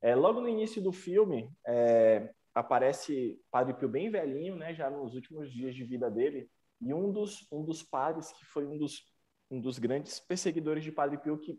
É, 0.02 0.14
logo 0.14 0.42
no 0.42 0.48
início 0.48 0.82
do 0.82 0.92
filme, 0.92 1.50
é, 1.66 2.30
aparece 2.54 3.40
Padre 3.50 3.72
Pio 3.72 3.88
bem 3.88 4.10
velhinho, 4.10 4.54
né, 4.54 4.74
já 4.74 4.90
nos 4.90 5.14
últimos 5.14 5.50
dias 5.50 5.74
de 5.74 5.82
vida 5.82 6.10
dele, 6.10 6.46
e 6.78 6.92
um 6.92 7.10
dos, 7.10 7.46
um 7.50 7.64
dos 7.64 7.82
padres 7.82 8.30
que 8.32 8.44
foi 8.44 8.66
um 8.66 8.76
dos, 8.76 9.04
um 9.50 9.58
dos 9.58 9.78
grandes 9.78 10.20
perseguidores 10.20 10.84
de 10.84 10.92
Padre 10.92 11.16
Pio, 11.16 11.38
que 11.38 11.58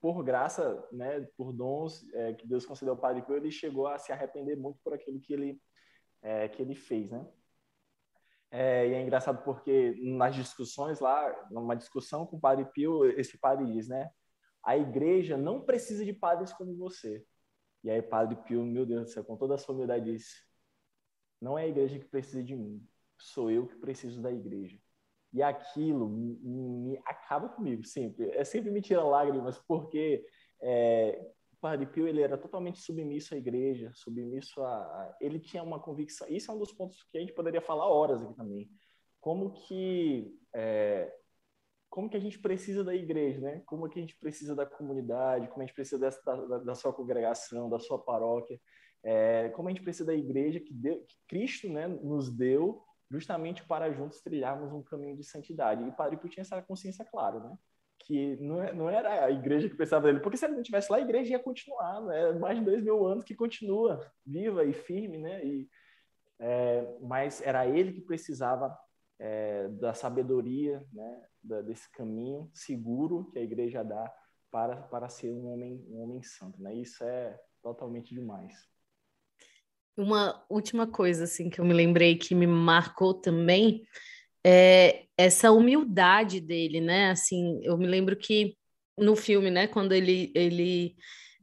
por 0.00 0.24
graça, 0.24 0.84
né, 0.90 1.24
por 1.36 1.52
dons 1.52 2.04
é, 2.14 2.34
que 2.34 2.48
Deus 2.48 2.66
concedeu 2.66 2.94
ao 2.94 3.00
Padre 3.00 3.22
Pio, 3.22 3.36
ele 3.36 3.50
chegou 3.52 3.86
a 3.86 3.96
se 3.96 4.10
arrepender 4.10 4.56
muito 4.56 4.80
por 4.82 4.92
aquilo 4.92 5.20
que 5.20 5.32
ele, 5.32 5.60
é, 6.20 6.48
que 6.48 6.60
ele 6.60 6.74
fez, 6.74 7.10
né? 7.12 7.24
É, 8.50 8.88
e 8.88 8.94
é 8.94 9.02
engraçado 9.02 9.42
porque 9.44 9.94
nas 10.00 10.34
discussões 10.34 11.00
lá, 11.00 11.48
numa 11.50 11.76
discussão 11.76 12.26
com 12.26 12.36
o 12.36 12.40
Padre 12.40 12.64
Pio, 12.72 13.04
esse 13.04 13.38
padre 13.38 13.66
diz, 13.66 13.88
né? 13.88 14.10
A 14.62 14.76
igreja 14.76 15.36
não 15.36 15.60
precisa 15.60 16.04
de 16.04 16.12
padres 16.12 16.52
como 16.52 16.74
você. 16.76 17.24
E 17.84 17.90
aí 17.90 18.02
Padre 18.02 18.36
Pio, 18.44 18.64
meu 18.64 18.86
Deus 18.86 19.04
do 19.04 19.10
céu, 19.10 19.24
com 19.24 19.36
toda 19.36 19.54
a 19.54 19.58
sua 19.58 19.74
humildade 19.74 20.12
disse, 20.12 20.42
não 21.40 21.58
é 21.58 21.64
a 21.64 21.68
igreja 21.68 21.98
que 21.98 22.06
precisa 22.06 22.42
de 22.42 22.56
mim, 22.56 22.84
sou 23.18 23.50
eu 23.50 23.66
que 23.66 23.76
preciso 23.76 24.20
da 24.20 24.32
igreja. 24.32 24.78
E 25.32 25.42
aquilo 25.42 26.08
me, 26.08 26.34
me 26.36 26.98
acaba 27.04 27.48
comigo, 27.50 27.84
sempre. 27.84 28.30
É 28.30 28.44
sempre 28.44 28.70
me 28.70 28.80
tira 28.80 29.04
lágrimas, 29.04 29.58
porque 29.58 30.24
é, 30.60 31.30
Padre 31.60 31.86
Pio 31.86 32.06
ele 32.06 32.22
era 32.22 32.38
totalmente 32.38 32.80
submisso 32.80 33.34
à 33.34 33.36
igreja, 33.36 33.90
submisso 33.94 34.62
a... 34.62 35.16
Ele 35.20 35.38
tinha 35.38 35.62
uma 35.62 35.80
convicção... 35.80 36.26
Isso 36.28 36.50
é 36.50 36.54
um 36.54 36.58
dos 36.58 36.72
pontos 36.72 37.02
que 37.10 37.18
a 37.18 37.20
gente 37.20 37.32
poderia 37.32 37.60
falar 37.60 37.88
horas 37.88 38.22
aqui 38.22 38.34
também. 38.34 38.70
Como 39.20 39.52
que... 39.52 40.38
É, 40.54 41.12
como 41.90 42.08
que 42.08 42.16
a 42.16 42.20
gente 42.20 42.38
precisa 42.38 42.84
da 42.84 42.94
igreja, 42.94 43.40
né? 43.40 43.62
Como 43.66 43.88
que 43.88 43.98
a 43.98 44.02
gente 44.02 44.16
precisa 44.18 44.54
da 44.54 44.66
comunidade, 44.66 45.48
como 45.48 45.62
a 45.62 45.66
gente 45.66 45.74
precisa 45.74 45.98
dessa, 45.98 46.20
da, 46.22 46.58
da 46.58 46.74
sua 46.74 46.92
congregação, 46.92 47.68
da 47.68 47.78
sua 47.78 47.98
paróquia, 47.98 48.60
é, 49.02 49.48
como 49.50 49.68
a 49.68 49.70
gente 49.70 49.82
precisa 49.82 50.04
da 50.04 50.14
igreja 50.14 50.60
que, 50.60 50.72
deu, 50.72 51.00
que 51.02 51.16
Cristo 51.26 51.68
né, 51.68 51.86
nos 51.86 52.30
deu 52.30 52.82
justamente 53.10 53.64
para 53.64 53.90
juntos 53.90 54.20
trilharmos 54.20 54.72
um 54.72 54.82
caminho 54.82 55.16
de 55.16 55.24
santidade. 55.24 55.82
E 55.82 55.92
Padre 55.92 56.18
Pio 56.18 56.28
tinha 56.28 56.42
essa 56.42 56.60
consciência 56.62 57.04
clara, 57.04 57.40
né? 57.40 57.58
Que 58.08 58.36
não, 58.36 58.62
é, 58.62 58.72
não 58.72 58.88
era 58.88 59.26
a 59.26 59.30
igreja 59.30 59.68
que 59.68 59.76
pensava 59.76 60.06
dele, 60.06 60.20
porque 60.20 60.38
se 60.38 60.46
ele 60.46 60.56
não 60.56 60.62
tivesse 60.62 60.90
lá, 60.90 60.96
a 60.96 61.02
igreja 61.02 61.32
ia 61.32 61.38
continuar, 61.38 62.00
né? 62.00 62.32
Mais 62.32 62.58
de 62.58 62.64
dois 62.64 62.82
mil 62.82 63.06
anos 63.06 63.22
que 63.22 63.34
continua 63.34 64.10
viva 64.26 64.64
e 64.64 64.72
firme, 64.72 65.18
né? 65.18 65.44
E, 65.44 65.68
é, 66.40 66.96
mas 67.02 67.42
era 67.42 67.66
ele 67.66 67.92
que 67.92 68.00
precisava 68.00 68.74
é, 69.18 69.68
da 69.68 69.92
sabedoria, 69.92 70.82
né? 70.90 71.22
Da, 71.42 71.60
desse 71.60 71.90
caminho 71.92 72.50
seguro 72.54 73.28
que 73.30 73.38
a 73.38 73.42
igreja 73.42 73.84
dá 73.84 74.10
para, 74.50 74.76
para 74.76 75.10
ser 75.10 75.30
um 75.30 75.46
homem, 75.46 75.84
um 75.90 76.00
homem 76.00 76.22
santo, 76.22 76.60
né? 76.62 76.74
Isso 76.74 77.04
é 77.04 77.38
totalmente 77.62 78.14
demais. 78.14 78.54
Uma 79.94 80.42
última 80.48 80.86
coisa 80.86 81.24
assim 81.24 81.50
que 81.50 81.60
eu 81.60 81.64
me 81.64 81.74
lembrei 81.74 82.16
que 82.16 82.34
me 82.34 82.46
marcou 82.46 83.12
também 83.12 83.84
é 84.50 85.04
essa 85.16 85.52
humildade 85.52 86.40
dele, 86.40 86.80
né? 86.80 87.10
Assim, 87.10 87.60
eu 87.62 87.76
me 87.76 87.86
lembro 87.86 88.16
que 88.16 88.56
no 88.96 89.14
filme, 89.14 89.50
né, 89.50 89.66
quando 89.66 89.92
ele 89.92 90.32
ele 90.34 90.96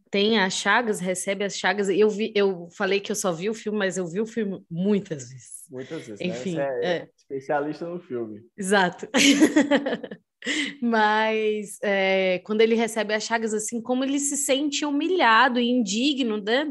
tem 0.10 0.40
as 0.40 0.54
chagas, 0.54 1.00
recebe 1.00 1.44
as 1.44 1.56
chagas. 1.56 1.88
Eu 1.90 2.10
vi, 2.10 2.34
eu 2.36 2.68
falei 2.76 3.00
que 3.00 3.12
eu 3.12 3.16
só 3.16 3.32
vi 3.32 3.50
o 3.50 3.54
filme, 3.54 3.78
mas 3.78 3.98
eu 3.98 4.08
vi 4.08 4.20
o 4.22 4.26
filme 4.26 4.66
muitas 4.70 5.30
vezes. 5.30 5.66
Muitas 5.70 6.08
vezes. 6.08 6.20
Né? 6.20 6.28
Enfim, 6.28 6.56
né? 6.56 6.80
é, 6.82 6.88
é 6.88 7.10
especialista 7.16 7.86
no 7.86 8.00
filme. 8.00 8.42
Exato. 8.58 9.08
Mas 10.82 11.78
é, 11.82 12.40
quando 12.46 12.62
ele 12.62 12.76
recebe 12.76 13.14
as 13.14 13.24
chagas, 13.24 13.54
assim, 13.54 13.82
como 13.82 14.04
ele 14.04 14.20
se 14.20 14.38
sente 14.38 14.86
humilhado 14.86 15.60
e 15.60 15.70
indigno 15.70 16.38
né, 16.38 16.66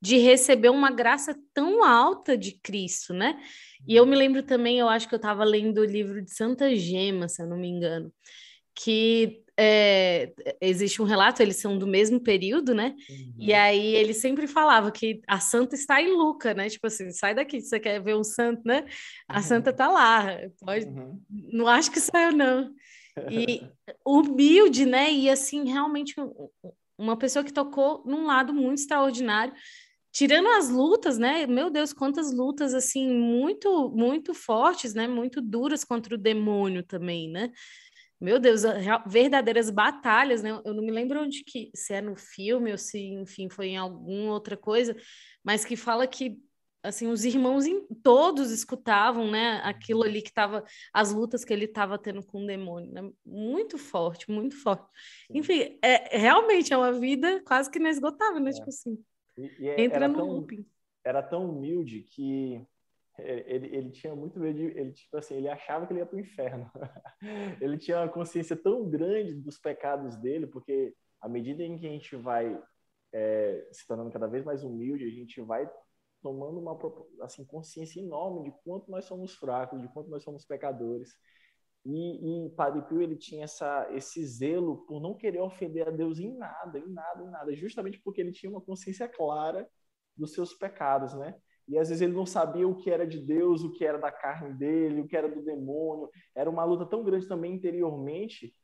de 0.00 0.18
receber 0.18 0.68
uma 0.68 0.90
graça 0.90 1.36
tão 1.52 1.84
alta 1.84 2.36
de 2.36 2.52
Cristo, 2.52 3.12
né? 3.12 3.38
E 3.86 3.96
eu 3.96 4.04
me 4.06 4.16
lembro 4.16 4.42
também, 4.42 4.78
eu 4.78 4.88
acho 4.88 5.08
que 5.08 5.14
eu 5.14 5.18
estava 5.18 5.44
lendo 5.44 5.78
o 5.78 5.84
livro 5.84 6.22
de 6.22 6.32
Santa 6.32 6.74
Gema, 6.74 7.28
se 7.28 7.42
eu 7.42 7.46
não 7.46 7.56
me 7.56 7.68
engano, 7.68 8.12
que 8.74 9.42
é, 9.60 10.32
existe 10.60 11.02
um 11.02 11.04
relato, 11.04 11.42
eles 11.42 11.56
são 11.56 11.76
do 11.76 11.86
mesmo 11.86 12.20
período, 12.20 12.72
né? 12.72 12.94
Uhum. 13.10 13.34
E 13.36 13.52
aí 13.52 13.96
ele 13.96 14.14
sempre 14.14 14.46
falava 14.46 14.92
que 14.92 15.20
a 15.26 15.40
santa 15.40 15.74
está 15.74 16.00
em 16.00 16.12
Luca, 16.12 16.54
né? 16.54 16.68
Tipo 16.68 16.86
assim, 16.86 17.10
sai 17.10 17.34
daqui, 17.34 17.60
você 17.60 17.80
quer 17.80 18.00
ver 18.00 18.14
um 18.14 18.22
santo, 18.22 18.62
né? 18.64 18.86
A 19.26 19.38
uhum. 19.38 19.42
santa 19.42 19.70
está 19.70 19.88
lá. 19.88 20.38
Pode... 20.60 20.86
Uhum. 20.86 21.20
Não 21.28 21.66
acho 21.66 21.90
que 21.90 21.98
saiu, 21.98 22.30
não. 22.30 22.70
E 23.30 23.68
humilde, 24.04 24.86
né? 24.86 25.12
E 25.12 25.28
assim, 25.30 25.64
realmente 25.70 26.14
uma 26.98 27.16
pessoa 27.16 27.44
que 27.44 27.52
tocou 27.52 28.02
num 28.04 28.26
lado 28.26 28.52
muito 28.52 28.80
extraordinário. 28.80 29.54
Tirando 30.10 30.48
as 30.48 30.68
lutas, 30.68 31.18
né? 31.18 31.46
Meu 31.46 31.70
Deus, 31.70 31.92
quantas 31.92 32.32
lutas 32.32 32.74
assim 32.74 33.08
muito 33.08 33.90
muito 33.90 34.34
fortes, 34.34 34.94
né? 34.94 35.06
Muito 35.06 35.40
duras 35.40 35.84
contra 35.84 36.14
o 36.14 36.18
demônio 36.18 36.82
também, 36.82 37.30
né? 37.30 37.52
Meu 38.20 38.40
Deus, 38.40 38.62
verdadeiras 39.06 39.70
batalhas, 39.70 40.42
né? 40.42 40.50
Eu 40.64 40.74
não 40.74 40.82
me 40.82 40.90
lembro 40.90 41.22
onde 41.22 41.44
que 41.44 41.70
se 41.72 41.94
é 41.94 42.00
no 42.00 42.16
filme 42.16 42.72
ou 42.72 42.78
se, 42.78 42.98
enfim, 42.98 43.48
foi 43.48 43.68
em 43.68 43.76
alguma 43.76 44.32
outra 44.32 44.56
coisa, 44.56 44.96
mas 45.44 45.64
que 45.64 45.76
fala 45.76 46.04
que 46.04 46.36
assim, 46.82 47.08
os 47.08 47.24
irmãos 47.24 47.66
em, 47.66 47.86
todos 48.02 48.50
escutavam, 48.50 49.30
né, 49.30 49.60
aquilo 49.64 50.02
ali 50.02 50.22
que 50.22 50.28
estava, 50.28 50.64
as 50.92 51.12
lutas 51.12 51.44
que 51.44 51.52
ele 51.52 51.64
estava 51.64 51.98
tendo 51.98 52.24
com 52.24 52.42
o 52.42 52.46
demônio, 52.46 52.90
né? 52.90 53.10
Muito 53.24 53.78
forte, 53.78 54.30
muito 54.30 54.56
forte. 54.56 54.84
Enfim, 55.30 55.78
é, 55.82 56.18
realmente 56.18 56.72
é 56.72 56.76
uma 56.76 56.92
vida 56.92 57.42
quase 57.44 57.70
que 57.70 57.78
inesgotável, 57.78 58.40
né? 58.40 58.50
É. 58.50 58.54
Tipo 58.54 58.68
assim, 58.68 59.04
e, 59.36 59.52
e 59.58 59.68
é, 59.68 59.80
entra 59.80 60.08
no 60.08 60.16
tão, 60.16 60.26
looping. 60.26 60.66
Era 61.04 61.22
tão 61.22 61.48
humilde 61.48 62.02
que 62.02 62.64
é, 63.18 63.44
ele, 63.46 63.74
ele 63.74 63.90
tinha 63.90 64.14
muito 64.14 64.38
medo 64.38 64.58
de, 64.58 64.64
ele 64.78 64.92
tipo 64.92 65.16
assim, 65.16 65.36
ele 65.36 65.48
achava 65.48 65.86
que 65.86 65.92
ele 65.92 66.00
ia 66.00 66.06
para 66.06 66.16
o 66.16 66.20
inferno. 66.20 66.70
ele 67.60 67.76
tinha 67.78 67.98
uma 67.98 68.08
consciência 68.08 68.56
tão 68.56 68.88
grande 68.88 69.34
dos 69.34 69.58
pecados 69.58 70.16
dele, 70.16 70.46
porque 70.46 70.94
à 71.20 71.28
medida 71.28 71.62
em 71.62 71.76
que 71.76 71.86
a 71.86 71.90
gente 71.90 72.14
vai 72.16 72.60
é, 73.12 73.68
se 73.72 73.86
tornando 73.86 74.10
cada 74.10 74.26
vez 74.26 74.44
mais 74.44 74.62
humilde, 74.62 75.04
a 75.04 75.10
gente 75.10 75.40
vai 75.40 75.68
tomando 76.22 76.58
uma 76.58 76.78
assim 77.22 77.44
consciência 77.44 78.00
enorme 78.00 78.44
de 78.44 78.56
quanto 78.64 78.90
nós 78.90 79.04
somos 79.04 79.34
fracos, 79.34 79.80
de 79.80 79.88
quanto 79.88 80.10
nós 80.10 80.22
somos 80.22 80.44
pecadores. 80.44 81.10
E, 81.84 82.46
e 82.46 82.50
Padre 82.50 82.82
Pio 82.82 83.00
ele 83.00 83.16
tinha 83.16 83.44
essa 83.44 83.88
esse 83.92 84.24
zelo 84.26 84.84
por 84.86 85.00
não 85.00 85.14
querer 85.14 85.40
ofender 85.40 85.86
a 85.88 85.90
Deus 85.90 86.18
em 86.18 86.36
nada, 86.36 86.78
em 86.78 86.88
nada, 86.88 87.22
em 87.22 87.30
nada, 87.30 87.54
justamente 87.54 88.00
porque 88.02 88.20
ele 88.20 88.32
tinha 88.32 88.50
uma 88.50 88.60
consciência 88.60 89.08
clara 89.08 89.68
dos 90.16 90.32
seus 90.34 90.52
pecados, 90.54 91.14
né? 91.14 91.34
E 91.68 91.78
às 91.78 91.88
vezes 91.88 92.02
ele 92.02 92.14
não 92.14 92.26
sabia 92.26 92.66
o 92.66 92.76
que 92.76 92.90
era 92.90 93.06
de 93.06 93.18
Deus, 93.20 93.62
o 93.62 93.72
que 93.72 93.84
era 93.84 93.98
da 93.98 94.10
carne 94.10 94.54
dele, 94.54 95.02
o 95.02 95.06
que 95.06 95.16
era 95.16 95.28
do 95.28 95.42
demônio. 95.42 96.10
Era 96.34 96.48
uma 96.48 96.64
luta 96.64 96.86
tão 96.86 97.04
grande 97.04 97.28
também 97.28 97.54
interiormente 97.54 98.54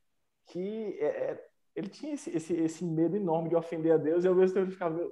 que 0.47 0.97
é, 0.98 1.31
é 1.31 1.48
ele 1.76 1.89
tinha 1.89 2.14
esse, 2.14 2.31
esse, 2.31 2.55
esse 2.55 2.85
medo 2.85 3.16
enorme 3.16 3.48
de 3.48 3.56
ofender 3.56 3.93
a 3.93 3.97
Deus. 3.97 4.24
E 4.24 4.28
ao 4.28 4.35
mesmo 4.35 4.55
tempo 4.55 4.66
ele 4.66 4.72
ficava, 4.72 5.10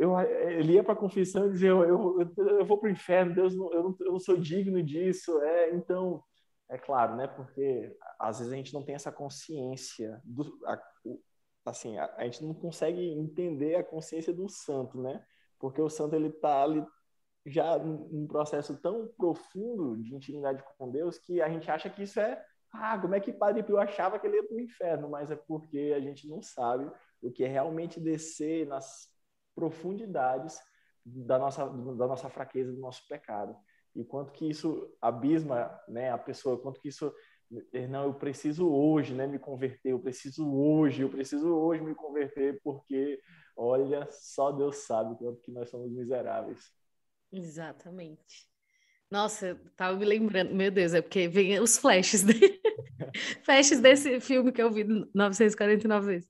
eu, 0.00 0.18
ele 0.18 0.72
ia 0.72 0.82
para 0.82 0.94
a 0.94 0.96
confissão 0.96 1.46
e 1.46 1.50
dizia: 1.50 1.68
Eu, 1.68 1.84
eu, 1.84 2.34
eu 2.36 2.64
vou 2.64 2.78
para 2.78 2.88
o 2.88 2.92
inferno, 2.92 3.34
Deus, 3.34 3.54
não, 3.54 3.70
eu, 3.70 3.82
não, 3.82 3.96
eu 4.00 4.12
não 4.12 4.18
sou 4.18 4.34
digno 4.34 4.82
disso. 4.82 5.38
É, 5.42 5.74
então, 5.74 6.24
é 6.70 6.78
claro, 6.78 7.16
né? 7.16 7.26
Porque 7.26 7.94
às 8.18 8.38
vezes 8.38 8.50
a 8.50 8.56
gente 8.56 8.72
não 8.72 8.82
tem 8.82 8.94
essa 8.94 9.12
consciência 9.12 10.18
do, 10.24 10.58
a, 10.64 10.80
assim, 11.66 11.98
a, 11.98 12.14
a, 12.16 12.24
gente 12.24 12.42
não 12.42 12.54
consegue 12.54 12.98
entender 13.10 13.74
a 13.74 13.84
consciência 13.84 14.32
do 14.32 14.48
santo, 14.48 14.98
né? 15.02 15.22
Porque 15.58 15.82
o 15.82 15.90
santo 15.90 16.16
ele 16.16 16.28
está 16.28 16.62
ali 16.62 16.82
já 17.44 17.78
num 17.78 18.26
processo 18.26 18.80
tão 18.80 19.06
profundo 19.18 19.98
de 20.02 20.14
intimidade 20.14 20.64
com 20.78 20.90
Deus 20.90 21.18
que 21.18 21.42
a 21.42 21.48
gente 21.50 21.70
acha 21.70 21.90
que 21.90 22.04
isso 22.04 22.18
é 22.18 22.42
ah, 22.72 22.98
como 22.98 23.14
é 23.14 23.20
que 23.20 23.32
Padre 23.32 23.62
Pio 23.62 23.78
achava 23.78 24.18
que 24.18 24.26
ele 24.26 24.36
ia 24.36 24.46
para 24.46 24.56
o 24.56 24.60
inferno? 24.60 25.10
Mas 25.10 25.30
é 25.30 25.36
porque 25.36 25.92
a 25.94 26.00
gente 26.00 26.28
não 26.28 26.40
sabe 26.40 26.90
o 27.20 27.30
que 27.30 27.44
é 27.44 27.48
realmente 27.48 28.00
descer 28.00 28.66
nas 28.66 29.09
profundidades 29.60 30.58
da 31.04 31.38
nossa, 31.38 31.66
da 31.66 32.06
nossa 32.06 32.30
fraqueza, 32.30 32.72
do 32.72 32.80
nosso 32.80 33.06
pecado. 33.06 33.54
E 33.94 34.04
quanto 34.04 34.32
que 34.32 34.48
isso 34.48 34.90
abisma 35.00 35.78
né, 35.86 36.10
a 36.10 36.18
pessoa, 36.18 36.60
quanto 36.60 36.80
que 36.80 36.88
isso. 36.88 37.12
Não, 37.90 38.04
eu 38.04 38.14
preciso 38.14 38.72
hoje 38.72 39.12
né, 39.12 39.26
me 39.26 39.38
converter, 39.38 39.90
eu 39.90 39.98
preciso 39.98 40.48
hoje, 40.54 41.02
eu 41.02 41.10
preciso 41.10 41.52
hoje 41.52 41.82
me 41.82 41.96
converter, 41.96 42.60
porque, 42.62 43.20
olha, 43.56 44.08
só 44.12 44.52
Deus 44.52 44.76
sabe 44.76 45.16
quanto 45.16 45.40
que 45.40 45.50
nós 45.50 45.68
somos 45.68 45.90
miseráveis. 45.90 46.72
Exatamente. 47.32 48.49
Nossa, 49.10 49.60
tava 49.76 49.98
me 49.98 50.04
lembrando, 50.04 50.54
meu 50.54 50.70
Deus, 50.70 50.94
é 50.94 51.02
porque 51.02 51.26
vem 51.26 51.58
os 51.58 51.76
flashes, 51.76 52.22
de... 52.24 52.60
flashes 53.42 53.80
desse 53.80 54.20
filme 54.20 54.52
que 54.52 54.62
eu 54.62 54.70
vi 54.70 54.84
949 55.12 56.06
vezes. 56.06 56.28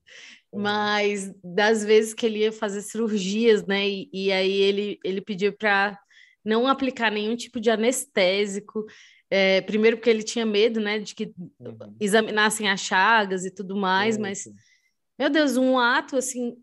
Uhum. 0.51 0.61
Mas 0.61 1.31
das 1.43 1.85
vezes 1.85 2.13
que 2.13 2.25
ele 2.25 2.39
ia 2.39 2.51
fazer 2.51 2.81
cirurgias, 2.81 3.65
né? 3.67 3.87
E, 3.87 4.09
e 4.11 4.31
aí 4.31 4.51
ele, 4.51 4.99
ele 5.03 5.21
pediu 5.21 5.53
para 5.53 5.97
não 6.43 6.67
aplicar 6.67 7.11
nenhum 7.11 7.35
tipo 7.35 7.59
de 7.59 7.69
anestésico. 7.69 8.83
É, 9.29 9.61
primeiro 9.61 9.97
porque 9.97 10.09
ele 10.09 10.23
tinha 10.23 10.45
medo, 10.45 10.81
né, 10.81 10.99
de 10.99 11.15
que 11.15 11.33
uhum. 11.59 11.95
examinassem 12.01 12.67
as 12.67 12.81
chagas 12.81 13.45
e 13.45 13.51
tudo 13.51 13.77
mais, 13.77 14.15
sim, 14.15 14.21
mas, 14.21 14.43
meu 15.17 15.29
Deus, 15.29 15.55
um 15.55 15.79
ato, 15.79 16.17
assim, 16.17 16.57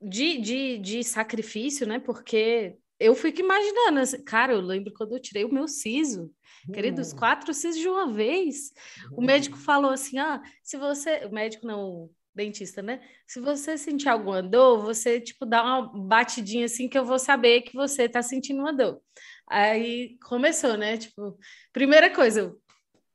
de, 0.00 0.38
de, 0.38 0.78
de 0.78 1.04
sacrifício, 1.04 1.86
né, 1.86 1.98
porque 1.98 2.78
eu 2.98 3.14
fico 3.14 3.40
imaginando, 3.40 4.00
assim, 4.00 4.22
cara, 4.24 4.52
eu 4.52 4.60
lembro 4.60 4.92
quando 4.92 5.12
eu 5.12 5.20
tirei 5.20 5.44
o 5.44 5.52
meu 5.52 5.68
siso, 5.68 6.22
uhum. 6.66 6.74
queridos, 6.74 7.12
quatro 7.12 7.52
sisos 7.54 7.80
de 7.80 7.88
uma 7.88 8.12
vez. 8.12 8.72
Uhum. 9.10 9.18
O 9.18 9.22
médico 9.22 9.56
falou 9.56 9.90
assim: 9.90 10.18
ah, 10.18 10.42
se 10.62 10.76
você. 10.76 11.24
O 11.26 11.32
médico 11.32 11.66
não, 11.66 12.10
dentista, 12.38 12.80
né? 12.80 13.00
Se 13.26 13.40
você 13.40 13.76
sentir 13.76 14.08
alguma 14.08 14.42
dor, 14.42 14.80
você, 14.82 15.20
tipo, 15.20 15.44
dá 15.44 15.62
uma 15.62 16.06
batidinha 16.06 16.66
assim 16.66 16.88
que 16.88 16.98
eu 16.98 17.04
vou 17.04 17.18
saber 17.18 17.62
que 17.62 17.74
você 17.74 18.08
tá 18.08 18.22
sentindo 18.22 18.60
uma 18.60 18.72
dor. 18.72 19.02
Aí 19.46 20.16
começou, 20.22 20.76
né? 20.76 20.96
Tipo, 20.96 21.38
primeira 21.72 22.10
coisa, 22.14 22.54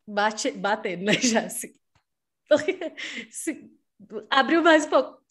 bate, 0.07 0.51
batendo, 0.51 1.05
né? 1.05 1.13
Já 1.23 1.45
assim. 1.45 1.73
Se, 3.31 3.71
abriu 4.29 4.61
mais 4.61 4.85
um 4.85 4.89
pouco. 4.89 5.22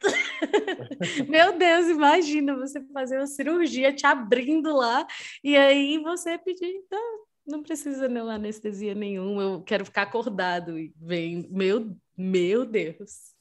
Meu 1.28 1.56
Deus, 1.58 1.86
imagina 1.86 2.56
você 2.56 2.80
fazer 2.92 3.18
uma 3.18 3.26
cirurgia 3.26 3.94
te 3.94 4.06
abrindo 4.06 4.74
lá 4.74 5.06
e 5.42 5.56
aí 5.56 5.98
você 5.98 6.38
pedir, 6.38 6.66
então, 6.66 7.26
não 7.46 7.62
precisa 7.62 8.08
não 8.08 8.28
anestesia 8.28 8.94
nenhuma, 8.94 9.42
eu 9.42 9.62
quero 9.62 9.84
ficar 9.84 10.02
acordado 10.02 10.78
e 10.78 10.92
vem, 10.96 11.48
meu, 11.50 11.96
meu 12.16 12.64
Deus. 12.64 13.34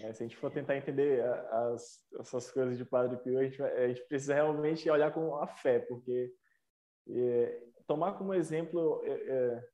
É, 0.00 0.12
se 0.12 0.22
a 0.22 0.26
gente 0.26 0.36
for 0.36 0.50
tentar 0.50 0.76
entender 0.76 1.22
as, 1.50 2.00
essas 2.20 2.50
coisas 2.50 2.78
de 2.78 2.84
Padre 2.84 3.16
Pio, 3.18 3.38
a 3.38 3.44
gente, 3.44 3.62
a 3.62 3.88
gente 3.88 4.02
precisa 4.02 4.34
realmente 4.34 4.88
olhar 4.88 5.12
com 5.12 5.36
a 5.36 5.46
fé, 5.46 5.80
porque 5.80 6.32
é, 7.08 7.62
tomar 7.86 8.12
como 8.12 8.34
exemplo, 8.34 9.02
é, 9.04 9.10
é, 9.10 9.68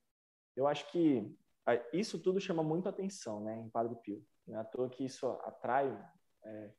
eu 0.56 0.66
acho 0.66 0.90
que 0.90 1.30
isso 1.92 2.18
tudo 2.18 2.40
chama 2.40 2.62
muito 2.62 2.88
atenção, 2.88 3.42
né, 3.42 3.58
em 3.58 3.68
Padre 3.70 3.96
Pio. 4.02 4.24
Não 4.46 4.58
é 4.58 4.60
à 4.60 4.64
toa 4.64 4.90
que 4.90 5.04
isso 5.04 5.26
atrai 5.42 5.96
é, 6.44 6.70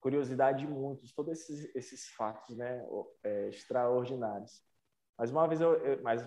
curiosidade 0.00 0.66
de 0.66 0.66
muitos, 0.66 1.12
todos 1.12 1.32
esses, 1.32 1.74
esses 1.74 2.08
fatos 2.08 2.56
né, 2.56 2.86
é, 3.22 3.48
extraordinários. 3.48 4.62
Mas 5.16 5.30
uma 5.30 5.48
vez 5.48 5.60
eu, 5.60 5.74
eu, 5.76 6.02
mais, 6.02 6.22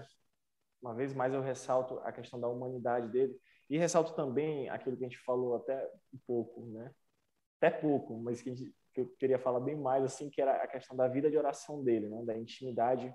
uma 0.81 0.95
vez 0.95 1.13
mais 1.13 1.33
eu 1.33 1.41
ressalto 1.41 1.99
a 1.99 2.11
questão 2.11 2.39
da 2.39 2.47
humanidade 2.47 3.09
dele 3.09 3.39
e 3.69 3.77
ressalto 3.77 4.15
também 4.15 4.69
aquilo 4.69 4.97
que 4.97 5.05
a 5.05 5.07
gente 5.07 5.23
falou 5.23 5.55
até 5.55 5.85
um 6.13 6.17
pouco, 6.25 6.65
né? 6.65 6.91
Até 7.57 7.69
pouco, 7.69 8.17
mas 8.17 8.41
que, 8.41 8.55
gente, 8.55 8.75
que 8.93 9.01
eu 9.01 9.07
queria 9.19 9.37
falar 9.37 9.59
bem 9.59 9.75
mais 9.75 10.03
assim, 10.03 10.29
que 10.29 10.41
era 10.41 10.55
a 10.63 10.67
questão 10.67 10.95
da 10.95 11.07
vida 11.07 11.29
de 11.29 11.37
oração 11.37 11.83
dele, 11.83 12.07
né? 12.07 12.23
Da 12.23 12.37
intimidade 12.37 13.13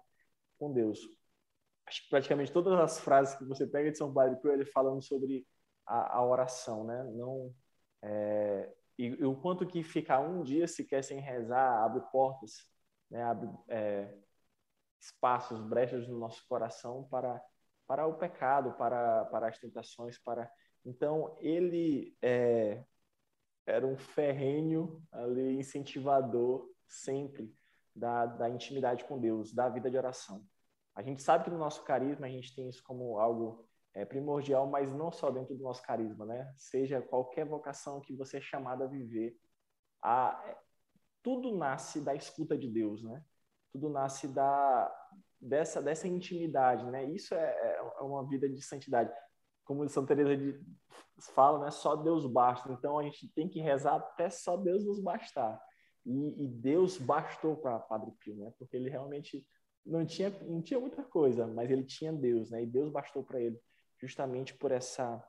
com 0.59 0.72
Deus. 0.72 1.01
Acho 1.86 2.05
que 2.05 2.10
praticamente 2.10 2.52
todas 2.52 2.78
as 2.78 3.01
frases 3.01 3.34
que 3.34 3.44
você 3.44 3.66
pega 3.66 3.90
de 3.90 3.98
São 3.98 4.12
Padre 4.12 4.40
Pio, 4.40 4.52
ele 4.52 4.64
falando 4.64 5.02
sobre 5.02 5.44
a, 5.84 6.18
a 6.18 6.24
oração, 6.24 6.84
né? 6.84 7.02
Não 7.14 7.52
é, 8.02 8.72
e, 8.98 9.06
e, 9.06 9.24
o 9.24 9.36
quanto 9.36 9.66
que 9.66 9.82
ficar 9.82 10.20
um 10.20 10.43
dia 10.43 10.66
sequer 10.66 11.02
sem 11.02 11.20
rezar 11.20 11.85
abre 11.85 12.01
portas, 12.10 12.66
né? 13.10 13.23
abre 13.23 13.48
é, 13.69 14.12
espaços, 15.01 15.60
brechas 15.60 16.06
no 16.09 16.19
nosso 16.19 16.47
coração 16.47 17.05
para, 17.10 17.43
para 17.86 18.06
o 18.06 18.14
pecado, 18.14 18.73
para, 18.74 19.24
para 19.27 19.48
as 19.48 19.59
tentações, 19.59 20.19
para... 20.19 20.51
Então, 20.85 21.36
ele 21.40 22.16
é, 22.20 22.85
era 23.66 23.86
um 23.86 23.97
ferrenho 23.97 25.02
ali, 25.10 25.56
incentivador 25.56 26.69
sempre 26.89 27.55
da, 27.94 28.27
da 28.27 28.48
intimidade 28.48 29.05
com 29.05 29.19
Deus, 29.19 29.52
da 29.52 29.69
vida 29.69 29.90
de 29.90 29.97
oração. 29.97 30.44
A 30.94 31.02
gente 31.02 31.23
sabe 31.23 31.44
que 31.44 31.51
no 31.51 31.59
nosso 31.59 31.85
carisma 31.85 32.27
a 32.27 32.31
gente 32.31 32.55
tem 32.55 32.69
isso 32.69 32.82
como 32.82 33.19
algo 33.19 33.66
é 33.94 34.05
primordial, 34.05 34.66
mas 34.66 34.93
não 34.93 35.12
só 35.12 35.31
dentro 35.31 35.55
do 35.55 35.62
nosso 35.62 35.82
carisma, 35.82 36.24
né? 36.24 36.52
Seja 36.56 37.02
qualquer 37.02 37.44
vocação 37.44 38.01
que 38.01 38.14
você 38.14 38.39
é 38.39 38.40
chamado 38.40 38.85
a 38.85 38.86
viver, 38.86 39.36
a, 40.02 40.56
tudo 41.23 41.55
nasce 41.56 42.01
da 42.01 42.14
escuta 42.14 42.56
de 42.56 42.69
Deus, 42.69 43.02
né? 43.02 43.23
Tudo 43.73 43.89
nasce 43.89 44.28
da 44.28 44.98
dessa 45.40 45.82
dessa 45.82 46.06
intimidade, 46.06 46.89
né? 46.90 47.05
Isso 47.05 47.35
é, 47.35 47.77
é 47.98 48.02
uma 48.02 48.27
vida 48.27 48.48
de 48.48 48.62
santidade. 48.62 49.12
Como 49.64 49.89
Santa 49.89 50.16
Teresa 50.16 50.36
de, 50.36 50.60
fala, 51.35 51.59
né? 51.59 51.70
Só 51.70 51.94
Deus 51.94 52.27
basta. 52.27 52.73
Então 52.73 52.98
a 52.98 53.02
gente 53.02 53.28
tem 53.35 53.48
que 53.48 53.60
rezar 53.60 53.97
até 53.97 54.31
só 54.31 54.56
Deus 54.56 54.85
nos 54.85 55.01
bastar. 55.01 55.60
E, 56.05 56.44
e 56.44 56.48
Deus 56.48 56.98
bastou 56.98 57.56
para 57.56 57.78
Padre 57.78 58.10
Pio, 58.19 58.36
né? 58.36 58.52
Porque 58.59 58.77
ele 58.77 58.89
realmente 58.89 59.47
não 59.85 60.06
tinha 60.06 60.31
não 60.44 60.62
tinha 60.62 60.81
muita 60.81 61.02
coisa, 61.02 61.47
mas 61.47 61.70
ele 61.70 61.85
tinha 61.85 62.12
Deus, 62.12 62.51
né? 62.51 62.62
E 62.62 62.66
Deus 62.66 62.90
bastou 62.90 63.23
para 63.23 63.40
ele 63.40 63.60
justamente 64.03 64.55
por 64.55 64.73
essa, 64.73 65.23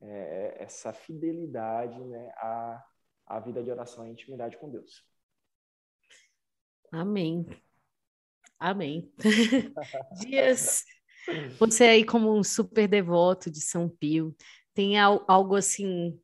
é, 0.00 0.56
essa 0.64 0.92
fidelidade 0.92 1.98
né, 2.00 2.32
à, 2.36 2.84
à 3.26 3.40
vida 3.40 3.62
de 3.62 3.70
oração 3.70 4.06
e 4.06 4.10
intimidade 4.10 4.56
com 4.58 4.68
Deus. 4.68 5.06
Amém. 6.92 7.46
Amém. 8.58 9.10
Dias, 10.20 10.84
você 11.58 11.84
aí 11.84 12.04
como 12.04 12.36
um 12.36 12.42
super 12.42 12.88
devoto 12.88 13.50
de 13.50 13.60
São 13.60 13.88
Pio, 13.88 14.34
tem 14.74 14.98
algo 14.98 15.54
assim 15.54 16.20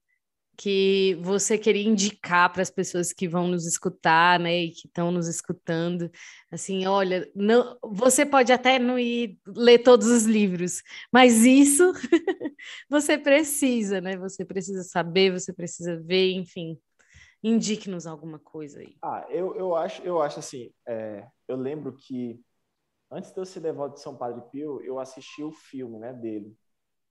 que 0.57 1.19
você 1.21 1.59
queria 1.59 1.87
indicar 1.87 2.53
para 2.53 2.63
as 2.63 2.71
pessoas 2.71 3.13
que 3.13 3.29
vão 3.29 3.47
nos 3.47 3.67
escutar, 3.67 4.41
né, 4.41 4.65
e 4.65 4.71
que 4.71 4.87
estão 4.87 5.11
nos 5.11 5.29
escutando, 5.29 6.11
assim, 6.51 6.87
olha, 6.87 7.31
não, 7.35 7.79
você 7.83 8.25
pode 8.25 8.53
até 8.53 8.79
não 8.79 8.99
ir 8.99 9.39
ler 9.47 9.81
todos 9.81 10.07
os 10.07 10.25
livros, 10.25 10.83
mas 11.13 11.45
isso 11.45 11.93
você 12.89 13.19
precisa, 13.19 14.01
né? 14.01 14.17
Você 14.17 14.45
precisa 14.45 14.83
saber, 14.83 15.33
você 15.33 15.53
precisa 15.53 16.01
ver, 16.01 16.33
enfim. 16.33 16.79
Indique-nos 17.43 18.07
alguma 18.07 18.39
coisa 18.39 18.81
aí. 18.81 18.97
Ah, 19.03 19.27
eu, 19.29 19.55
eu 19.57 19.77
acho, 19.77 20.03
eu 20.03 20.21
acho 20.21 20.39
assim, 20.39 20.73
é, 20.87 21.27
eu 21.47 21.57
lembro 21.57 21.95
que 21.95 22.41
antes 23.11 23.33
de 23.33 23.39
eu 23.39 23.45
ser 23.45 23.61
devoto 23.61 23.95
de 23.95 24.01
São 24.01 24.17
Padre 24.17 24.43
Pio, 24.51 24.81
eu 24.83 24.99
assisti 24.99 25.43
o 25.43 25.53
filme, 25.53 25.99
né, 25.99 26.13
dele. 26.13 26.57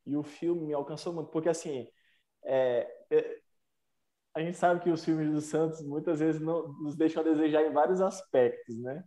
E 0.06 0.16
o 0.16 0.24
filme 0.24 0.68
me 0.68 0.74
alcançou 0.74 1.14
muito, 1.14 1.32
porque 1.32 1.50
assim, 1.50 1.88
é, 2.46 3.06
é, 3.12 3.40
a 4.36 4.42
gente 4.42 4.58
sabe 4.58 4.82
que 4.82 4.90
os 4.90 5.04
filmes 5.04 5.32
do 5.32 5.42
Santos 5.42 5.82
muitas 5.82 6.20
vezes 6.20 6.42
não, 6.42 6.68
nos 6.82 6.96
deixam 6.96 7.22
a 7.22 7.26
desejar 7.26 7.64
em 7.64 7.72
vários 7.72 8.02
aspectos, 8.02 8.78
né? 8.82 9.04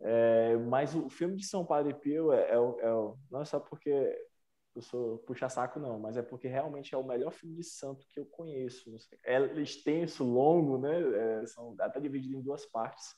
É, 0.00 0.56
mas 0.56 0.94
o 0.94 1.08
filme 1.08 1.36
de 1.36 1.44
São 1.46 1.64
Padre 1.64 1.94
Pio 1.94 2.32
é, 2.32 2.50
é, 2.50 2.54
é, 2.54 2.90
não 3.30 3.40
é 3.40 3.44
só 3.44 3.60
porque 3.60 3.90
eu 4.74 4.82
sou 4.82 5.18
puxa-saco, 5.18 5.78
não, 5.78 5.98
mas 5.98 6.16
é 6.16 6.22
porque 6.22 6.48
realmente 6.48 6.94
é 6.94 6.98
o 6.98 7.06
melhor 7.06 7.30
filme 7.30 7.56
de 7.56 7.64
santo 7.64 8.06
que 8.08 8.18
eu 8.18 8.26
conheço. 8.26 8.96
É 9.24 9.38
extenso, 9.60 10.24
longo, 10.24 10.78
né? 10.78 11.42
É, 11.42 11.46
são 11.46 11.74
até 11.78 12.00
dividido 12.00 12.36
em 12.36 12.42
duas 12.42 12.64
partes. 12.66 13.14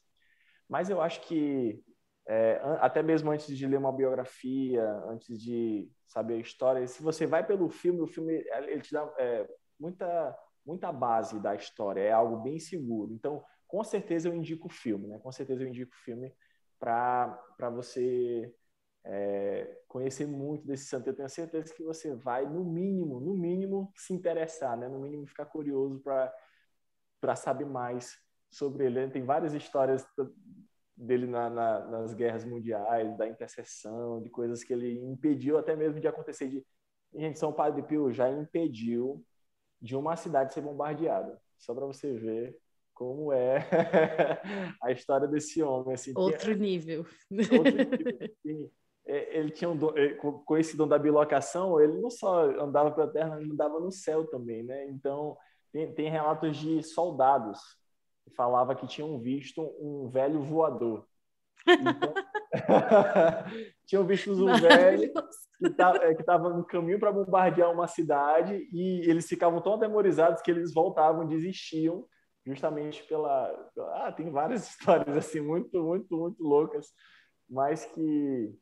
Mas 0.69 0.91
eu 0.91 1.01
acho 1.01 1.21
que, 1.23 1.83
é, 2.27 2.61
até 2.81 3.03
mesmo 3.03 3.31
antes 3.31 3.57
de 3.57 3.67
ler 3.67 3.77
uma 3.77 3.93
biografia, 3.93 4.83
antes 5.07 5.39
de 5.39 5.91
saber 6.07 6.35
a 6.35 6.39
história, 6.39 6.87
se 6.87 7.03
você 7.03 7.27
vai 7.27 7.47
pelo 7.47 7.69
filme, 7.69 8.01
o 8.01 8.07
filme 8.07 8.45
ele 8.51 8.81
te 8.81 8.93
dá 8.93 9.13
é, 9.19 9.49
muita 9.79 10.37
muita 10.65 10.91
base 10.91 11.39
da 11.41 11.55
história, 11.55 12.01
é 12.01 12.11
algo 12.11 12.39
bem 12.39 12.59
seguro. 12.59 13.13
Então, 13.13 13.45
com 13.69 13.85
certeza 13.85 14.29
eu 14.29 14.35
indico 14.35 14.67
o 14.67 14.71
filme, 14.71 15.07
né? 15.07 15.19
Com 15.19 15.31
certeza 15.31 15.63
eu 15.63 15.69
indico 15.69 15.93
o 15.93 15.99
filme 15.99 16.35
para 16.79 17.71
você 17.71 18.51
é, 19.05 19.83
conhecer 19.87 20.27
muito 20.27 20.67
desse 20.67 20.87
santo. 20.87 21.07
Eu 21.09 21.15
tenho 21.15 21.29
certeza 21.29 21.75
que 21.75 21.83
você 21.83 22.15
vai, 22.15 22.47
no 22.47 22.65
mínimo, 22.65 23.21
no 23.21 23.35
mínimo, 23.35 23.93
se 23.95 24.15
interessar, 24.15 24.77
né? 24.77 24.89
No 24.89 25.01
mínimo, 25.01 25.27
ficar 25.27 25.47
curioso 25.47 26.01
para 26.01 27.37
saber 27.37 27.67
mais 27.67 28.17
sobre 28.51 28.87
ele. 28.87 29.09
Tem 29.11 29.25
várias 29.25 29.53
histórias 29.53 30.07
dele 30.97 31.27
na, 31.27 31.51
na, 31.51 31.81
nas 31.87 32.15
guerras 32.15 32.45
mundiais, 32.45 33.17
da 33.17 33.29
intercessão, 33.29 34.23
de 34.23 34.31
coisas 34.31 34.63
que 34.63 34.73
ele 34.73 34.99
impediu 35.01 35.59
até 35.59 35.75
mesmo 35.75 36.01
de 36.01 36.07
acontecer. 36.07 36.49
De... 36.49 36.65
Gente, 37.15 37.39
São 37.39 37.53
Padre 37.53 37.83
Pio 37.83 38.13
já 38.13 38.31
impediu 38.31 39.25
de 39.81 39.97
uma 39.97 40.17
cidade 40.17 40.55
ser 40.55 40.61
bombardeada. 40.61 41.41
Só 41.59 41.75
para 41.75 41.87
você 41.87 42.13
ver 42.13 42.57
como 42.93 43.33
é 43.33 43.69
a 44.83 44.93
história 44.93 45.27
desse 45.27 45.63
homem. 45.63 45.95
Assim, 45.95 46.13
outro, 46.15 46.53
é, 46.53 46.55
nível. 46.55 47.07
outro 47.31 47.77
nível. 47.77 48.25
Assim, 48.47 48.71
ele 49.07 49.51
tinha 49.51 49.69
um 49.69 49.77
dom, 49.77 49.93
é, 49.97 50.15
com 50.15 50.57
esse 50.57 50.77
dom 50.77 50.89
da 50.89 50.99
bilocação, 50.99 51.81
ele 51.81 52.01
não 52.01 52.11
só 52.11 52.45
andava 52.61 52.91
pela 52.91 53.13
terra, 53.13 53.41
ele 53.41 53.53
andava 53.53 53.79
no 53.79 53.91
céu 53.91 54.27
também, 54.27 54.63
né? 54.63 54.87
Então, 54.87 55.37
tem, 55.73 55.93
tem 55.93 56.11
relatos 56.11 56.57
de 56.57 56.83
soldados 56.83 57.59
que 58.25 58.31
falava 58.31 58.75
que 58.75 58.87
tinham 58.87 59.19
visto 59.21 59.63
um 59.81 60.09
velho 60.09 60.41
voador. 60.41 61.07
Então, 61.67 62.15
Tinham 63.87 64.07
visto 64.07 64.33
um 64.33 64.57
velho 64.57 65.13
que 65.59 65.71
tá, 65.71 65.99
é, 66.03 66.13
estava 66.13 66.51
no 66.51 66.65
caminho 66.65 66.99
para 66.99 67.13
bombardear 67.13 67.71
uma 67.71 67.87
cidade 67.87 68.69
e 68.73 69.09
eles 69.09 69.29
ficavam 69.29 69.61
tão 69.61 69.75
atemorizados 69.75 70.43
que 70.43 70.51
eles 70.51 70.73
voltavam, 70.73 71.27
desistiam, 71.27 72.07
justamente 72.47 73.03
pela, 73.05 73.49
pela... 73.75 74.07
Ah, 74.07 74.13
tem 74.13 74.31
várias 74.31 74.69
histórias 74.71 75.17
assim 75.17 75.41
muito, 75.41 75.83
muito, 75.83 76.17
muito 76.17 76.43
loucas, 76.43 76.89
mas 77.49 77.85
que 77.87 78.55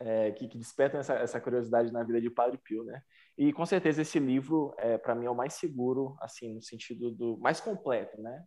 é, 0.00 0.32
que, 0.32 0.48
que, 0.48 0.58
despertam 0.58 0.98
essa, 0.98 1.14
essa, 1.14 1.40
curiosidade 1.40 1.92
na 1.92 2.02
vida 2.02 2.20
de 2.20 2.28
Padre 2.28 2.58
Pio, 2.58 2.82
né? 2.82 3.00
E 3.36 3.52
com 3.52 3.64
certeza 3.64 4.02
esse 4.02 4.18
livro, 4.18 4.74
é, 4.78 4.98
para 4.98 5.14
mim, 5.14 5.26
é 5.26 5.30
o 5.30 5.34
mais 5.34 5.54
seguro, 5.54 6.16
assim, 6.20 6.54
no 6.54 6.62
sentido 6.62 7.10
do 7.10 7.38
mais 7.38 7.60
completo, 7.60 8.20
né? 8.20 8.44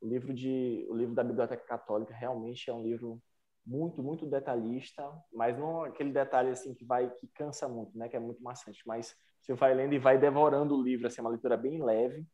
O 0.00 0.08
livro 0.08 0.32
de, 0.32 0.86
o 0.88 0.94
livro 0.94 1.14
da 1.14 1.24
Biblioteca 1.24 1.64
Católica 1.64 2.14
realmente 2.14 2.70
é 2.70 2.72
um 2.72 2.82
livro 2.82 3.20
muito, 3.66 4.02
muito 4.02 4.24
detalhista, 4.26 5.02
mas 5.32 5.58
não 5.58 5.82
aquele 5.82 6.12
detalhe 6.12 6.50
assim 6.50 6.74
que 6.74 6.84
vai 6.84 7.10
que 7.10 7.26
cansa 7.28 7.68
muito, 7.68 7.96
né? 7.98 8.08
Que 8.08 8.16
é 8.16 8.20
muito 8.20 8.42
maçante, 8.42 8.82
mas 8.86 9.14
você 9.40 9.54
vai 9.54 9.74
lendo 9.74 9.94
e 9.94 9.98
vai 9.98 10.18
devorando 10.18 10.74
o 10.76 10.82
livro, 10.82 11.06
assim, 11.06 11.20
é 11.20 11.22
uma 11.22 11.30
leitura 11.30 11.56
bem 11.56 11.82
leve. 11.82 12.26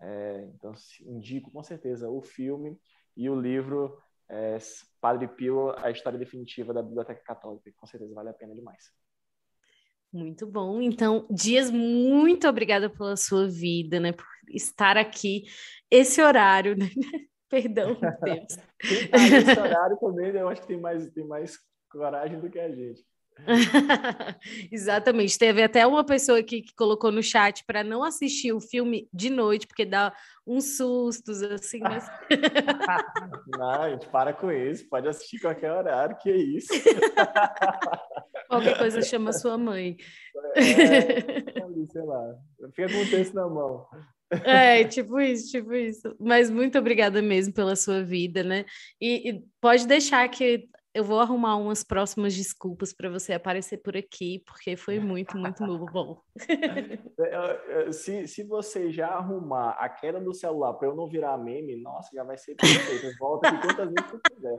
É, 0.00 0.50
então 0.54 0.74
indico 1.02 1.50
com 1.50 1.62
certeza 1.62 2.10
o 2.10 2.20
filme 2.20 2.78
e 3.16 3.30
o 3.30 3.40
livro 3.40 3.98
é, 4.28 4.58
Padre 5.00 5.28
Pio, 5.28 5.70
a 5.78 5.90
história 5.90 6.18
definitiva 6.18 6.74
da 6.74 6.82
Biblioteca 6.82 7.22
Católica, 7.22 7.72
com 7.76 7.86
certeza 7.86 8.14
vale 8.14 8.28
a 8.30 8.34
pena 8.34 8.54
demais. 8.54 8.92
Muito 10.12 10.46
bom. 10.46 10.80
Então, 10.80 11.26
Dias, 11.30 11.70
muito 11.70 12.48
obrigada 12.48 12.88
pela 12.88 13.16
sua 13.16 13.48
vida, 13.48 14.00
né? 14.00 14.12
Por 14.12 14.24
estar 14.48 14.96
aqui 14.96 15.44
esse 15.90 16.22
horário, 16.22 16.76
né? 16.76 16.86
Perdão, 17.48 17.96
Deus. 18.22 18.56
Quem 18.80 19.08
tá 19.08 19.18
nesse 19.18 19.50
horário 19.60 19.96
também, 19.98 20.32
né? 20.32 20.42
eu 20.42 20.48
acho 20.48 20.62
que 20.62 20.66
tem 20.68 20.80
mais, 20.80 21.08
tem 21.10 21.26
mais 21.26 21.58
coragem 21.90 22.40
do 22.40 22.50
que 22.50 22.58
a 22.58 22.68
gente. 22.74 23.04
Exatamente. 24.72 25.38
Teve 25.38 25.62
até 25.62 25.86
uma 25.86 26.04
pessoa 26.04 26.38
aqui 26.38 26.62
que 26.62 26.74
colocou 26.74 27.12
no 27.12 27.22
chat 27.22 27.64
para 27.66 27.84
não 27.84 28.02
assistir 28.02 28.52
o 28.52 28.60
filme 28.60 29.08
de 29.12 29.30
noite, 29.30 29.66
porque 29.66 29.84
dá 29.84 30.12
uns 30.46 30.76
sustos, 30.76 31.42
assim. 31.42 31.80
Mas... 31.80 32.08
não, 33.58 33.90
gente, 33.90 34.08
para 34.08 34.32
com 34.32 34.50
isso. 34.50 34.88
Pode 34.88 35.08
assistir 35.08 35.40
qualquer 35.40 35.72
horário, 35.72 36.16
que 36.18 36.30
é 36.30 36.36
isso. 36.36 36.72
Qualquer 38.48 38.78
coisa 38.78 39.02
chama 39.02 39.32
sua 39.32 39.58
mãe. 39.58 39.96
É, 40.54 41.20
sei 41.88 42.02
lá. 42.04 42.36
Fica 42.76 42.92
com 42.92 43.02
o 43.02 43.10
texto 43.10 43.34
na 43.34 43.48
mão. 43.48 43.84
É, 44.44 44.84
tipo 44.84 45.18
isso, 45.18 45.50
tipo 45.50 45.72
isso. 45.74 46.14
Mas 46.20 46.48
muito 46.48 46.78
obrigada 46.78 47.20
mesmo 47.20 47.52
pela 47.52 47.74
sua 47.74 48.04
vida, 48.04 48.44
né? 48.44 48.64
E, 49.00 49.30
e 49.30 49.42
pode 49.60 49.84
deixar 49.84 50.28
que 50.28 50.68
eu 50.96 51.04
vou 51.04 51.20
arrumar 51.20 51.56
umas 51.56 51.84
próximas 51.84 52.34
desculpas 52.34 52.90
para 52.90 53.10
você 53.10 53.34
aparecer 53.34 53.82
por 53.82 53.94
aqui, 53.94 54.42
porque 54.46 54.78
foi 54.78 54.98
muito, 54.98 55.36
muito 55.36 55.62
bom. 55.92 56.22
É, 57.18 57.92
se, 57.92 58.26
se 58.26 58.42
você 58.44 58.90
já 58.90 59.08
arrumar 59.08 59.72
a 59.72 59.90
queda 59.90 60.18
do 60.18 60.32
celular 60.32 60.72
para 60.72 60.88
eu 60.88 60.96
não 60.96 61.06
virar 61.06 61.36
meme, 61.36 61.76
nossa, 61.76 62.08
já 62.14 62.24
vai 62.24 62.38
ser 62.38 62.54
perfeito. 62.54 63.14
Volta 63.18 63.48
aqui 63.48 63.66
quantas 63.66 63.92
vezes 63.92 64.10
você 64.10 64.18
quiser. 64.34 64.58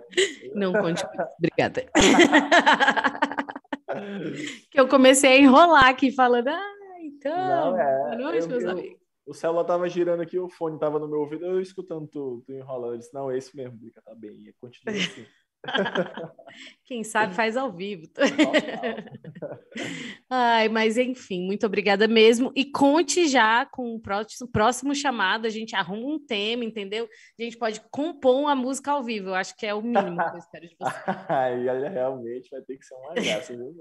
Não 0.53 0.73
conte 0.73 1.03
Obrigada. 1.39 1.87
que 4.69 4.79
eu 4.79 4.87
comecei 4.87 5.31
a 5.31 5.39
enrolar 5.39 5.87
aqui, 5.87 6.11
falando, 6.11 6.49
ah, 6.49 6.75
então, 7.01 7.35
não, 7.35 7.75
é, 7.79 7.97
boa 7.97 8.15
noite, 8.15 8.43
eu, 8.43 8.47
meus 8.47 8.63
eu, 8.63 8.69
amigos. 8.69 8.99
O 9.25 9.33
celular 9.33 9.63
tava 9.63 9.89
girando 9.89 10.21
aqui, 10.21 10.37
o 10.37 10.49
fone 10.49 10.77
tava 10.77 10.99
no 10.99 11.07
meu 11.07 11.21
ouvido, 11.21 11.45
eu 11.45 11.59
escutando 11.59 12.07
tu, 12.07 12.43
tu 12.45 12.53
enrolando. 12.53 12.93
Eu 12.93 12.99
disse, 12.99 13.13
não, 13.13 13.31
é 13.31 13.39
isso 13.39 13.57
mesmo, 13.57 13.75
Bica, 13.75 14.03
tá 14.03 14.13
bem. 14.13 14.53
Continua 14.61 14.95
assim. 14.95 15.25
Quem 16.85 17.03
sabe 17.03 17.33
faz 17.33 17.57
ao 17.57 17.71
vivo. 17.71 18.07
Ai, 20.29 20.69
mas 20.69 20.97
enfim, 20.97 21.45
muito 21.45 21.65
obrigada 21.65 22.07
mesmo. 22.07 22.51
E 22.55 22.65
conte 22.65 23.27
já 23.27 23.65
com 23.65 23.93
o 23.93 23.99
próximo, 23.99 24.49
próximo 24.49 24.95
chamado, 24.95 25.45
a 25.45 25.49
gente 25.49 25.75
arruma 25.75 26.15
um 26.15 26.19
tema, 26.19 26.63
entendeu? 26.63 27.07
A 27.39 27.43
gente 27.43 27.57
pode 27.57 27.81
compor 27.91 28.39
uma 28.39 28.55
música 28.55 28.91
ao 28.91 29.03
vivo, 29.03 29.29
eu 29.29 29.35
acho 29.35 29.55
que 29.55 29.65
é 29.65 29.73
o 29.73 29.81
mínimo 29.81 30.17
que 30.17 30.35
eu 30.35 30.39
espero 30.39 30.67
de 30.67 30.75
você. 30.79 30.95
Ai, 31.29 31.89
realmente 31.89 32.49
vai 32.49 32.61
ter 32.61 32.77
que 32.77 32.85
ser 32.85 32.95
uma 32.95 33.13
graça, 33.13 33.55
viu? 33.55 33.75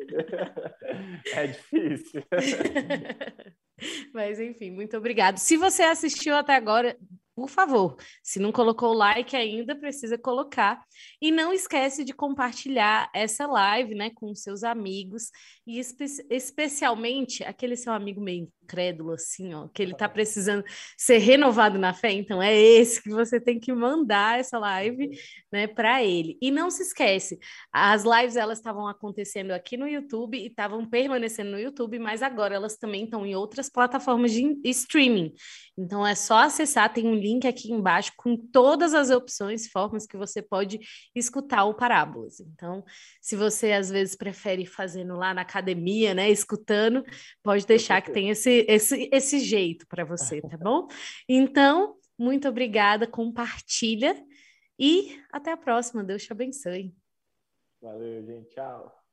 É 1.35 1.47
difícil. 1.47 2.23
Mas 4.13 4.41
enfim, 4.41 4.71
muito 4.71 4.97
obrigado. 4.97 5.39
Se 5.39 5.57
você 5.57 5.83
assistiu 5.83 6.35
até 6.35 6.55
agora, 6.55 6.97
por 7.37 7.51
favor, 7.51 7.97
se 8.23 8.41
não 8.41 8.51
colocou 8.51 8.93
o 8.93 8.95
like 8.95 9.37
ainda, 9.37 9.77
precisa 9.77 10.17
colocar. 10.17 10.83
E 11.21 11.31
não 11.31 11.53
esquece 11.53 12.03
de 12.03 12.15
compartilhar 12.15 13.11
essa 13.15 13.47
live, 13.47 13.95
né, 13.95 14.11
com 14.15 14.35
seus 14.35 14.65
amigos 14.65 15.31
e 15.67 15.79
espe 15.79 16.07
especialmente 16.31 17.45
aquele 17.45 17.77
seu 17.77 17.93
amigo 17.93 18.23
meio 18.23 18.51
incrédulo 18.67 19.13
assim, 19.13 19.55
ó, 19.55 19.69
que 19.69 19.81
ele 19.81 19.95
tá 19.95 20.09
precisando 20.09 20.65
ser 20.99 21.19
renovado 21.19 21.79
na 21.79 21.95
fé, 21.95 22.11
então 22.11 22.43
é 22.43 22.55
esse 22.55 23.01
que 23.01 23.11
você 23.11 23.41
tem 23.41 23.61
que 23.61 23.73
mandar 23.73 24.41
essa 24.41 24.59
live, 24.59 25.11
né, 25.53 25.69
para 25.69 26.03
ele. 26.03 26.37
E 26.43 26.51
não 26.51 26.69
se 26.69 26.83
esquece, 26.83 27.39
as 27.73 28.05
lives 28.05 28.35
elas 28.37 28.59
estavam 28.59 28.89
acontecendo 28.89 29.53
aqui 29.53 29.77
no 29.77 29.87
YouTube 29.87 30.37
e 30.37 30.49
estavam 30.49 30.85
permanecendo 30.85 31.53
no 31.53 31.61
YouTube, 31.61 31.99
mas 32.01 32.23
agora 32.23 32.57
elas 32.57 32.77
também 32.77 33.05
estão 33.05 33.25
em 33.25 33.37
outras 33.37 33.71
plataformas 33.71 34.33
de 34.33 34.61
streaming. 34.65 35.33
Então 35.79 36.07
é 36.07 36.15
só 36.15 36.39
acessar, 36.39 36.93
tem 36.93 37.07
um 37.07 37.15
link 37.15 37.47
aqui 37.47 37.71
embaixo 37.71 38.13
com 38.17 38.37
todas 38.37 38.95
as 38.95 39.11
opções, 39.11 39.69
formas 39.69 40.07
que 40.07 40.17
você 40.17 40.41
pode 40.43 40.81
escutar 41.15 41.65
o 41.65 41.75
Parábolas. 41.75 42.41
Então, 42.41 42.83
se 43.21 43.37
você 43.37 43.73
às 43.73 43.91
vezes 43.91 44.17
prefere 44.17 44.65
fazendo 44.65 45.15
lá 45.15 45.35
na 45.35 45.43
academia, 45.43 46.15
né, 46.15 46.31
escutando, 46.31 47.05
pode 47.43 47.67
deixar 47.67 48.01
que 48.01 48.11
tem 48.11 48.31
esse 48.69 48.95
esse 48.95 49.11
esse 49.13 49.39
jeito 49.41 49.87
para 49.87 50.05
você, 50.05 50.41
tá 50.43 50.57
bom? 50.57 50.89
Então, 51.29 51.97
muito 52.19 52.49
obrigada, 52.49 53.07
compartilha 53.07 54.17
e 54.79 55.21
até 55.31 55.53
a 55.53 55.57
próxima. 55.57 56.05
Deus 56.05 56.23
te 56.23 56.33
abençoe. 56.33 56.95
Valeu, 57.81 58.25
gente. 58.25 58.51
Tchau. 58.51 59.06